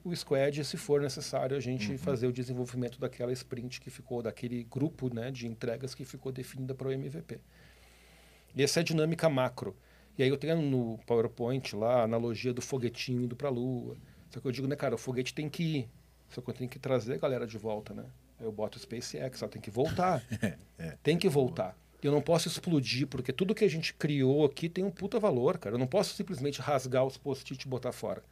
o 0.04 0.14
squad, 0.14 0.64
se 0.64 0.76
for 0.76 1.00
necessário 1.00 1.56
a 1.56 1.60
gente 1.60 1.90
Uhum. 1.92 1.98
fazer 1.98 2.26
o 2.26 2.32
desenvolvimento 2.32 2.98
daquela 2.98 3.32
sprint 3.32 3.80
que 3.80 3.90
ficou, 3.90 4.22
daquele 4.22 4.64
grupo 4.64 5.12
né, 5.12 5.30
de 5.30 5.46
entregas 5.46 5.94
que 5.94 6.04
ficou 6.04 6.32
definida 6.32 6.74
para 6.74 6.88
o 6.88 6.92
MVP. 6.92 7.40
E 8.58 8.62
essa 8.64 8.80
é 8.80 8.82
a 8.82 8.84
dinâmica 8.84 9.28
macro. 9.28 9.76
E 10.18 10.22
aí 10.24 10.28
eu 10.28 10.36
tenho 10.36 10.60
no 10.60 10.98
PowerPoint 11.06 11.76
lá 11.76 12.00
a 12.00 12.02
analogia 12.02 12.52
do 12.52 12.60
foguetinho 12.60 13.22
indo 13.22 13.36
para 13.36 13.46
a 13.46 13.52
Lua. 13.52 13.96
Só 14.30 14.40
que 14.40 14.48
eu 14.48 14.50
digo, 14.50 14.66
né, 14.66 14.74
cara, 14.74 14.96
o 14.96 14.98
foguete 14.98 15.32
tem 15.32 15.48
que 15.48 15.62
ir. 15.62 15.88
Só 16.28 16.40
que 16.40 16.50
eu 16.50 16.54
tenho 16.54 16.68
que 16.68 16.76
trazer 16.76 17.14
a 17.14 17.18
galera 17.18 17.46
de 17.46 17.56
volta, 17.56 17.94
né? 17.94 18.04
Aí 18.36 18.44
eu 18.44 18.50
boto 18.50 18.76
o 18.76 18.80
SpaceX, 18.80 19.40
ela 19.40 19.50
tem 19.50 19.62
que 19.62 19.70
voltar. 19.70 20.22
Tem 21.02 21.16
que 21.16 21.28
voltar. 21.28 21.76
Eu 22.02 22.12
não 22.12 22.20
posso 22.20 22.46
explodir, 22.46 23.06
porque 23.08 23.32
tudo 23.32 23.54
que 23.54 23.64
a 23.64 23.68
gente 23.68 23.92
criou 23.94 24.44
aqui 24.44 24.68
tem 24.68 24.84
um 24.84 24.90
puta 24.90 25.18
valor, 25.18 25.58
cara. 25.58 25.74
Eu 25.74 25.78
não 25.78 25.86
posso 25.86 26.14
simplesmente 26.14 26.60
rasgar 26.60 27.04
os 27.04 27.16
post-it 27.16 27.60
e 27.60 27.68
botar 27.68 27.90
fora. 27.90 28.22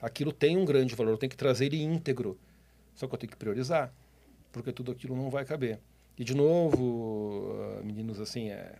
Aquilo 0.00 0.32
tem 0.32 0.56
um 0.56 0.64
grande 0.66 0.94
valor, 0.94 1.12
eu 1.12 1.18
tenho 1.18 1.30
que 1.30 1.36
trazer 1.36 1.66
ele 1.66 1.82
íntegro. 1.82 2.38
Só 2.94 3.06
que 3.06 3.14
eu 3.14 3.18
tenho 3.18 3.30
que 3.30 3.36
priorizar, 3.36 3.92
porque 4.52 4.72
tudo 4.72 4.92
aquilo 4.92 5.16
não 5.16 5.30
vai 5.30 5.46
caber. 5.46 5.80
E, 6.18 6.24
de 6.24 6.34
novo, 6.34 7.54
ah, 7.78 7.82
meninos, 7.82 8.20
assim, 8.20 8.50
é 8.50 8.76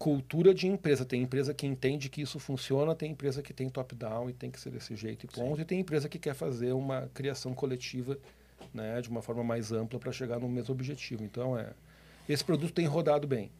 cultura 0.00 0.54
de 0.54 0.66
empresa. 0.66 1.04
Tem 1.04 1.22
empresa 1.22 1.52
que 1.52 1.66
entende 1.66 2.08
que 2.08 2.22
isso 2.22 2.38
funciona, 2.38 2.94
tem 2.94 3.12
empresa 3.12 3.42
que 3.42 3.52
tem 3.52 3.68
top-down 3.68 4.30
e 4.30 4.32
tem 4.32 4.50
que 4.50 4.58
ser 4.58 4.70
desse 4.70 4.96
jeito 4.96 5.26
e 5.26 5.28
ponto. 5.28 5.60
E 5.60 5.64
tem 5.64 5.78
empresa 5.78 6.08
que 6.08 6.18
quer 6.18 6.34
fazer 6.34 6.72
uma 6.72 7.10
criação 7.12 7.52
coletiva 7.52 8.18
né, 8.72 8.98
de 9.02 9.10
uma 9.10 9.20
forma 9.20 9.44
mais 9.44 9.72
ampla 9.72 10.00
para 10.00 10.10
chegar 10.10 10.40
no 10.40 10.48
mesmo 10.48 10.72
objetivo. 10.72 11.22
Então, 11.22 11.56
é, 11.56 11.74
esse 12.26 12.42
produto 12.42 12.72
tem 12.72 12.86
rodado 12.86 13.26
bem, 13.26 13.50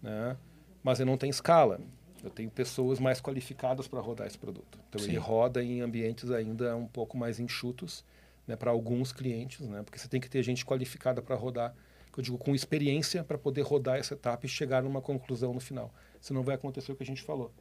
né, 0.00 0.36
mas 0.84 1.00
ele 1.00 1.10
não 1.10 1.18
tem 1.18 1.30
escala. 1.30 1.80
Eu 2.22 2.30
tenho 2.30 2.48
pessoas 2.48 3.00
mais 3.00 3.20
qualificadas 3.20 3.88
para 3.88 4.00
rodar 4.00 4.28
esse 4.28 4.38
produto. 4.38 4.78
Então, 4.88 5.00
Sim. 5.00 5.08
ele 5.08 5.18
roda 5.18 5.64
em 5.64 5.80
ambientes 5.80 6.30
ainda 6.30 6.76
um 6.76 6.86
pouco 6.86 7.16
mais 7.18 7.40
enxutos 7.40 8.04
né, 8.46 8.54
para 8.54 8.70
alguns 8.70 9.10
clientes, 9.10 9.66
né, 9.68 9.82
porque 9.82 9.98
você 9.98 10.06
tem 10.06 10.20
que 10.20 10.30
ter 10.30 10.44
gente 10.44 10.64
qualificada 10.64 11.20
para 11.20 11.34
rodar, 11.34 11.74
eu 12.18 12.22
digo, 12.22 12.36
com 12.36 12.52
experiência 12.52 13.22
para 13.22 13.38
poder 13.38 13.62
rodar 13.62 13.96
essa 13.96 14.14
etapa 14.14 14.44
e 14.44 14.48
chegar 14.48 14.82
numa 14.82 15.00
conclusão 15.00 15.54
no 15.54 15.60
final. 15.60 15.94
Senão 16.20 16.42
vai 16.42 16.56
acontecer 16.56 16.90
o 16.90 16.96
que 16.96 17.04
a 17.04 17.06
gente 17.06 17.22
falou. 17.22 17.52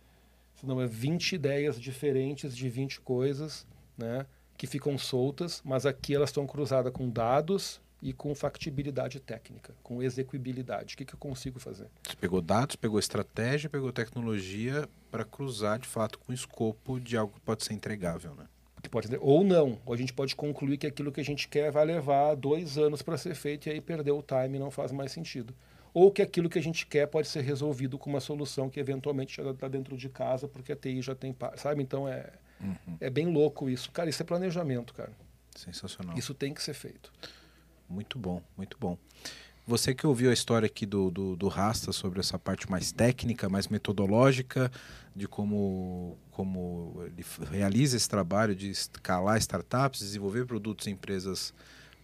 Senão 0.55 0.81
é 0.81 0.87
20 0.87 1.33
ideias 1.33 1.79
diferentes 1.79 2.57
de 2.57 2.67
20 2.67 3.01
coisas, 3.01 3.67
né? 3.95 4.25
Que 4.57 4.65
ficam 4.65 4.97
soltas, 4.97 5.61
mas 5.63 5.85
aqui 5.85 6.15
elas 6.15 6.29
estão 6.29 6.47
cruzadas 6.47 6.91
com 6.91 7.07
dados 7.07 7.79
e 8.01 8.11
com 8.11 8.33
factibilidade 8.33 9.19
técnica, 9.19 9.75
com 9.83 10.01
execuibilidade. 10.01 10.95
O 10.95 10.97
que, 10.97 11.05
que 11.05 11.13
eu 11.13 11.19
consigo 11.19 11.59
fazer? 11.59 11.87
Você 12.03 12.15
pegou 12.15 12.41
dados, 12.41 12.75
pegou 12.75 12.97
estratégia, 12.97 13.69
pegou 13.69 13.91
tecnologia 13.91 14.89
para 15.11 15.23
cruzar 15.23 15.77
de 15.77 15.87
fato 15.87 16.17
com 16.17 16.31
o 16.31 16.35
escopo 16.35 16.99
de 16.99 17.15
algo 17.15 17.33
que 17.33 17.41
pode 17.41 17.63
ser 17.63 17.75
entregável, 17.75 18.33
né? 18.33 18.47
Que 18.87 18.91
pode 18.91 19.09
ou 19.19 19.43
não. 19.43 19.77
Ou 19.85 19.93
a 19.93 19.97
gente 19.97 20.13
pode 20.13 20.33
concluir 20.33 20.77
que 20.77 20.87
aquilo 20.87 21.11
que 21.11 21.19
a 21.19 21.23
gente 21.23 21.49
quer 21.49 21.69
vai 21.69 21.83
levar 21.83 22.35
dois 22.35 22.77
anos 22.77 23.01
para 23.01 23.17
ser 23.17 23.35
feito 23.35 23.67
e 23.67 23.69
aí 23.69 23.81
perder 23.81 24.11
o 24.11 24.23
time 24.23 24.55
e 24.55 24.59
não 24.59 24.71
faz 24.71 24.93
mais 24.93 25.11
sentido. 25.11 25.53
Ou 25.93 26.09
que 26.09 26.21
aquilo 26.21 26.47
que 26.47 26.57
a 26.57 26.63
gente 26.63 26.87
quer 26.87 27.05
pode 27.05 27.27
ser 27.27 27.41
resolvido 27.41 27.97
com 27.97 28.09
uma 28.09 28.21
solução 28.21 28.69
que 28.69 28.79
eventualmente 28.79 29.35
já 29.43 29.51
está 29.51 29.67
dentro 29.67 29.97
de 29.97 30.07
casa, 30.07 30.47
porque 30.47 30.71
a 30.71 30.75
TI 30.75 31.01
já 31.01 31.13
tem. 31.13 31.35
Sabe? 31.57 31.83
Então 31.83 32.07
é, 32.07 32.31
é 33.01 33.09
bem 33.09 33.27
louco 33.27 33.69
isso. 33.69 33.91
Cara, 33.91 34.09
isso 34.09 34.21
é 34.21 34.25
planejamento, 34.25 34.93
cara. 34.93 35.11
Sensacional. 35.53 36.17
Isso 36.17 36.33
tem 36.33 36.53
que 36.53 36.63
ser 36.63 36.73
feito. 36.73 37.11
Muito 37.89 38.17
bom, 38.17 38.41
muito 38.55 38.77
bom. 38.79 38.97
Você 39.67 39.93
que 39.93 40.07
ouviu 40.07 40.29
a 40.29 40.33
história 40.33 40.65
aqui 40.65 40.85
do, 40.85 41.11
do, 41.11 41.35
do 41.35 41.49
Rasta 41.49 41.91
sobre 41.91 42.21
essa 42.21 42.39
parte 42.39 42.71
mais 42.71 42.93
técnica, 42.93 43.49
mais 43.49 43.67
metodológica, 43.67 44.71
de 45.13 45.27
como, 45.27 46.17
como 46.31 47.03
ele 47.05 47.25
realiza 47.51 47.97
esse 47.97 48.07
trabalho 48.07 48.55
de 48.55 48.69
escalar 48.69 49.37
startups, 49.39 49.99
desenvolver 49.99 50.45
produtos 50.45 50.87
em 50.87 50.91
empresas 50.91 51.53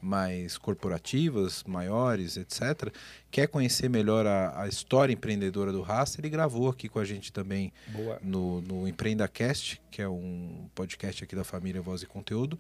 mais 0.03 0.57
corporativas, 0.57 1.64
maiores, 1.64 2.35
etc. 2.35 2.94
Quer 3.31 3.48
conhecer 3.48 3.90
melhor 3.90 4.27
a, 4.27 4.64
a 4.64 4.68
história 4.68 5.14
empreendedora 5.14 5.72
do 5.72 5.81
Rasta? 5.81 6.19
Ele 6.19 6.30
gravou 6.30 6.68
aqui 6.68 6.90
com 6.90 6.99
a 6.99 7.06
gente 7.06 7.31
também 7.31 7.72
Boa. 7.88 8.19
no, 8.22 8.60
no 8.61 8.85
EmpreendaCast, 8.85 9.81
que 9.90 10.02
é 10.02 10.07
um 10.07 10.68
podcast 10.76 11.23
aqui 11.23 11.34
da 11.34 11.45
família 11.45 11.81
Voz 11.81 12.03
e 12.03 12.06
Conteúdo, 12.06 12.60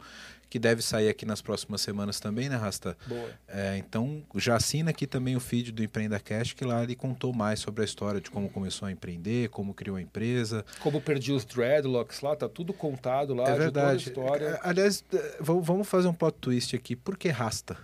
que 0.53 0.59
deve 0.59 0.83
sair 0.83 1.09
aqui 1.09 1.25
nas 1.25 1.41
próximas 1.41 1.81
semanas 1.81 2.19
também, 2.19 2.47
né, 2.47 2.55
Rasta? 2.55 2.95
Boa. 3.07 3.27
É, 3.47 3.75
então, 3.75 4.21
já 4.35 4.55
assina 4.55 4.91
aqui 4.91 5.07
também 5.07 5.35
o 5.35 5.39
feed 5.39 5.71
do 5.71 5.81
EmpreendaCast, 5.81 6.53
que 6.53 6.63
lá 6.63 6.83
ele 6.83 6.95
contou 6.95 7.33
mais 7.33 7.59
sobre 7.59 7.81
a 7.81 7.85
história 7.85 8.21
de 8.21 8.29
como 8.29 8.47
começou 8.47 8.87
a 8.87 8.91
empreender, 8.91 9.49
como 9.49 9.73
criou 9.73 9.95
a 9.95 10.01
empresa. 10.01 10.63
Como 10.79 11.01
perdi 11.01 11.31
os 11.31 11.43
dreadlocks 11.43 12.21
lá, 12.21 12.35
tá 12.35 12.47
tudo 12.47 12.71
contado 12.71 13.33
lá, 13.33 13.49
é 13.49 13.53
de 13.53 13.57
verdade. 13.57 14.11
toda 14.11 14.21
a 14.21 14.29
história. 14.29 14.59
Aliás, 14.61 15.03
vamos 15.39 15.65
vamos 15.65 15.89
fazer 15.89 16.07
um 16.07 16.13
plot 16.13 16.37
twist 16.39 16.75
aqui. 16.75 16.95
Por 16.95 17.17
que 17.17 17.29
Rasta? 17.29 17.75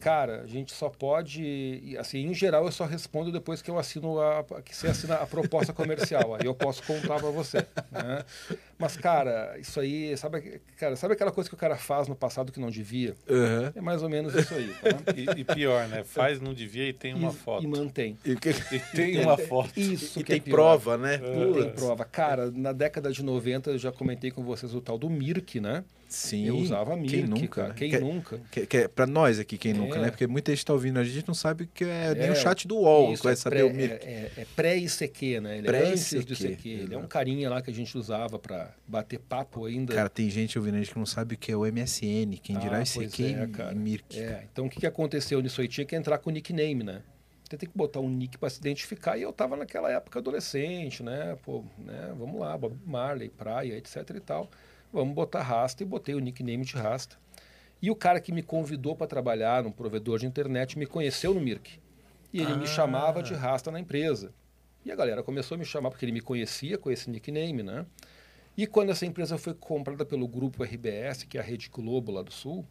Cara, 0.00 0.42
a 0.42 0.46
gente 0.46 0.72
só 0.72 0.88
pode, 0.88 1.42
e, 1.42 1.96
assim, 1.98 2.26
em 2.26 2.34
geral 2.34 2.64
eu 2.64 2.72
só 2.72 2.84
respondo 2.84 3.32
depois 3.32 3.60
que 3.60 3.70
eu 3.70 3.78
assino 3.78 4.20
a, 4.20 4.44
que 4.64 4.74
você 4.74 4.86
assina 4.88 5.16
a 5.16 5.26
proposta 5.26 5.72
comercial, 5.72 6.34
aí 6.34 6.44
eu 6.44 6.54
posso 6.54 6.82
contar 6.84 7.18
para 7.18 7.30
você, 7.30 7.58
né? 7.90 8.24
Mas, 8.78 8.96
cara, 8.96 9.56
isso 9.58 9.80
aí, 9.80 10.16
sabe, 10.16 10.60
cara, 10.76 10.94
sabe 10.94 11.14
aquela 11.14 11.32
coisa 11.32 11.50
que 11.50 11.54
o 11.54 11.58
cara 11.58 11.76
faz 11.76 12.06
no 12.06 12.14
passado 12.14 12.52
que 12.52 12.60
não 12.60 12.70
devia? 12.70 13.16
Aham. 13.28 13.72
É 13.74 13.80
mais 13.80 14.02
ou 14.02 14.08
menos 14.08 14.32
isso 14.34 14.54
aí, 14.54 14.72
tá? 14.80 15.12
E, 15.16 15.40
e 15.40 15.44
pior, 15.44 15.88
né? 15.88 16.04
Faz, 16.04 16.40
não 16.40 16.54
devia 16.54 16.88
e 16.88 16.92
tem 16.92 17.12
uma 17.14 17.30
e, 17.30 17.34
foto. 17.34 17.64
E 17.64 17.66
mantém. 17.66 18.16
E, 18.24 18.36
que- 18.36 18.50
E 18.72 18.78
tem 18.94 19.20
uma 19.20 19.36
foto. 19.38 19.72
Isso 19.76 20.20
e 20.20 20.22
que 20.24 20.32
é 20.32 20.36
tem 20.36 20.42
pior. 20.42 20.54
prova, 20.54 20.96
né? 20.96 21.16
E 21.16 21.52
tem 21.54 21.70
prova. 21.70 22.04
Cara, 22.04 22.50
na 22.52 22.72
década 22.72 23.10
de 23.10 23.22
90 23.24 23.70
eu 23.72 23.78
já 23.78 23.90
comentei 23.90 24.30
com 24.30 24.44
vocês 24.44 24.72
o 24.74 24.80
tal 24.80 24.96
do 24.96 25.10
Mirk, 25.10 25.58
né? 25.60 25.82
Sim. 26.08 26.46
eu 26.46 26.56
usava 26.56 26.96
Mirk, 26.96 27.10
Quem 27.14 27.26
nunca? 27.26 27.48
cara. 27.48 27.68
né? 27.68 27.74
Quem 27.76 27.90
que, 27.90 27.98
nunca? 27.98 28.40
Que, 28.50 28.66
que 28.66 28.76
é 28.78 28.88
pra 28.88 29.06
nós 29.06 29.38
aqui, 29.38 29.58
quem 29.58 29.74
nunca, 29.74 29.98
É. 29.98 30.00
né? 30.02 30.10
Porque 30.10 30.26
muita 30.26 30.50
gente 30.54 30.64
tá 30.64 30.72
ouvindo, 30.72 30.98
a 30.98 31.04
gente 31.04 31.28
não 31.28 31.34
sabe 31.34 31.64
o 31.64 31.66
que 31.66 31.84
é, 31.84 32.14
nem 32.14 32.28
É, 32.28 32.32
o 32.32 32.34
chat 32.34 32.66
do 32.66 32.76
UOL 32.76 33.12
Isso, 33.12 33.22
vai 33.22 33.34
é 33.34 33.36
saber 33.36 33.56
pré- 33.56 33.64
o 33.64 33.74
Mirk. 33.74 34.04
É, 34.06 34.10
é- 34.10 34.32
é 34.38 34.46
pré-ICQ, 34.56 35.40
né? 35.40 35.58
Ele 35.58 35.66
é 35.66 35.70
Pré-ICQ, 35.70 35.92
antes 36.16 36.24
do 36.24 36.32
ICQ. 36.32 36.68
Ele 36.70 36.94
é 36.94 36.98
um 36.98 37.06
carinha 37.06 37.50
lá 37.50 37.60
que 37.60 37.70
a 37.70 37.74
gente 37.74 37.96
usava 37.98 38.38
pra 38.38 38.74
bater 38.86 39.18
papo 39.18 39.64
ainda. 39.66 39.94
Cara, 39.94 40.08
tem 40.08 40.30
gente 40.30 40.58
ouvindo 40.58 40.76
a 40.76 40.78
gente 40.78 40.92
que 40.92 40.98
não 40.98 41.06
sabe 41.06 41.34
o 41.34 41.38
que 41.38 41.52
é 41.52 41.56
o 41.56 41.66
MSN, 41.66 42.36
quem 42.42 42.56
dirá 42.58 42.78
Ah, 42.78 42.82
ICQ 42.82 43.22
é, 43.24 43.44
e 43.44 43.48
cara. 43.48 43.74
Mirk. 43.74 44.18
É, 44.18 44.44
então 44.50 44.66
o 44.66 44.70
que, 44.70 44.80
que 44.80 44.86
aconteceu 44.86 45.40
nisso 45.42 45.60
aí? 45.60 45.68
Tinha 45.68 45.84
que 45.84 45.94
entrar 45.94 46.18
com 46.18 46.30
o 46.30 46.32
nickname, 46.32 46.82
né? 46.84 47.02
Você 47.48 47.56
tem 47.56 47.66
que 47.68 47.76
botar 47.78 48.00
um 48.00 48.10
nick 48.10 48.36
para 48.36 48.50
se 48.50 48.58
identificar 48.60 49.16
e 49.16 49.22
eu 49.22 49.32
tava 49.32 49.56
naquela 49.56 49.90
época 49.90 50.18
adolescente, 50.18 51.02
né? 51.02 51.34
Pô, 51.42 51.64
né? 51.78 52.12
Vamos 52.18 52.38
lá, 52.38 52.56
Bob 52.58 52.76
Marley, 52.84 53.30
praia, 53.30 53.74
etc 53.76 53.96
e 54.16 54.20
tal. 54.20 54.50
Vamos 54.92 55.14
botar 55.14 55.42
Rasta 55.42 55.82
e 55.82 55.86
botei 55.86 56.14
o 56.14 56.18
nickname 56.18 56.64
de 56.64 56.74
Rasta. 56.76 57.16
E 57.80 57.90
o 57.90 57.96
cara 57.96 58.20
que 58.20 58.32
me 58.32 58.42
convidou 58.42 58.96
para 58.96 59.06
trabalhar 59.06 59.62
num 59.62 59.70
provedor 59.70 60.18
de 60.18 60.26
internet 60.26 60.78
me 60.78 60.86
conheceu 60.86 61.32
no 61.34 61.40
Mirk. 61.40 61.78
E 62.32 62.40
ele 62.40 62.54
me 62.56 62.64
Ah. 62.64 62.66
chamava 62.66 63.22
de 63.22 63.34
Rasta 63.34 63.70
na 63.70 63.78
empresa. 63.80 64.32
E 64.84 64.90
a 64.90 64.96
galera 64.96 65.22
começou 65.22 65.54
a 65.54 65.58
me 65.58 65.64
chamar 65.64 65.90
porque 65.90 66.04
ele 66.04 66.12
me 66.12 66.20
conhecia 66.20 66.78
com 66.78 66.90
esse 66.90 67.10
nickname, 67.10 67.62
né? 67.62 67.86
E 68.56 68.66
quando 68.66 68.90
essa 68.90 69.06
empresa 69.06 69.38
foi 69.38 69.54
comprada 69.54 70.04
pelo 70.04 70.26
grupo 70.26 70.64
RBS, 70.64 71.24
que 71.24 71.38
é 71.38 71.40
a 71.40 71.44
Rede 71.44 71.68
Globo 71.68 72.10
lá 72.10 72.22
do 72.22 72.32
Sul, 72.32 72.66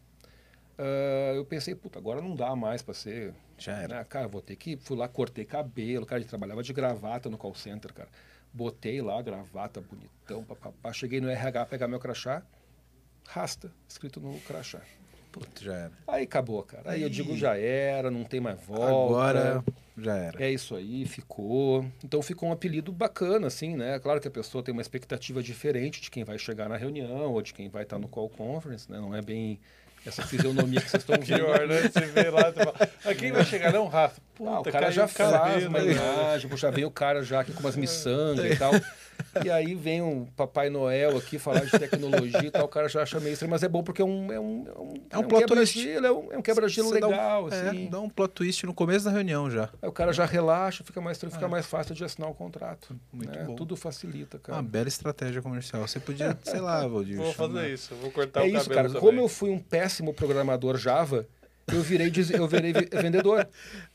ah, 0.76 1.32
eu 1.34 1.44
pensei, 1.44 1.74
puta, 1.74 1.98
agora 1.98 2.20
não 2.20 2.34
dá 2.34 2.54
mais 2.54 2.82
para 2.82 2.94
ser. 2.94 3.34
Já 3.56 3.72
era. 3.82 3.98
Né? 3.98 4.04
Cara, 4.04 4.28
vou 4.28 4.40
ter 4.42 4.56
que. 4.56 4.76
Fui 4.76 4.96
lá, 4.96 5.08
cortei 5.08 5.44
cabelo, 5.44 6.04
cara, 6.06 6.18
a 6.18 6.20
gente 6.20 6.28
trabalhava 6.28 6.62
de 6.62 6.72
gravata 6.72 7.28
no 7.30 7.38
call 7.38 7.54
center, 7.54 7.92
cara. 7.92 8.08
Botei 8.52 9.00
lá, 9.00 9.20
gravata, 9.22 9.80
bonitão, 9.80 10.42
papapá. 10.44 10.92
Cheguei 10.92 11.20
no 11.20 11.28
RH 11.28 11.66
pegar 11.66 11.88
meu 11.88 11.98
crachá, 11.98 12.42
rasta, 13.26 13.72
escrito 13.88 14.20
no 14.20 14.38
crachá. 14.40 14.80
Puta, 15.30 15.62
já 15.62 15.74
era. 15.74 15.92
Aí 16.06 16.24
acabou, 16.24 16.62
cara. 16.62 16.90
Aí 16.90 17.02
eu 17.02 17.10
digo, 17.10 17.36
já 17.36 17.56
era, 17.56 18.10
não 18.10 18.24
tem 18.24 18.40
mais 18.40 18.60
volta. 18.64 18.86
Agora 18.86 19.64
já 19.96 20.16
era. 20.16 20.42
É 20.42 20.50
isso 20.50 20.74
aí, 20.74 21.04
ficou. 21.06 21.84
Então 22.02 22.22
ficou 22.22 22.48
um 22.48 22.52
apelido 22.52 22.92
bacana, 22.92 23.46
assim, 23.46 23.76
né? 23.76 23.98
Claro 23.98 24.20
que 24.20 24.28
a 24.28 24.30
pessoa 24.30 24.64
tem 24.64 24.72
uma 24.72 24.82
expectativa 24.82 25.42
diferente 25.42 26.00
de 26.00 26.10
quem 26.10 26.24
vai 26.24 26.38
chegar 26.38 26.68
na 26.68 26.76
reunião 26.76 27.32
ou 27.32 27.42
de 27.42 27.52
quem 27.52 27.68
vai 27.68 27.82
estar 27.82 27.98
no 27.98 28.08
call 28.08 28.30
conference, 28.30 28.90
né? 28.90 28.98
Não 28.98 29.14
é 29.14 29.20
bem 29.20 29.60
essa 30.06 30.22
fisionomia 30.22 30.80
que 30.80 30.90
vocês 30.90 31.02
estão 31.02 31.16
vendo. 31.20 31.38
Pior, 31.44 31.66
né? 31.66 31.82
Você 31.82 32.00
vê 32.06 32.30
lá, 32.30 32.50
você 32.50 32.64
fala, 32.64 32.74
ah, 33.04 33.14
quem 33.14 33.32
vai 33.32 33.44
chegar? 33.44 33.72
Não, 33.72 33.86
Rafa. 33.86 34.20
Puta, 34.34 34.50
Ah, 34.50 34.60
o 34.60 34.64
cara 34.64 34.90
já 34.90 35.06
faz 35.08 35.66
uma 35.66 35.78
né? 35.80 35.92
imagem, 35.92 36.56
já 36.56 36.70
vem 36.70 36.84
o 36.84 36.90
cara 36.90 37.22
já 37.22 37.40
aqui 37.40 37.52
com 37.52 37.60
umas 37.60 37.76
miçangas 37.76 38.44
e 38.44 38.56
tal. 38.56 38.72
E 39.44 39.50
aí 39.50 39.74
vem 39.74 40.02
um 40.02 40.24
Papai 40.24 40.68
Noel 40.70 41.16
aqui 41.16 41.38
falar 41.38 41.64
de 41.64 41.70
tecnologia 41.78 42.44
e 42.44 42.50
tal, 42.50 42.64
o 42.64 42.68
cara 42.68 42.88
já 42.88 43.02
acha 43.02 43.20
meio 43.20 43.32
estranho, 43.34 43.50
mas 43.50 43.62
é 43.62 43.68
bom 43.68 43.82
porque 43.82 44.02
é 44.02 44.04
um, 44.04 44.32
é 44.32 44.40
um, 44.40 44.64
é 44.66 44.78
um, 44.80 44.94
É 45.10 45.18
um 45.18 45.22
twist. 45.22 45.44
quebra-gelo, 45.46 46.06
é 46.06 46.12
um, 46.12 46.32
é 46.32 46.38
um 46.38 46.42
quebra-gelo 46.42 46.88
Você 46.88 47.00
dá 47.00 47.06
um- 47.06 47.10
legal, 47.10 47.48
é, 47.52 47.68
assim. 47.68 47.88
dá 47.90 48.00
um 48.00 48.08
plot 48.08 48.32
twist 48.34 48.66
no 48.66 48.74
começo 48.74 49.04
da 49.04 49.10
reunião 49.10 49.50
já. 49.50 49.68
Aí 49.82 49.88
o 49.88 49.92
cara 49.92 50.12
já 50.12 50.24
relaxa, 50.24 50.82
fica 50.82 51.00
mais 51.00 51.18
tranquilo, 51.18 51.38
fica 51.40 51.48
mais 51.48 51.66
fácil 51.66 51.94
de 51.94 52.04
assinar 52.04 52.30
o 52.30 52.34
contrato. 52.34 52.94
É. 53.12 53.16
Muito 53.16 53.38
né? 53.38 53.44
bom. 53.44 53.54
Tudo 53.54 53.76
facilita, 53.76 54.36
Uma 54.38 54.42
cara. 54.42 54.62
bela 54.62 54.88
estratégia 54.88 55.40
comercial. 55.42 55.86
Você 55.86 56.00
podia, 56.00 56.36
sei 56.42 56.60
lá, 56.60 56.86
Valdir. 56.86 57.16
Vou 57.16 57.32
chamar- 57.32 57.54
fazer 57.54 57.72
isso, 57.74 57.94
vou 57.96 58.10
cortar 58.10 58.40
É 58.40 58.44
o 58.44 58.46
isso, 58.46 58.56
cabelo 58.64 58.74
cara. 58.74 58.88
também. 58.88 59.00
Como 59.02 59.20
eu 59.20 59.28
fui 59.28 59.50
um 59.50 59.58
péssimo 59.58 60.12
programador 60.14 60.76
Java, 60.76 61.26
eu 61.72 61.82
virei, 61.82 62.10
des- 62.10 62.30
eu 62.30 62.46
virei 62.48 62.72
vi- 62.72 62.88
vendedor. 62.92 63.46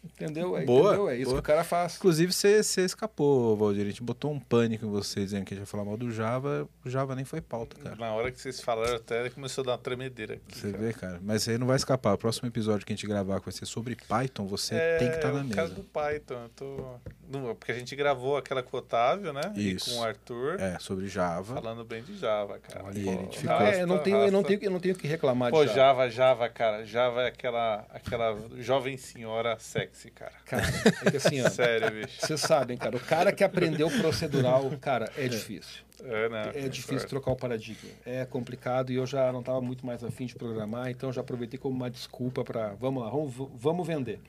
Entendeu? 0.04 0.58
É, 0.58 0.66
Boa, 0.66 0.88
entendeu? 0.90 1.10
É 1.10 1.16
isso 1.16 1.26
boa. 1.26 1.36
que 1.36 1.40
o 1.40 1.44
cara 1.44 1.64
faz. 1.64 1.96
Inclusive, 1.98 2.32
você, 2.34 2.62
você 2.64 2.82
escapou, 2.86 3.56
Valdir. 3.56 3.84
A 3.86 3.90
gente 3.90 4.04
botou 4.04 4.32
um 4.32 4.40
pânico 4.40 4.86
em 4.86 4.90
você 4.90 5.22
dizendo 5.22 5.46
que 5.46 5.54
a 5.54 5.58
gente 5.58 5.64
ia 5.64 5.68
falar 5.68 5.86
mal 5.86 5.98
do 5.98 6.12
Java. 6.12 6.68
O 6.86 6.90
Java 6.90 7.16
nem 7.16 7.26
foi 7.26 7.42
pauta, 7.42 7.76
cara. 7.82 7.96
Na 7.96 8.12
hora 8.14 8.32
que 8.32 8.40
vocês 8.42 8.60
falaram 8.62 8.96
até, 8.96 9.30
começou 9.30 9.62
a 9.64 9.66
dar 9.66 9.72
uma 9.74 9.78
tremedeira 9.78 10.36
aqui. 10.36 10.58
Você 10.60 10.72
cara. 10.72 10.84
vê, 10.84 10.94
cara. 10.94 11.20
Mas 11.22 11.48
aí 11.48 11.58
não 11.58 11.68
vai 11.68 11.76
escapar. 11.78 12.14
O 12.14 12.18
próximo 12.18 12.48
episódio 12.48 12.86
que 12.86 12.94
a 12.94 12.96
gente 12.96 13.08
gravar 13.08 13.40
que 13.40 13.46
vai 13.46 13.54
ser 13.54 13.66
sobre 13.66 13.96
Python, 13.96 14.46
você 14.48 14.76
tem 15.00 15.10
que 15.10 15.16
estar 15.16 15.32
na 15.32 15.40
É, 15.40 15.44
o 15.44 15.50
caso 15.50 15.70
mesa. 15.70 15.76
do 15.76 15.84
Python, 15.84 16.44
eu 16.44 16.50
tô... 16.50 16.86
Não, 17.30 17.56
porque 17.56 17.72
a 17.72 17.76
gente 17.76 17.96
gravou 17.96 18.38
aquela 18.38 18.62
com 18.62 18.76
o 18.78 18.80
Otávio, 18.80 19.34
né? 19.34 19.52
Isso. 19.56 19.90
E 19.90 19.94
com 19.94 20.00
o 20.02 20.04
Arthur, 20.04 20.60
É, 20.60 20.78
sobre 20.80 21.08
Java. 21.08 21.56
falando 21.56 21.84
bem 21.84 22.04
de 22.04 22.16
Java, 22.18 22.60
cara. 22.60 22.86
E 22.98 23.04
Pô, 23.04 23.10
a 23.10 23.14
gente 23.14 23.40
ficou- 23.40 23.56
Ah, 23.56 23.64
é, 23.70 23.82
eu, 23.82 23.88
não 23.88 23.98
tenho, 24.00 24.18
eu, 24.18 24.32
não 24.32 24.44
tenho, 24.44 24.60
eu 24.64 24.72
não 24.72 24.80
tenho 24.80 24.96
que 24.96 25.08
reclamar 25.08 25.50
Pô, 25.50 25.66
de 25.66 25.74
Java. 25.74 26.10
Java, 26.10 26.10
Java, 26.10 26.50
cara. 26.50 26.86
Java 26.86 27.22
é 27.24 27.28
aquela, 27.28 27.63
aquela 27.90 28.38
jovem 28.58 28.98
senhora 28.98 29.58
sexy, 29.60 30.10
cara. 30.12 30.34
Cara, 30.46 30.64
é 31.06 31.12
que 31.12 31.18
assim, 31.18 31.42
ó, 31.42 31.50
Sério, 31.52 31.92
bicho. 31.92 32.20
vocês 32.22 32.40
sabem, 32.42 32.78
cara, 32.78 32.96
o 32.96 33.00
cara 33.00 33.32
que 33.32 33.44
aprendeu 33.44 33.90
procedural, 33.90 34.70
cara, 34.82 35.12
é 35.18 35.28
difícil. 35.28 35.84
É, 36.04 36.30
né? 36.30 36.52
É 36.56 36.68
difícil 36.68 37.08
trocar 37.08 37.32
o 37.32 37.36
paradigma. 37.36 37.90
É 38.06 38.26
complicado 38.26 38.92
e 38.92 38.96
eu 38.96 39.06
já 39.06 39.32
não 39.32 39.40
estava 39.40 39.62
muito 39.62 39.86
mais 39.86 40.04
afim 40.04 40.26
de 40.26 40.36
programar, 40.36 40.90
então 40.90 41.12
já 41.14 41.22
aproveitei 41.22 41.58
como 41.60 41.76
uma 41.76 41.90
desculpa 41.90 42.44
para, 42.44 42.74
vamos 42.76 43.04
lá, 43.04 43.10
vamos, 43.10 43.34
vamos 43.56 43.88
vender. 43.88 44.20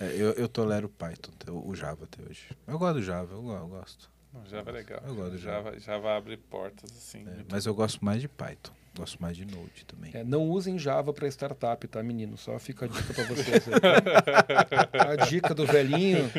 É, 0.00 0.06
eu, 0.16 0.32
eu 0.32 0.48
tolero 0.48 0.86
o 0.86 0.90
Python, 0.90 1.30
o 1.50 1.70
o 1.70 1.74
Java 1.74 2.04
até 2.04 2.22
hoje. 2.28 2.48
Eu 2.66 2.78
gosto 2.78 2.94
do 2.94 3.02
Java, 3.02 3.32
eu, 3.34 3.42
go- 3.42 3.52
eu 3.56 3.68
gosto. 3.68 4.10
Não, 4.32 4.44
Java 4.46 4.70
é 4.70 4.72
legal. 4.72 5.00
Eu 5.06 5.14
gosto 5.14 5.30
do 5.30 5.38
Java. 5.38 5.78
Java 5.78 6.16
abre 6.16 6.36
portas, 6.36 6.90
assim. 6.90 7.24
É, 7.26 7.44
mas 7.50 7.64
eu 7.66 7.74
gosto 7.74 8.04
mais 8.04 8.20
de 8.20 8.26
Python. 8.28 8.72
Gosto 8.96 9.20
mais 9.20 9.36
de 9.36 9.44
Node 9.44 9.84
também. 9.86 10.10
É, 10.14 10.22
não 10.22 10.48
usem 10.48 10.78
Java 10.78 11.12
para 11.12 11.26
startup, 11.26 11.86
tá, 11.88 12.02
menino? 12.02 12.36
Só 12.36 12.58
fica 12.58 12.84
a 12.84 12.88
dica 12.88 13.12
para 13.12 13.24
vocês. 13.24 13.64
aí. 13.68 15.20
a 15.22 15.26
dica 15.26 15.52
do 15.52 15.66
velhinho. 15.66 16.30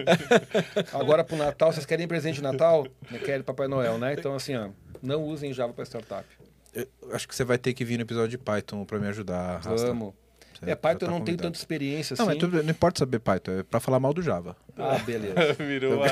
Agora 0.94 1.24
pro 1.24 1.36
Natal, 1.36 1.74
vocês 1.74 1.86
querem 1.86 2.08
presente 2.08 2.36
de 2.36 2.44
Natal? 2.44 2.88
Querem 3.26 3.44
Papai 3.44 3.68
Noel, 3.68 3.98
né? 3.98 4.14
Então, 4.14 4.34
assim, 4.34 4.56
ó, 4.56 4.70
não 5.02 5.24
usem 5.24 5.52
Java 5.52 5.74
para 5.74 5.84
startup. 5.84 6.26
Eu 6.74 6.88
acho 7.12 7.28
que 7.28 7.36
você 7.36 7.44
vai 7.44 7.58
ter 7.58 7.74
que 7.74 7.84
vir 7.84 7.98
no 7.98 8.04
episódio 8.04 8.30
de 8.30 8.38
Python 8.38 8.86
pra 8.86 9.00
me 9.00 9.08
ajudar. 9.08 9.60
Vamos. 9.60 10.14
Você 10.60 10.70
É, 10.72 10.76
Python 10.76 11.00
tá 11.00 11.06
eu 11.06 11.12
não 11.12 11.22
tenho 11.22 11.38
tanta 11.38 11.58
experiência 11.58 12.14
assim. 12.14 12.26
Não, 12.26 12.38
tudo- 12.38 12.64
não 12.64 12.70
importa 12.70 13.00
saber 13.00 13.20
Python, 13.20 13.52
é 13.52 13.64
pra 13.64 13.80
falar 13.80 14.00
mal 14.00 14.14
do 14.14 14.22
Java. 14.22 14.56
Ah, 14.78 14.98
beleza. 15.00 15.54
Virou 15.60 15.96
uma, 15.96 16.06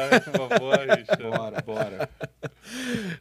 uma 0.47 0.59
boa. 0.59 0.77
Bora, 1.31 1.61
bora. 1.61 2.09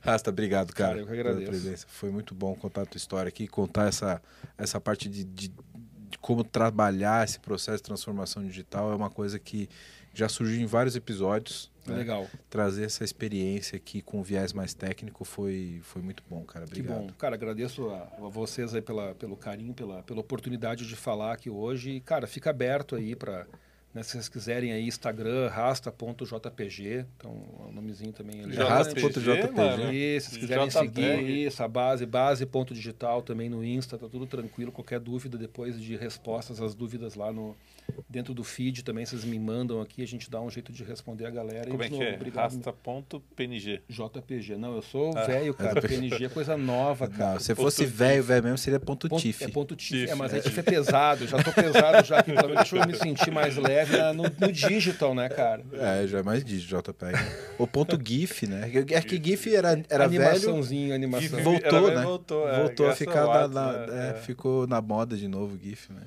Rasta, 0.01 0.31
obrigado, 0.31 0.73
cara. 0.73 0.91
Cara, 0.91 1.01
eu 1.01 1.07
que 1.07 1.11
pela 1.13 1.31
agradeço. 1.31 1.51
presença. 1.51 1.87
Foi 1.89 2.11
muito 2.11 2.35
bom 2.35 2.55
contar 2.55 2.83
a 2.83 2.87
tua 2.87 2.97
história 2.99 3.29
aqui, 3.29 3.47
contar 3.47 3.89
essa, 3.89 4.21
essa 4.59 4.81
parte 4.81 5.09
de, 5.09 5.25
de, 5.25 5.49
de 5.49 6.19
como 6.21 6.45
trabalhar 6.45 7.25
esse 7.25 7.39
processo 7.41 7.79
de 7.79 7.83
transformação 7.85 8.43
digital. 8.45 8.93
É 8.93 8.95
uma 8.95 9.11
coisa 9.11 9.39
que 9.39 9.69
já 10.15 10.29
surgiu 10.29 10.61
em 10.61 10.67
vários 10.67 10.97
episódios. 10.97 11.71
né? 11.87 11.97
Legal. 11.97 12.27
Trazer 12.51 12.85
essa 12.85 13.05
experiência 13.05 13.77
aqui 13.77 14.03
com 14.03 14.23
viés 14.23 14.53
mais 14.53 14.75
técnico 14.75 15.25
foi, 15.25 15.81
foi 15.83 16.03
muito 16.03 16.23
bom, 16.29 16.43
cara. 16.45 16.67
Que 16.67 16.81
Obrigado. 16.81 17.01
bom. 17.01 17.11
Cara, 17.19 17.35
agradeço 17.35 17.89
a, 17.91 18.09
a 18.19 18.29
vocês 18.29 18.75
aí 18.75 18.83
pela, 18.83 19.15
pelo 19.15 19.37
carinho, 19.37 19.75
pela, 19.75 20.03
pela 20.03 20.21
oportunidade 20.21 20.87
de 20.87 20.97
falar 20.97 21.33
aqui 21.33 21.51
hoje. 21.51 21.91
E, 21.93 22.01
cara, 22.01 22.27
fica 22.27 22.51
aberto 22.51 22.95
aí 22.95 23.17
para 23.17 23.47
né, 23.95 24.03
se 24.03 24.13
vocês 24.13 24.29
quiserem 24.29 24.73
aí, 24.73 24.87
Instagram, 24.87 25.49
rasta.jpg. 25.49 27.05
Então, 27.17 27.45
é 27.61 27.69
um 27.69 27.73
nomezinho 27.73 28.13
também. 28.13 28.43
ali. 28.43 28.53
JPG, 28.53 28.63
Rasta.jpg. 28.69 29.93
E 29.93 30.21
se 30.21 30.31
vocês 30.31 30.41
quiserem 30.41 30.69
JPG. 30.69 30.87
seguir 30.87 31.47
isso, 31.47 31.63
a 31.63 31.69
base, 31.69 32.07
base.digital 32.07 33.21
também 33.23 33.51
no 33.51 33.63
Insta, 33.63 33.99
tá 33.99 34.09
tudo 34.09 34.27
tranquilo. 34.27 34.73
Qualquer 34.73 34.99
dúvida 34.99 35.37
depois 35.37 35.79
de 35.79 35.95
respostas 35.97 36.61
às 36.63 36.75
dúvidas 36.75 37.17
lá 37.17 37.31
no 37.31 37.55
dentro 38.09 38.33
do 38.35 38.45
feed 38.45 38.83
também, 38.85 39.05
vocês 39.05 39.25
me 39.25 39.39
mandam 39.39 39.81
aqui, 39.81 40.03
a 40.03 40.07
gente 40.07 40.31
dá 40.31 40.41
um 40.41 40.51
jeito 40.51 40.73
de 40.73 40.83
responder 40.85 41.27
a 41.27 41.31
galera. 41.31 41.71
Como 41.71 41.83
e, 41.83 41.87
é 41.87 41.89
que 41.89 41.95
novo, 41.95 42.05
é? 42.05 42.15
Obrigado. 42.15 42.55
Rasta.png. 42.55 43.83
JPG. 43.89 44.57
Não, 44.57 44.75
eu 44.77 44.83
sou 44.83 45.17
Ah. 45.17 45.25
velho, 45.25 45.55
cara. 45.55 45.81
PNG 45.83 46.25
é 46.25 46.29
coisa 46.29 46.57
nova, 46.57 47.09
cara. 47.09 47.33
Não, 47.35 47.41
se 47.41 47.55
fosse 47.55 47.85
Ponto 47.85 47.95
velho, 47.97 48.23
velho 48.23 48.43
mesmo, 48.45 48.59
seria 48.59 48.81
ponto, 48.81 49.09
Ponto- 49.09 49.21
TIF. 49.21 49.43
É 49.45 49.49
ponto 49.49 49.75
TIF. 49.77 50.01
TIF, 50.03 50.11
É, 50.11 50.15
mas 50.15 50.33
é. 50.33 50.39
é 50.39 50.41
TIF 50.41 50.59
é 50.59 50.63
pesado. 50.63 51.27
Já 51.27 51.43
tô 51.43 51.53
pesado 51.53 52.07
já 52.07 52.19
aqui. 52.19 52.33
Pelo 52.33 52.49
menos 52.49 52.63
deixa 52.71 52.77
eu 52.77 52.87
me 52.87 52.95
sentir 52.97 53.31
mais 53.31 53.57
leve 53.57 53.97
na- 53.97 54.13
no, 54.13 54.23
no 54.25 54.53
digital, 54.53 55.15
né, 55.15 55.29
cara? 55.29 55.63
É, 55.73 56.07
já 56.07 56.19
é 56.19 56.23
mais 56.23 56.45
de 56.45 56.61
JPEG. 56.61 57.17
o 57.59 57.67
ponto 57.67 57.99
GIF, 58.03 58.47
né? 58.47 58.71
É 58.91 59.01
que 59.01 59.23
GIF 59.23 59.55
era, 59.55 59.71
era 59.89 60.07
velho, 60.09 60.23
Animaçãozinho, 60.25 60.95
animação. 60.95 61.43
Voltou, 61.43 61.89
Era- 61.91 61.99
né? 62.01 62.05
voltou, 62.05 62.49
é, 62.49 62.59
voltou 62.61 62.87
a 62.89 62.95
ficar 62.95 63.27
na, 63.27 63.49
na- 63.49 63.87
né? 63.87 64.07
é, 64.07 64.11
É. 64.11 64.15
ficou 64.21 64.67
na 64.67 64.81
moda 64.81 65.17
de 65.17 65.29
novo 65.29 65.55
o 65.55 65.59
GIF, 65.59 65.91
né? 65.93 66.03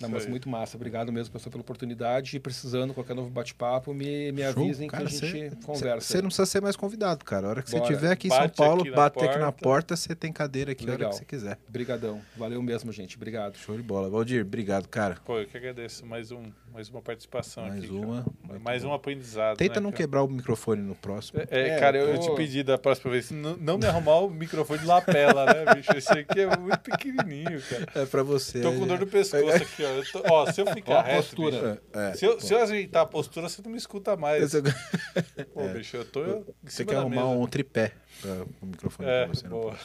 Não, 0.00 0.08
mas 0.08 0.26
muito 0.26 0.48
massa. 0.48 0.76
Obrigado 0.76 1.12
mesmo, 1.12 1.32
pessoal, 1.32 1.50
pela 1.50 1.60
oportunidade. 1.62 2.36
E 2.36 2.40
precisando, 2.40 2.94
qualquer 2.94 3.14
novo 3.14 3.28
bate-papo, 3.30 3.92
me, 3.92 4.32
me 4.32 4.42
Show. 4.52 4.62
avisem 4.64 4.88
Cara, 4.88 5.04
que 5.04 5.08
a 5.14 5.18
gente 5.18 5.50
cê- 5.50 5.56
conversa. 5.64 6.06
Você 6.06 6.16
não 6.22 6.28
precisa 6.28 6.46
ser 6.46 6.60
mais 6.62 6.76
convidado, 6.76 7.24
cara. 7.24 7.46
A 7.46 7.50
hora 7.50 7.62
que 7.62 7.70
você 7.70 7.78
estiver 7.78 8.12
aqui 8.12 8.28
em 8.28 8.30
São 8.30 8.48
Paulo, 8.48 8.80
aqui 8.82 8.90
na 8.90 8.96
bate 8.96 9.18
aqui 9.24 9.38
na 9.38 9.52
porta. 9.52 9.62
porta, 9.62 9.96
você 9.96 10.14
tem 10.14 10.32
cadeira 10.32 10.72
aqui 10.72 10.84
a 10.84 10.88
hora 10.88 10.92
Legal. 10.96 11.10
que 11.10 11.16
você 11.16 11.24
quiser. 11.24 11.58
Brigadão. 11.68 12.20
Valeu 12.36 12.62
mesmo, 12.62 12.92
gente. 12.92 13.16
Obrigado. 13.16 13.56
Show 13.56 13.76
de 13.76 13.82
bola. 13.82 14.08
Valdir, 14.08 14.42
obrigado, 14.44 14.88
cara. 14.88 15.16
Pô, 15.24 15.38
eu 15.38 15.46
que 15.46 15.56
agradeço. 15.56 16.04
Mais 16.06 16.30
um 16.32 16.42
mais 16.72 16.88
uma 16.88 17.02
participação 17.02 17.66
Mais 17.66 17.82
aqui. 17.82 17.92
uma. 17.92 18.24
Mais 18.62 18.82
bom. 18.84 18.90
um 18.90 18.94
aprendizado. 18.94 19.56
Tenta 19.56 19.80
né, 19.80 19.80
não 19.80 19.90
cara? 19.90 19.96
quebrar 20.02 20.22
o 20.22 20.28
microfone 20.28 20.80
no 20.80 20.94
próximo. 20.94 21.40
É, 21.50 21.70
É, 21.70 21.78
cara, 21.80 21.98
eu, 21.98 22.10
eu 22.14 22.20
te 22.20 22.30
pedi 22.36 22.62
da 22.62 22.78
próxima 22.78 23.10
vez, 23.10 23.30
não, 23.32 23.56
não 23.56 23.76
me 23.78 23.86
arrumar 23.86 24.20
o 24.20 24.30
microfone 24.30 24.78
de 24.78 24.86
lapela, 24.86 25.46
né, 25.46 25.74
bicho? 25.74 25.90
Esse 25.96 26.12
aqui 26.12 26.40
é 26.40 26.56
muito 26.56 26.78
pequenininho, 26.80 27.60
cara. 27.62 27.86
É 27.96 28.06
pra 28.06 28.22
você. 28.22 28.60
Tô 28.60 28.72
com 28.72 28.86
dor 28.86 29.00
no 29.00 29.06
pescoço 29.06 29.56
aqui, 29.56 29.82
ó. 29.84 29.89
Eu 29.96 30.04
tô- 30.12 30.22
ó, 30.32 30.50
se 30.52 30.60
eu 30.60 30.66
ficar 30.66 31.02
reto, 31.02 31.16
postura. 31.22 31.56
bicho, 31.74 31.80
É, 31.92 32.14
se, 32.14 32.24
eu, 32.24 32.40
se 32.40 32.52
eu 32.54 32.62
ajeitar 32.62 33.02
a 33.02 33.06
postura, 33.06 33.48
você 33.48 33.60
não 33.62 33.70
me 33.70 33.78
escuta 33.78 34.16
mais. 34.16 34.50
Você, 34.50 34.62
Pô, 35.54 35.66
bicho, 35.68 35.96
eu 35.96 36.04
tô 36.04 36.44
você 36.62 36.84
quer 36.84 36.96
arrumar 36.96 37.16
mesa. 37.22 37.26
um 37.38 37.46
tripé 37.46 37.92
para 38.20 38.32
o 38.62 38.66
microfone 38.66 39.08
É, 39.08 39.24
pra 39.26 39.34
você. 39.34 39.48
Boa. 39.48 39.76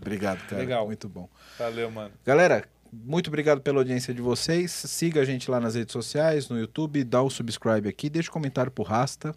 Obrigado, 0.00 0.46
cara. 0.46 0.62
Legal. 0.62 0.86
Muito 0.86 1.08
bom. 1.08 1.28
Valeu, 1.58 1.90
mano. 1.90 2.12
Galera, 2.24 2.64
muito 2.92 3.26
obrigado 3.28 3.60
pela 3.60 3.78
audiência 3.78 4.14
de 4.14 4.22
vocês. 4.22 4.70
Siga 4.70 5.20
a 5.22 5.24
gente 5.24 5.50
lá 5.50 5.58
nas 5.58 5.74
redes 5.74 5.92
sociais, 5.92 6.48
no 6.48 6.58
YouTube, 6.58 7.02
dá 7.02 7.20
o 7.22 7.28
subscribe 7.28 7.88
aqui, 7.88 8.08
deixa 8.08 8.30
um 8.30 8.32
comentário 8.32 8.70
pro 8.70 8.84
Rasta. 8.84 9.34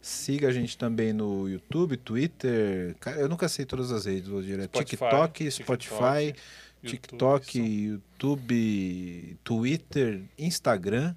Siga 0.00 0.48
a 0.48 0.52
gente 0.52 0.78
também 0.78 1.12
no 1.12 1.48
YouTube, 1.48 1.96
Twitter. 1.96 2.94
Cara, 3.00 3.18
eu 3.18 3.28
nunca 3.28 3.48
sei 3.48 3.64
todas 3.66 3.90
as 3.92 4.06
redes, 4.06 4.28
vou 4.28 4.40
dizer. 4.40 4.62
Spotify, 4.64 4.96
TikTok, 4.96 5.50
Spotify, 5.50 5.98
YouTube, 6.26 6.36
TikTok. 6.82 7.58
YouTube, 7.58 9.38
Twitter, 9.42 10.22
Instagram. 10.38 11.14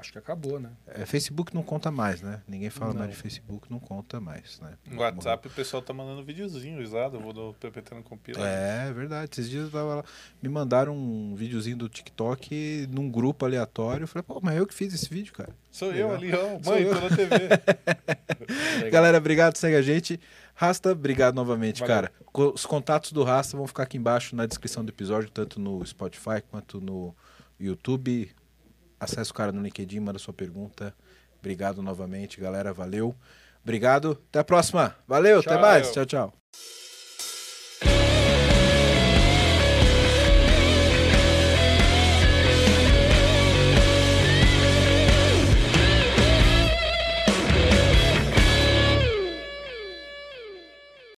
Acho 0.00 0.12
que 0.12 0.18
acabou, 0.18 0.58
né? 0.58 0.70
É, 0.86 1.04
Facebook 1.04 1.54
não 1.54 1.62
conta 1.62 1.90
mais, 1.90 2.22
né? 2.22 2.40
Ninguém 2.48 2.70
fala 2.70 2.92
Não. 2.92 3.00
mais 3.00 3.10
de 3.10 3.16
Facebook, 3.16 3.70
não 3.70 3.78
conta 3.78 4.18
mais, 4.18 4.58
né? 4.60 4.72
No 4.86 5.00
WhatsApp 5.00 5.46
o 5.46 5.50
pessoal 5.50 5.82
tá 5.82 5.92
mandando 5.92 6.24
videozinho 6.24 6.82
usado, 6.82 7.16
eu 7.16 7.20
vou 7.20 7.34
do 7.34 7.54
PPT 7.60 7.94
não 7.94 8.02
compila. 8.02 8.48
É, 8.48 8.88
é 8.88 8.92
verdade. 8.92 9.30
Esses 9.32 9.50
dias 9.50 9.64
eu 9.64 9.70
tava 9.70 9.96
lá, 9.96 10.04
me 10.42 10.48
mandaram 10.48 10.96
um 10.96 11.34
videozinho 11.34 11.76
do 11.76 11.86
TikTok 11.86 12.88
num 12.90 13.10
grupo 13.10 13.44
aleatório. 13.44 14.04
Eu 14.04 14.08
falei, 14.08 14.22
pô, 14.22 14.40
mas 14.42 14.56
eu 14.56 14.66
que 14.66 14.72
fiz 14.72 14.94
esse 14.94 15.08
vídeo, 15.10 15.34
cara. 15.34 15.54
Sou 15.70 15.90
Legal. 15.90 16.10
eu 16.10 16.16
ali, 16.16 16.32
ó. 16.32 16.62
Sou 16.62 16.72
Mãe, 16.72 16.84
na 16.84 17.16
TV. 17.16 18.90
Galera, 18.90 19.18
obrigado, 19.18 19.56
segue 19.56 19.76
a 19.76 19.82
gente. 19.82 20.18
Rasta, 20.60 20.92
obrigado 20.92 21.34
novamente, 21.34 21.80
Valeu. 21.80 21.94
cara. 21.94 22.12
Os 22.52 22.66
contatos 22.66 23.12
do 23.12 23.24
Rasta 23.24 23.56
vão 23.56 23.66
ficar 23.66 23.84
aqui 23.84 23.96
embaixo 23.96 24.36
na 24.36 24.44
descrição 24.44 24.84
do 24.84 24.90
episódio, 24.90 25.30
tanto 25.30 25.58
no 25.58 25.82
Spotify 25.86 26.42
quanto 26.50 26.82
no 26.82 27.16
YouTube. 27.58 28.30
Acesse 29.00 29.30
o 29.30 29.34
cara 29.34 29.52
no 29.52 29.62
LinkedIn, 29.62 30.00
manda 30.00 30.18
sua 30.18 30.34
pergunta. 30.34 30.94
Obrigado 31.38 31.80
novamente, 31.80 32.38
galera. 32.38 32.74
Valeu. 32.74 33.16
Obrigado. 33.62 34.18
Até 34.28 34.40
a 34.40 34.44
próxima. 34.44 34.94
Valeu, 35.08 35.40
até 35.40 35.48
Tchau. 35.48 35.60
mais. 35.62 35.92
Tchau, 35.92 36.04
tchau. 36.04 36.34